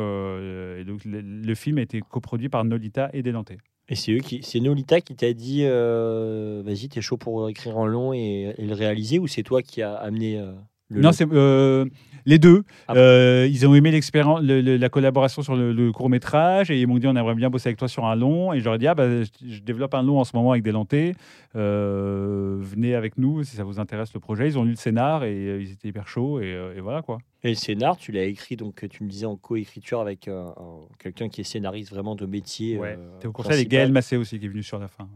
et 0.78 0.84
donc, 0.84 1.02
le, 1.04 1.54
film 1.54 1.78
a 1.78 1.82
été 1.82 2.00
coproduit 2.00 2.48
par 2.48 2.64
Nolita 2.64 3.10
et 3.12 3.22
Délanté. 3.22 3.58
Et 3.90 3.94
c'est 3.94 4.12
eux 4.12 4.18
qui, 4.18 4.42
c'est 4.42 4.60
Nolita 4.60 5.00
qui 5.00 5.14
t'a 5.14 5.32
dit, 5.32 5.64
vas-y, 5.64 6.88
t'es 6.88 7.00
chaud 7.00 7.16
pour 7.16 7.48
écrire 7.48 7.76
en 7.76 7.86
long 7.86 8.12
et, 8.12 8.54
et 8.56 8.66
le 8.66 8.74
réaliser, 8.74 9.18
ou 9.18 9.26
c'est 9.26 9.42
toi 9.42 9.62
qui 9.62 9.82
as 9.82 9.94
amené 9.94 10.42
le 10.90 11.00
Non, 11.00 11.12
c'est 11.12 11.26
euh, 11.32 11.84
les 12.24 12.38
deux. 12.38 12.62
Ah. 12.88 12.94
Euh, 12.96 13.46
ils 13.50 13.66
ont 13.66 13.74
aimé 13.74 13.90
l'expérience, 13.90 14.40
le- 14.42 14.60
le- 14.60 14.76
la 14.76 14.88
collaboration 14.88 15.42
sur 15.42 15.54
le, 15.56 15.92
court 15.92 16.08
métrage 16.10 16.70
et 16.70 16.80
ils 16.80 16.86
m'ont 16.86 16.98
dit 16.98 17.06
on 17.06 17.14
aimerait 17.16 17.34
bien 17.34 17.50
bosser 17.50 17.68
avec 17.68 17.78
toi 17.78 17.88
sur 17.88 18.04
un 18.06 18.16
long. 18.16 18.52
Et 18.52 18.58
ai 18.74 18.78
dit 18.78 18.86
ah 18.86 18.94
bah, 18.94 19.22
je, 19.22 19.28
je 19.46 19.60
développe 19.60 19.94
un 19.94 20.02
long 20.02 20.18
en 20.18 20.24
ce 20.24 20.34
moment 20.36 20.52
avec 20.52 20.62
Délanté. 20.62 21.14
Euh, 21.56 22.56
venez 22.60 22.94
avec 22.94 23.18
nous 23.18 23.44
si 23.44 23.56
ça 23.56 23.64
vous 23.64 23.80
intéresse 23.80 24.12
le 24.14 24.20
projet. 24.20 24.46
Ils 24.48 24.58
ont 24.58 24.64
lu 24.64 24.70
le 24.70 24.76
scénar 24.76 25.24
et 25.24 25.60
ils 25.60 25.72
étaient 25.72 25.88
hyper 25.88 26.08
chauds 26.08 26.40
et, 26.40 26.56
et 26.76 26.80
voilà 26.80 27.02
quoi. 27.02 27.18
Et 27.44 27.50
le 27.50 27.54
scénar, 27.54 27.96
tu 27.96 28.10
l'as 28.12 28.24
écrit, 28.24 28.56
donc 28.56 28.86
tu 28.90 29.04
me 29.04 29.08
disais 29.08 29.26
en 29.26 29.36
coécriture 29.36 30.00
avec 30.00 30.26
un- 30.28 30.54
quelqu'un 30.98 31.28
qui 31.28 31.42
est 31.42 31.44
scénariste 31.44 31.90
vraiment 31.90 32.14
de 32.16 32.26
métier. 32.26 32.78
Ouais. 32.78 32.98
T'es 33.20 33.28
au 33.28 33.32
conseil 33.32 33.50
principal. 33.50 33.70
Gaël 33.70 33.92
Massé 33.92 34.16
aussi 34.16 34.38
qui 34.38 34.46
est 34.46 34.48
venu 34.48 34.62
sur 34.62 34.78
la 34.78 34.88
fin. 34.88 35.08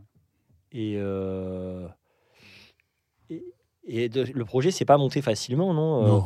Et, 0.73 0.97
et, 3.85 4.09
de- 4.09 4.27
le 4.33 4.45
projet, 4.45 4.71
c'est 4.71 4.85
pas 4.85 4.97
monté 4.99 5.23
facilement, 5.23 5.73
non, 5.75 6.05
Euh, 6.05 6.21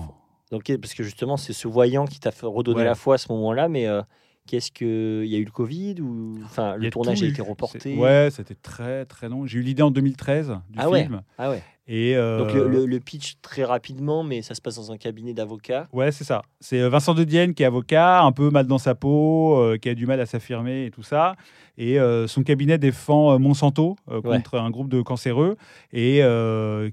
Donc, 0.53 0.71
parce 0.81 0.95
que 0.95 1.03
justement, 1.03 1.37
c'est 1.37 1.53
ce 1.53 1.67
voyant 1.69 2.05
qui 2.07 2.21
t'a 2.21 2.31
fait 2.31 2.47
redonner 2.47 2.79
Ouais. 2.79 2.85
la 2.85 2.95
foi 2.95 3.17
à 3.17 3.19
ce 3.19 3.31
moment-là, 3.33 3.69
mais 3.69 3.87
euh, 3.89 4.03
qu'est-ce 4.47 4.71
que. 4.71 5.23
Il 5.25 5.31
y 5.31 5.35
a 5.35 5.39
eu 5.39 5.45
le 5.45 5.51
Covid 5.51 6.01
ou. 6.01 6.35
Enfin, 6.45 6.77
le 6.77 6.89
tournage 6.91 7.23
a 7.23 7.27
été 7.27 7.43
reporté? 7.43 7.97
Ouais, 7.97 8.29
c'était 8.31 8.55
très 8.55 9.05
très 9.07 9.29
long. 9.29 9.45
J'ai 9.47 9.59
eu 9.59 9.63
l'idée 9.63 9.83
en 9.83 9.91
2013 9.91 10.57
du 10.71 10.79
Ah 10.79 10.89
ouais. 10.89 11.03
film. 11.03 11.23
Ah 11.39 11.51
ouais. 11.51 11.63
Et 11.89 12.17
euh, 12.17 12.39
Donc, 12.39 12.53
le, 12.53 12.67
le- 12.69 12.87
le 12.87 13.01
pitch 13.01 13.35
très 13.43 13.63
rapidement, 13.65 14.25
mais 14.25 14.43
ça 14.43 14.55
se 14.55 14.61
passe 14.61 14.75
dans 14.77 14.91
un 14.91 14.97
cabinet 14.97 15.35
d'avocats. 15.35 15.87
Ouais, 15.93 16.11
c'est 16.11 16.25
ça. 16.25 16.43
C'est 16.61 16.81
euh, 16.81 16.89
Vincent 16.89 17.15
de 17.15 17.23
Dienne 17.23 17.55
qui 17.55 17.63
est 17.63 17.67
avocat, 17.67 18.23
un 18.23 18.33
peu 18.33 18.51
mal 18.51 18.67
dans 18.67 18.79
sa 18.79 18.95
peau, 18.97 19.57
euh, 19.61 19.77
qui 19.79 19.89
a 19.89 19.95
du 19.95 20.05
mal 20.07 20.19
à 20.21 20.27
s'affirmer 20.27 20.87
et 20.87 20.91
tout 20.91 21.05
ça. 21.05 21.37
Et 21.79 22.01
euh, 22.01 22.27
son 22.27 22.43
cabinet 22.43 22.79
défend 22.79 23.39
Monsanto 23.39 23.97
Ouais. 24.09 24.21
contre 24.23 24.59
un 24.59 24.71
groupe 24.71 24.89
de 24.89 25.03
cancéreux 25.03 25.57
et 25.93 26.23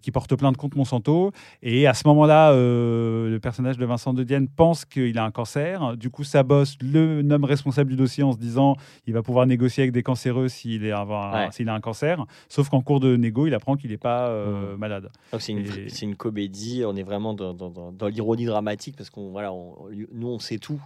qui 0.01 0.11
porte 0.11 0.35
plainte 0.35 0.57
contre 0.57 0.77
Monsanto. 0.77 1.31
Et 1.61 1.87
à 1.87 1.93
ce 1.93 2.05
moment-là, 2.09 2.51
le 2.53 3.37
personnage 3.41 3.77
de 3.77 3.85
Vincent 3.85 4.13
de 4.13 4.23
Dienne 4.23 4.47
pense 4.49 4.83
qu'il 4.85 5.17
a 5.17 5.23
un 5.23 5.31
cancer. 5.31 5.95
Du 5.97 6.09
coup, 6.09 6.23
sa 6.25 6.43
boss 6.43 6.77
le 6.81 7.21
nomme 7.21 7.45
responsable 7.45 7.89
du 7.91 7.95
dossier 7.95 8.23
en 8.23 8.33
se 8.33 8.37
disant 8.37 8.75
il 9.07 9.13
va 9.13 9.23
pouvoir 9.23 9.45
négocier 9.47 9.83
avec 9.83 9.93
des 9.93 10.03
cancéreux 10.03 10.49
s'il 10.49 10.83
Ouais. 10.83 10.91
a 10.91 11.73
un 11.73 11.79
cancer. 11.81 12.25
Sauf 12.49 12.69
qu'en 12.69 12.81
cours 12.81 12.99
de 12.99 13.15
négo, 13.15 13.47
il 13.47 13.53
apprend 13.53 13.75
qu'il 13.77 13.89
n'est 13.91 13.97
pas 13.97 14.29
Mmh. 14.33 14.77
Malade. 14.83 15.09
C'est 15.39 15.51
une, 15.53 15.59
Et- 15.65 15.89
une 16.05 16.15
comédie. 16.15 16.83
On 16.85 16.95
est 16.95 17.03
vraiment 17.03 17.33
dans, 17.33 17.53
dans- 17.53 17.69
l'ironie 18.07 18.45
dramatique 18.45 18.95
parce 18.95 19.09
qu'on 19.09 19.31
voilà, 19.31 19.51
on- 19.53 19.89
nous, 20.13 20.27
on 20.27 20.39
sait 20.39 20.57
tout. 20.59 20.81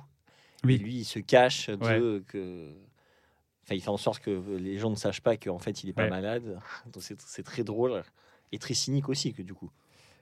Oui. 0.64 0.76
Et 0.76 0.78
lui, 0.78 0.96
il 1.00 1.06
se 1.06 1.20
cache 1.20 1.70
de 1.70 1.84
Ouais. 1.86 2.22
que. 2.28 2.68
Enfin, 3.66 3.76
il 3.76 3.82
fait 3.82 3.90
en 3.90 3.98
sorte 3.98 4.20
que 4.20 4.42
les 4.58 4.78
gens 4.78 4.90
ne 4.90 4.96
sachent 4.96 5.22
pas 5.22 5.36
qu'en 5.36 5.60
fait, 5.60 5.84
il 5.84 5.90
est 5.90 5.94
pas 5.94 6.04
Ouais. 6.04 6.10
malade. 6.10 6.44
Donc, 6.94 7.04
c'est 7.04 7.44
très 7.44 7.64
drôle 7.64 8.02
et 8.52 8.58
très 8.60 8.74
cynique 8.74 9.10
aussi, 9.10 9.34
que 9.34 9.42
du 9.42 9.54
coup. 9.54 9.70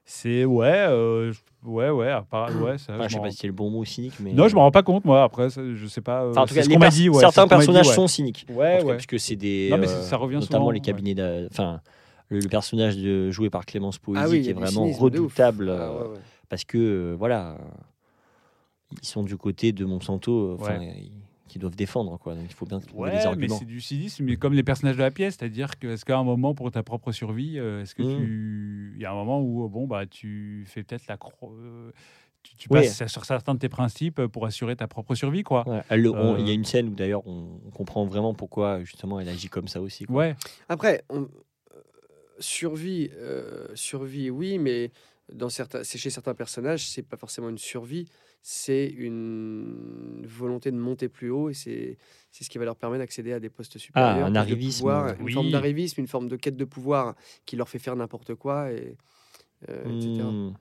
C'est 0.08 0.46
ouais, 0.46 0.86
euh, 0.88 1.34
ouais, 1.64 1.90
ouais, 1.90 2.12
à 2.12 2.22
part- 2.22 2.50
ouais. 2.62 2.78
Ça, 2.78 2.94
Enfin, 2.94 3.08
je 3.08 3.14
sais 3.14 3.18
m'en- 3.18 3.24
pas 3.24 3.32
si 3.32 3.38
c'est 3.38 3.48
le 3.48 3.54
bon 3.54 3.72
mot 3.72 3.84
cynique, 3.86 4.14
mais. 4.20 4.34
Non, 4.34 4.48
je 4.48 4.54
me 4.56 4.60
rends 4.60 4.70
pas 4.70 4.84
compte, 4.84 5.04
moi. 5.04 5.24
Après, 5.24 5.50
ça, 5.50 5.62
je 5.74 5.88
sais 5.88 6.02
pas. 6.02 6.24
euh, 6.26 6.30
Enfin, 6.32 6.42
en 6.42 6.46
tout 6.46 6.54
cas, 6.54 6.62
ce 6.62 6.70
dit. 6.90 7.10
ouais, 7.10 7.20
certains 7.20 7.46
dit, 7.46 7.50
personnages 7.50 7.88
ouais. 7.88 7.94
sont 7.96 8.08
cyniques. 8.08 8.46
Ouais, 8.50 8.84
cas, 8.84 8.94
parce 8.94 9.06
que 9.08 9.18
c'est 9.18 9.36
des. 9.36 9.70
Non, 9.72 9.78
mais 9.80 9.88
euh, 9.90 10.02
ça 10.04 10.18
revient 10.18 10.36
notamment 10.36 10.66
souvent, 10.66 10.72
les 10.72 10.80
cabinets. 10.82 11.16
Enfin, 11.50 11.82
le, 12.30 12.48
personnage 12.48 12.98
de, 12.98 13.30
joué 13.32 13.50
par 13.50 13.66
Clémence 13.66 13.98
Poésy 14.00 14.22
Ah 14.24 14.30
oui, 14.30 14.42
qui 14.42 14.50
est 14.50 14.54
vraiment 14.54 14.88
redoutable 14.88 15.70
Ah 15.70 15.74
euh, 15.74 16.02
ouais, 16.04 16.14
ouais. 16.16 16.20
parce 16.50 16.64
que 16.64 16.78
euh, 16.78 17.16
voilà, 17.18 17.58
ils 19.02 19.08
sont 19.08 19.24
du 19.24 19.38
côté 19.38 19.72
de 19.72 19.86
Monsanto, 19.86 20.52
euh, 20.52 20.56
enfin, 20.60 20.80
Ouais. 20.80 21.12
qui 21.48 21.60
doivent 21.60 21.76
défendre 21.76 22.18
quoi. 22.18 22.34
Donc 22.36 22.46
il 22.50 22.54
faut 22.54 22.66
bien 22.66 22.80
trouver 22.80 23.04
Ouais, 23.04 23.10
des 23.12 23.18
mais 23.18 23.26
arguments. 23.26 23.58
c'est 23.60 23.66
du 23.66 23.82
cynisme, 23.82 24.24
mais 24.26 24.36
comme 24.38 24.54
les 24.54 24.64
personnages 24.64 24.98
de 24.98 25.02
la 25.04 25.12
pièce, 25.12 25.36
c'est-à-dire 25.40 25.78
que 25.80 25.88
est-ce 25.88 26.06
qu'à 26.06 26.18
un 26.18 26.24
moment 26.24 26.56
pour 26.56 26.72
ta 26.72 26.84
propre 26.84 27.12
survie, 27.12 27.58
est-ce 27.58 27.94
que 27.96 28.02
Mm. 28.04 28.18
tu, 28.18 28.94
il 28.96 29.02
y 29.02 29.06
a 29.06 29.12
un 29.12 29.16
moment 29.16 29.42
où 29.42 29.68
bon 29.70 29.88
bah 29.88 30.06
tu 30.06 30.64
fais 30.68 30.84
peut-être 30.84 31.08
la 31.08 31.18
cro- 31.18 31.56
tu, 32.58 32.70
passes 32.70 33.06
sur 33.08 33.26
certains 33.26 33.56
de 33.56 33.60
tes 33.60 33.70
principes 33.70 34.26
pour 34.28 34.46
assurer 34.46 34.76
ta 34.76 34.88
propre 34.88 35.16
survie, 35.16 35.42
quoi. 35.44 35.68
Ouais, 35.68 35.82
Il 36.40 36.48
y 36.48 36.52
a 36.52 36.54
une 36.54 36.64
scène 36.66 36.90
où 36.90 36.96
d'ailleurs 36.96 37.26
on, 37.28 37.60
on 37.66 37.70
comprend 37.72 38.06
vraiment 38.06 38.34
pourquoi 38.36 38.84
justement 38.84 39.20
elle 39.20 39.30
agit 39.30 39.48
comme 39.50 39.68
ça 39.68 39.82
aussi. 39.82 40.06
quoi. 40.06 40.16
Ouais, 40.16 40.36
Après, 40.70 41.04
on- 41.10 41.28
survie, 42.40 43.10
euh, 43.16 43.68
survie, 43.76 44.30
oui, 44.30 44.58
mais 44.60 44.92
dans 45.32 45.50
certains, 45.50 45.84
c'est 45.84 45.98
chez 45.98 46.10
certains 46.10 46.36
personnages, 46.36 46.88
c'est 46.88 47.02
pas 47.02 47.18
forcément 47.18 47.50
une 47.50 47.58
survie, 47.58 48.08
c'est 48.42 48.88
une 48.88 50.24
volonté 50.28 50.72
de 50.72 50.78
monter 50.78 51.10
plus 51.10 51.32
haut 51.32 51.50
et 51.50 51.54
c'est 51.56 51.98
c'est 52.32 52.44
ce 52.44 52.50
qui 52.50 52.58
va 52.60 52.66
leur 52.66 52.76
permettre 52.76 53.00
d'accéder 53.02 53.34
à 53.34 53.40
des 53.40 53.50
postes 53.50 53.78
supérieurs. 53.78 54.26
un 54.26 54.32
de 54.32 54.38
arrivisme, 54.38 54.80
pouvoir, 54.80 55.16
Une 55.20 55.26
oui. 55.26 55.34
forme 55.34 55.50
d'arrivisme, 55.52 56.00
une 56.02 56.08
forme 56.08 56.28
de 56.28 56.36
quête 56.36 56.58
de 56.58 56.66
pouvoir 56.66 57.16
qui 57.46 57.56
leur 57.56 57.70
fait 57.70 57.80
faire 57.80 57.96
n'importe 57.96 58.36
quoi, 58.36 58.72
et, 58.72 58.98
euh, 59.70 59.84
etc. 59.86 60.24
Hmm. 60.24 60.54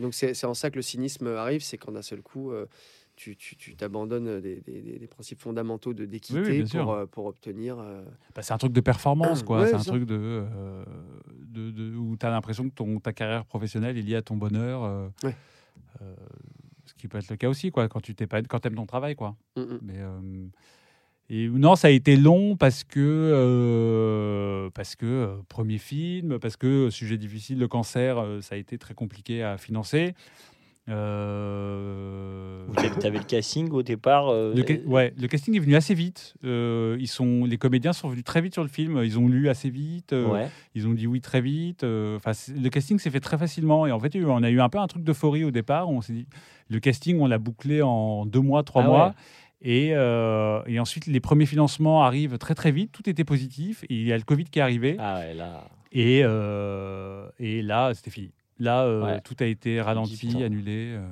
Donc 0.00 0.14
c'est 0.14 0.34
c'est 0.34 0.46
en 0.46 0.54
ça 0.54 0.70
que 0.70 0.76
le 0.76 0.82
cynisme 0.82 1.26
arrive, 1.28 1.62
c'est 1.62 1.78
quand 1.78 1.92
d'un 1.92 2.02
seul 2.02 2.22
coup, 2.22 2.52
euh, 2.52 2.66
tu 3.16 3.76
t'abandonnes 3.76 4.40
des, 4.40 4.60
des- 4.60 4.82
des- 4.82 4.98
des 4.98 5.06
principes 5.06 5.40
fondamentaux 5.40 5.94
de 5.94 6.04
d'équité 6.04 6.40
Oui, 6.40 6.46
oui, 6.48 6.56
bien 6.58 6.66
sûr. 6.66 6.82
pour, 6.84 6.92
euh, 6.94 7.06
pour 7.06 7.26
obtenir. 7.26 7.78
euh, 7.78 8.02
Bah, 8.34 8.42
c'est 8.42 8.52
un 8.52 8.58
truc 8.58 8.72
de 8.72 8.80
performance, 8.80 9.42
quoi. 9.44 9.60
Ouais, 9.60 9.66
c'est 9.68 9.74
un 9.74 9.78
ça. 9.82 9.90
truc 9.90 10.04
de, 10.04 10.16
euh, 10.20 10.84
de, 11.46 11.70
de- 11.70 11.94
où 11.96 12.16
tu 12.16 12.26
as 12.26 12.30
l'impression 12.30 12.68
que 12.68 12.74
ton, 12.74 12.98
ta 13.00 13.12
carrière 13.12 13.44
professionnelle 13.44 13.96
est 13.96 14.02
liée 14.02 14.16
à 14.16 14.22
ton 14.22 14.36
bonheur. 14.36 15.10
Ouais. 15.22 15.34
ce 16.86 16.94
qui 16.94 17.08
peut 17.08 17.18
être 17.18 17.30
le 17.30 17.36
cas 17.36 17.48
aussi, 17.48 17.70
quoi, 17.70 17.88
quand 17.88 18.00
tu 18.00 18.14
t'es 18.14 18.26
pas, 18.26 18.42
quand 18.42 18.64
aimes 18.66 18.74
ton 18.74 18.86
travail, 18.86 19.14
quoi. 19.14 19.36
mm, 19.56 19.60
mm. 19.62 19.78
Mais 19.82 19.98
et 21.30 21.48
non, 21.48 21.74
ça 21.74 21.88
a 21.88 21.90
été 21.90 22.16
long 22.18 22.54
parce 22.54 22.84
que 22.84 23.00
euh, 23.00 24.68
parce 24.74 24.94
que 24.94 25.06
euh, 25.06 25.36
premier 25.48 25.78
film, 25.78 26.38
parce 26.38 26.56
que 26.58 26.90
sujet 26.90 27.16
difficile, 27.16 27.58
le 27.58 27.66
cancer, 27.68 28.18
euh, 28.18 28.40
ça 28.42 28.56
a 28.56 28.58
été 28.58 28.76
très 28.76 28.92
compliqué 28.92 29.42
à 29.42 29.56
financer. 29.56 30.14
Euh, 30.88 32.66
Tu 33.00 33.06
avais 33.06 33.18
le 33.18 33.24
casting 33.24 33.70
au 33.70 33.82
départ. 33.82 34.28
euh, 34.28 34.54
le, 34.54 34.64
ca- 34.66 34.80
ouais, 34.86 35.14
le 35.18 35.26
casting 35.28 35.54
est 35.56 35.60
venu 35.60 35.76
assez 35.76 35.94
vite. 35.94 36.34
Euh, 36.44 36.96
ils 37.00 37.06
sont, 37.08 37.44
les 37.44 37.56
comédiens 37.56 37.92
sont 37.92 38.08
venus 38.08 38.24
très 38.24 38.40
vite 38.40 38.52
sur 38.54 38.62
le 38.62 38.68
film. 38.68 39.00
Ils 39.04 39.18
ont 39.18 39.28
lu 39.28 39.48
assez 39.48 39.70
vite. 39.70 40.12
euh, 40.12 40.30
ouais. 40.30 40.48
Ils 40.74 40.86
ont 40.86 40.92
dit 40.92 41.06
oui 41.06 41.20
très 41.20 41.40
vite. 41.40 41.84
Enfin, 41.84 42.32
le 42.54 42.68
casting 42.68 42.98
s'est 42.98 43.10
fait 43.10 43.20
très 43.20 43.38
facilement. 43.38 43.86
Et 43.86 43.92
en 43.92 43.98
fait, 44.00 44.16
on 44.24 44.42
a 44.42 44.50
eu 44.50 44.60
un 44.60 44.68
peu 44.68 44.78
un 44.78 44.86
truc 44.86 45.04
d'euphorie 45.04 45.44
au 45.44 45.50
départ. 45.50 45.88
On 45.88 46.00
s'est 46.00 46.12
dit, 46.12 46.26
le 46.68 46.80
casting, 46.80 47.18
on 47.20 47.26
l'a 47.26 47.38
bouclé 47.38 47.82
en 47.82 48.26
deux 48.26 48.40
mois, 48.40 48.62
trois 48.62 48.82
Ah 48.82 48.86
mois. 48.86 49.06
ouais. 49.08 49.12
Et, 49.66 49.88
et 50.72 50.78
ensuite, 50.80 51.06
les 51.06 51.20
premiers 51.20 51.46
financements 51.46 52.02
arrivent 52.04 52.36
très 52.38 52.54
très 52.54 52.70
vite. 52.72 52.92
Tout 52.92 53.08
était 53.08 53.24
positif. 53.24 53.84
Et 53.84 53.94
il 53.94 54.06
y 54.06 54.12
a 54.12 54.16
le 54.18 54.24
Covid 54.24 54.44
qui 54.44 54.58
est 54.58 54.62
arrivé. 54.62 54.96
Ah 54.98 55.20
ouais, 55.20 55.32
là. 55.34 55.64
Et, 55.92 56.18
et 56.18 57.62
là, 57.62 57.94
c'était 57.94 58.10
fini. 58.10 58.30
Là, 58.58 58.82
euh, 58.84 59.02
Ouais. 59.04 59.20
tout 59.20 59.34
a 59.40 59.46
été 59.46 59.80
ralenti, 59.80 60.42
annulé. 60.42 60.94
euh, 60.96 61.06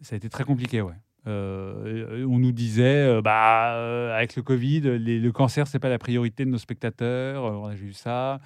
ça 0.00 0.14
a 0.14 0.16
été 0.16 0.28
très 0.28 0.44
compliqué, 0.44 0.80
ouais. 0.80 0.94
Euh, 1.26 2.24
on 2.28 2.38
nous 2.38 2.52
disait, 2.52 3.20
bah, 3.22 4.14
avec 4.14 4.36
le 4.36 4.42
Covid, 4.42 4.80
les- 4.98 5.18
le 5.18 5.32
cancer, 5.32 5.66
c'est 5.66 5.78
pas 5.78 5.88
la 5.88 5.98
priorité 5.98 6.44
de 6.44 6.50
nos 6.50 6.58
spectateurs. 6.58 7.44
On 7.44 7.66
a 7.66 7.74
eu 7.74 7.92
ça. 7.94 8.40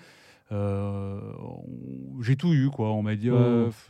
J'ai 2.21 2.37
tout 2.37 2.53
eu, 2.55 2.71
quoi. 2.71 2.93
On 2.93 3.03
m'a 3.03 3.17
dit, 3.17 3.29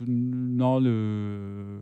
non, 0.07 0.79
le, 0.79 1.81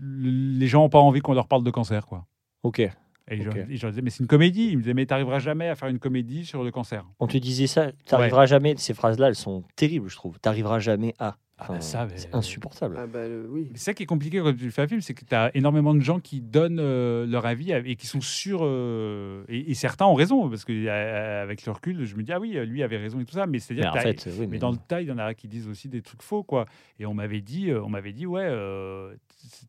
le- 0.00 0.30
les 0.58 0.66
gens 0.66 0.82
n'ont 0.82 0.88
pas 0.88 0.98
envie 1.00 1.20
qu'on 1.20 1.34
leur 1.34 1.46
parle 1.48 1.62
de 1.64 1.70
cancer, 1.70 2.06
quoi. 2.06 2.26
Ok. 2.62 2.82
Et, 3.30 3.42
je, 3.42 3.48
Ok. 3.48 3.56
et 3.68 3.76
je 3.76 3.82
leur 3.82 3.90
disais, 3.92 4.02
mais 4.02 4.10
c'est 4.10 4.20
une 4.20 4.26
comédie. 4.28 4.68
Ils 4.70 4.76
me 4.78 4.82
disaient, 4.82 4.94
mais 4.94 5.06
t'arriveras 5.06 5.38
jamais 5.38 5.68
à 5.68 5.74
faire 5.74 5.88
une 5.88 5.98
comédie 5.98 6.44
sur 6.44 6.62
le 6.64 6.70
cancer. 6.70 7.04
On 7.20 7.26
te 7.26 7.36
disait 7.38 7.66
ça, 7.66 7.92
t'arriveras 8.06 8.46
jamais. 8.46 8.74
Ces 8.76 8.94
phrases-là, 8.94 9.28
elles 9.28 9.34
sont 9.34 9.64
terribles, 9.76 10.08
je 10.08 10.16
trouve. 10.16 10.38
T'arriveras 10.40 10.78
jamais 10.78 11.14
à. 11.18 11.36
Ah 11.60 11.64
bah 11.66 11.74
Enfin, 11.74 11.80
ça, 11.80 12.06
mais- 12.06 12.12
c'est 12.16 12.32
insupportable. 12.36 12.94
Ah 12.96 13.08
bah 13.08 13.18
euh, 13.18 13.44
oui. 13.50 13.68
C'est 13.74 13.80
ça 13.86 13.92
qui 13.94 14.04
est 14.04 14.06
compliqué 14.06 14.38
quand 14.38 14.56
tu 14.56 14.70
fais 14.70 14.82
un 14.82 14.86
film, 14.86 15.00
c'est 15.00 15.12
que 15.12 15.24
tu 15.24 15.34
as 15.34 15.50
énormément 15.56 15.92
de 15.92 16.00
gens 16.00 16.20
qui 16.20 16.40
donnent 16.40 16.78
euh, 16.78 17.26
leur 17.26 17.46
avis 17.46 17.72
et 17.72 17.96
qui 17.96 18.06
sont 18.06 18.20
sûrs. 18.20 18.60
euh, 18.62 19.42
et, 19.48 19.72
et 19.72 19.74
certains 19.74 20.06
ont 20.06 20.14
raison, 20.14 20.48
parce 20.48 20.64
qu'avec 20.64 21.66
le 21.66 21.72
recul, 21.72 22.04
je 22.04 22.14
me 22.14 22.22
dis, 22.22 22.32
ah 22.32 22.38
oui, 22.38 22.52
lui 22.64 22.82
avait 22.84 22.96
raison 22.96 23.18
et 23.18 23.24
tout 23.24 23.32
ça. 23.34 23.46
Mais 23.46 23.52
Mais 23.52 23.58
c'est-à-dire 23.58 23.90
en 23.90 23.92
que 23.92 23.98
t'as- 23.98 24.02
fait, 24.04 24.26
oui, 24.30 24.32
Mais 24.42 24.46
mais 24.46 24.58
dans 24.58 24.70
le 24.70 24.76
tas, 24.76 25.02
il 25.02 25.08
y 25.08 25.10
en 25.12 25.18
a 25.18 25.34
qui 25.34 25.48
disent 25.48 25.66
aussi 25.66 25.88
des 25.88 26.00
trucs 26.00 26.22
faux, 26.22 26.44
quoi. 26.44 26.66
Et 27.00 27.06
on 27.06 27.14
m'avait 27.14 27.40
dit, 27.40 27.70
euh, 27.70 27.82
on 27.82 27.88
m'avait 27.88 28.12
dit, 28.12 28.24
ouais, 28.26 28.44
euh, 28.44 29.12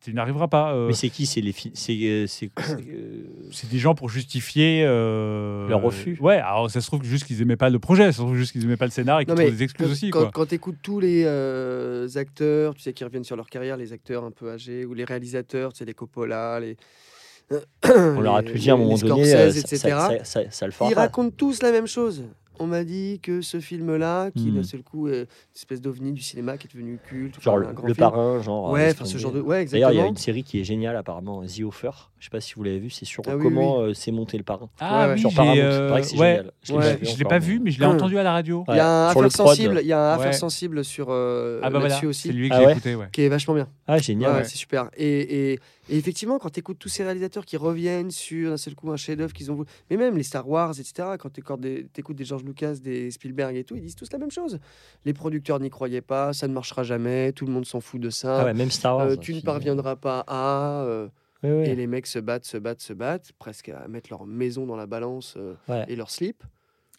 tu 0.02 0.14
n'arriveras 0.14 0.48
pas. 0.48 0.72
euh, 0.74 0.86
Mais 0.88 0.92
c'est 0.94 1.08
qui 1.10 1.26
C'est 1.26 1.40
les 1.40 1.52
fi- 1.52 1.70
c'est 1.74 1.92
euh, 2.02 2.26
c'est 2.26 2.50
c'est, 2.58 2.72
euh, 2.72 3.68
des 3.70 3.78
gens 3.78 3.94
pour 3.94 4.08
justifier 4.08 4.82
euh, 4.86 5.68
Leur 5.68 5.82
refus. 5.82 6.16
Ouais, 6.20 6.36
alors 6.36 6.70
ça 6.70 6.80
se 6.80 6.86
trouve 6.86 7.02
juste 7.04 7.24
qu'ils 7.26 7.40
aimaient 7.42 7.56
pas 7.56 7.70
le 7.70 7.78
projet, 7.78 8.04
ça 8.06 8.12
se 8.12 8.18
trouve 8.22 8.36
juste 8.36 8.52
qu'ils 8.52 8.64
aimaient 8.64 8.76
pas 8.76 8.86
le 8.86 8.90
scénar 8.90 9.20
et 9.20 9.24
qu'ils 9.26 9.34
trouvent 9.34 9.50
des 9.50 9.62
excuses 9.62 9.86
quand, 9.86 9.92
aussi, 9.92 10.10
quand, 10.10 10.20
quoi. 10.22 10.30
quand 10.32 10.46
t'écoutes 10.46 10.78
tous 10.82 11.00
les 11.00 11.22
euh, 11.26 12.08
acteurs, 12.16 12.74
tu 12.74 12.80
sais, 12.82 12.92
qui 12.92 13.04
reviennent 13.04 13.24
sur 13.24 13.36
leur 13.36 13.48
carrière, 13.48 13.76
les 13.76 13.92
acteurs 13.92 14.24
un 14.24 14.30
peu 14.30 14.50
âgés, 14.50 14.84
ou 14.84 14.94
les 14.94 15.04
réalisateurs, 15.04 15.72
tu 15.72 15.78
sais, 15.78 15.84
les 15.84 15.94
Coppola, 15.94 16.60
les. 16.60 16.76
on 17.84 18.20
leur 18.20 18.36
a 18.36 18.42
tout 18.42 18.52
dit 18.52 18.70
à 18.70 18.74
un 18.74 18.76
moment 18.76 18.96
donné, 18.96 19.34
euh, 19.34 19.50
ça, 19.50 19.58
etc. 19.58 19.78
ça, 19.78 20.08
ça, 20.08 20.24
ça, 20.24 20.40
ça 20.50 20.66
le 20.66 20.72
fera 20.72 20.88
Ils 20.90 20.94
pas. 20.94 21.00
racontent 21.02 21.34
tous 21.36 21.62
la 21.62 21.72
même 21.72 21.86
chose. 21.88 22.24
On 22.60 22.66
m'a 22.66 22.84
dit 22.84 23.20
que 23.22 23.40
ce 23.40 23.58
film-là, 23.58 24.30
qui 24.36 24.50
Hmm. 24.50 24.56
d'un 24.56 24.62
seul 24.62 24.82
coup 24.82 25.08
est 25.08 25.20
une 25.22 25.26
espèce 25.56 25.80
d'ovni 25.80 26.12
du 26.12 26.20
cinéma 26.20 26.58
qui 26.58 26.66
est 26.66 26.70
devenu 26.74 26.98
culte, 27.02 27.40
Genre 27.40 27.54
enfin, 27.54 27.62
le, 27.62 27.68
un 27.68 27.72
grand 27.72 27.86
le 27.88 27.94
film. 27.94 28.06
parrain, 28.06 28.42
genre. 28.42 28.70
Ouais, 28.70 28.84
laisse 28.86 28.94
enfin 28.94 29.04
ce 29.06 29.16
genre 29.18 29.32
de. 29.32 29.40
Ouais, 29.40 29.64
D'ailleurs, 29.64 29.92
il 29.92 29.96
y 29.96 29.98
a 29.98 30.02
exactement. 30.02 30.08
une 30.10 30.16
série 30.18 30.42
qui 30.44 30.60
est 30.60 30.64
géniale 30.64 30.94
apparemment, 30.96 31.42
The 31.44 31.62
Offer. 31.62 31.90
Je 32.18 32.24
sais 32.26 32.30
pas 32.30 32.40
si 32.40 32.52
vous 32.54 32.62
l'avez 32.62 32.78
vu, 32.78 32.90
c'est 32.90 33.06
sur 33.06 33.22
Ah 33.26 33.36
oui, 33.36 33.42
comment 33.42 33.80
euh, 33.80 33.94
s'est 33.94 34.12
monté 34.12 34.36
le 34.36 34.44
parrain. 34.44 34.68
Ah 34.78 35.00
Ouais, 35.02 35.06
ouais. 35.06 35.12
oui, 35.14 35.20
sur 35.20 35.32
Paramount. 35.34 35.56
euh, 35.56 36.02
c'est 36.02 36.18
ouais, 36.18 36.36
génial. 36.36 36.52
Je 36.62 36.72
l'ai 36.72 36.76
Ouais. 36.78 36.84
pas 36.84 36.88
vu 36.98 37.00
l'ai 37.00 37.10
encore, 37.16 37.28
pas 37.30 37.38
mais- 37.38 37.44
vu, 37.46 37.60
mais 37.60 37.70
je 37.70 37.80
l'ai 37.80 37.86
Hum. 37.86 37.94
entendu 37.94 38.18
à 38.18 38.22
la 38.22 38.32
radio. 38.32 38.64
Il 38.68 38.76
y 38.76 38.78
a 38.78 38.88
un 38.88 39.08
affaire 39.08 39.32
sensible, 39.32 39.78
il 39.80 39.86
y 39.86 39.92
a 39.92 39.98
un 39.98 40.16
Ouais. 40.16 40.20
affaire 40.20 40.34
sensible 40.34 40.84
sur 40.84 41.06
euh, 41.08 41.60
Ah 41.62 41.70
bah 41.70 41.78
voilà, 41.78 41.98
aussi, 42.04 42.28
c'est 42.28 42.34
lui 42.34 42.50
que 42.50 42.54
Ah 42.54 42.58
j'ai 42.60 42.66
ouais 42.66 42.72
écouté, 42.72 42.94
ouais. 42.94 43.06
qui 43.10 43.22
est 43.22 43.28
vachement 43.30 43.54
bien. 43.54 43.68
Ah, 43.86 43.96
génial. 43.98 44.32
Ouais, 44.32 44.38
ouais. 44.38 44.44
c'est 44.44 44.56
super. 44.58 44.90
Et, 44.98 45.54
et- 45.90 45.96
effectivement, 45.98 46.38
quand 46.38 46.50
tu 46.50 46.60
écoutes 46.60 46.78
tous 46.78 46.88
ces 46.88 47.02
réalisateurs 47.04 47.44
qui 47.44 47.56
reviennent 47.56 48.10
sur 48.10 48.50
d'un 48.50 48.56
seul 48.56 48.74
coup 48.74 48.90
un 48.90 48.96
chef-d'œuvre 48.96 49.32
qu'ils 49.32 49.50
ont 49.50 49.54
voulu, 49.54 49.68
mais 49.90 49.96
même 49.96 50.16
les 50.16 50.22
Star 50.22 50.48
Wars, 50.48 50.70
etc., 50.78 51.10
quand 51.18 51.30
tu 51.30 51.40
écoutes 51.40 51.60
des, 51.60 51.86
t'écoutes 51.92 52.16
des 52.16 52.24
George 52.24 52.44
Lucas, 52.44 52.74
des 52.74 53.10
Spielberg 53.10 53.56
et 53.56 53.64
tout, 53.64 53.76
ils 53.76 53.82
disent 53.82 53.96
tous 53.96 54.10
la 54.12 54.18
même 54.18 54.30
chose. 54.30 54.58
Les 55.04 55.12
producteurs 55.12 55.60
n'y 55.60 55.70
croyaient 55.70 56.00
pas, 56.00 56.32
ça 56.32 56.48
ne 56.48 56.52
marchera 56.54 56.82
jamais, 56.82 57.32
tout 57.32 57.46
le 57.46 57.52
monde 57.52 57.66
s'en 57.66 57.80
fout 57.80 58.00
de 58.00 58.10
ça. 58.10 58.40
Ah 58.40 58.44
ouais, 58.46 58.54
même 58.54 58.70
Star 58.70 58.96
Wars. 58.96 59.06
euh, 59.08 59.16
tu 59.16 59.34
ne 59.34 59.40
parviendras 59.40 59.96
pas 59.96 60.24
à. 60.26 60.82
euh. 60.84 61.08
Et 61.42 61.74
les 61.74 61.86
mecs 61.86 62.06
se 62.06 62.18
battent, 62.18 62.44
se 62.44 62.58
battent, 62.58 62.82
se 62.82 62.92
battent, 62.92 63.32
presque 63.38 63.70
à 63.70 63.88
mettre 63.88 64.10
leur 64.10 64.26
maison 64.26 64.66
dans 64.66 64.76
la 64.76 64.84
balance 64.86 65.34
euh, 65.38 65.54
Ouais. 65.68 65.86
et 65.88 65.96
leur 65.96 66.10
slip. 66.10 66.42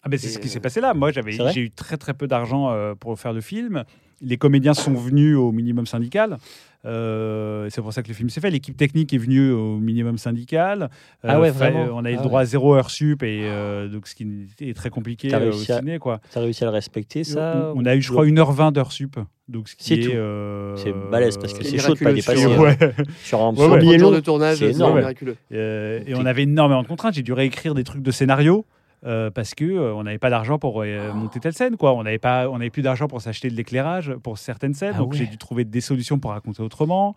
Ah 0.01 0.09
ben 0.09 0.17
c'est 0.19 0.29
ce 0.29 0.39
qui 0.39 0.49
s'est 0.49 0.59
passé 0.59 0.81
là. 0.81 0.95
Moi, 0.95 1.11
j'avais, 1.11 1.31
j'ai 1.31 1.61
eu 1.61 1.69
très 1.69 1.95
très 1.95 2.15
peu 2.15 2.25
d'argent 2.25 2.71
euh, 2.71 2.95
pour 2.95 3.19
faire 3.19 3.33
le 3.33 3.41
film. 3.41 3.83
Les 4.21 4.37
comédiens 4.37 4.73
sont 4.73 4.93
venus 4.93 5.35
au 5.35 5.51
minimum 5.51 5.85
syndical. 5.85 6.37
Euh, 6.85 7.67
c'est 7.69 7.81
pour 7.81 7.93
ça 7.93 8.01
que 8.01 8.07
le 8.07 8.13
film 8.13 8.29
s'est 8.29 8.41
fait. 8.41 8.49
L'équipe 8.49 8.75
technique 8.75 9.13
est 9.13 9.17
venue 9.17 9.51
au 9.51 9.77
minimum 9.77 10.17
syndical. 10.17 10.83
Euh, 10.83 11.27
Ah 11.29 11.39
ouais, 11.39 11.51
vraiment 11.51 11.87
On 11.93 12.03
a 12.05 12.09
eu 12.09 12.13
le 12.15 12.19
Ah 12.21 12.23
droit 12.23 12.41
à 12.41 12.45
zéro 12.45 12.73
heure 12.73 12.89
sup 12.89 13.21
et 13.23 13.41
euh, 13.43 13.87
donc 13.87 14.07
ce 14.07 14.15
qui 14.15 14.27
est 14.61 14.73
très 14.75 14.89
compliqué 14.89 15.33
euh, 15.33 15.49
au 15.49 15.53
ciné 15.53 15.99
quoi. 15.99 16.19
T'as 16.31 16.39
réussi 16.41 16.63
à 16.63 16.67
le 16.67 16.73
respecter, 16.73 17.23
ça 17.23 17.71
on 17.75 17.85
a 17.85 17.95
eu, 17.95 18.01
je 18.01 18.11
crois, 18.11 18.25
1h20 18.25 18.71
d'heure 18.73 18.91
sup. 18.91 19.17
Donc 19.47 19.69
ce 19.69 19.75
qui 19.75 19.83
C'est 19.85 19.95
est. 19.99 20.03
tout. 20.05 20.11
euh, 20.15 20.75
C'est 20.77 20.93
balèze 21.11 21.37
parce 21.37 21.53
que 21.53 21.63
c'est 21.63 21.77
chaud 21.77 21.93
de 21.93 21.99
pas 21.99 22.13
dépasser 22.13 22.37
sur- 22.41 22.51
euh, 22.51 22.57
Ouais. 22.63 22.77
sur 23.23 23.41
un 23.41 23.53
Ouais, 23.53 23.67
ouais. 23.67 23.97
de 23.97 24.19
tournage, 24.19 24.57
c'est 24.57 24.71
énorme. 24.71 24.97
miraculeux. 24.97 25.35
Euh, 25.51 25.99
et 26.07 26.15
on 26.15 26.25
avait 26.25 26.43
énormément 26.43 26.81
de 26.83 26.87
contraintes. 26.87 27.13
J'ai 27.13 27.21
dû 27.23 27.33
réécrire 27.33 27.73
des 27.75 27.83
trucs 27.83 28.01
de 28.01 28.11
scénario. 28.11 28.65
Euh, 29.03 29.31
parce 29.31 29.55
que 29.55 29.65
euh, 29.65 29.95
on 29.95 30.03
n'avait 30.03 30.19
pas 30.19 30.29
d'argent 30.29 30.59
pour 30.59 30.83
euh, 30.83 31.11
monter 31.13 31.39
telle 31.39 31.53
scène 31.53 31.75
quoi. 31.75 31.93
On 31.93 32.03
n'avait 32.03 32.19
pas 32.19 32.47
on 32.49 32.59
n'avait 32.59 32.69
plus 32.69 32.83
d'argent 32.83 33.07
pour 33.07 33.19
s'acheter 33.19 33.49
de 33.49 33.55
l'éclairage 33.55 34.13
pour 34.21 34.37
certaines 34.37 34.75
scènes. 34.75 34.93
Ah 34.95 34.99
donc 34.99 35.13
ouais. 35.13 35.17
j'ai 35.17 35.25
dû 35.25 35.37
trouver 35.37 35.65
des 35.65 35.81
solutions 35.81 36.19
pour 36.19 36.31
raconter 36.31 36.61
autrement. 36.61 37.15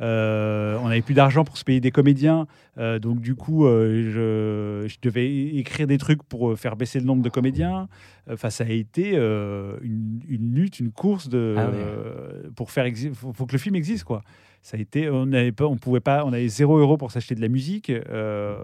On 0.00 0.88
n'avait 0.88 1.02
plus 1.02 1.14
d'argent 1.14 1.44
pour 1.44 1.58
se 1.58 1.64
payer 1.64 1.80
des 1.80 1.90
comédiens. 1.90 2.46
Donc 2.78 3.20
du 3.20 3.34
coup 3.34 3.66
je, 3.66 4.84
je 4.86 4.96
devais 5.02 5.56
écrire 5.56 5.86
des 5.86 5.98
trucs 5.98 6.22
pour 6.22 6.58
faire 6.58 6.76
baisser 6.76 7.00
le 7.00 7.06
nombre 7.06 7.22
de 7.22 7.28
comédiens. 7.28 7.88
Enfin 8.30 8.48
ça 8.50 8.64
a 8.64 8.68
été 8.68 9.14
une, 9.16 10.20
une 10.28 10.54
lutte 10.54 10.80
une 10.80 10.90
course 10.90 11.28
de 11.28 11.54
Ah 11.58 11.66
ouais. 11.66 12.50
pour 12.56 12.70
faire 12.70 12.90
faut, 13.14 13.32
faut 13.32 13.46
que 13.46 13.52
le 13.52 13.58
film 13.58 13.74
existe 13.74 14.04
quoi 14.04 14.22
ça 14.66 14.76
a 14.76 14.80
été, 14.80 15.08
on 15.08 15.26
n'avait 15.26 15.52
pas, 15.52 15.64
on 15.66 15.76
pouvait 15.76 16.00
pas, 16.00 16.24
on 16.24 16.32
avait 16.32 16.48
zéro 16.48 16.76
euro 16.78 16.96
pour 16.96 17.12
s'acheter 17.12 17.36
de 17.36 17.40
la 17.40 17.46
musique, 17.46 17.88
euh, 17.88 18.56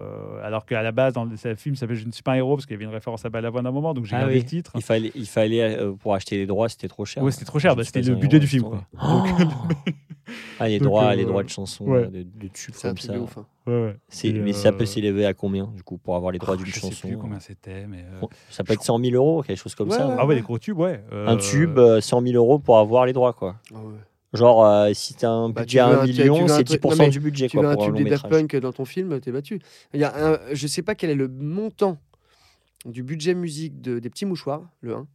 alors 0.43 0.65
qu'à 0.65 0.81
la 0.81 0.91
base 0.91 1.13
dans 1.13 1.23
le 1.23 1.37
film, 1.55 1.75
ça 1.75 1.81
s'appelle 1.81 1.95
Je 1.95 2.05
ne 2.05 2.11
suis 2.11 2.23
pas 2.23 2.33
un 2.33 2.35
héros 2.35 2.57
parce 2.57 2.65
qu'il 2.65 2.73
y 2.73 2.75
avait 2.77 2.83
une 2.83 2.91
référence 2.91 3.23
à 3.23 3.29
Balavoine 3.29 3.65
à 3.65 3.69
un 3.69 3.71
moment, 3.71 3.93
donc 3.93 4.03
j'ai 4.03 4.13
Ah 4.15 4.19
gardé 4.19 4.33
oui. 4.35 4.39
le 4.41 4.45
titre. 4.45 4.71
Il 4.75 4.81
fallait, 4.81 5.11
il 5.15 5.25
fallait 5.25 5.61
euh, 5.79 5.93
pour 5.93 6.13
acheter 6.13 6.35
les 6.35 6.45
droits, 6.45 6.67
c'était 6.67 6.89
trop 6.89 7.05
cher. 7.05 7.23
Ouais, 7.23 7.31
c'était 7.31 7.45
trop 7.45 7.57
cher, 7.59 7.71
Je 7.71 7.77
bah, 7.77 7.83
c'était 7.85 8.01
le 8.01 8.15
budget 8.15 8.35
héros, 8.35 8.41
du 8.41 8.47
film, 8.47 8.63
quoi. 8.63 8.83
tomber. 8.99 9.51
Ah, 10.59 10.67
les 10.67 10.79
Donc, 10.79 10.87
droits, 10.87 11.11
euh, 11.11 11.15
les 11.15 11.25
droits 11.25 11.43
de 11.43 11.49
chansons, 11.49 11.85
ouais. 11.85 11.99
euh, 11.99 12.07
de, 12.07 12.23
de 12.23 12.47
tubes 12.47 12.73
comme 12.81 12.97
ça. 12.97 13.19
ouf. 13.19 13.37
hein. 13.37 13.45
Ouais, 13.67 13.95
mais 14.41 14.53
ça 14.53 14.71
peut 14.71 14.83
euh, 14.83 14.85
s'élever 14.85 15.25
à 15.25 15.33
combien, 15.33 15.67
du 15.75 15.83
coup, 15.83 15.97
pour 15.97 16.15
avoir 16.15 16.31
les 16.31 16.39
droits 16.39 16.53
oh, 16.55 16.57
d'une 16.57 16.65
je 16.67 16.73
chanson 16.79 16.91
sais 16.91 17.07
plus 17.07 17.17
combien 17.17 17.39
c'était, 17.39 17.85
mais. 17.87 18.03
euh, 18.21 18.25
Ça 18.49 18.63
peut 18.63 18.73
être 18.73 18.83
100 18.83 18.99
000 18.99 19.15
euros, 19.15 19.43
quelque 19.43 19.57
chose 19.59 19.75
comme 19.75 19.89
Ouais, 19.89 19.97
ça. 19.97 20.07
ouais. 20.07 20.15
Ah 20.17 20.25
ouais, 20.25 20.35
les 20.35 20.41
gros 20.41 20.57
tubes, 20.59 20.79
ouais. 20.79 21.03
Euh, 21.11 21.27
Un 21.27 21.37
tube, 21.37 21.77
euh, 21.77 22.01
100 22.01 22.21
000 22.21 22.35
euros 22.35 22.57
pour 22.59 22.77
avoir 22.77 23.05
les 23.05 23.13
droits, 23.13 23.33
quoi. 23.33 23.57
Genre, 24.33 24.65
euh, 24.65 24.93
si 24.93 25.13
t'as 25.13 25.29
un 25.29 25.49
Bah, 25.49 25.61
budget 25.61 25.77
tu 25.77 25.79
à 25.79 25.87
1 25.87 25.91
un- 26.01 26.05
tu- 26.05 26.13
tu 26.13 26.19
million, 26.21 26.35
veux 26.35 26.43
un 26.43 26.47
c'est 26.57 26.63
truc- 26.63 26.81
10% 26.81 26.89
non, 26.97 27.03
mais 27.03 27.09
du 27.09 27.19
budget, 27.19 27.47
Tu 27.49 27.57
quoi, 27.57 27.65
veux 27.67 27.71
un 27.71 27.75
pour 27.75 27.83
un 27.83 27.87
tube 27.87 27.95
des 28.03 28.09
Daft. 28.09 28.29
Punk 28.29 28.55
dans 28.55 28.71
ton 28.73 28.85
film, 28.85 29.19
t'es 29.19 29.31
battu. 29.31 29.59
Il 29.93 29.99
y 29.99 30.03
a 30.03 30.33
un, 30.33 30.39
je 30.53 30.67
sais 30.67 30.81
pas 30.81 30.95
quel 30.95 31.09
est 31.11 31.15
le 31.15 31.27
montant 31.27 31.99
du 32.85 33.03
budget 33.03 33.33
musique 33.35 33.79
de, 33.81 33.99
des 33.99 34.09
petits 34.09 34.25
mouchoirs, 34.25 34.67
le 34.81 34.95
1. 34.95 35.07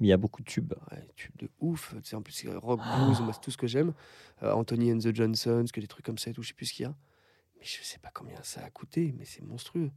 Mais 0.00 0.06
il 0.08 0.10
y 0.10 0.12
a 0.12 0.16
beaucoup 0.16 0.42
de 0.42 0.46
tubes. 0.48 0.72
Ouais, 0.90 1.06
tube 1.14 1.32
de 1.38 1.48
ouf. 1.60 1.94
En 2.14 2.22
plus, 2.22 2.32
c'est 2.32 2.48
rock, 2.52 2.80
blues, 2.80 3.18
c'est 3.32 3.40
tout 3.40 3.50
ce 3.50 3.56
que 3.56 3.66
j'aime. 3.66 3.92
Euh, 4.42 4.52
Anthony 4.52 4.92
and 4.92 4.98
the 4.98 5.14
Johnsons, 5.14 5.66
que 5.72 5.80
des 5.80 5.86
trucs 5.86 6.04
comme 6.04 6.18
ça 6.18 6.30
et 6.30 6.32
tout, 6.34 6.42
je 6.42 6.48
sais 6.48 6.54
plus 6.54 6.66
ce 6.66 6.72
qu'il 6.74 6.84
y 6.84 6.88
a. 6.88 6.94
Mais 7.58 7.64
je 7.64 7.78
sais 7.82 7.98
pas 7.98 8.10
combien 8.12 8.36
ça 8.42 8.64
a 8.64 8.70
coûté, 8.70 9.14
mais 9.16 9.24
c'est 9.24 9.42
monstrueux. 9.42 9.90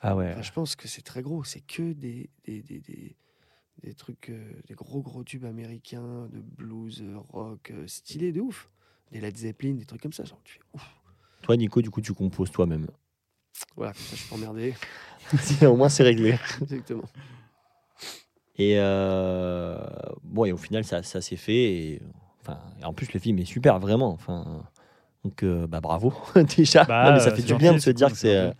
Ah 0.00 0.14
ouais. 0.14 0.30
Enfin, 0.32 0.42
je 0.42 0.52
pense 0.52 0.76
que 0.76 0.86
c'est 0.86 1.02
très 1.02 1.22
gros. 1.22 1.42
C'est 1.42 1.60
que 1.60 1.92
des, 1.94 2.30
des, 2.44 2.62
des, 2.62 2.78
des, 2.80 3.16
des 3.82 3.94
trucs, 3.94 4.30
euh, 4.30 4.52
des 4.66 4.74
gros 4.74 5.02
gros 5.02 5.24
tubes 5.24 5.44
américains 5.44 6.28
de 6.32 6.40
blues, 6.40 7.02
euh, 7.02 7.18
rock, 7.18 7.70
euh, 7.70 7.86
stylés 7.86 8.32
de 8.32 8.40
ouf. 8.40 8.68
Des 9.12 9.20
Led 9.20 9.36
Zeppelin, 9.36 9.74
des 9.74 9.84
trucs 9.84 10.02
comme 10.02 10.12
ça. 10.12 10.24
Genre, 10.24 10.40
tu 10.44 10.54
fais 10.54 10.60
ouf. 10.74 10.82
Toi, 11.42 11.56
Nico, 11.56 11.80
du 11.80 11.90
coup, 11.90 12.00
tu 12.00 12.12
composes 12.12 12.50
toi-même. 12.50 12.88
Voilà, 13.76 13.92
comme 13.92 14.02
ça, 14.02 14.16
je 14.16 14.20
suis 14.20 14.28
pas 14.28 14.34
emmerdé. 14.34 14.74
Au 15.62 15.76
moins, 15.76 15.88
c'est 15.88 16.02
réglé. 16.02 16.36
Exactement. 16.62 17.04
Et 18.56 18.74
euh, 18.78 19.78
bon, 20.22 20.44
et 20.44 20.52
au 20.52 20.56
final, 20.56 20.84
ça, 20.84 21.02
ça 21.02 21.20
s'est 21.20 21.36
fait. 21.36 21.72
Et, 21.72 22.02
enfin, 22.40 22.58
et 22.80 22.84
en 22.84 22.92
plus, 22.92 23.12
le 23.12 23.20
film 23.20 23.38
est 23.38 23.44
super, 23.44 23.78
vraiment. 23.78 24.10
Enfin, 24.10 24.64
donc, 25.24 25.42
euh, 25.42 25.66
bah, 25.66 25.80
bravo 25.80 26.12
déjà. 26.56 26.84
Bah, 26.84 27.04
Non, 27.04 27.12
mais 27.14 27.20
ça 27.20 27.34
fait 27.34 27.42
du 27.42 27.54
bien 27.54 27.74
de 27.74 27.78
se 27.78 27.90
dire 27.90 28.10
que 28.10 28.16
c'est 28.16 28.52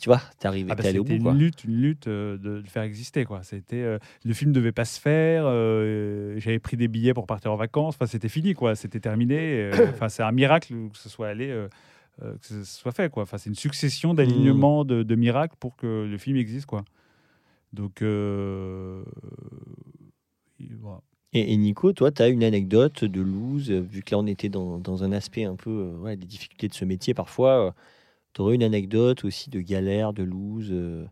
tu 0.00 0.08
vois, 0.08 0.20
t'es 0.38 0.48
arrivé, 0.48 0.70
Ah 0.72 0.74
bah, 0.74 0.84
allé 0.88 0.98
au 0.98 1.04
c'était 1.04 1.18
bout, 1.18 1.24
quoi. 1.24 1.32
une 1.32 1.38
lutte, 1.38 1.64
une 1.64 1.80
lutte 1.80 2.08
euh, 2.08 2.38
de 2.38 2.50
le 2.50 2.64
faire 2.64 2.82
exister 2.82 3.24
quoi. 3.24 3.42
C'était 3.42 3.82
euh, 3.82 3.98
le 4.24 4.32
film 4.32 4.52
devait 4.52 4.72
pas 4.72 4.86
se 4.86 4.98
faire. 4.98 5.44
euh, 5.46 6.34
J'avais 6.38 6.58
pris 6.58 6.76
des 6.76 6.88
billets 6.88 7.14
pour 7.14 7.26
partir 7.26 7.52
en 7.52 7.56
vacances. 7.56 7.94
Enfin, 7.94 8.06
c'était 8.06 8.28
fini 8.30 8.54
quoi. 8.54 8.74
C'était 8.74 9.00
terminé. 9.00 9.70
Enfin, 9.90 10.08
c'est 10.08 10.22
un 10.22 10.32
miracle 10.32 10.72
que 10.90 10.98
ce 10.98 11.08
soit 11.08 11.28
allé, 11.28 11.48
que 12.20 12.46
ce 12.46 12.64
soit 12.64 12.92
fait 12.92 13.10
quoi. 13.10 13.22
Enfin, 13.24 13.38
c'est 13.38 13.50
une 13.50 13.54
succession 13.56 14.14
d'alignements 14.14 14.84
de, 14.84 15.02
de 15.02 15.14
miracles 15.14 15.56
pour 15.60 15.76
que 15.76 16.06
le 16.10 16.18
film 16.18 16.36
existe 16.38 16.66
quoi. 16.66 16.84
Donc 17.72 18.02
et 20.58 20.68
voilà. 20.80 21.00
Et, 21.32 21.52
et 21.52 21.56
Nico, 21.56 21.92
toi, 21.92 22.10
tu 22.10 22.22
as 22.22 22.28
une 22.28 22.44
anecdote 22.44 23.04
de 23.04 23.20
loose, 23.20 23.70
vu 23.70 24.02
que 24.02 24.14
là, 24.14 24.18
on 24.18 24.26
était 24.26 24.48
dans, 24.48 24.78
dans 24.78 25.04
un 25.04 25.12
aspect 25.12 25.44
un 25.44 25.56
peu 25.56 25.92
ouais, 26.00 26.16
des 26.16 26.26
difficultés 26.26 26.68
de 26.68 26.74
ce 26.74 26.84
métier 26.84 27.14
parfois. 27.14 27.74
Tu 28.36 28.42
aurais 28.42 28.54
une 28.54 28.62
anecdote 28.62 29.24
aussi 29.24 29.48
de 29.48 29.60
galère, 29.60 30.12
de 30.12 30.22
loose, 30.22 30.68
euh, 30.70 31.06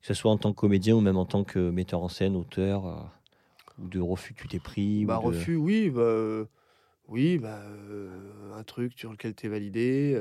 que 0.00 0.06
ce 0.06 0.14
soit 0.14 0.30
en 0.30 0.38
tant 0.38 0.52
que 0.52 0.60
comédien 0.60 0.94
ou 0.94 1.00
même 1.00 1.16
en 1.16 1.26
tant 1.26 1.42
que 1.42 1.58
metteur 1.58 2.00
en 2.02 2.08
scène, 2.08 2.36
auteur, 2.36 2.86
euh, 2.86 3.82
ou 3.82 3.88
de 3.88 3.98
refus 3.98 4.32
que 4.32 4.42
tu 4.42 4.48
t'es 4.48 4.60
pris. 4.60 5.04
Bah, 5.04 5.18
ou 5.18 5.22
de- 5.22 5.26
refus, 5.26 5.56
oui. 5.56 5.90
Bah, 5.90 6.02
euh, 6.02 6.44
oui, 7.08 7.38
bah, 7.38 7.60
un 8.54 8.62
truc 8.62 8.92
sur 8.96 9.10
lequel 9.10 9.34
tu 9.34 9.46
es 9.46 9.48
validé. 9.48 10.16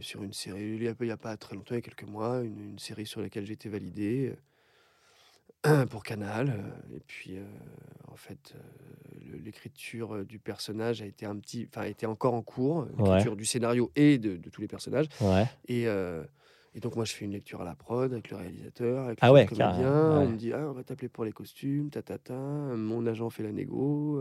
sur 0.00 0.22
une 0.22 0.32
série, 0.32 0.74
il 0.74 0.80
n'y 0.80 0.88
a, 0.88 0.94
pas- 0.94 1.04
il 1.04 1.08
y 1.08 1.12
a 1.12 1.16
pas 1.16 1.36
très 1.36 1.54
longtemps, 1.54 1.74
il 1.74 1.76
y 1.76 1.78
a 1.78 1.82
quelques 1.82 2.04
mois, 2.08 2.42
une, 2.42 2.60
une 2.60 2.78
série 2.78 3.06
sur 3.06 3.20
laquelle 3.22 3.46
j'ai 3.46 3.54
été 3.54 3.68
validé 3.68 4.34
pour 5.90 6.02
Canal. 6.02 6.50
euh, 6.50 6.96
et 6.96 7.00
puis, 7.06 7.36
euh, 7.38 7.44
en 8.08 8.16
fait, 8.16 8.54
euh, 8.56 9.38
l'écriture 9.44 10.24
du 10.24 10.38
personnage 10.38 11.02
a 11.02 11.06
été 11.06 11.24
un 11.26 11.36
petit, 11.36 11.68
enfin, 11.68 11.84
était 11.86 12.06
encore 12.06 12.34
en 12.34 12.42
cours, 12.42 12.86
l'écriture 12.98 13.36
du 13.36 13.44
scénario 13.44 13.90
et 13.96 14.18
de, 14.18 14.36
de 14.36 14.50
tous 14.50 14.60
les 14.60 14.68
personnages. 14.68 15.06
Ouais. 15.20 15.46
Et, 15.68 15.86
euh, 15.86 16.24
et 16.74 16.80
donc, 16.80 16.96
moi, 16.96 17.04
je 17.04 17.12
fais 17.12 17.24
une 17.24 17.32
lecture 17.32 17.60
à 17.60 17.64
la 17.64 17.74
prod 17.74 18.12
avec 18.12 18.30
le 18.30 18.36
réalisateur, 18.36 19.04
avec 19.06 19.18
Ah 19.20 19.28
le 19.28 19.32
ouais, 19.34 19.46
comédien. 19.46 19.92
On 20.20 20.28
me 20.28 20.36
dit, 20.36 20.52
ah, 20.52 20.68
on 20.68 20.72
va 20.72 20.82
t'appeler 20.84 21.08
pour 21.08 21.24
les 21.24 21.32
costumes, 21.32 21.90
ta, 21.90 22.02
ta, 22.02 22.18
ta. 22.18 22.34
Mon 22.34 23.06
agent 23.06 23.28
fait 23.30 23.42
la 23.42 23.52
négo. 23.52 24.20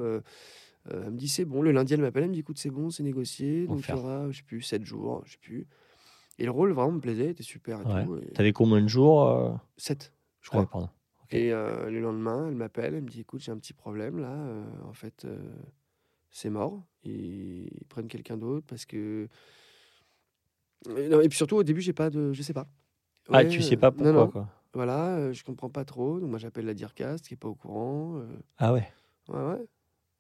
elle 0.90 1.12
me 1.12 1.18
dit, 1.18 1.28
c'est 1.30 1.46
bon. 1.46 1.62
Le 1.62 1.72
lundi, 1.72 1.94
elle 1.94 2.02
m'appelle, 2.02 2.24
elle 2.24 2.30
me 2.30 2.34
dit, 2.36 2.42
écoute, 2.42 2.60
c'est 2.60 2.70
bon, 2.72 2.90
c'est 2.92 3.04
négocié. 3.04 3.66
Donc, 3.68 3.80
il 3.88 3.92
y 3.92 3.94
aura, 3.94 4.30
je 4.32 4.38
sais 4.38 4.44
plus, 4.44 4.62
7 4.62 4.84
jours, 4.86 5.22
je 5.26 5.32
sais 5.34 5.38
plus. 5.42 5.66
Et 6.40 6.46
le 6.46 6.52
rôle 6.52 6.72
vraiment 6.72 6.92
me 6.94 7.00
plaisait, 7.00 7.30
était 7.32 7.44
super 7.44 7.82
et 7.82 8.06
tout. 8.06 8.18
et- 8.18 8.32
T'avais 8.34 8.54
combien 8.54 8.82
de 8.82 8.88
jours 8.88 9.28
euh? 9.28 9.54
7, 9.78 10.14
je 10.42 10.50
ah 10.50 10.52
crois. 10.52 10.70
pardon. 10.70 10.90
Et 11.32 11.54
euh, 11.54 11.90
le 11.90 12.00
lendemain, 12.02 12.48
elle 12.50 12.56
m'appelle, 12.56 12.94
elle 12.96 13.04
me 13.04 13.10
dit 13.10 13.22
écoute, 13.22 13.42
j'ai 13.42 13.52
un 13.52 13.58
petit 13.58 13.74
problème 13.74 14.20
là. 14.20 14.32
euh, 14.34 14.64
en 14.86 14.94
fait, 14.94 15.26
euh, 15.26 15.38
c'est 16.30 16.50
mort. 16.50 16.84
Ils, 17.04 17.68
ils 17.68 17.86
prennent 17.88 18.08
quelqu'un 18.08 18.38
d'autre 18.38 18.66
parce 18.68 18.86
que. 18.86 19.28
Et, 20.98 21.10
non, 21.10 21.22
et 21.22 21.30
puis 21.30 21.38
surtout, 21.38 21.56
au 21.58 21.64
début, 21.64 21.82
j'ai 21.82 21.94
pas 21.94 22.10
de. 22.10 22.34
Je 22.34 22.42
sais 22.42 22.54
pas. 22.54 22.68
Ah, 23.30 23.38
Ouais, 23.44 23.48
tu 23.48 23.62
sais 23.62 23.78
pas 23.78 23.92
pourquoi, 23.92 24.12
Non, 24.12 24.20
non. 24.26 24.28
quoi. 24.32 24.50
Voilà, 24.74 25.32
je 25.32 25.44
comprends 25.44 25.70
pas 25.70 25.86
trop. 25.86 26.20
Donc, 26.20 26.30
moi, 26.30 26.40
j'appelle 26.40 26.66
la 26.66 26.74
DIRCAST 26.74 27.28
qui 27.28 27.34
est 27.34 27.38
pas 27.38 27.48
au 27.50 27.56
courant. 27.56 28.22
Ah 28.58 28.74
ouais. 28.74 28.88
Ouais, 29.30 29.44
ouais. 29.44 29.66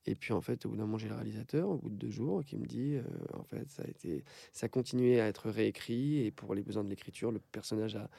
Et 0.07 0.15
puis 0.15 0.33
en 0.33 0.41
fait, 0.41 0.65
au 0.65 0.69
bout 0.69 0.77
d'un 0.77 0.83
moment, 0.85 0.97
j'ai 0.97 1.09
le 1.09 1.13
réalisateur, 1.15 1.69
au 1.69 1.77
bout 1.77 1.89
de 1.89 1.95
deux 1.95 2.09
jours, 2.09 2.43
qui 2.43 2.57
me 2.57 2.65
dit, 2.65 2.95
euh, 2.95 3.03
en 3.38 3.43
fait, 3.43 3.69
ça 3.69 3.83
a 3.83 3.88
été, 3.88 4.23
ça 4.51 4.65
a 4.65 4.69
continué 4.69 5.21
à 5.21 5.27
être 5.27 5.49
réécrit 5.51 6.25
et 6.25 6.31
pour 6.31 6.55
les 6.55 6.63
besoins 6.63 6.83
de 6.83 6.89
l'écriture, 6.89 7.31
le 7.31 7.39
personnage 7.51 7.95
a, 7.95 8.09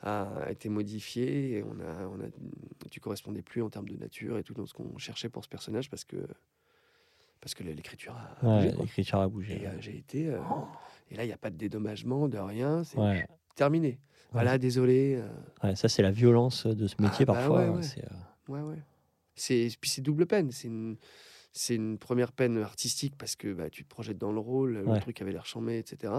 a 0.00 0.50
été 0.50 0.68
modifié 0.68 1.58
et 1.58 1.62
on 1.64 1.80
a, 1.80 2.06
on 2.06 2.20
a, 2.20 2.28
tu 2.90 3.00
correspondais 3.00 3.42
plus 3.42 3.62
en 3.62 3.70
termes 3.70 3.88
de 3.88 3.96
nature 3.96 4.38
et 4.38 4.44
tout 4.44 4.54
dans 4.54 4.66
ce 4.66 4.72
qu'on 4.74 4.96
cherchait 4.98 5.28
pour 5.28 5.42
ce 5.44 5.48
personnage 5.48 5.90
parce 5.90 6.04
que, 6.04 6.16
parce 7.40 7.54
que 7.54 7.62
l'écriture 7.64 8.16
a 8.16 8.46
Ouais, 8.46 8.70
l'écriture 8.80 9.18
a 9.18 9.28
bougé. 9.28 9.62
Et 9.62 9.66
euh, 9.66 9.80
j'ai 9.80 9.96
été, 9.96 10.28
euh, 10.28 10.38
et 11.10 11.16
là, 11.16 11.24
il 11.24 11.26
n'y 11.26 11.32
a 11.32 11.38
pas 11.38 11.50
de 11.50 11.56
dédommagement, 11.56 12.28
de 12.28 12.38
rien, 12.38 12.84
c'est 12.84 12.98
Ouais. 12.98 13.26
terminé. 13.56 13.98
Voilà, 14.32 14.58
désolé. 14.58 15.20
euh, 15.64 15.74
ça, 15.74 15.88
c'est 15.88 16.02
la 16.02 16.10
violence 16.10 16.66
de 16.66 16.86
ce 16.86 16.96
métier 17.00 17.24
Ah, 17.28 17.32
bah 17.32 17.32
parfois. 17.34 17.64
ouais, 17.64 17.76
ouais. 17.76 17.82
c'est, 17.82 18.04
euh. 18.04 18.76
C'est, 19.34 19.68
puis 19.80 19.88
c'est 19.90 20.02
double 20.02 20.26
peine. 20.26 20.50
C'est 20.52 20.68
une, 20.68 20.96
c'est 21.52 21.74
une 21.74 21.98
première 21.98 22.32
peine 22.32 22.58
artistique 22.58 23.14
parce 23.16 23.36
que 23.36 23.52
bah, 23.52 23.70
tu 23.70 23.84
te 23.84 23.88
projettes 23.88 24.18
dans 24.18 24.32
le 24.32 24.38
rôle, 24.40 24.78
le 24.78 25.00
truc 25.00 25.20
avait 25.22 25.32
l'air 25.32 25.46
chambé, 25.46 25.78
etc. 25.78 26.12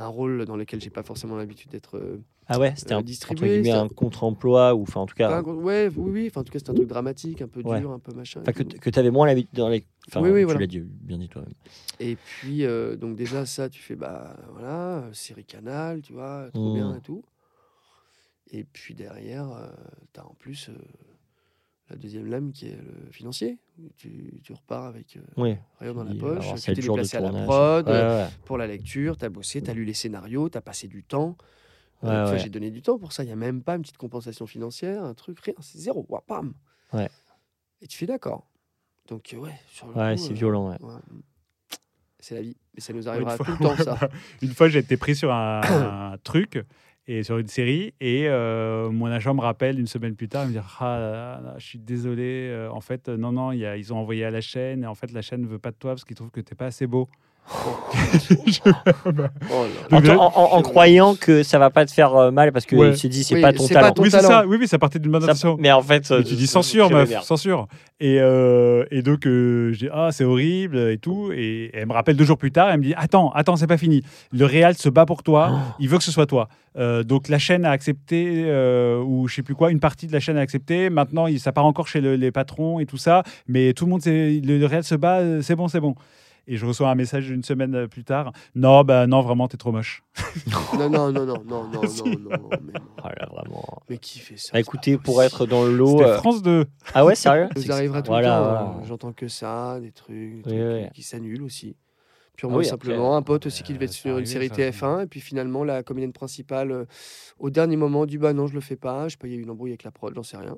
Un 0.00 0.06
rôle 0.08 0.44
dans 0.46 0.56
lequel 0.56 0.80
j'ai 0.80 0.90
pas 0.90 1.02
forcément 1.02 1.36
l'habitude 1.36 1.70
d'être. 1.70 1.96
euh, 1.98 2.22
Ah 2.46 2.58
ouais, 2.58 2.72
c'était 2.76 2.94
Euh, 2.94 2.98
un, 2.98 3.02
distribué, 3.02 3.70
un 3.70 3.88
contre-emploi 3.88 4.74
ou 4.74 4.82
enfin 4.82 5.00
en 5.00 5.06
tout 5.06 5.14
cas, 5.14 5.30
un 5.38 5.42
ouais, 5.42 5.90
oui, 5.94 6.10
oui. 6.10 6.26
Enfin, 6.30 6.40
en 6.40 6.44
tout 6.44 6.52
cas, 6.52 6.58
c'est 6.58 6.70
un 6.70 6.74
truc 6.74 6.88
dramatique, 6.88 7.42
un 7.42 7.48
peu 7.48 7.62
Ouais. 7.62 7.80
dur, 7.80 7.90
un 7.92 7.98
peu 7.98 8.12
machin. 8.12 8.40
enfin 8.40 8.52
que, 8.52 8.90
tu 8.90 8.98
avais 8.98 9.10
moins 9.10 9.26
l'habitude 9.26 9.54
dans 9.56 9.68
les. 9.68 9.84
Enfin, 10.08 10.22
Oui, 10.22 10.30
oui, 10.30 10.40
tu 10.40 10.44
voilà. 10.46 10.60
l'as 10.60 10.66
dit, 10.66 10.80
bien 10.80 11.18
dit 11.18 11.28
toi-même. 11.28 11.52
Et 12.00 12.16
puis, 12.16 12.64
euh, 12.64 12.96
donc 12.96 13.14
déjà, 13.16 13.44
ça, 13.44 13.68
tu 13.68 13.82
fais, 13.82 13.94
bah 13.94 14.34
voilà, 14.52 15.00
euh, 15.04 15.12
série 15.12 15.44
Canal, 15.44 16.00
tu 16.00 16.14
vois, 16.14 16.48
trop 16.52 16.72
bien 16.72 16.94
et 16.96 17.00
tout. 17.02 17.22
Et 18.52 18.64
puis 18.64 18.94
derrière, 18.94 19.48
tu 20.12 20.18
as 20.20 20.26
en 20.26 20.34
plus 20.34 20.70
euh, 20.70 20.74
la 21.90 21.96
deuxième 21.96 22.26
lame 22.26 22.52
qui 22.52 22.68
est 22.68 22.76
le 22.76 23.10
financier. 23.10 23.58
Tu, 23.96 24.40
tu 24.42 24.52
repars 24.52 24.84
avec 24.84 25.16
euh, 25.16 25.20
Oui. 25.36 25.56
rien 25.80 25.92
dans 25.94 26.04
la 26.04 26.14
poche, 26.14 26.44
avoir 26.44 26.54
tu 26.56 26.72
t'es 26.74 26.80
déplacé 26.80 27.16
à 27.16 27.20
la 27.20 27.30
prod, 27.44 27.86
Ouais, 27.88 27.92
euh, 27.94 28.24
ouais. 28.26 28.30
pour 28.44 28.58
la 28.58 28.66
lecture, 28.66 29.16
tu 29.16 29.24
as 29.24 29.28
bossé, 29.28 29.60
tu 29.62 29.70
as 29.70 29.74
lu 29.74 29.84
les 29.84 29.94
scénarios, 29.94 30.48
tu 30.48 30.56
as 30.58 30.60
passé 30.60 30.86
du 30.88 31.02
temps. 31.02 31.36
Ouais. 32.02 32.38
J'ai 32.38 32.48
donné 32.48 32.70
du 32.70 32.80
temps 32.82 32.98
pour 32.98 33.12
ça, 33.12 33.22
il 33.24 33.26
n'y 33.26 33.32
a 33.32 33.36
même 33.36 33.62
pas 33.62 33.74
une 33.76 33.82
petite 33.82 33.98
compensation 33.98 34.46
financière, 34.46 35.04
un 35.04 35.14
truc, 35.14 35.38
rien, 35.40 35.54
c'est 35.60 35.78
zéro, 35.78 36.06
Ouah, 36.08 36.22
bam 36.28 36.54
Ouais. 36.92 37.08
Et 37.82 37.86
tu 37.86 37.96
fais 37.98 38.06
d'accord. 38.06 38.46
Donc, 39.08 39.32
euh, 39.34 39.38
ouais, 39.38 39.54
sur 39.68 39.88
le 39.88 39.94
Ouais, 39.94 40.14
coup, 40.16 40.22
c'est 40.22 40.30
euh, 40.32 40.34
violent. 40.34 40.70
ouais. 40.70 40.76
ouais, 40.82 41.00
C'est 42.20 42.34
la 42.34 42.42
vie, 42.42 42.56
mais 42.74 42.80
ça 42.80 42.92
nous 42.92 43.08
arrivera 43.08 43.36
fois- 43.36 43.46
tout 43.46 43.52
le 43.52 43.58
temps, 43.58 43.76
ça. 43.82 43.98
Une 44.42 44.52
fois, 44.54 44.68
j'ai 44.68 44.78
été 44.80 44.96
pris 44.96 45.16
sur 45.16 45.32
un, 45.32 45.60
un 46.12 46.18
truc 46.18 46.62
et 47.06 47.22
sur 47.22 47.38
une 47.38 47.48
série 47.48 47.94
et 48.00 48.28
euh, 48.28 48.90
mon 48.90 49.06
agent 49.06 49.34
me 49.34 49.40
rappelle 49.40 49.78
une 49.78 49.86
semaine 49.86 50.14
plus 50.14 50.28
tard, 50.28 50.44
il 50.44 50.48
me 50.48 50.52
dit 50.52 50.66
ah, 50.80 51.54
je 51.58 51.64
suis 51.64 51.78
désolé, 51.78 52.48
euh, 52.50 52.70
en 52.70 52.80
fait, 52.80 53.08
euh, 53.08 53.16
non, 53.16 53.32
non, 53.32 53.52
ils 53.52 53.92
ont 53.92 53.96
envoyé 53.96 54.24
à 54.24 54.30
la 54.30 54.40
chaîne 54.40 54.84
et 54.84 54.86
en 54.86 54.94
fait, 54.94 55.10
la 55.12 55.22
chaîne 55.22 55.42
ne 55.42 55.46
veut 55.46 55.58
pas 55.58 55.70
de 55.70 55.76
toi 55.76 55.92
parce 55.92 56.04
qu'ils 56.04 56.16
trouvent 56.16 56.30
que 56.30 56.40
t'es 56.40 56.54
pas 56.54 56.66
assez 56.66 56.86
beau. 56.86 57.08
Oh. 57.48 57.76
En, 59.90 60.00
Donc, 60.00 60.08
en- 60.08 60.32
en- 60.34 60.52
en 60.56 60.62
croyant 60.62 61.14
que 61.14 61.42
ça 61.42 61.58
va 61.58 61.70
pas 61.70 61.84
te 61.84 61.90
faire 61.92 62.14
euh, 62.14 62.30
mal 62.30 62.52
parce 62.52 62.64
que 62.66 62.76
Ouais. 62.76 62.92
il 62.94 63.10
dit 63.10 63.24
c'est 63.24 63.34
Oui, 63.34 63.40
pas 63.42 63.52
ton 63.52 63.66
pas 63.66 63.74
talent. 63.74 63.92
ton 63.92 64.02
oui, 64.02 64.10
c'est 64.10 64.20
ça. 64.20 64.46
Oui, 64.46 64.56
oui, 64.60 64.68
ça 64.68 64.78
partait 64.78 64.98
d'une 64.98 65.14
intention. 65.14 65.56
mais 65.58 65.72
en 65.72 65.82
fait, 65.82 66.10
euh, 66.10 66.18
Mais 66.18 66.24
tu 66.24 66.34
dis 66.34 66.42
je- 66.46 66.50
censure, 66.50 66.90
meuf, 66.90 67.10
censure. 67.22 67.66
Et, 67.98 68.18
euh, 68.20 68.84
et 68.90 69.02
donc, 69.02 69.26
euh, 69.26 69.72
je 69.72 69.78
dis, 69.80 69.88
ah, 69.92 70.08
c'est 70.12 70.24
horrible 70.24 70.78
et 70.78 70.98
tout. 70.98 71.32
Et 71.34 71.70
elle 71.74 71.86
me 71.86 71.92
rappelle 71.92 72.16
deux 72.16 72.24
jours 72.24 72.38
plus 72.38 72.52
tard, 72.52 72.70
elle 72.70 72.78
me 72.78 72.84
dit, 72.84 72.94
attends, 72.96 73.30
attends, 73.32 73.56
c'est 73.56 73.66
pas 73.66 73.76
fini. 73.78 74.02
Le 74.32 74.46
Real 74.46 74.74
se 74.76 74.88
bat 74.88 75.04
pour 75.06 75.22
toi, 75.22 75.50
Oh. 75.52 75.56
il 75.80 75.88
veut 75.88 75.98
que 75.98 76.04
ce 76.04 76.12
soit 76.12 76.26
toi. 76.26 76.48
Euh, 76.78 77.02
donc, 77.02 77.28
la 77.28 77.38
chaîne 77.38 77.64
a 77.64 77.70
accepté, 77.72 78.44
euh, 78.46 79.02
ou 79.02 79.28
je 79.28 79.34
sais 79.34 79.42
plus 79.42 79.54
quoi, 79.54 79.70
une 79.70 79.80
partie 79.80 80.06
de 80.06 80.12
la 80.12 80.20
chaîne 80.20 80.36
a 80.38 80.40
accepté. 80.40 80.88
Maintenant, 80.88 81.26
ça 81.38 81.52
part 81.52 81.66
encore 81.66 81.88
chez 81.88 82.00
le- 82.00 82.14
les 82.16 82.30
patrons 82.30 82.78
et 82.80 82.86
tout 82.86 82.96
ça. 82.98 83.22
Mais 83.48 83.72
tout 83.74 83.84
le 83.86 83.90
monde, 83.90 84.02
le, 84.06 84.58
le 84.58 84.66
Real 84.66 84.84
se 84.84 84.94
bat, 84.94 85.18
euh, 85.18 85.42
c'est 85.42 85.56
bon, 85.56 85.68
c'est 85.68 85.80
bon. 85.80 85.94
Et 86.52 86.56
je 86.56 86.66
reçois 86.66 86.90
un 86.90 86.96
message 86.96 87.30
une 87.30 87.44
semaine 87.44 87.74
euh, 87.76 87.86
plus 87.86 88.02
tard. 88.02 88.32
Non, 88.56 88.82
bah 88.82 89.06
non, 89.06 89.20
vraiment, 89.22 89.46
t'es 89.46 89.56
trop 89.56 89.70
moche. 89.70 90.02
Non, 90.76 90.90
non, 90.90 91.12
non, 91.12 91.24
non, 91.24 91.42
non, 91.44 91.68
non, 91.68 91.86
Si. 91.86 92.02
non, 92.02 92.10
non, 92.18 92.50
mais, 92.62 92.72
non. 92.72 92.80
Oh 93.04 93.08
là, 93.08 93.28
vraiment. 93.30 93.64
Mais 93.88 93.98
qui 93.98 94.18
fait 94.18 94.36
ça 94.36 94.50
Bah, 94.52 94.58
écoutez, 94.60 94.98
pour 94.98 95.22
être 95.22 95.46
dans 95.46 95.64
le 95.64 95.76
lot. 95.76 95.98
C'était 95.98 96.10
euh, 96.10 96.16
France 96.18 96.42
2. 96.42 96.64
Ah 96.92 97.04
ouais, 97.04 97.14
sérieux 97.14 97.48
Ça 97.54 97.60
nous 97.60 97.70
arrivera 97.72 98.02
tout 98.02 98.10
Voilà, 98.10 98.28
le 98.28 98.34
temps. 98.34 98.44
voilà. 98.50 98.60
hein. 98.62 98.82
J'entends 98.84 99.12
que 99.12 99.28
ça, 99.28 99.78
des 99.80 99.92
trucs, 99.92 100.42
des 100.42 100.50
Oui, 100.50 100.58
trucs 100.58 100.82
oui. 100.84 100.88
qui 100.92 101.02
s'annulent 101.04 101.42
aussi. 101.44 101.76
Ah 101.78 101.86
Purement 102.36 102.56
oui, 102.56 102.64
et 102.66 102.70
après, 102.70 102.88
simplement, 102.88 103.16
un 103.16 103.22
pote 103.22 103.46
aussi 103.46 103.62
qui 103.62 103.70
euh, 103.72 103.74
devait 103.76 103.84
être 103.84 103.92
sur 103.92 104.18
une 104.18 104.26
série 104.26 104.48
ça. 104.48 104.54
TF1, 104.54 105.04
et 105.04 105.06
puis 105.06 105.20
finalement, 105.20 105.62
la 105.62 105.82
comédienne 105.84 106.12
principale, 106.12 106.72
euh, 106.72 106.84
au 107.38 107.50
dernier 107.50 107.76
moment, 107.76 108.06
dit 108.06 108.18
Bah 108.18 108.32
non, 108.32 108.46
je 108.48 108.54
le 108.54 108.60
fais 108.60 108.76
pas, 108.76 109.06
je 109.06 109.12
sais 109.12 109.18
pas, 109.18 109.28
il 109.28 109.34
y 109.34 109.36
a 109.36 109.38
eu 109.38 109.42
une 109.42 109.50
embrouille 109.50 109.70
avec 109.70 109.84
la 109.84 109.90
prod, 109.92 110.12
j'en 110.14 110.22
sais 110.24 110.36
rien. 110.38 110.56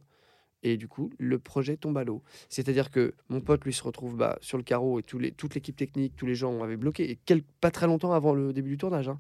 Et 0.63 0.77
du 0.77 0.89
coup, 0.89 1.11
le 1.19 1.39
projet 1.39 1.77
tombe 1.77 1.99
à 1.99 2.05
l'eau. 2.05 2.23
C'est-à-dire 2.49 2.91
que 2.91 3.15
mon 3.29 3.41
pote, 3.41 3.65
lui, 3.65 3.73
se 3.73 3.83
retrouve 3.83 4.17
bah, 4.17 4.39
sur 4.41 4.59
le 4.59 4.63
carreau 4.63 5.01
et 5.01 5.03
toute 5.03 5.55
l'équipe 5.55 5.77
technique, 5.77 6.15
tous 6.17 6.27
les 6.27 6.35
gens 6.35 6.63
avaient 6.63 6.77
bloqué. 6.77 7.11
Et 7.11 7.19
pas 7.61 7.71
très 7.71 7.87
longtemps 7.87 8.13
avant 8.13 8.33
le 8.33 8.53
début 8.53 8.71
du 8.71 8.79
tournage, 8.79 9.09
hein. 9.09 9.19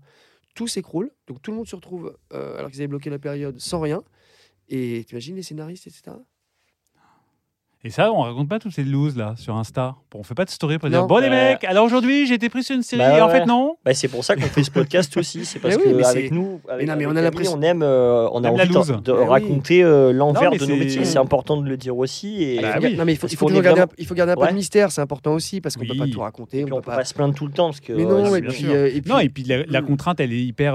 tout 0.54 0.68
s'écroule. 0.68 1.10
Donc 1.26 1.42
tout 1.42 1.50
le 1.50 1.56
monde 1.56 1.66
se 1.66 1.76
retrouve, 1.76 2.16
euh, 2.32 2.58
alors 2.58 2.70
qu'ils 2.70 2.80
avaient 2.80 2.88
bloqué 2.88 3.10
la 3.10 3.18
période, 3.18 3.58
sans 3.58 3.80
rien. 3.80 4.02
Et 4.68 5.04
t'imagines 5.04 5.36
les 5.36 5.42
scénaristes, 5.42 5.86
etc. 5.86 6.16
Et 7.84 7.90
ça, 7.90 8.12
on 8.12 8.20
raconte 8.20 8.48
pas 8.48 8.60
toutes 8.60 8.72
ces 8.72 8.84
looses 8.84 9.16
là 9.16 9.34
sur 9.36 9.56
Insta. 9.56 9.96
Bon, 10.12 10.20
on 10.20 10.22
fait 10.22 10.34
pas 10.36 10.44
de 10.44 10.50
story 10.50 10.78
pour 10.78 10.88
Non. 10.88 10.98
dire 10.98 11.06
bon 11.08 11.18
les 11.18 11.28
Bah, 11.28 11.34
mecs, 11.34 11.64
alors 11.64 11.84
aujourd'hui 11.84 12.28
j'ai 12.28 12.34
été 12.34 12.48
pris 12.48 12.62
sur 12.62 12.76
une 12.76 12.82
série 12.84 13.02
bah 13.02 13.18
et 13.18 13.20
en 13.20 13.26
ouais. 13.26 13.40
fait 13.40 13.44
non. 13.46 13.74
Bah, 13.84 13.92
c'est 13.92 14.06
pour 14.06 14.22
ça 14.24 14.36
qu'on 14.36 14.42
fait 14.42 14.62
ce 14.62 14.70
podcast 14.70 15.16
aussi. 15.16 15.44
C'est 15.44 15.58
parce 15.62 15.76
Mais 15.76 15.82
oui, 15.84 15.90
que 15.92 15.96
mais 15.96 16.04
avec 16.06 16.30
nous, 16.30 16.60
avec, 16.68 16.86
non, 16.86 16.94
mais 16.96 17.04
avec 17.04 17.08
on 17.08 17.16
a 17.16 17.22
l'impression- 17.22 17.58
on 17.58 17.62
aime, 17.62 17.82
euh, 17.82 18.28
on 18.32 18.44
a 18.44 18.50
Aime 18.50 18.56
la 18.56 18.62
envie 18.78 19.02
de, 19.02 19.12
oui. 19.12 19.24
raconter 19.26 19.82
euh, 19.82 20.12
l'envers 20.12 20.52
de 20.52 20.64
nos 20.64 20.76
métiers. 20.76 21.04
C'est 21.04 21.18
important 21.18 21.60
de 21.60 21.68
le 21.68 21.76
dire 21.76 21.96
aussi. 21.96 22.40
Et, 22.44 22.54
Il 22.56 22.62
Bah 22.62 22.74
faut 22.76 22.82
oui. 22.84 22.94
Non, 22.96 23.04
mais 23.04 23.14
il 23.14 23.18
faut, 23.18 23.26
il 23.26 23.36
faut 23.36 23.48
garder, 23.48 23.80
un- 23.80 23.86
il 23.98 24.06
faut 24.06 24.14
garder 24.14 24.32
un 24.32 24.36
peu 24.36 24.42
Ouais. 24.42 24.50
de 24.50 24.54
mystère, 24.54 24.92
c'est 24.92 25.00
important 25.00 25.32
aussi, 25.34 25.60
parce 25.60 25.76
qu'on 25.76 25.84
peut 25.84 25.96
pas 25.96 26.04
Oui. 26.04 26.10
tout 26.12 26.20
raconter. 26.20 26.62
puis 26.62 26.72
on 26.72 26.76
peut 26.76 26.82
pas... 26.92 26.98
pas 26.98 27.04
se 27.04 27.14
plaindre 27.14 27.34
tout 27.34 27.46
le 27.48 27.52
temps 27.52 27.66
parce 27.70 27.80
que. 27.80 27.92
Mais 27.94 28.04
non, 28.04 28.36
et 28.36 28.42
puis, 28.42 28.66
euh, 28.68 28.86
et 28.94 29.00
puis- 29.00 29.10
Non, 29.10 29.18
et 29.18 29.28
puis 29.28 29.42
la, 29.42 29.64
la 29.66 29.80
Mm. 29.82 29.86
contrainte, 29.86 30.20
elle 30.20 30.32
est 30.32 30.40
hyper. 30.44 30.74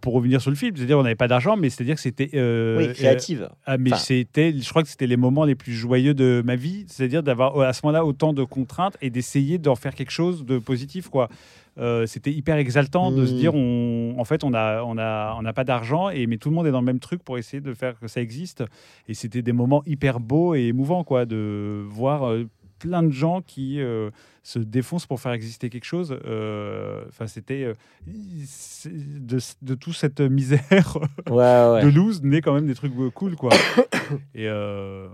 pour 0.00 0.14
revenir 0.14 0.40
sur 0.40 0.50
le 0.50 0.56
film, 0.56 0.74
c'est-à-dire 0.74 0.98
on 0.98 1.02
n'avait 1.02 1.14
pas 1.16 1.28
d'argent, 1.28 1.56
mais 1.58 1.68
c'est-à-dire 1.68 1.96
que 1.96 2.00
c'était. 2.00 2.30
oui, 2.32 2.92
créative. 2.94 3.50
ah, 3.66 3.76
mais 3.76 3.90
c'était, 3.98 4.54
je 4.58 4.70
crois 4.70 4.82
que 4.82 4.88
c'était 4.88 5.06
les 5.06 5.18
moments 5.18 5.44
les 5.44 5.54
plus 5.54 5.72
joyeux 5.74 6.13
de 6.14 6.42
ma 6.44 6.56
vie, 6.56 6.84
c'est-à-dire 6.88 7.22
d'avoir 7.22 7.58
à 7.60 7.72
ce 7.72 7.80
moment-là 7.84 8.04
autant 8.04 8.32
de 8.32 8.44
contraintes 8.44 8.96
et 9.02 9.10
d'essayer 9.10 9.58
d'en 9.58 9.74
faire 9.74 9.94
quelque 9.94 10.10
chose 10.12 10.44
de 10.44 10.58
positif, 10.58 11.08
quoi. 11.08 11.28
Euh, 11.76 12.06
c'était 12.06 12.30
hyper 12.32 12.56
exaltant 12.56 13.10
de 13.10 13.26
se 13.26 13.32
Mm. 13.34 13.36
dire, 13.36 13.54
on, 13.54 14.14
en 14.16 14.24
fait, 14.24 14.44
on 14.44 14.54
a, 14.54 14.82
on 14.84 14.96
a, 14.96 15.34
on 15.36 15.42
n'a 15.42 15.52
pas 15.52 15.64
d'argent 15.64 16.08
et 16.08 16.26
mais 16.28 16.36
tout 16.38 16.48
le 16.48 16.54
monde 16.54 16.68
est 16.68 16.70
dans 16.70 16.78
le 16.80 16.86
même 16.86 17.00
truc 17.00 17.22
pour 17.24 17.36
essayer 17.36 17.60
de 17.60 17.74
faire 17.74 17.98
que 17.98 18.06
ça 18.06 18.20
existe. 18.20 18.62
Et 19.08 19.14
c'était 19.14 19.42
des 19.42 19.52
moments 19.52 19.82
hyper 19.84 20.20
beaux 20.20 20.54
et 20.54 20.62
émouvants, 20.66 21.02
quoi, 21.02 21.26
de 21.26 21.82
voir 21.88 22.28
euh, 22.30 22.44
plein 22.78 23.02
de 23.02 23.10
gens 23.10 23.40
qui 23.42 23.80
euh, 23.80 24.10
se 24.44 24.60
défoncent 24.60 25.06
pour 25.06 25.20
faire 25.20 25.32
exister 25.32 25.68
quelque 25.68 25.84
chose. 25.86 26.16
Euh, 26.26 27.02
Enfin, 27.08 27.26
c'était 27.26 27.64
euh, 27.64 27.74
de, 28.06 29.38
de 29.62 29.74
toute 29.74 29.94
cette 29.94 30.20
misère 30.20 30.98
Ouais, 31.28 31.34
ouais. 31.34 31.82
de 31.84 31.88
loose 31.88 32.22
naît 32.22 32.40
quand 32.40 32.54
même 32.54 32.66
des 32.66 32.74
trucs 32.74 32.92
euh, 32.98 33.10
cool, 33.10 33.34
quoi. 33.36 33.50
et 34.34 34.46
euh, 34.48 35.08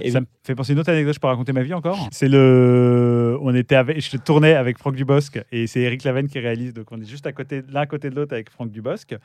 Et 0.00 0.10
ça 0.10 0.20
me 0.20 0.26
fait 0.42 0.54
penser 0.54 0.72
à 0.72 0.74
une 0.74 0.80
autre 0.80 0.90
anecdote. 0.90 1.14
Je 1.14 1.20
peux 1.20 1.26
raconter 1.26 1.52
ma 1.52 1.62
vie 1.62 1.74
encore? 1.74 2.08
C'est 2.10 2.28
le, 2.28 3.38
on 3.40 3.54
était 3.54 3.76
avec, 3.76 4.00
je 4.00 4.16
tournais 4.16 4.54
avec 4.54 4.78
Franck 4.78 4.94
Dubosc 4.94 5.40
et 5.52 5.66
c'est 5.66 5.80
Eric 5.80 6.04
Laven 6.04 6.28
qui 6.28 6.38
réalise. 6.38 6.74
Donc 6.74 6.86
on 6.90 7.00
est 7.00 7.06
juste 7.06 7.26
à 7.26 7.32
côté, 7.32 7.62
l'un 7.68 7.82
à 7.82 7.86
côté 7.86 8.10
de 8.10 8.14
l'autre 8.16 8.34
avec 8.34 8.50
Franck 8.50 8.70
Dubosc. 8.70 9.16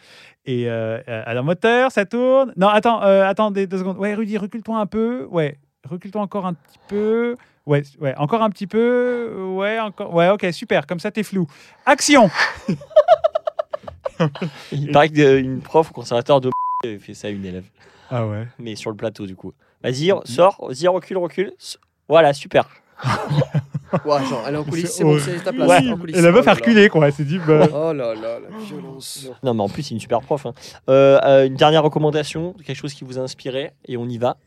Et 0.46 0.70
euh, 0.70 1.00
euh, 1.08 1.24
alors 1.26 1.44
moteur, 1.44 1.92
ça 1.92 2.06
tourne. 2.06 2.54
Non, 2.58 2.68
attends, 2.68 3.04
euh, 3.04 3.28
attendez 3.28 3.68
deux 3.68 3.80
secondes. 3.80 3.98
Ouais, 3.98 4.14
Rudy, 4.14 4.38
recule-toi 4.38 4.80
un 4.80 4.86
peu. 4.86 5.28
Ouais, 5.30 5.58
recule-toi 5.90 6.22
encore 6.22 6.46
un 6.46 6.54
petit 6.54 6.80
peu. 6.88 7.36
Ouais, 7.66 7.84
ouais, 8.00 8.14
encore 8.18 8.42
un 8.42 8.50
petit 8.50 8.68
peu. 8.68 9.34
Ouais, 9.56 9.80
encore. 9.80 10.14
Ouais, 10.14 10.30
ok, 10.30 10.48
super. 10.52 10.86
Comme 10.86 11.00
ça, 11.00 11.12
t'es 11.12 11.24
flou. 11.24 11.48
Action. 11.86 12.30
Il 14.72 14.92
paraît 14.92 15.10
qu'une 15.10 15.62
prof 15.62 15.90
au 15.90 15.94
conservatoire 15.94 16.42
de 16.42 16.50
fait 17.00 17.14
ça 17.14 17.28
à 17.28 17.32
une 17.32 17.46
élève. 17.46 17.66
Ah 18.10 18.28
ouais? 18.28 18.48
Mais 18.60 18.76
sur 18.76 18.92
le 18.92 18.98
plateau, 18.98 19.26
du 19.26 19.36
coup. 19.36 19.54
Vas-y, 19.84 20.12
sors, 20.26 20.66
vas-y, 20.68 20.88
recule, 20.88 21.18
recule. 21.18 21.54
Voilà, 22.08 22.34
super. 22.34 22.68
Ouais, 24.06 24.26
genre, 24.26 24.44
elle 24.48 24.56
est 24.56 24.58
en 24.58 24.64
coulisses, 24.64 24.90
C'est 24.90 25.04
bon, 25.04 25.20
c'est 25.20 25.44
ta 25.44 25.54
place. 25.54 25.70
Ouais. 25.70 25.92
en 25.92 25.98
coulisses. 25.98 26.18
Et 26.18 26.22
la 26.22 26.32
meuf 26.32 26.46
Oh 26.48 26.50
a 26.50 26.54
reculé, 26.56 26.90
quoi. 26.90 27.06
Elle 27.06 27.14
s'est 27.14 27.26
dit, 27.26 27.38
bah, 27.38 27.68
Oh 27.72 27.94
là 27.94 28.16
là, 28.16 28.40
la 28.40 28.58
violence. 28.66 29.30
Non, 29.44 29.54
mais 29.54 29.62
en 29.62 29.70
plus, 29.70 29.84
c'est 29.84 29.94
une 29.94 30.00
super 30.00 30.20
prof. 30.22 30.48
hein. 30.48 30.54
Euh, 30.90 31.20
euh, 31.24 31.46
une 31.46 31.54
dernière 31.54 31.84
recommandation, 31.84 32.54
quelque 32.54 32.76
chose 32.76 32.96
qui 32.96 33.04
vous 33.04 33.20
a 33.20 33.22
inspiré, 33.22 33.70
et 33.88 33.96
on 33.96 34.10
y 34.10 34.18
va. 34.18 34.38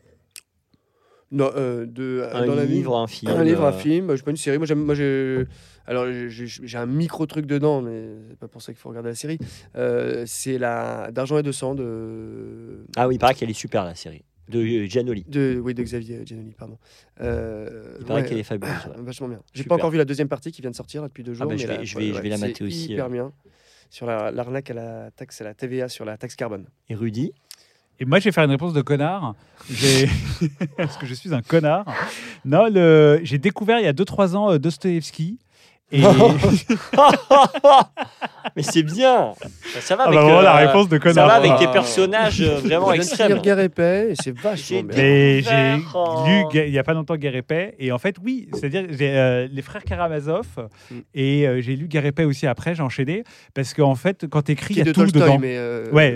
Non, 1.31 1.49
euh, 1.55 1.85
de, 1.85 2.27
Un 2.33 2.45
dans 2.45 2.55
la 2.55 2.65
vie. 2.65 2.73
livre, 2.73 2.97
un 2.97 3.07
film. 3.07 3.31
Un 3.31 3.43
livre, 3.45 3.63
un 3.63 3.71
film. 3.71 4.15
Je 4.17 4.21
pas 4.23 4.31
une 4.31 4.37
série. 4.37 4.57
Moi, 4.57 4.67
j'aime. 4.67 4.83
Moi, 4.83 4.95
j'ai. 4.95 5.45
Alors, 5.85 6.07
j'ai- 6.11 6.29
j'ai 6.29 6.47
j'ai 6.47 6.77
un 6.77 6.85
micro 6.85 7.25
truc 7.25 7.45
dedans, 7.45 7.81
mais 7.81 8.01
c'est 8.29 8.39
pas 8.39 8.47
pour 8.49 8.61
ça 8.61 8.73
qu'il 8.73 8.79
faut 8.81 8.89
regarder 8.89 9.09
la 9.09 9.15
série. 9.15 9.37
Euh, 9.77 10.23
c'est 10.25 10.57
la 10.57 11.09
d'argent 11.11 11.37
et 11.37 11.43
de 11.43 11.51
sang 11.53 11.73
de. 11.73 12.85
Ah 12.97 13.07
oui, 13.07 13.15
il 13.15 13.19
paraît 13.19 13.33
qu'elle 13.33 13.49
est 13.49 13.53
super 13.53 13.85
la 13.85 13.95
série. 13.95 14.23
De 14.49 14.59
euh, 14.59 14.85
Giannoli. 14.85 15.25
De, 15.27 15.59
oui, 15.61 15.73
de 15.73 15.83
Xavier 15.83 16.25
Giannoli, 16.25 16.53
pardon. 16.57 16.77
Euh, 17.21 17.95
Il 17.99 18.05
paraît 18.05 18.21
ouais, 18.21 18.27
qu'elle 18.27 18.37
est 18.37 18.43
fabuleuse. 18.43 18.73
ouais. 18.87 19.01
Vachement 19.03 19.27
bien. 19.27 19.39
J'ai 19.53 19.63
pas 19.65 19.75
encore 19.75 19.89
vu 19.91 19.97
la 19.97 20.05
deuxième 20.05 20.29
partie 20.29 20.51
qui 20.51 20.61
vient 20.61 20.71
de 20.71 20.75
sortir 20.75 21.01
là, 21.01 21.07
depuis 21.09 21.23
deux 21.23 21.33
jours. 21.33 21.45
bah, 21.47 21.53
mais 21.53 21.57
je 21.57 21.67
vais- 21.67 21.77
là, 21.77 21.83
je 21.83 21.97
vais- 21.97 22.13
je 22.13 22.21
vais 22.21 22.29
la 22.29 22.37
mater 22.37 22.63
aussi, 22.63 22.93
Hyper 22.93 23.05
euh. 23.05 23.09
bien. 23.09 23.31
Sur 23.89 24.05
la- 24.05 24.31
l'arnaque 24.31 24.69
à 24.71 24.73
la 24.73 25.11
taxe, 25.11 25.41
à 25.41 25.43
la 25.45 25.53
TVA 25.53 25.89
sur 25.89 26.05
la 26.05 26.17
taxe 26.17 26.35
carbone. 26.35 26.65
Et 26.89 26.95
Rudy? 26.95 27.31
Et 27.99 28.05
moi, 28.05 28.19
je 28.19 28.25
vais 28.25 28.31
faire 28.31 28.43
une 28.43 28.51
réponse 28.51 28.73
de 28.73 28.81
connard. 28.81 29.33
Parce 30.77 30.97
que 30.97 31.05
je 31.05 31.13
suis 31.13 31.33
un 31.33 31.41
connard. 31.41 31.85
Non, 32.45 32.67
le... 32.71 33.19
j'ai 33.23 33.37
découvert 33.37 33.79
il 33.79 33.85
y 33.85 33.87
a 33.87 33.93
2-3 33.93 34.35
ans 34.35 34.51
euh, 34.51 34.57
Dostoevsky. 34.59 35.39
Et... 35.91 36.01
Mais 38.55 38.63
c'est 38.63 38.83
bien 38.83 39.33
Ça 39.79 39.95
va 39.95 40.03
Ah 40.05 40.07
avec, 40.07 40.19
bah 40.19 40.25
voilà, 40.25 40.41
la 40.41 40.57
euh, 40.63 40.67
réponse 40.67 40.89
de 40.89 40.97
ça 40.97 41.03
connard. 41.03 41.27
va 41.27 41.33
avec 41.35 41.51
Ah. 41.55 41.59
tes 41.59 41.67
personnages 41.67 42.41
euh, 42.41 42.59
vraiment 42.63 42.91
extrêmes. 42.91 43.39
Guerre 43.39 43.59
et 43.59 43.69
c'est 44.21 44.35
vachement 44.35 44.55
J'ai 44.55 44.83
bien. 44.83 44.97
Mais 44.97 45.41
j'ai 45.41 45.75
lu 45.75 45.83
il 46.65 46.71
n'y 46.71 46.79
a 46.79 46.83
pas 46.83 46.93
longtemps 46.93 47.15
Guerre 47.15 47.41
et 47.79 47.91
en 47.91 47.99
fait, 47.99 48.15
oui, 48.23 48.47
c'est-à-dire 48.53 48.85
j'ai 48.89 49.15
euh, 49.15 49.47
les 49.51 49.61
frères 49.61 49.83
Karamazov. 49.83 50.45
Mm. 50.91 50.95
Et 51.13 51.47
euh, 51.47 51.61
j'ai 51.61 51.75
lu 51.75 51.87
Guerre 51.87 52.11
aussi 52.25 52.47
après, 52.47 52.73
j'ai 52.75 52.83
enchaîné. 52.83 53.23
Parce 53.53 53.73
qu'en 53.73 53.95
fait, 53.95 54.25
quand 54.29 54.41
tu 54.43 54.53
écris, 54.53 54.73
il 54.75 54.77
y 54.79 54.81
a 54.81 54.85
de 54.85 54.91
tout 54.91 55.05
dedans. 55.05 55.37
mais. 55.39 55.55
euh, 55.57 55.85
Ouais, 55.91 56.13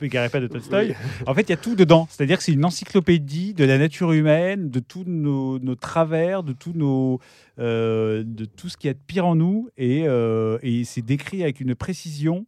mais- 0.00 0.08
Guerre 0.08 0.24
et 0.24 0.28
Paix 0.28 0.40
de 0.40 0.46
Tolstoï. 0.46 0.88
Oui. 0.88 0.94
En 1.26 1.34
fait, 1.34 1.42
il 1.42 1.50
y 1.50 1.54
a 1.54 1.56
tout 1.56 1.74
dedans. 1.74 2.06
C'est-à-dire 2.10 2.38
que 2.38 2.44
c'est 2.44 2.52
une 2.52 2.64
encyclopédie 2.64 3.54
de 3.54 3.64
la 3.64 3.78
nature 3.78 4.12
humaine, 4.12 4.70
de 4.70 4.78
tous 4.80 5.04
nos, 5.06 5.58
nos 5.58 5.74
travers, 5.74 6.42
de 6.42 6.52
tous 6.52 6.72
nos, 6.74 7.18
euh, 7.58 8.22
de 8.26 8.44
tout 8.44 8.68
ce 8.68 8.76
qu'il 8.76 8.88
y 8.88 8.90
a 8.90 8.94
de 8.94 8.98
pire 9.06 9.26
en 9.26 9.34
nous, 9.34 9.68
et, 9.76 10.04
euh, 10.06 10.58
et 10.62 10.84
c'est 10.84 11.02
décrit 11.02 11.42
avec 11.42 11.60
une 11.60 11.74
précision. 11.74 12.46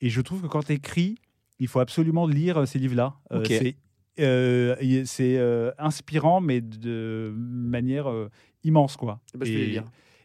Et 0.00 0.08
je 0.10 0.20
trouve 0.20 0.42
que 0.42 0.46
quand 0.46 0.62
tu 0.64 0.72
écris, 0.72 1.16
il 1.58 1.68
faut 1.68 1.80
absolument 1.80 2.26
lire 2.26 2.58
euh, 2.58 2.66
ces 2.66 2.78
livres-là. 2.78 3.14
Euh, 3.32 3.40
Ok. 3.40 3.46
c'est 3.48 3.76
euh, 4.20 4.76
euh, 5.20 5.72
inspirant, 5.78 6.40
mais 6.40 6.60
de 6.60 7.32
manière 7.36 8.08
euh, 8.10 8.28
immense, 8.64 8.96
quoi. 8.96 9.20
Bah, 9.34 9.44
je 9.46 9.52
vais 9.52 9.58
les 9.58 9.66
lire. 9.66 9.84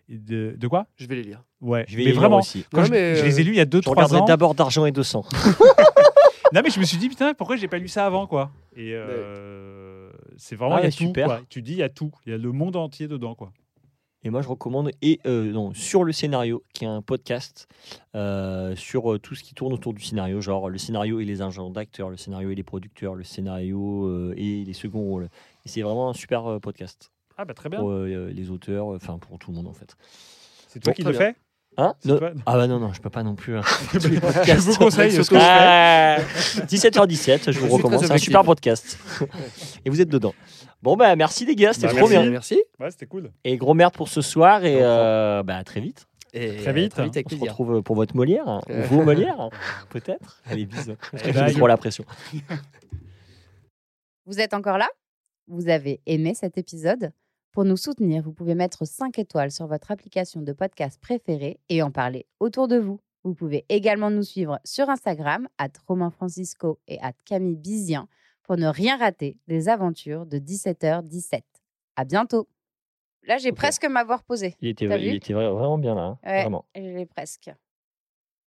de, 0.10 0.56
de 0.58 0.68
quoi? 0.68 0.86
Je 0.98 1.06
vais 1.08 1.16
les 1.16 1.24
lire. 1.24 1.44
Ouais. 1.62 1.86
Je 1.88 1.98
vais 1.98 2.04
mais 2.04 2.12
lire 2.12 2.20
vraiment, 2.20 2.40
aussi. 2.40 2.66
quand 2.72 2.82
Ouais, 2.82 2.86
je, 2.88 2.92
mais, 2.92 3.16
je 3.16 3.26
les 3.26 3.42
ai 3.42 3.44
lus 3.44 3.52
il 3.54 3.58
y 3.58 3.62
a 3.62 3.64
Je 3.66 3.70
2-3 3.70 3.90
regarderai 3.90 4.20
ans. 4.22 4.26
d'abord 4.26 4.54
d'argent 4.56 4.86
et 4.86 4.92
de 4.92 5.04
sang. 5.04 5.24
Non, 6.52 6.62
mais 6.64 6.72
je 6.72 6.80
me 6.80 6.84
suis 6.86 6.98
dit, 6.98 7.10
putain, 7.10 7.36
pourquoi 7.36 7.58
j'ai 7.58 7.68
pas 7.68 7.78
lu 7.78 7.88
ça 7.88 8.08
avant, 8.08 8.26
quoi? 8.26 8.52
Et 8.76 8.94
euh, 8.96 10.10
c'est 10.36 10.56
vraiment, 10.56 10.76
Ah 10.78 10.80
il 10.80 10.82
y 10.82 10.86
a 10.86 10.88
ouais, 10.88 10.92
tout, 10.92 11.04
super. 11.06 11.26
quoi. 11.28 11.42
Tu 11.48 11.62
dis, 11.62 11.74
il 11.74 11.78
y 11.78 11.84
a 11.84 11.90
tout. 11.90 12.12
Il 12.26 12.32
y 12.32 12.34
a 12.34 12.40
le 12.40 12.52
monde 12.52 12.76
entier 12.76 13.08
dedans, 13.08 13.36
quoi. 13.36 13.52
Et 14.24 14.30
moi, 14.30 14.42
je 14.42 14.50
recommande 14.50 14.92
et 15.02 15.20
euh, 15.26 15.52
non, 15.54 15.74
sur 15.74 16.04
le 16.04 16.12
scénario, 16.12 16.62
qui 16.74 16.84
est 16.84 16.88
un 16.88 17.02
podcast 17.02 17.68
euh, 18.16 18.76
sur 18.76 19.14
euh, 19.14 19.18
tout 19.18 19.34
ce 19.34 19.44
qui 19.44 19.54
tourne 19.54 19.72
autour 19.72 19.94
du 19.94 20.04
scénario, 20.04 20.42
genre 20.42 20.70
le 20.70 20.78
scénario 20.78 21.22
et 21.22 21.26
les 21.26 21.42
agents 21.42 21.70
d'acteurs, 21.70 22.10
le 22.10 22.18
scénario 22.18 22.50
et 22.50 22.56
les 22.56 22.64
producteurs, 22.64 23.16
le 23.16 23.24
scénario 23.24 24.08
euh, 24.08 24.34
et 24.36 24.66
les 24.66 24.74
seconds 24.74 25.04
rôles. 25.04 25.30
Et 25.66 25.70
c'est 25.70 25.82
vraiment 25.82 26.10
un 26.10 26.14
super 26.14 26.46
euh, 26.48 26.60
podcast 26.60 27.12
Ah, 27.38 27.46
bah 27.46 27.54
très 27.54 27.70
bien. 27.70 27.80
pour 27.80 27.92
euh, 27.92 28.30
les 28.34 28.50
auteurs, 28.50 28.92
euh, 28.92 28.98
enfin 28.98 29.18
pour 29.20 29.40
tout 29.40 29.52
le 29.52 29.56
monde 29.58 29.68
en 29.68 29.74
fait. 29.74 29.96
C'est 30.68 30.82
toi 30.82 30.92
Bon, 30.92 30.96
qui 30.96 31.04
le 31.04 31.14
fais 31.14 31.36
Hein 31.78 31.94
Non- 32.04 32.20
Ah 32.46 32.58
bah 32.58 32.68
non, 32.68 32.78
non, 32.80 32.92
je 32.92 33.00
peux 33.00 33.10
pas 33.10 33.24
non 33.24 33.36
plus. 33.36 33.56
hein. 33.58 33.62
Je 33.94 34.54
vous 34.58 34.76
conseille 34.76 35.12
ce 35.14 35.18
que 35.20 35.36
je 35.36 35.40
fais. 35.40 35.40
Ah, 35.40 36.18
17h17, 36.68 37.52
je 37.54 37.60
vous 37.62 37.70
recommande. 37.70 38.04
C'est 38.04 38.12
un 38.12 38.18
super 38.18 38.44
podcast. 38.44 38.98
et 39.86 39.90
vous 39.90 40.02
êtes 40.02 40.10
dedans. 40.10 40.34
Bon, 40.82 40.98
bah 40.98 41.16
merci 41.16 41.46
les 41.46 41.56
gars, 41.56 41.72
c'était 41.72 41.88
Bah, 41.88 41.94
trop 41.94 42.10
merci. 42.10 42.22
bien. 42.24 42.30
Merci. 42.32 42.62
Ouais, 42.80 42.92
c'était 42.92 43.06
cool. 43.08 43.32
Et 43.44 43.58
gros 43.58 43.74
merde 43.74 43.94
pour 43.94 44.08
ce 44.08 44.22
soir 44.22 44.64
et 44.64 44.80
euh, 44.82 45.44
bah, 45.44 45.58
à 45.58 45.64
très 45.64 45.82
vite. 45.82 46.06
Et 46.34 46.58
Très 46.58 46.74
vite. 46.74 46.92
Très 46.92 47.04
vite 47.06 47.18
avec 47.18 47.28
On 47.28 47.36
se 47.36 47.42
retrouve 47.42 47.82
pour 47.82 47.96
votre 47.96 48.16
Molière, 48.16 48.48
hein, 48.48 48.62
ou 48.70 48.82
vos 48.84 49.04
Molières, 49.04 49.40
hein, 49.40 49.50
peut-être. 49.90 50.42
Allez, 50.46 50.66
bisous. 50.66 50.96
Que 50.96 51.18
Eh 51.24 51.34
je 51.34 51.60
ben, 51.60 51.68
la 51.68 51.78
pression. 51.78 52.06
Vous 54.26 54.40
êtes 54.40 54.54
encore 54.54 54.78
là? 54.78 54.88
Vous 55.48 55.70
avez 55.70 56.02
aimé 56.06 56.36
cet 56.36 56.58
épisode? 56.58 57.12
Pour 57.52 57.66
nous 57.66 57.78
soutenir, 57.78 58.22
vous 58.22 58.32
pouvez 58.32 58.54
mettre 58.54 58.86
5 58.86 59.18
étoiles 59.18 59.50
sur 59.52 59.66
votre 59.66 59.90
application 59.90 60.42
de 60.42 60.54
podcast 60.54 61.02
préférée 61.02 61.60
et 61.68 61.82
en 61.82 61.90
parler 61.90 62.28
autour 62.40 62.68
de 62.68 62.78
vous. 62.78 63.00
Vous 63.24 63.34
pouvez 63.34 63.66
également 63.70 64.12
nous 64.12 64.22
suivre 64.24 64.60
sur 64.64 64.88
Instagram, 64.90 65.48
at 65.58 65.70
Romain 65.88 66.12
Francisco 66.12 66.80
et 66.88 67.00
at 67.02 67.14
Camille 67.26 67.58
Bizien, 67.58 68.08
pour 68.44 68.56
ne 68.56 68.68
rien 68.68 68.98
rater 68.98 69.36
des 69.48 69.68
aventures 69.68 70.28
de 70.28 70.38
17h17. 70.38 71.42
À 71.96 72.06
bientôt 72.06 72.48
Là, 73.24 73.38
j'ai 73.38 73.52
presque 73.52 73.86
m'avoir 73.86 74.24
posé. 74.24 74.56
Il 74.62 74.70
était, 74.70 74.86
il 74.86 75.34
vraiment 75.34 75.78
bien 75.78 75.96
là. 75.96 76.02
hein, 76.02 76.20
Ouais. 76.26 76.42
Vraiment. 76.42 76.66
Je 76.76 76.82
l'ai 76.82 77.06
presque. 77.06 77.52